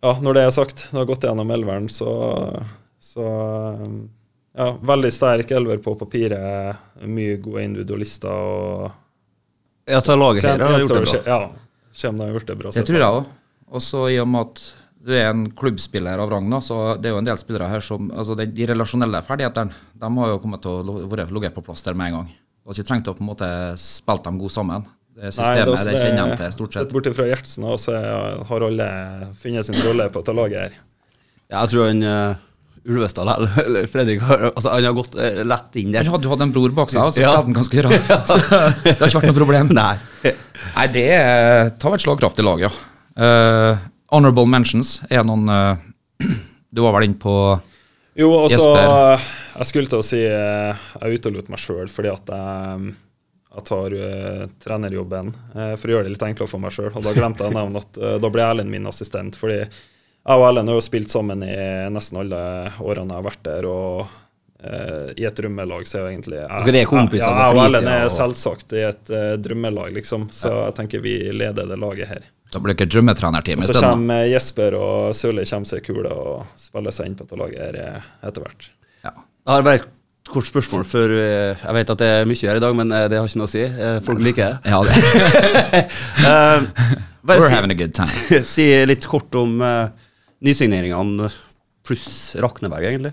ja, 0.00 0.14
når 0.24 0.36
det 0.38 0.42
er 0.46 0.54
sagt, 0.56 0.86
det 0.90 0.96
har 0.96 1.08
gått 1.08 1.24
gjennom 1.28 1.50
elveren, 1.52 1.88
så, 1.92 2.08
så 3.04 3.26
um, 3.84 3.98
Ja, 4.56 4.72
veldig 4.82 5.10
sterk 5.14 5.52
elver 5.54 5.78
på 5.84 5.92
papiret. 6.00 6.80
Mye 7.06 7.36
gode 7.42 7.66
individualister 7.68 8.32
og 8.32 8.88
Ja, 9.90 10.00
ta 10.04 10.16
laget 10.16 10.44
her 10.48 10.58
har 10.64 10.80
gjort 10.80 10.96
det 10.96 11.04
bra. 11.04 11.20
Ja, 11.28 11.40
om 12.10 12.20
de 12.20 12.28
gjort 12.34 12.52
det. 12.52 12.84
Tror 12.84 13.00
jeg 13.00 13.06
òg. 13.06 13.24
Og 13.70 13.82
så 13.84 14.04
i 14.10 14.18
og 14.18 14.28
med 14.30 14.48
at 14.48 14.62
du 15.00 15.14
er 15.16 15.30
en 15.30 15.46
klubbspiller 15.56 16.20
av 16.20 16.28
rang, 16.28 16.52
så 16.60 16.96
det 17.00 17.08
er 17.08 17.14
jo 17.14 17.20
en 17.22 17.28
del 17.28 17.38
spillere 17.40 17.70
her 17.70 17.84
som 17.84 18.10
altså 18.10 18.36
de, 18.36 18.44
de 18.52 18.66
relasjonelle 18.68 19.22
ferdighetene 19.24 19.72
de 20.00 20.10
har 20.18 20.32
jo 20.34 20.40
kommet 20.42 20.60
til 20.64 20.90
å 20.92 20.96
være 21.08 21.30
ligget 21.32 21.56
på 21.56 21.64
plass 21.64 21.84
der 21.86 21.96
med 21.96 22.10
en 22.10 22.18
gang. 22.18 22.32
Du 22.60 22.70
har 22.70 22.76
ikke 22.76 22.88
trengt 22.90 23.08
å 23.08 23.14
på 23.16 23.24
en 23.24 23.30
måte 23.30 23.48
spille 23.80 24.24
dem 24.26 24.40
gode 24.42 24.54
sammen. 24.54 24.84
Det 25.20 25.32
systemet 25.34 25.88
det, 25.88 25.96
kjenner 25.98 26.30
de 26.30 26.36
til 26.38 26.52
stort 26.54 26.74
sett. 26.74 26.84
Sett 26.84 26.92
bort 26.94 27.08
fra 27.16 27.26
Gjertsen, 27.28 27.64
og 27.66 27.80
så 27.82 27.96
har 28.50 28.66
alle 28.66 28.90
funnet 29.40 29.66
sin 29.66 29.80
rolle 29.84 30.06
på 30.12 30.22
dette 30.22 30.36
laget 30.36 30.60
her. 30.62 30.78
Ja, 31.50 31.64
jeg 31.64 31.72
tror 31.72 31.88
han 31.88 32.04
uh, 32.06 32.44
Ulvestad 32.88 33.28
eller, 33.66 33.86
Fredrik 33.92 34.22
altså, 34.24 34.70
han 34.72 34.86
har 34.88 34.94
gått 34.96 35.16
eh, 35.20 35.42
lett 35.44 35.76
inn 35.82 35.92
der. 35.92 36.06
Han 36.06 36.14
hadde 36.16 36.28
jo 36.28 36.32
hatt 36.32 36.44
en 36.46 36.54
bror 36.54 36.72
bak 36.76 36.92
seg, 36.92 37.02
så 37.12 37.20
Ja. 37.24 37.34
spilte 37.34 37.50
han 37.50 37.58
ganske 37.58 37.84
rart. 37.86 38.12
Så 38.30 38.38
det 38.86 38.96
har 38.96 39.10
ikke 39.10 39.20
vært 39.20 39.30
noe 39.32 39.40
problem. 39.40 39.74
Nei. 39.76 39.94
Nei, 40.70 40.86
det 40.94 41.06
er 41.16 41.72
ta 41.82 41.92
et 41.92 42.04
slagkraftig 42.04 42.46
lag, 42.46 42.62
ja. 42.68 42.72
Uh, 43.20 43.76
honorable 44.14 44.46
mentions 44.48 45.00
er 45.10 45.26
noen 45.26 45.50
uh, 45.50 45.76
Du 46.70 46.84
var 46.84 46.94
vel 46.94 47.08
inne 47.08 47.18
på 47.20 47.34
Jo, 48.16 48.30
og 48.30 48.48
så 48.52 48.60
Jesper. 48.62 49.28
Jeg 49.60 49.68
skulle 49.68 49.90
til 49.90 50.00
å 50.00 50.06
si 50.06 50.20
eh, 50.22 50.82
Jeg 51.02 51.18
utelot 51.18 51.48
meg 51.52 51.60
sjøl 51.60 51.90
fordi 51.90 52.12
at 52.12 52.30
jeg, 52.32 52.92
jeg 53.50 53.64
tar 53.66 53.96
uh, 53.98 54.44
trenerjobben 54.62 55.32
uh, 55.34 55.74
for 55.74 55.90
å 55.90 55.94
gjøre 55.96 56.06
det 56.06 56.12
litt 56.14 56.22
enklere 56.28 56.48
for 56.52 56.62
meg 56.62 56.72
sjøl. 56.76 56.92
Og 56.94 57.02
da 57.02 57.12
glemte 57.16 57.42
jeg 57.42 57.50
å 57.50 57.56
nevne 57.58 57.82
at 57.82 57.98
uh, 57.98 58.14
da 58.22 58.30
ble 58.30 58.44
Erlend 58.46 58.70
min 58.70 58.86
assistent. 58.88 59.34
Fordi 59.36 59.58
jeg 60.20 60.40
og 60.40 60.48
Erlend 60.48 60.68
har 60.68 60.76
jo 60.76 60.84
spilt 60.84 61.12
sammen 61.12 61.44
i 61.46 61.54
nesten 61.92 62.20
alle 62.20 62.40
årene 62.80 63.14
jeg 63.14 63.18
har 63.22 63.28
vært 63.30 63.46
der. 63.46 63.70
og 63.70 64.18
Uh, 64.60 65.08
i 65.16 65.24
et 65.24 65.32
drømmelag 65.32 65.86
så 65.88 65.96
er 65.96 66.02
jo 66.02 66.08
egentlig 66.10 66.36
jeg, 66.36 66.64
Dere 66.66 66.80
er 66.82 66.88
kompiser 66.90 67.30
ja, 67.30 67.44
jeg 67.46 67.54
og 67.56 67.60
Erlend 67.62 67.88
er 67.88 68.10
selvsagt 68.12 68.74
i 68.76 68.82
et 68.84 69.08
uh, 69.08 69.30
drømmelag, 69.40 69.94
liksom. 69.96 70.26
Så 70.36 70.50
jeg 70.52 70.74
tenker 70.76 71.00
vi 71.00 71.14
leder 71.32 71.64
det 71.70 71.78
laget 71.80 72.10
her. 72.10 72.26
Da 72.52 72.60
blir 72.60 72.74
det 72.74 72.76
ikke 72.76 72.90
drømmetrenerteam 72.92 73.62
Og 73.62 73.64
i 73.64 73.70
så 73.70 73.80
kommer 73.80 74.26
Jesper 74.28 74.76
og 74.76 75.14
Sørli 75.16 75.46
kommer 75.48 75.70
seg 75.70 75.80
kule 75.86 76.12
og 76.12 76.60
spiller 76.60 76.92
seg 76.92 77.08
inn 77.08 77.16
på 77.16 77.24
dette 77.24 77.40
laget 77.40 77.62
her 77.62 77.80
eh, 77.80 78.10
etter 78.28 78.44
hvert. 78.44 78.68
Ja. 79.06 79.14
Jeg 79.16 79.54
har 79.54 79.64
bare 79.70 79.80
et 79.80 79.88
kort 80.28 80.50
spørsmål 80.50 80.84
for 80.92 81.16
Jeg 81.16 81.76
vet 81.78 81.94
at 81.96 82.04
det 82.04 82.10
er 82.18 82.28
mye 82.28 82.52
her 82.52 82.60
i 82.60 82.64
dag, 82.66 82.76
men 82.82 82.92
det 82.92 83.16
har 83.16 83.32
ikke 83.32 83.40
noe 83.40 83.48
å 83.48 83.54
si. 83.54 83.64
Folk 84.04 84.20
liker 84.28 84.58
det. 84.58 84.74
Ja, 84.74 84.82
det. 84.84 85.80
uh, 86.28 86.68
We're 87.24 87.48
si- 87.48 87.54
having 87.54 87.72
a 87.72 87.80
good 87.80 87.96
time. 87.96 88.44
si 88.56 88.68
litt 88.92 89.08
kort 89.08 89.40
om 89.40 89.56
uh, 89.64 89.88
nysigneringene 90.44 91.28
pluss 91.86 92.36
Rakneberg, 92.40 92.86
egentlig. 92.90 93.12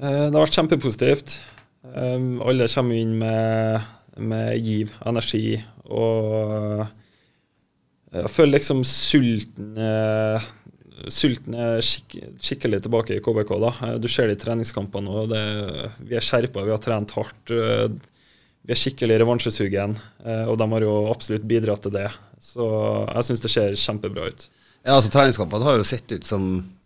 Eh, 0.00 0.26
Det 0.28 0.34
har 0.34 0.44
vært 0.46 0.58
kjempepositivt. 0.58 1.38
Um, 1.88 2.40
alle 2.44 2.66
kommer 2.68 2.98
inn 2.98 3.14
med, 3.20 3.84
med 4.18 4.58
giv, 4.60 4.90
energi 5.06 5.60
og 5.88 6.32
eh, 6.82 6.88
Jeg 8.18 8.32
føler 8.34 8.56
liksom 8.58 8.82
sulten 8.84 9.78
eh, 9.78 10.48
Sulten 11.14 11.54
er 11.54 11.78
skik 11.86 12.16
skikkelig 12.42 12.80
tilbake 12.82 13.14
i 13.14 13.22
KBK. 13.22 13.52
da. 13.62 13.70
Du 14.02 14.08
ser 14.10 14.26
det 14.26 14.34
i 14.36 14.42
treningskampene 14.42 15.22
det- 15.30 15.90
Vi 16.08 16.16
er 16.18 16.24
skjerpa, 16.26 16.64
vi 16.66 16.74
har 16.74 16.82
trent 16.82 17.14
hardt. 17.14 17.52
Vi 17.54 18.72
er 18.74 18.80
skikkelig 18.82 19.20
revansjesugen, 19.22 19.94
og 20.50 20.58
de 20.58 20.66
har 20.72 20.80
jo 20.82 20.96
absolutt 21.12 21.46
bidratt 21.46 21.82
til 21.86 21.94
det. 21.94 22.08
Så 22.42 22.66
jeg 23.14 23.28
syns 23.28 23.44
det 23.44 23.50
ser 23.54 23.78
kjempebra 23.78 24.26
ut. 24.26 24.48
Ja, 24.86 24.96
altså 24.96 25.10
Treningskampene 25.12 25.66
har 25.66 25.80
jo 25.80 25.86
sett 25.86 26.12
ut 26.14 26.26
som 26.26 26.44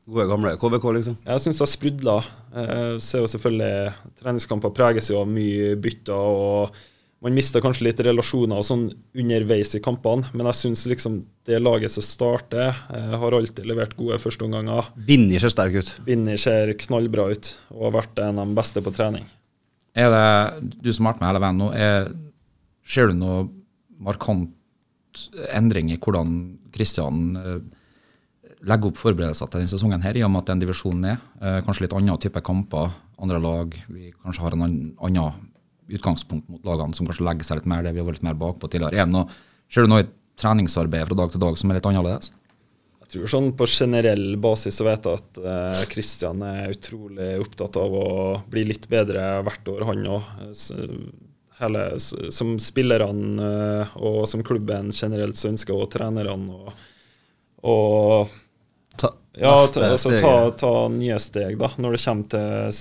gode, 0.08 0.28
gamle 0.30 0.54
KVK, 0.60 0.86
liksom. 0.98 1.18
Jeg 1.26 1.42
syns 1.44 1.58
det 1.58 1.66
har 1.66 1.72
sprudla. 1.72 2.16
Eh, 2.52 2.94
ser 3.02 3.22
jo 3.22 3.28
selvfølgelig 3.30 4.14
Treningskamper 4.20 4.72
preges 4.76 5.10
jo 5.12 5.20
av 5.22 5.28
mye 5.30 5.74
bytter, 5.80 6.14
og 6.16 6.80
man 7.22 7.36
mister 7.36 7.62
kanskje 7.62 7.86
litt 7.86 8.00
relasjoner 8.02 8.58
og 8.58 8.66
sånn 8.66 8.88
underveis 9.22 9.76
i 9.78 9.82
kampene, 9.84 10.26
men 10.34 10.48
jeg 10.50 10.58
syns 10.58 10.82
liksom 10.90 11.20
det 11.46 11.60
laget 11.62 11.94
som 11.94 12.02
starter, 12.02 12.72
eh, 12.90 13.12
har 13.22 13.36
alltid 13.36 13.68
levert 13.68 13.94
gode 13.98 14.18
førsteomganger. 14.18 14.90
Binni 15.06 15.38
ser 15.38 15.54
sterk 15.54 15.78
ut. 15.78 15.92
Binni 16.08 16.34
ser 16.40 16.74
knallbra 16.80 17.28
ut 17.30 17.52
og 17.70 17.86
har 17.86 17.94
vært 18.00 18.24
en 18.24 18.42
av 18.42 18.50
de 18.50 18.58
beste 18.58 18.82
på 18.82 18.94
trening. 18.96 19.28
Er 19.94 20.10
det, 20.10 20.72
du 20.82 20.90
som 20.90 21.06
har 21.06 21.14
vært 21.14 21.22
med 21.22 21.30
hele 21.30 21.44
veien 21.44 21.60
nå, 21.60 21.70
er, 21.76 22.10
ser 22.88 23.12
du 23.12 23.18
noe 23.20 23.46
markant 24.02 24.50
endring 25.52 25.92
i 25.92 25.98
hvordan 26.00 26.34
Kristian 26.72 27.36
legger 28.68 28.90
opp 28.92 29.00
forberedelser 29.00 29.50
til 29.50 29.62
denne 29.62 29.72
sesongen 29.72 30.04
her, 30.04 30.16
i 30.16 30.24
og 30.26 30.30
med 30.32 30.44
at 30.44 30.52
den 30.52 30.62
divisjonen 30.62 31.08
er? 31.14 31.22
Eh, 31.42 31.60
kanskje 31.66 31.86
litt 31.86 31.96
annen 31.98 32.20
type 32.22 32.42
kamper, 32.46 32.92
andre 33.22 33.40
lag. 33.42 33.74
Vi 33.90 34.12
kanskje 34.22 34.44
har 34.44 34.56
en 34.56 34.66
annen, 34.68 35.48
utgangspunkt 35.92 36.46
mot 36.48 36.62
lagene 36.64 36.94
som 36.96 37.08
kanskje 37.08 37.26
legger 37.26 37.44
seg 37.44 37.58
litt 37.58 37.66
mer 37.68 37.82
det 37.84 37.90
vi 37.92 38.00
har 38.00 38.06
vært 38.06 38.20
litt 38.20 38.28
mer 38.28 38.38
bakpå 38.38 38.70
tidligere. 38.70 39.02
Er 39.02 39.10
noe, 39.10 39.26
ser 39.72 39.84
du 39.84 39.90
noe 39.90 40.04
i 40.04 40.12
treningsarbeidet 40.40 41.10
fra 41.10 41.18
dag 41.18 41.34
til 41.34 41.42
dag 41.42 41.58
som 41.60 41.72
er 41.72 41.78
litt 41.78 41.88
annerledes? 41.90 42.30
Jeg 43.02 43.10
tror 43.12 43.28
sånn 43.28 43.50
På 43.58 43.66
generell 43.68 44.38
basis 44.40 44.78
så 44.78 44.86
vet 44.86 45.04
jeg 45.04 45.20
at 45.20 45.42
eh, 45.42 45.82
er 46.48 46.72
utrolig 46.72 47.28
opptatt 47.42 47.76
av 47.82 47.98
å 47.98 48.06
bli 48.48 48.62
litt 48.70 48.88
bedre 48.88 49.42
hvert 49.44 49.68
år, 49.74 49.84
han 49.90 50.06
òg. 50.14 50.22
Som 52.32 52.54
spillerne 52.62 53.50
eh, 53.50 53.92
og 54.00 54.22
som 54.30 54.46
klubben 54.46 54.94
generelt 54.96 55.36
så 55.36 55.50
ønsker 55.50 55.76
også 55.76 55.98
trenerne 55.98 56.62
å 56.62 56.72
Ta, 57.62 58.26
ja, 59.38 59.54
ta, 59.66 59.86
altså, 59.92 60.10
ta, 60.20 60.34
ta 60.60 60.72
nye 60.92 61.16
steg 61.22 61.56
da, 61.60 61.70
når 61.80 61.96
det 61.96 62.02
kommer 62.04 62.28
til 62.34 62.80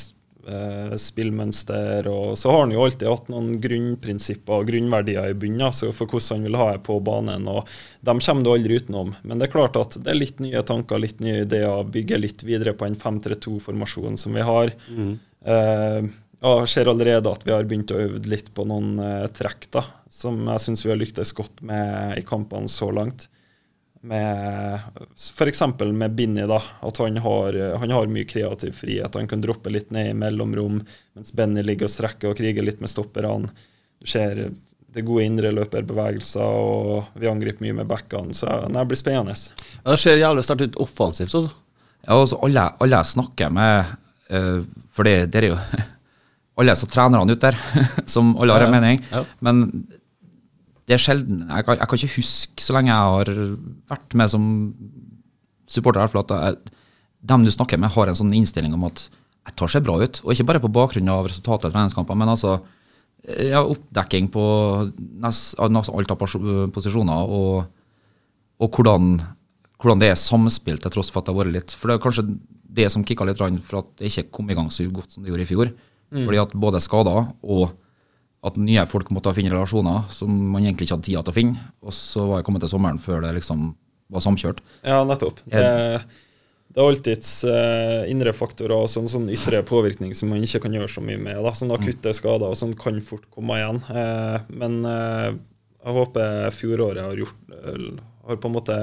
eh, 0.52 0.96
spillmønster. 1.00 2.10
Og 2.12 2.38
så 2.40 2.52
har 2.52 2.66
han 2.66 2.74
jo 2.76 2.84
alltid 2.86 3.08
hatt 3.08 3.30
noen 3.32 3.54
grunnprinsipper 3.64 4.60
og 4.60 4.72
grunnverdier 4.72 5.32
i 5.32 5.38
bunnen 5.38 5.68
altså 5.70 5.94
for 5.96 6.12
hvordan 6.12 6.42
han 6.42 6.50
vil 6.50 6.60
ha 6.60 6.68
det 6.74 6.84
på 6.88 6.98
banen. 7.08 7.48
og 7.52 7.70
Dem 8.08 8.20
kommer 8.26 8.44
du 8.48 8.52
aldri 8.56 8.82
utenom. 8.82 9.14
Men 9.24 9.40
det 9.40 9.48
er 9.48 9.56
klart 9.56 9.80
at 9.80 9.96
det 10.02 10.12
er 10.12 10.20
litt 10.20 10.44
nye 10.44 10.66
tanker, 10.68 11.00
litt 11.02 11.24
nye 11.24 11.46
ideer. 11.46 11.88
Bygge 11.96 12.20
litt 12.20 12.44
videre 12.48 12.76
på 12.76 12.90
en 12.90 13.00
5-3-2-formasjon 13.00 14.20
som 14.20 14.36
vi 14.36 14.46
har. 14.48 14.76
Eh, 15.46 16.12
ja, 16.42 16.54
jeg 16.64 16.70
ser 16.74 16.90
allerede 16.90 17.30
at 17.32 17.44
vi 17.46 17.54
har 17.54 17.68
begynt 17.70 17.94
å 17.94 18.00
øve 18.02 18.22
litt 18.30 18.50
på 18.58 18.66
noen 18.68 18.96
eh, 19.00 19.28
trekk 19.38 19.68
da, 19.78 19.86
som 20.10 20.40
jeg 20.50 20.64
syns 20.64 20.84
vi 20.88 20.92
har 20.92 20.98
lyktes 21.00 21.36
godt 21.38 21.62
med 21.66 22.18
i 22.18 22.26
kampene 22.26 22.72
så 22.72 22.90
langt. 22.94 23.28
Med 24.02 24.80
F.eks. 25.18 25.62
med 25.94 26.16
Binni, 26.18 26.48
da, 26.50 26.58
at 26.82 26.98
han 26.98 27.18
har, 27.22 27.58
han 27.78 27.92
har 27.94 28.10
mye 28.10 28.26
kreativ 28.26 28.74
frihet. 28.74 29.14
Han 29.16 29.28
kan 29.30 29.42
droppe 29.44 29.70
litt 29.70 29.92
ned 29.94 30.10
i 30.10 30.18
mellomrom, 30.18 30.80
mens 31.14 31.34
Benny 31.38 31.62
ligger 31.62 31.86
og 31.86 31.94
strekker 31.94 32.32
og 32.32 32.40
kriger 32.40 32.66
litt 32.66 32.82
med 32.82 32.90
stopperne. 32.90 33.52
Du 34.02 34.10
ser 34.10 34.48
det 34.92 35.06
gode 35.08 35.24
indre 35.24 35.52
løperbevegelser, 35.54 36.42
og 36.42 37.14
vi 37.22 37.30
angriper 37.30 37.64
mye 37.64 37.78
med 37.84 37.88
backene. 37.94 38.34
Så 38.36 38.50
det 38.74 38.88
blir 38.90 39.00
spennende. 39.00 39.38
Ja, 39.38 39.92
Det 39.94 40.00
ser 40.02 40.18
jævlig 40.20 40.44
sterkt 40.50 40.66
ut 40.72 40.82
offensivt. 40.84 41.36
Altså. 41.38 41.54
Ja, 42.08 42.18
altså 42.18 42.42
alle, 42.44 42.66
alle 42.82 42.98
jeg 43.04 43.14
snakker 43.14 43.54
med, 43.54 43.94
uh, 44.34 44.64
for 44.92 45.06
det, 45.08 45.30
det 45.32 45.44
er 45.44 45.52
jo 45.54 45.60
alle 46.60 46.76
så 46.76 46.90
trenerne 46.90 47.38
ute 47.38 47.52
der, 47.54 47.62
som 48.18 48.34
alle 48.42 48.58
har 48.58 48.66
en 48.66 48.74
Ja, 48.74 48.74
ja. 48.74 48.82
mening. 48.82 49.06
Ja. 49.14 49.24
Men 49.46 49.64
det 50.90 50.98
er 50.98 51.02
sjelden 51.02 51.46
jeg 51.46 51.66
kan, 51.68 51.78
jeg 51.78 51.90
kan 51.90 52.00
ikke 52.00 52.16
huske 52.18 52.64
så 52.64 52.76
lenge 52.76 52.92
jeg 52.92 53.16
har 53.16 53.32
vært 53.92 54.16
med 54.18 54.32
som 54.34 54.46
supporter, 55.72 56.04
at 56.04 56.36
jeg, 56.36 56.78
dem 57.32 57.46
du 57.46 57.52
snakker 57.54 57.80
med, 57.80 57.94
har 57.94 58.12
en 58.12 58.18
sånn 58.18 58.34
innstilling 58.36 58.74
om 58.76 58.88
at 58.90 59.06
jeg 59.48 59.58
tar 59.58 59.72
seg 59.72 59.86
bra 59.86 59.98
ut. 60.02 60.20
Og 60.26 60.34
ikke 60.34 60.48
bare 60.50 60.62
på 60.64 60.72
bakgrunn 60.74 61.10
av 61.14 61.30
resultatet 61.30 61.70
i 61.70 61.76
treningskamper, 61.76 62.18
men 62.18 62.34
altså 62.34 62.58
ja, 63.24 63.62
oppdekking 63.62 64.30
på 64.34 64.44
nest, 65.22 65.54
av 65.62 65.70
alt 65.72 66.14
av 66.14 66.20
posisjoner, 66.20 67.32
og, 67.38 67.70
og 68.62 68.78
hvordan, 68.78 69.14
hvordan 69.82 70.02
det 70.02 70.12
er 70.12 70.20
samspill 70.20 70.82
til 70.82 70.94
tross 70.94 71.14
for 71.14 71.22
at 71.22 71.30
det 71.30 71.36
har 71.36 71.44
vært 71.44 71.56
litt 71.56 71.76
For 71.76 71.90
det 71.90 71.98
er 71.98 72.04
kanskje 72.04 72.28
det 72.72 72.88
som 72.94 73.06
kicka 73.06 73.28
litt 73.28 73.40
for 73.40 73.82
at 73.82 73.94
det 74.00 74.12
ikke 74.12 74.30
kom 74.38 74.52
i 74.52 74.58
gang 74.58 74.70
så 74.74 74.86
godt 74.90 75.14
som 75.14 75.24
det 75.24 75.32
gjorde 75.32 75.46
i 75.46 75.50
fjor. 75.50 75.72
Fordi 76.12 76.42
at 76.42 76.54
både 76.60 76.82
skader 76.84 77.30
og 77.42 77.72
at 78.42 78.58
nye 78.58 78.84
folk 78.90 79.12
måtte 79.14 79.34
finne 79.38 79.54
relasjoner 79.54 80.08
som 80.14 80.32
man 80.32 80.64
egentlig 80.64 80.88
ikke 80.88 80.98
hadde 80.98 81.08
tid 81.08 81.20
til 81.20 81.32
å 81.34 81.36
finne. 81.36 81.70
Og 81.86 81.94
så 81.94 82.26
var 82.26 82.42
jeg 82.42 82.48
kommet 82.48 82.66
til 82.66 82.74
sommeren 82.74 83.02
før 83.02 83.22
det 83.26 83.36
liksom 83.38 83.72
var 84.12 84.26
samkjørt. 84.26 84.62
Ja, 84.88 85.04
nettopp. 85.08 85.44
Det, 85.46 85.62
det 86.72 86.82
er 86.82 86.90
alltids 86.90 87.36
eh, 87.48 88.10
indre 88.12 88.34
faktorer 88.36 88.74
og 88.80 88.90
sånn, 88.92 89.10
sånn 89.12 89.30
ytre 89.32 89.62
påvirkning 89.68 90.16
som 90.18 90.34
man 90.34 90.44
ikke 90.44 90.64
kan 90.66 90.76
gjøre 90.76 90.90
så 90.92 91.06
mye 91.06 91.22
med. 91.22 91.38
Da. 91.46 91.54
Sånn 91.58 91.74
akutte 91.76 92.16
skader 92.18 92.50
og 92.50 92.58
sånn 92.60 92.74
kan 92.80 92.98
fort 93.06 93.30
komme 93.34 93.62
igjen. 93.62 93.82
Eh, 93.94 94.50
men 94.58 94.82
eh, 94.90 95.30
jeg 95.82 95.98
håper 96.02 96.50
fjoråret 96.58 97.06
har, 97.06 97.22
gjort, 97.22 97.56
har 98.26 98.42
på 98.42 98.50
en 98.50 98.58
måte 98.58 98.76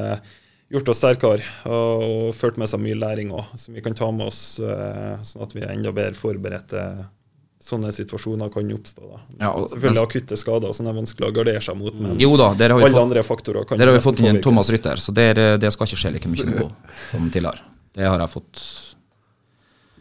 gjort 0.68 0.90
oss 0.92 0.98
sterkere 1.00 1.44
og, 1.66 2.06
og 2.06 2.32
ført 2.36 2.58
med 2.60 2.70
seg 2.70 2.82
mye 2.82 2.96
læring 2.98 3.30
òg, 3.34 3.54
som 3.58 3.74
vi 3.74 3.82
kan 3.84 3.94
ta 3.96 4.10
med 4.12 4.26
oss, 4.26 4.58
sånn 4.58 5.44
at 5.46 5.54
vi 5.54 5.62
er 5.62 5.70
enda 5.72 5.94
bedre 5.94 6.18
forberedt 6.18 6.74
til 6.74 7.06
sånne 7.60 7.90
situasjoner 7.92 8.50
kan 8.54 8.68
oppstå. 8.72 9.02
Da. 9.10 9.18
Ja, 9.40 9.48
og- 9.50 9.70
Selvfølgelig 9.72 10.02
akutte 10.04 10.36
skader 10.38 10.72
som 10.74 10.86
er 10.86 10.92
vanskelig 10.94 11.28
å 11.28 11.32
gardere 11.34 11.60
seg 11.60 11.76
mot, 11.76 11.94
men 11.94 12.18
Jo 12.20 12.36
da, 12.36 12.52
der 12.54 12.70
har 12.70 12.78
vi 12.78 12.84
alle 12.84 12.94
fått, 12.94 13.02
andre 13.02 13.22
faktorer 13.26 13.66
kan 13.66 13.78
der 13.78 13.86
har 13.86 13.94
vi 13.94 14.00
fått 14.04 14.20
inn 14.20 14.26
en. 14.36 14.40
Thomas 14.42 14.70
Rytter, 14.70 14.96
så 14.96 15.12
der, 15.14 15.58
det 15.58 15.72
skal 15.72 15.86
ikke 15.86 15.98
skje 15.98 16.12
like 16.12 16.28
mye 16.28 16.58
på 16.58 16.70
som 17.10 17.30
tidligere. 17.30 17.60
Det 17.94 18.04
har 18.06 18.18
jeg 18.20 18.30
fått 18.30 18.84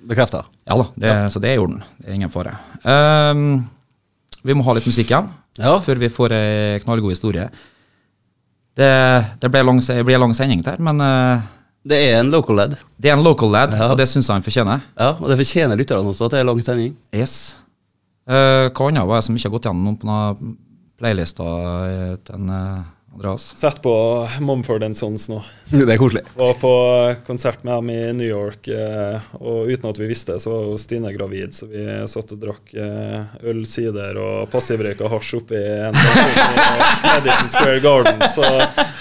Bekrefta. 0.08 0.46
Ja 0.68 0.78
da, 0.78 0.86
det, 0.96 1.32
så 1.34 1.40
det 1.42 1.50
er 1.50 1.56
i 1.56 1.60
orden. 1.60 1.82
Det 2.00 2.08
er 2.10 2.14
ingen 2.14 2.30
fare. 2.32 2.54
Um, 2.86 3.68
vi 4.46 4.54
må 4.54 4.64
ha 4.64 4.74
litt 4.78 4.86
musikk 4.88 5.10
igjen 5.12 5.28
Ja. 5.58 5.80
før 5.80 5.98
vi 6.00 6.08
får 6.08 6.32
ei 6.32 6.80
knallgod 6.80 7.12
historie. 7.12 7.50
Det, 8.78 8.92
det 9.42 9.50
ble 9.52 9.64
lang, 9.66 9.82
lang 9.82 10.34
sending 10.38 10.62
der, 10.64 10.78
men 10.80 11.02
eh, 11.02 11.42
Det 11.88 11.98
er 12.10 12.20
en 12.20 12.32
local 12.34 12.56
lad. 12.60 12.76
det 13.00 13.10
er 13.12 13.16
en 13.16 13.24
local 13.24 13.52
lad, 13.54 13.72
Ja. 13.78 13.92
og 13.92 13.98
det 13.98 14.08
syns 14.10 14.28
jeg 14.28 14.36
han 14.36 14.44
fortjener. 14.44 14.82
Ja, 15.00 15.10
og 15.20 15.30
det 15.30 15.38
fortjener 15.40 15.78
lytterne 15.80 16.10
også 16.12 16.26
at 16.28 16.32
det 16.36 16.40
er 16.42 16.48
lang 16.50 16.62
sending. 16.66 16.96
Yes. 17.16 17.56
Uh, 18.28 18.68
hva 18.76 18.88
annet 18.90 19.08
var 19.08 19.22
det 19.22 19.24
som 19.28 19.36
ikke 19.38 19.48
har 19.48 19.56
gått 19.56 19.68
gjennom 19.70 19.96
på 20.02 20.08
noen 20.10 20.58
playlister 20.98 21.46
eh, 21.88 22.16
til 22.26 22.36
en, 22.36 22.50
eh, 22.50 22.84
Andreas? 23.18 23.56
Sett 23.58 23.82
på 23.82 24.28
Mumford 24.42 24.96
Sons 24.96 25.30
nå. 25.30 25.40
Det 25.70 25.90
er 25.90 25.98
koselig. 25.98 26.22
Var 26.38 26.54
på 26.62 26.72
konsert 27.26 27.64
med 27.66 27.74
dem 27.74 27.90
i 27.90 28.14
New 28.14 28.28
York, 28.28 28.68
eh, 28.70 29.26
og 29.42 29.72
uten 29.72 29.90
at 29.90 29.98
vi 30.00 30.08
visste 30.08 30.36
det, 30.36 30.44
så 30.44 30.54
var 30.54 30.78
Stine 30.78 31.10
gravid. 31.16 31.56
Så 31.58 31.66
vi 31.72 31.82
satt 32.08 32.36
og 32.36 32.40
drakk 32.40 32.76
eh, 32.78 33.34
øl, 33.50 33.64
sider 33.68 34.20
og 34.22 34.52
passivrøyka 34.54 35.10
hasj 35.10 35.34
oppi 35.40 35.58
en 35.58 35.98
sånn 35.98 36.22
i 36.22 36.46
Madison 37.08 37.52
Square 37.56 37.82
Garden. 37.84 38.24
Så 38.38 38.46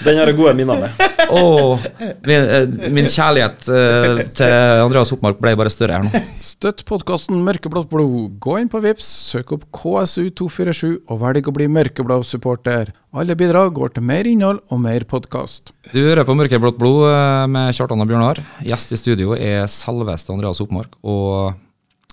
den 0.03 0.19
har 0.19 0.33
jeg 0.33 0.39
gode 0.41 0.57
minner 0.57 0.81
med. 0.87 1.05
Oh, 1.29 1.77
min, 2.25 2.49
eh, 2.57 2.91
min 2.97 3.07
kjærlighet 3.11 3.69
eh, 3.69 4.25
til 4.35 4.83
Andreas 4.83 5.13
Oppmark 5.13 5.39
ble 5.43 5.53
bare 5.61 5.71
større 5.71 6.01
her 6.01 6.09
nå. 6.09 6.25
Støtt 6.43 6.87
podkasten 6.89 7.45
Mørkeblått 7.45 7.91
blod. 7.93 8.37
Gå 8.43 8.57
inn 8.63 8.71
på 8.71 8.81
Vips, 8.81 9.07
søk 9.29 9.53
opp 9.55 9.69
KSU247 9.77 11.03
og 11.05 11.21
velg 11.21 11.47
å 11.47 11.55
bli 11.55 11.69
mørkeblå 11.69 12.23
supporter. 12.25 12.91
Alle 13.15 13.35
bidrag 13.39 13.71
går 13.73 13.93
til 13.95 14.03
mer 14.03 14.27
innhold 14.27 14.59
og 14.73 14.79
mer 14.83 15.03
podkast. 15.07 15.71
Du 15.93 15.99
hører 16.03 16.25
på 16.27 16.35
Mørkeblått 16.35 16.75
blod 16.79 17.05
eh, 17.07 17.45
med 17.49 17.71
Kjartan 17.77 18.03
og 18.03 18.09
Bjørnar. 18.09 18.41
Gjest 18.67 18.91
i 18.93 18.99
studio 18.99 19.31
er 19.37 19.63
selveste 19.71 20.33
Andreas 20.35 20.59
Oppmark. 20.61 20.97
Og 21.07 21.55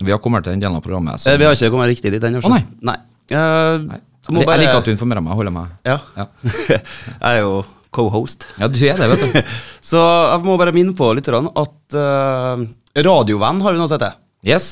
vi 0.05 0.15
har 0.15 0.21
kommet 0.23 0.47
til 0.47 0.55
den 0.55 0.63
delen 0.63 0.79
av 0.79 0.85
programmet 0.85 1.21
som 1.21 1.33
Eh, 1.33 1.39
Vi 1.41 1.49
har 1.49 1.57
ikke 1.59 1.73
kommet 1.75 1.91
riktig 1.91 2.13
dit 2.15 2.23
ennå. 2.29 2.41
Å, 2.47 2.53
nei. 2.53 2.63
nei. 2.87 2.95
Uh, 3.33 3.83
Nei. 3.89 3.99
jeg 4.29 4.37
må 4.37 4.45
Jeg 4.45 4.61
liker 4.63 4.79
at 4.79 4.87
du 4.87 4.93
informerer 4.95 5.25
meg. 5.27 5.35
Holder 5.41 5.55
meg. 5.57 5.75
Ja. 5.89 5.99
Ja. 6.17 6.29
jeg 6.71 7.33
er 7.33 7.41
jo 7.43 7.59
co-host. 7.95 8.47
Ja, 8.63 8.71
du 8.71 8.79
er 8.87 9.03
det, 9.03 9.11
vet 9.13 9.27
du. 9.27 9.53
Så 9.91 9.99
jeg 9.99 10.47
må 10.47 10.57
bare 10.63 10.75
minne 10.77 10.95
på 10.99 11.11
litt 11.19 11.27
grann 11.29 11.51
at 11.51 11.99
uh, 11.99 12.65
Radiovenn 13.03 13.61
har 13.67 13.75
vi 13.75 13.83
nå 13.83 13.91
sett 13.91 14.07
det. 14.07 14.13
Yes. 14.47 14.71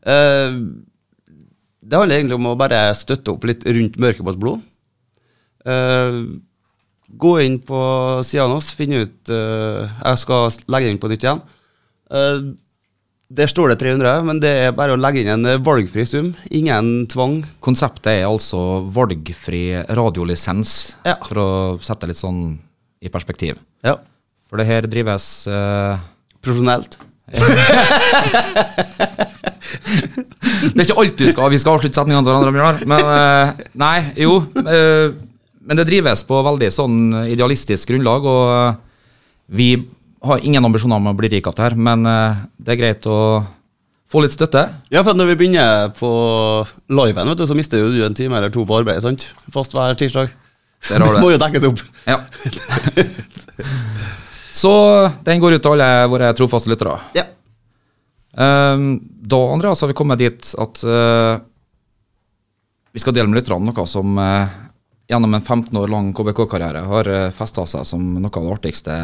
Uh, 0.00 0.80
det 1.84 1.96
handler 1.96 2.18
egentlig 2.22 2.40
om 2.40 2.50
å 2.50 2.56
bare 2.60 2.86
støtte 2.96 3.36
opp 3.36 3.44
litt 3.48 3.68
rundt 3.68 4.00
Mørkeblått 4.00 4.40
blod. 4.40 4.64
Eh, 5.68 6.18
gå 7.18 7.32
inn 7.44 7.58
på 7.64 7.78
sidene 8.26 8.56
våre, 8.58 8.76
finne 8.76 8.98
ut 9.06 9.30
uh, 9.32 9.84
Jeg 10.04 10.18
skal 10.20 10.50
legge 10.74 10.90
inn 10.92 10.98
på 11.00 11.08
nytt 11.08 11.24
igjen. 11.24 11.40
Uh, 12.12 12.50
der 13.32 13.48
står 13.48 13.72
det 13.72 13.78
300, 13.80 14.22
men 14.28 14.38
det 14.40 14.50
er 14.66 14.76
bare 14.76 14.92
å 14.96 15.00
legge 15.00 15.20
inn 15.24 15.30
en 15.32 15.62
valgfri 15.64 16.04
sum. 16.08 16.30
Ingen 16.52 17.06
tvang. 17.12 17.42
Konseptet 17.64 18.10
er 18.12 18.26
altså 18.28 18.60
valgfri 18.92 19.62
radiolisens, 19.88 20.94
Ja. 21.08 21.16
for 21.24 21.40
å 21.42 21.48
sette 21.84 22.08
litt 22.08 22.20
sånn 22.20 22.58
i 23.04 23.08
perspektiv. 23.12 23.56
Ja. 23.84 23.96
For 24.48 24.60
det 24.60 24.68
her 24.68 24.88
drives 24.88 25.46
uh, 25.48 25.96
Profesjonelt. 26.44 26.96
Det 29.68 30.80
er 30.80 30.86
ikke 30.86 31.00
alt 31.02 31.18
du 31.18 31.26
skal 31.28 31.50
Vi 31.52 31.58
skal 31.60 31.76
avslutte 31.76 31.98
setningene 31.98 32.24
til 32.24 32.32
hverandre, 32.32 32.52
Bjørnar. 32.56 32.78
Men 32.88 33.02
uh, 33.04 33.66
nei, 33.78 33.96
jo. 34.24 34.38
eh, 34.64 35.12
men 35.68 35.76
det 35.76 35.84
drives 35.84 36.24
på 36.24 36.40
veldig 36.46 36.70
sånn 36.72 36.98
idealistisk 37.28 37.90
grunnlag, 37.92 38.24
og 38.24 38.44
eh, 38.54 38.76
vi 39.52 39.68
har 40.24 40.40
ingen 40.42 40.64
ambisjoner 40.64 40.96
om 40.96 41.10
å 41.10 41.16
bli 41.18 41.28
rik 41.34 41.46
av 41.50 41.58
det 41.58 41.66
her, 41.66 41.76
men 41.76 42.08
eh, 42.08 42.38
det 42.56 42.72
er 42.72 42.80
greit 42.80 43.08
å 43.08 43.18
få 44.08 44.22
litt 44.24 44.32
støtte. 44.32 44.64
Ja, 44.88 45.02
for 45.04 45.12
når 45.12 45.34
vi 45.34 45.38
begynner 45.42 45.90
på 45.92 46.10
liven, 46.88 47.28
vet 47.28 47.42
du, 47.42 47.44
så 47.50 47.56
mister 47.58 47.84
du 47.84 48.00
en 48.06 48.16
time 48.16 48.40
eller 48.40 48.52
to 48.54 48.64
på 48.64 48.78
arbeid, 48.80 49.02
sant? 49.04 49.28
Fast 49.52 49.76
hver 49.76 49.98
tirsdag. 50.00 50.32
Det 50.88 51.02
må 51.20 51.34
jo 51.34 51.42
dekkes 51.42 51.68
opp. 51.68 51.84
Ja. 52.08 52.22
Så 54.58 54.72
den 55.26 55.42
går 55.42 55.58
ut 55.58 55.62
til 55.62 55.74
alle 55.76 56.08
våre 56.10 56.32
trofaste 56.34 56.72
lyttere. 56.72 56.96
Ja. 57.14 57.28
Um, 58.38 58.96
da, 59.04 59.38
Andreas, 59.52 59.84
har 59.84 59.92
vi 59.92 59.98
kommet 59.98 60.22
dit 60.22 60.54
at 60.58 60.80
uh, 60.88 61.36
vi 62.96 63.02
skal 63.02 63.14
dele 63.14 63.28
med 63.28 63.38
lytterne 63.38 63.68
noe 63.68 63.84
som 63.86 64.16
eh, 64.18 64.56
gjennom 65.08 65.34
en 65.34 65.44
15 65.44 65.76
år 65.80 65.88
lang 65.92 66.10
KBK-karriere 66.16 66.84
har 66.90 67.08
uh, 67.08 67.30
festa 67.34 67.64
seg 67.66 67.86
som 67.88 68.02
noe 68.20 68.28
av 68.28 68.44
det 68.48 68.56
artigste 68.58 68.98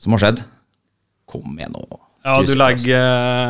som 0.00 0.16
har 0.16 0.22
skjedd. 0.24 0.42
Kom 1.30 1.54
igjen 1.58 1.74
nå. 1.76 1.84
Ja, 2.24 2.38
du 2.40 2.54
legger, 2.56 3.02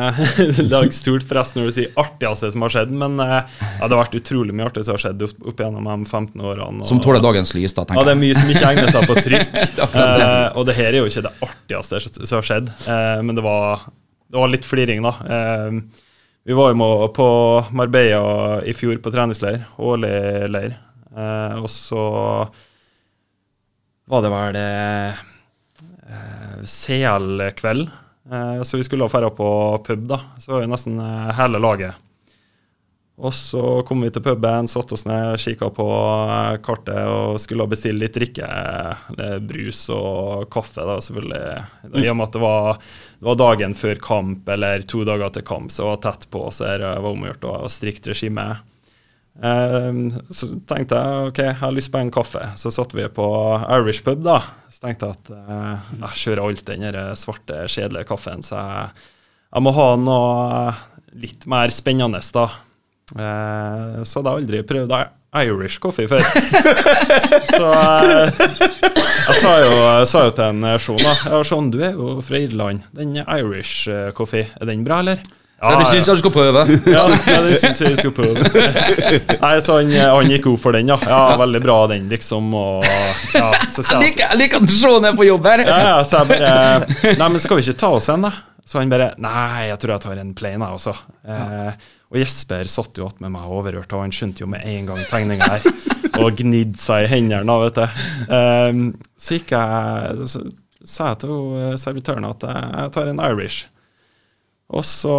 eh, 0.09 0.17
legger 0.67 0.91
stort 0.91 1.23
press 1.29 1.53
når 1.55 1.69
du 1.69 1.73
sier 1.77 1.93
artigste 2.01 2.49
som 2.51 2.65
har 2.65 2.73
skjedd, 2.73 2.89
men 2.91 3.13
eh, 3.23 3.37
ja, 3.61 3.85
det 3.87 3.87
har 3.95 4.01
vært 4.01 4.17
utrolig 4.19 4.51
mye 4.51 4.65
artig 4.67 4.83
som 4.83 4.97
har 4.97 5.03
skjedd 5.05 5.23
opp, 5.29 5.37
opp 5.47 5.61
gjennom 5.63 5.87
de 5.87 5.95
15 6.09 6.43
årene. 6.43 6.81
og- 6.83 6.89
Som 6.89 6.99
tåler 6.99 7.23
dagens 7.23 7.53
lys, 7.55 7.71
da, 7.71 7.85
tenker 7.87 8.01
jeg. 8.01 8.03
Ja, 8.03 8.09
det 8.09 8.15
er 8.17 8.19
mye 8.19 8.35
som 8.35 8.51
ikke 8.51 8.71
egner 8.73 8.91
seg 8.91 9.07
på 9.07 9.15
trykk. 9.29 9.55
eh, 10.01 10.57
og 10.59 10.67
det 10.67 10.75
her 10.75 10.89
er 10.91 10.97
jo 10.99 11.07
ikke 11.07 11.23
det 11.23 11.31
artigste 11.47 12.01
som 12.17 12.35
har 12.41 12.49
skjedd, 12.49 12.73
eh, 12.91 13.21
men 13.23 13.39
det 13.39 13.45
var, 13.47 13.85
det 14.27 14.41
var 14.43 14.51
litt 14.51 14.67
fliring, 14.67 15.07
da. 15.07 15.13
Eh, 15.23 15.79
vi 16.45 16.53
var 16.53 16.71
jo 16.71 17.09
på 17.15 17.27
Marbella 17.73 18.61
i 18.63 18.73
fjor 18.77 18.99
på 19.01 19.13
treningsleir, 19.13 19.65
årlig 19.81 20.15
leir. 20.53 20.77
Eh, 21.15 21.59
og 21.61 21.69
så 21.71 22.05
var 24.05 24.21
det 24.21 24.33
vel 24.33 24.59
eh, 24.61 25.21
CL-kveld 26.69 27.87
Eh, 28.31 28.61
så 28.61 28.77
vi 28.77 28.83
skulle 28.83 29.07
dra 29.07 29.29
på 29.29 29.77
pub, 29.87 30.07
da. 30.07 30.21
Så 30.37 30.51
var 30.51 30.61
vi 30.61 30.67
nesten 30.67 30.99
eh, 30.99 31.31
hele 31.37 31.59
laget. 31.59 32.01
Og 33.15 33.31
så 33.33 33.81
kom 33.87 34.01
vi 34.03 34.09
til 34.11 34.23
puben, 34.25 34.67
satte 34.67 34.97
oss 34.97 35.05
ned, 35.07 35.37
kikka 35.39 35.69
på 35.71 35.85
eh, 35.87 36.57
kartet 36.65 37.05
og 37.07 37.39
skulle 37.39 37.67
bestille 37.71 38.01
litt 38.01 38.17
drikke. 38.17 38.49
eller 39.13 39.39
Brus 39.39 39.85
og 39.93 40.49
kaffe, 40.51 40.83
da, 40.83 40.97
selvfølgelig. 41.01 42.01
I 42.01 42.09
og 42.09 42.17
med 42.17 42.27
at 42.27 42.35
det 42.35 42.43
var, 42.43 42.81
det 43.19 43.27
var 43.29 43.39
dagen 43.39 43.75
før 43.77 43.99
kamp, 44.03 44.47
eller 44.51 44.85
to 44.87 45.03
dager 45.07 45.31
til 45.33 45.45
kamp, 45.47 45.71
så 45.71 45.83
jeg 45.83 45.91
var 45.93 46.01
tett 46.03 46.25
på, 46.33 46.45
så 46.51 46.75
det 46.81 46.89
var 46.89 47.11
omgjort 47.11 47.47
å 47.47 47.53
ha 47.63 47.69
strikt 47.71 48.09
regime. 48.11 48.47
Eh, 49.43 49.89
så 50.31 50.49
tenkte 50.67 50.99
jeg 50.99 51.31
ok, 51.31 51.41
jeg 51.49 51.57
har 51.61 51.75
lyst 51.75 51.91
på 51.93 52.01
en 52.01 52.13
kaffe. 52.13 52.43
Så 52.59 52.71
satt 52.75 52.95
vi 52.95 53.07
på 53.11 53.27
Irish 53.79 54.03
pub, 54.05 54.23
da. 54.25 54.41
Så 54.71 54.85
tenkte 54.85 55.09
jeg 55.09 55.19
at 55.19 55.33
eh, 55.35 55.89
jeg 56.01 56.21
kjører 56.25 56.43
alt 56.45 56.67
den 56.69 57.01
svarte, 57.19 57.63
kjedelige 57.71 58.09
kaffen, 58.11 58.45
så 58.45 58.59
jeg, 58.59 59.09
jeg 59.55 59.65
må 59.65 59.75
ha 59.75 59.89
noe 59.99 60.75
litt 61.15 61.47
mer 61.47 61.71
spennende, 61.71 62.19
da. 62.35 62.49
Eh, 63.15 64.01
så 64.03 64.19
hadde 64.19 64.33
jeg 64.33 64.43
aldri 64.43 64.65
prøvd 64.67 64.97
Irish 65.35 65.79
coffee 65.83 66.07
før. 66.07 66.23
så 67.55 67.71
eh, 67.75 68.94
jeg 69.35 69.43
sa 69.43 69.55
jo, 69.59 69.71
jeg 69.75 70.07
sa 70.07 70.21
jo 70.27 70.35
til 70.35 70.45
en 70.45 70.67
Sjona, 70.79 71.15
Sean 71.15 71.25
da 71.25 71.31
Ja, 71.33 71.39
Sean, 71.43 71.71
du 71.73 71.81
er 71.83 71.97
jo 71.97 72.11
fra 72.23 72.39
Irland. 72.39 72.85
Den 72.95 73.17
Irish 73.19 73.89
eh, 73.91 74.11
coffee, 74.15 74.47
er 74.55 74.69
den 74.69 74.85
bra, 74.85 75.01
eller? 75.03 75.19
Ja, 75.59 75.73
det 75.79 75.87
syns 75.89 76.07
jeg 76.07 76.19
du 76.19 76.21
skal 76.21 76.33
prøve? 76.35 76.63
Ja, 76.95 77.03
ja 77.25 77.37
det 77.43 77.57
syns 77.59 77.81
jeg 77.81 77.95
vi 77.95 77.99
skal 77.99 78.13
prøve. 78.15 78.43
Nei, 79.41 79.53
så 79.65 79.79
han, 79.79 79.91
han 79.91 80.31
gikk 80.31 80.47
god 80.47 80.59
for 80.61 80.77
den, 80.77 80.91
ja. 80.91 80.97
Ja, 81.09 81.21
Veldig 81.41 81.61
bra 81.63 81.77
den, 81.91 82.07
liksom. 82.11 82.51
Og, 82.55 82.87
ja, 83.35 83.49
så 83.73 83.83
Jeg 83.83 83.91
jeg 83.91 84.01
liker, 84.03 84.25
jeg 84.27 84.41
liker 84.43 84.63
at 84.63 84.75
Sean 84.75 85.09
er 85.09 85.19
på 85.19 85.27
jobb 85.27 85.51
her. 85.51 85.65
ja, 85.67 85.79
ja, 85.89 85.97
så 86.07 86.21
jeg 86.21 86.31
bare 86.31 87.15
Nei, 87.19 87.29
men 87.35 87.43
skal 87.43 87.59
vi 87.59 87.67
ikke 87.67 87.79
ta 87.83 87.91
oss 87.97 88.11
en, 88.13 88.27
da? 88.29 88.33
Så 88.65 88.79
han 88.81 88.91
bare 88.93 89.11
Nei, 89.21 89.67
jeg 89.71 89.81
tror 89.81 89.95
jeg 89.95 90.05
tar 90.07 90.23
en 90.23 90.33
plane, 90.37 90.69
jeg 90.69 90.79
også. 90.79 90.95
Eh, 91.27 91.87
og 92.11 92.19
Jesper 92.21 92.69
satt 92.69 92.99
jo 92.99 93.07
attmed 93.09 93.33
meg 93.33 93.51
overhørt, 93.51 93.91
og 93.95 94.05
han 94.05 94.13
skjønte 94.13 94.43
jo 94.43 94.49
med 94.51 94.65
en 94.69 94.91
gang 94.91 95.01
tegninga 95.09 95.49
her. 95.55 95.65
Og 96.21 96.37
gnidde 96.39 96.79
seg 96.79 97.05
i 97.05 97.09
hendene, 97.11 97.57
vet 97.65 97.79
du. 97.81 98.03
Um, 98.31 98.83
så 99.19 99.35
gikk 99.35 99.49
jeg 99.51 100.27
Så 100.31 100.45
sa 100.85 101.09
jeg 101.11 101.23
til 101.25 101.75
servitøren 101.81 102.27
at 102.29 102.45
jeg, 102.45 102.69
jeg 102.77 102.93
tar 102.95 103.09
en 103.09 103.23
Irish. 103.25 103.65
Og 104.75 104.85
så 104.85 105.15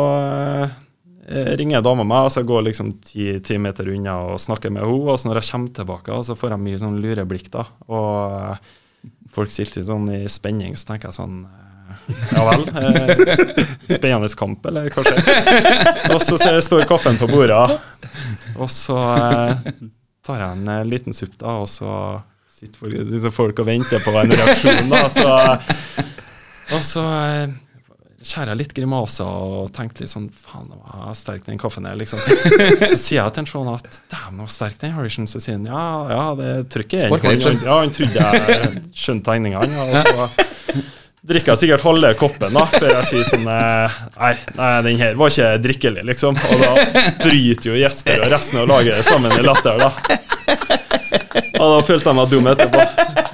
eh, 1.26 1.52
ringer 1.58 1.84
dama 1.84 2.06
meg, 2.06 2.28
og 2.28 2.32
så 2.34 2.44
går 2.46 2.68
liksom 2.68 2.94
ti, 3.04 3.28
ti 3.44 3.58
meter 3.62 3.90
unna 3.92 4.16
og 4.30 4.40
snakker 4.42 4.72
med 4.72 4.86
henne. 4.86 5.10
Og 5.10 5.18
så 5.18 5.28
når 5.28 5.42
jeg 5.42 5.50
kommer 5.50 5.76
tilbake, 5.80 6.22
så 6.26 6.38
får 6.38 6.54
jeg 6.54 6.64
mye 6.64 6.80
sånn 6.82 7.00
lureblikk, 7.02 7.50
da. 7.54 7.66
Og 7.90 9.30
folk 9.34 9.52
sitter 9.52 9.86
sånn 9.86 10.08
i 10.14 10.24
spenning, 10.32 10.78
så 10.78 10.92
tenker 10.92 11.10
jeg 11.10 11.18
sånn 11.18 11.40
ja 12.32 12.44
vel. 12.50 12.66
Eh, 12.76 13.66
spennende 13.90 14.30
kamp, 14.38 14.66
eller 14.68 14.88
hva 14.94 15.04
skjer? 15.06 16.14
Og 16.14 16.22
så 16.22 16.38
står 16.38 16.86
kaffen 16.88 17.18
på 17.20 17.28
bordet, 17.30 17.78
og 18.56 18.70
så 18.72 18.96
eh, 19.16 19.76
tar 20.26 20.42
jeg 20.42 20.58
en 20.58 20.72
eh, 20.72 20.86
liten 20.88 21.16
supp, 21.16 21.36
da, 21.40 21.58
og 21.62 21.68
så 21.70 21.92
sitter 22.56 22.80
folk, 22.80 22.96
liksom 23.12 23.36
folk 23.36 23.62
og 23.62 23.68
venter 23.68 24.02
på 24.02 24.16
en 24.16 24.32
reaksjon, 24.32 24.90
da. 24.92 25.04
Så, 25.12 25.28
og 26.76 26.84
så 26.86 27.04
eh, 27.04 27.54
skjærer 28.26 28.52
jeg 28.54 28.60
litt 28.62 28.74
grimaser 28.76 29.28
og 29.28 29.70
tenker 29.76 30.02
litt 30.02 30.10
sånn 30.10 30.28
Faen, 30.46 30.70
det 30.70 30.78
var 30.80 31.14
sterk 31.18 31.44
den 31.46 31.60
kaffen 31.60 31.86
er, 31.86 31.98
liksom. 32.00 32.18
Så 32.22 32.98
sier 32.98 33.20
jeg 33.20 33.34
til 33.36 33.44
en 33.44 33.50
sånn 33.50 33.70
at 33.74 34.00
dæven, 34.10 34.40
var 34.42 34.50
sterk 34.50 34.80
den 34.82 34.96
Harrison 34.96 35.28
Så 35.30 35.42
sier 35.42 35.60
han 35.60 35.68
ja, 35.68 35.84
ja, 36.10 36.24
det 36.38 36.50
trykket 36.74 37.06
er 37.06 37.12
han, 37.12 37.60
Ja, 37.62 37.78
han 37.84 37.94
trodde 37.94 38.26
jeg 38.26 38.82
skjønte 38.96 39.30
tegningene. 39.30 39.86
Og 39.86 39.94
så 40.08 40.46
drikker 41.26 41.52
jeg 41.54 41.62
sikkert 41.64 41.84
halve 41.86 42.12
koppen 42.18 42.54
da, 42.54 42.64
før 42.70 42.92
jeg 42.92 43.08
sier 43.10 43.26
sånn 43.28 43.48
eh, 43.50 43.96
Nei, 44.16 44.32
nei 44.58 44.70
den 44.86 45.00
her 45.00 45.16
var 45.18 45.32
ikke 45.32 45.48
drikkelig, 45.64 46.04
liksom. 46.12 46.38
Og 46.38 46.62
da 46.62 46.72
bryter 47.24 47.72
jo 47.72 47.78
Jesper 47.80 48.22
og 48.22 48.32
resten 48.32 48.62
av 48.62 48.70
laget 48.70 49.06
sammen 49.06 49.34
i 49.34 49.42
latter, 49.46 49.80
da. 49.82 49.90
Og 51.56 51.66
da 51.72 51.78
følte 51.88 52.12
jeg 52.12 52.18
meg 52.18 52.32
dum 52.32 52.50
etterpå. 52.52 52.84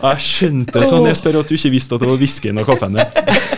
Jeg 0.02 0.24
skjønte 0.26 0.84
sånn, 0.88 1.08
Jesper, 1.10 1.38
at 1.42 1.50
du 1.50 1.56
ikke 1.58 1.72
visste 1.74 1.96
at 1.96 2.04
det 2.04 2.10
var 2.10 2.20
whiskyen 2.22 2.62
og 2.62 2.68
kaffen 2.70 2.98
din. 2.98 3.50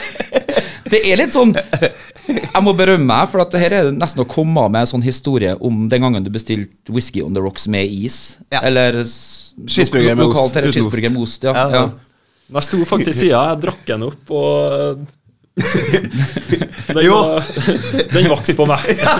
Det 0.94 1.00
er 1.08 1.16
litt 1.18 1.32
sånn 1.34 1.54
Jeg 1.56 2.60
må 2.62 2.74
berømme 2.76 3.06
meg, 3.08 3.28
for 3.32 3.42
at 3.42 3.54
det 3.54 3.62
her 3.62 3.74
er 3.78 3.88
nesten 3.94 4.22
å 4.22 4.26
komme 4.28 4.66
med 4.70 4.84
en 4.84 4.90
sånn 4.92 5.04
historie 5.04 5.54
om 5.64 5.86
den 5.90 6.04
gangen 6.04 6.24
du 6.24 6.30
bestilte 6.32 6.92
whisky 6.94 7.22
on 7.24 7.34
the 7.36 7.42
rocks 7.42 7.66
med 7.70 7.88
is. 7.88 8.38
Ja. 8.52 8.62
Eller 8.68 9.00
Cheeseburger 9.02 10.16
med 10.18 10.30
ost. 10.30 10.58
cheeseburger 10.74 11.14
med 11.14 11.24
ost. 11.24 11.46
Ja, 11.46 11.54
Ja, 11.54 11.68
ja. 11.74 11.86
Men 12.48 12.60
Jeg 12.60 12.66
sto 12.68 12.80
faktisk 12.88 13.14
i 13.14 13.20
sida, 13.24 13.42
jeg 13.50 13.60
drakk 13.64 13.84
den 13.88 14.02
opp, 14.10 14.30
og 14.34 15.04
den, 15.54 17.04
Jo. 17.04 17.14
var, 17.14 17.44
den 18.12 18.28
vokste 18.28 18.56
på 18.58 18.66
meg. 18.68 18.84
Ja, 18.98 19.14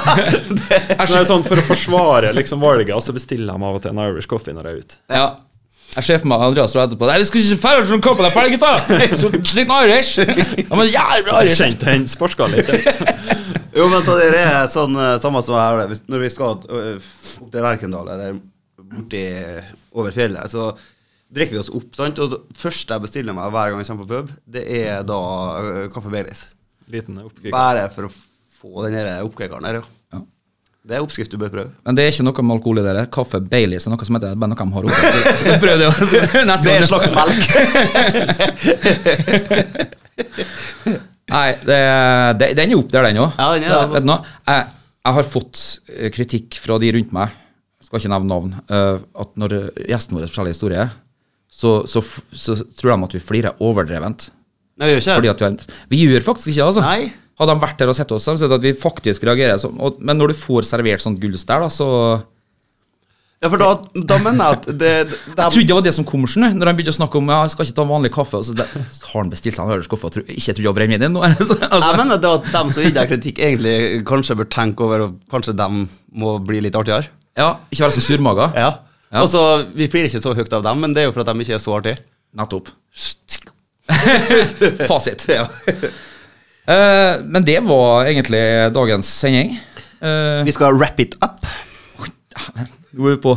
det 0.99 1.19
er 1.21 1.27
sånn 1.29 1.45
For 1.47 1.61
å 1.61 1.65
forsvare 1.67 2.33
liksom 2.37 2.63
valget, 2.65 2.93
og 2.97 3.03
så 3.07 3.15
bestiller 3.17 3.53
jeg 3.55 3.63
meg 3.63 3.71
av 3.71 3.79
og 3.79 3.85
til 3.85 3.95
en 3.95 4.03
Irish 4.09 4.29
coffee 4.31 4.55
når 4.57 4.69
jeg 4.69 4.75
er 4.75 4.87
ute. 4.87 4.99
Ja. 5.15 5.27
Jeg 5.95 6.07
ser 6.09 6.19
for 6.19 6.27
meg 6.33 6.43
Andreas 6.43 6.73
står 6.75 6.89
etterpå 6.89 7.07
Nei, 7.07 7.21
vi 7.23 7.27
skal 7.29 7.43
ikke 7.45 7.61
ferdig 7.63 7.87
sånn 7.93 8.01
kampen 8.03 8.27
er 8.27 8.33
ferdig, 8.35 8.57
gutta! 8.57 8.73
Så 9.21 9.29
drikk 9.31 9.61
en 9.69 9.75
Irish! 9.85 10.17
Ja, 10.65 10.73
men 10.75 10.89
jævlig 10.91 11.31
Irish! 11.31 11.53
Jeg 11.53 11.61
kjente 11.61 11.91
den 11.93 12.09
sparka 12.11 12.49
litt. 12.51 12.73
Jo, 13.75 13.89
men 13.91 14.05
det 14.07 14.27
er 14.39 14.69
sånn 14.71 14.95
eh, 15.03 15.17
samme 15.19 15.41
som 15.43 15.57
det. 15.81 15.87
Hvis- 15.91 16.05
Når 16.07 16.21
vi 16.23 16.29
skal 16.31 16.61
øh, 16.71 17.07
opp 17.43 17.49
til 17.51 17.65
Lerkendal 17.65 18.11
eller 18.15 18.37
borti 18.95 19.23
over 19.99 20.15
fjellet, 20.15 20.47
så 20.53 20.69
drikker 21.35 21.55
vi 21.57 21.61
oss 21.63 21.73
opp. 21.75 21.91
sant? 21.99 22.19
Og 22.23 22.27
det 22.35 22.41
første 22.59 22.95
jeg 22.97 23.03
bestiller 23.05 23.33
meg 23.37 23.53
hver 23.55 23.69
gang 23.73 23.79
jeg 23.83 23.89
kommer 23.91 24.07
på 24.07 24.11
pub, 24.23 24.29
det 24.57 24.65
er 24.83 24.97
da 25.09 25.19
øh, 25.61 25.87
kaffe 25.95 26.11
Baileys. 26.13 26.41
Liten. 26.93 27.15
Bare 27.53 27.83
for 27.95 28.03
å 28.09 28.11
få 28.13 28.71
den 28.85 28.95
der 28.99 29.05
der, 29.09 29.17
ja. 29.19 29.23
Ja. 30.15 30.19
Det 30.85 30.93
er 30.99 31.03
oppskrift 31.05 31.33
du 31.33 31.39
bør 31.41 31.51
prøve. 31.53 31.71
Men 31.87 31.93
det 31.97 32.03
er 32.05 32.09
ikke 32.13 32.27
noe 32.27 32.43
med 32.45 32.55
alkohol 32.59 32.79
i 32.83 32.85
det. 32.85 32.95
der. 32.99 33.07
Kaffe 33.13 33.39
Baileys 33.41 33.87
er 33.89 33.93
noe 33.95 34.05
som 34.05 34.15
heter 34.19 34.37
bare 34.37 34.51
noe 34.53 34.61
de 34.61 34.65
har 34.77 34.85
oppe. 34.91 35.09
Så 35.41 35.45
Prøv 35.63 35.77
det. 35.81 35.89
Neste 36.51 36.67
Det 36.67 36.73
er 36.75 36.81
en 36.85 36.93
slags 36.93 37.11
melk. 37.17 37.43
Nei, 41.35 41.49
det, 41.65 41.79
det, 42.39 42.47
den 42.59 42.71
er 42.75 42.79
opp 42.79 42.91
der, 42.93 43.03
den 43.09 43.23
òg. 43.25 43.31
Ja, 43.41 43.47
den 43.57 43.65
er 43.65 43.69
altså. 43.79 43.95
Vet 43.97 44.05
du 44.05 44.09
noe? 44.13 44.21
Jeg, 44.51 44.61
jeg 45.09 45.13
har 45.19 45.25
fått 45.33 45.57
eh, 45.89 46.11
kritikk 46.15 46.49
fra 46.61 46.75
de 46.83 46.89
rundt 46.99 47.13
meg, 47.17 47.29
jeg 47.81 47.85
skal 47.89 47.99
ikke 48.03 48.13
nevne 48.13 48.29
navn, 48.31 48.51
eh, 48.69 48.97
at 49.25 49.31
når 49.41 49.51
gjesten 49.89 50.17
vår 50.19 50.29
forteller 50.29 50.53
historier, 50.55 50.87
så, 51.55 51.75
så, 51.87 52.03
så 52.35 52.57
tror 52.75 52.95
de 52.95 53.07
at 53.07 53.15
vi 53.15 53.23
flirer 53.23 53.63
overdrevent. 53.63 54.29
Nei, 54.75 54.89
vi 54.89 54.97
gjør 54.97 55.05
ikke 55.05 55.19
Fordi 55.21 55.31
at 55.31 55.43
vi, 55.43 55.47
har, 55.47 55.81
vi 55.93 56.03
gjør 56.03 56.27
faktisk 56.27 56.51
ikke 56.51 56.67
altså. 56.67 56.83
Nei. 56.83 57.13
Hadde 57.39 57.55
de 57.55 57.63
vært 57.63 57.81
der 57.83 57.91
og 57.91 57.97
sett 57.99 58.13
oss, 58.15 58.27
så 58.27 58.33
hadde 58.33 58.41
de 58.41 58.45
sett 58.45 58.55
at 58.57 58.65
vi 58.65 58.73
faktisk 58.79 59.27
reagerer 59.27 59.59
sånn. 59.63 59.79
Men 60.03 60.19
når 60.19 60.33
du 60.33 60.39
får 60.39 60.67
servert 60.69 61.03
sånt 61.03 61.21
gulls 61.23 61.47
der, 61.47 61.63
da, 61.63 61.71
så 61.71 61.89
Ja, 63.43 63.51
for 63.51 63.61
da, 63.61 63.69
da 64.09 64.19
mener 64.23 64.39
jeg 64.39 64.59
at 64.59 64.67
det, 64.71 64.93
det, 65.11 65.19
Jeg 65.39 65.55
trodde 65.55 65.67
det 65.69 65.77
var 65.79 65.85
det 65.87 65.93
som 65.95 66.07
kom, 66.09 66.25
skjønner 66.31 66.55
når 66.57 66.71
de 66.71 66.75
begynte 66.79 66.95
å 66.95 66.99
snakke 66.99 67.21
om 67.21 67.31
ja, 67.31 67.41
jeg 67.45 67.53
skal 67.55 67.69
ikke 67.69 67.77
ta 67.79 67.85
vanlig 67.91 68.11
kaffe. 68.15 68.41
Og 68.41 68.49
så 68.49 68.55
det, 68.59 68.67
har 68.79 69.19
han 69.19 69.31
bestilt 69.35 69.59
seg 69.59 69.67
en 69.67 69.75
Irish 69.77 69.91
og 69.95 70.07
tro, 70.15 70.25
ikke 70.25 70.57
trodde 70.57 70.67
jeg 70.67 70.79
brennevin 70.81 71.15
nå? 71.15 71.23
altså, 71.29 71.59
Jeg 71.61 72.01
mener 72.01 72.23
det 72.23 72.33
at 72.41 72.51
dem 72.57 72.73
som 72.75 72.87
gir 72.87 72.97
deg 72.99 73.13
kritikk, 73.15 73.43
egentlig 73.51 73.77
kanskje 74.11 74.39
bør 74.43 74.51
tenke 74.59 74.87
over 74.87 75.07
og 75.07 75.21
kanskje 75.31 75.55
dem 75.59 75.85
må 76.15 76.39
bli 76.43 76.65
litt 76.67 76.79
artigere. 76.79 77.11
ja, 77.39 77.53
ikke 77.71 77.87
være 77.87 77.99
så 77.99 78.07
surmaga. 78.09 78.51
Ja. 78.59 78.73
Ja. 79.15 79.23
Og 79.23 79.31
så, 79.31 79.43
Vi 79.77 79.87
flirer 79.91 80.11
ikke 80.11 80.23
så 80.25 80.35
høyt 80.35 80.57
av 80.57 80.65
dem, 80.67 80.83
men 80.83 80.95
det 80.95 81.05
er 81.05 81.09
jo 81.09 81.15
for 81.15 81.23
at 81.23 81.31
de 81.31 81.45
ikke 81.45 81.55
er 81.57 81.63
så 81.63 81.77
artige. 81.77 82.03
Nettopp. 82.35 82.73
Fasit. 84.91 85.27
Eh, 85.31 87.15
men 87.23 87.47
det 87.47 87.61
var 87.63 88.09
egentlig 88.11 88.43
dagens 88.75 89.11
sending. 89.23 89.55
Uh, 90.05 90.43
Vi 90.45 90.53
skal 90.53 90.75
wrap 90.77 90.99
it 91.01 91.15
up. 91.23 91.45
Nå 92.95 93.07
er 93.07 93.15
vi 93.15 93.21
på. 93.23 93.37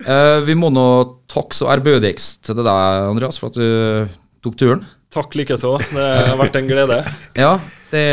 Uh, 0.00 0.40
vi 0.44 0.56
må 0.58 0.72
nå 0.74 0.86
takke 1.30 1.56
så 1.56 1.70
ærbødigst 1.72 2.42
til 2.48 2.58
deg, 2.58 2.66
Andreas, 3.06 3.38
for 3.40 3.52
at 3.52 3.60
du 3.60 4.10
tok 4.44 4.58
turen. 4.58 4.82
Takk 5.14 5.34
likeså. 5.38 5.76
Det 5.90 6.10
har 6.30 6.36
vært 6.40 6.58
en 6.58 6.68
glede. 6.70 7.00
Ja, 7.42 7.54
det, 7.92 8.04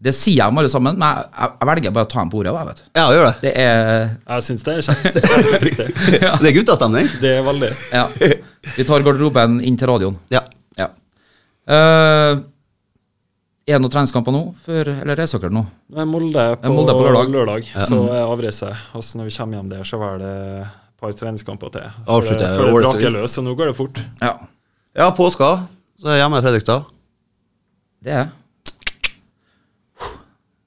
det 0.00 0.14
sier 0.16 0.38
jeg 0.38 0.48
om 0.48 0.56
alle 0.60 0.68
sammen, 0.72 0.96
men 0.96 1.18
jeg, 1.28 1.50
jeg 1.60 1.68
velger 1.68 1.92
bare 1.92 2.06
å 2.06 2.08
ta 2.08 2.22
en 2.22 2.30
på 2.32 2.38
ordet. 2.40 2.52
Jeg 2.56 2.68
vet. 2.70 2.78
Ja, 2.96 3.02
gjør 3.12 3.26
det. 3.26 3.32
Det 3.42 3.50
er 3.60 4.06
Jeg 4.08 4.44
syns 4.46 4.62
det 4.64 4.76
er 4.76 4.86
kjekt. 4.86 5.18
Helt. 5.60 5.82
Det 6.40 6.48
er 6.48 6.54
guttastemning. 6.56 7.10
Det 7.24 7.32
er 7.36 7.44
veldig. 7.44 7.68
Ja. 7.92 8.06
Vi 8.78 8.86
tar 8.88 9.04
garderoben 9.04 9.58
inn 9.60 9.76
til 9.76 9.90
radioen. 9.92 10.16
Ja. 10.32 10.40
Ja. 10.80 10.88
Uh, 11.68 12.40
er 13.68 13.76
det 13.76 13.82
noen 13.84 13.92
treningskamper 13.92 14.34
nå, 14.34 14.42
for, 14.64 14.88
eller 14.88 15.20
er 15.20 15.28
dere 15.28 15.52
nå? 15.52 15.66
Nå 15.68 16.00
er 16.00 16.08
Molde 16.08 16.46
på, 16.64 16.72
Molde 16.72 16.96
på 16.96 17.04
lørdag. 17.04 17.36
lørdag 17.36 17.68
så 17.84 18.00
er 18.08 18.24
avreise. 18.24 18.72
Og 18.96 19.04
så 19.04 19.20
når 19.20 19.28
vi 19.28 19.36
kommer 19.36 19.60
hjem 19.60 19.70
der, 19.76 19.84
så 19.86 20.00
er 20.08 20.18
det 20.24 20.34
et 20.64 21.04
par 21.04 21.12
treningskamper 21.20 21.76
til. 21.76 21.84
Før 21.84 22.00
det- 22.00 22.16
Avslutter 22.16 22.56
Før 22.56 22.72
det 22.72 22.74
braker 22.80 23.16
løs, 23.20 23.36
så 23.36 23.44
nå 23.44 23.52
går 23.54 23.70
det 23.74 23.76
fort. 23.76 24.00
Ja, 24.24 24.32
ja, 24.96 25.12
påska. 25.12 25.52
Så 26.00 26.08
er 26.08 26.16
jeg 26.16 26.24
hjemme 26.24 26.40
i 26.40 26.48
Fredrikstad. 26.48 26.88
det 28.00 28.16
er 28.16 28.30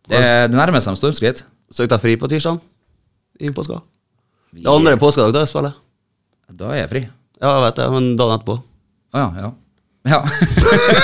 det. 0.09 0.19
Det 0.51 0.57
nærmer 0.57 0.81
seg 0.83 0.93
med 0.95 0.99
stormskritt. 1.01 1.43
Søkte 1.73 1.95
jeg 1.97 2.03
fri 2.03 2.13
på 2.21 2.29
tirsdag 2.31 2.59
i 3.41 3.49
påska. 3.55 3.79
Det 4.53 4.61
er 4.67 4.71
andre 4.75 4.97
påskedag 5.01 5.33
da 5.33 5.41
jeg 5.45 5.49
spiller. 5.53 5.73
Da 6.53 6.69
er 6.75 6.83
jeg 6.83 6.89
fri. 6.91 7.01
Ja, 7.41 7.49
jeg 7.57 7.63
vet 7.65 7.79
det, 7.81 7.87
men 7.95 8.09
dagen 8.19 8.35
etterpå. 8.37 8.57
Å 9.13 9.23
ja, 9.23 9.29
ja. 9.41 9.51
Ja. 10.03 10.19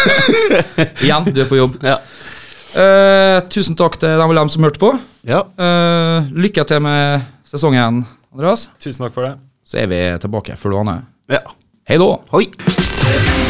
Igjen, 1.06 1.30
du 1.34 1.40
er 1.42 1.48
på 1.50 1.58
jobb. 1.58 1.78
Ja. 1.86 1.98
Eh, 2.80 3.38
tusen 3.50 3.78
takk 3.80 3.96
til 4.02 4.12
dem 4.20 4.30
og 4.30 4.36
dem 4.38 4.52
som 4.54 4.66
hørte 4.68 4.82
på. 4.84 4.92
ja. 5.26 5.42
Eh, 5.58 6.30
lykke 6.36 6.66
til 6.70 6.84
med 6.86 7.24
sesongen, 7.50 8.04
Andreas. 8.36 8.68
Tusen 8.84 9.08
takk 9.08 9.16
for 9.16 9.26
det. 9.30 9.34
Så 9.66 9.80
er 9.82 9.90
vi 9.90 10.02
tilbake 10.22 10.58
før 10.60 10.76
du 10.76 10.82
aner. 10.84 11.06
ja. 11.32 11.42
Hei 11.90 11.98
da. 11.98 12.12
Hoi. 12.30 13.49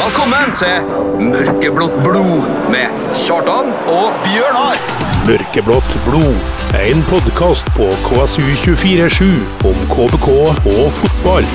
Velkommen 0.00 0.54
til 0.56 0.84
Mørkeblått 1.28 1.96
blod 2.00 2.46
med 2.72 2.94
Kjartan 3.20 3.66
og 3.92 4.14
Bjørnar. 4.24 4.78
Mørkeblått 5.26 5.90
blod. 6.06 6.38
En 6.78 7.02
podkast 7.10 7.68
på 7.76 7.90
KSU247 8.06 9.28
om 9.68 9.82
KBK 9.92 10.28
og 10.72 10.86
fotball. 11.02 11.50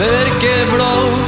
Mørkeblå 0.00 1.19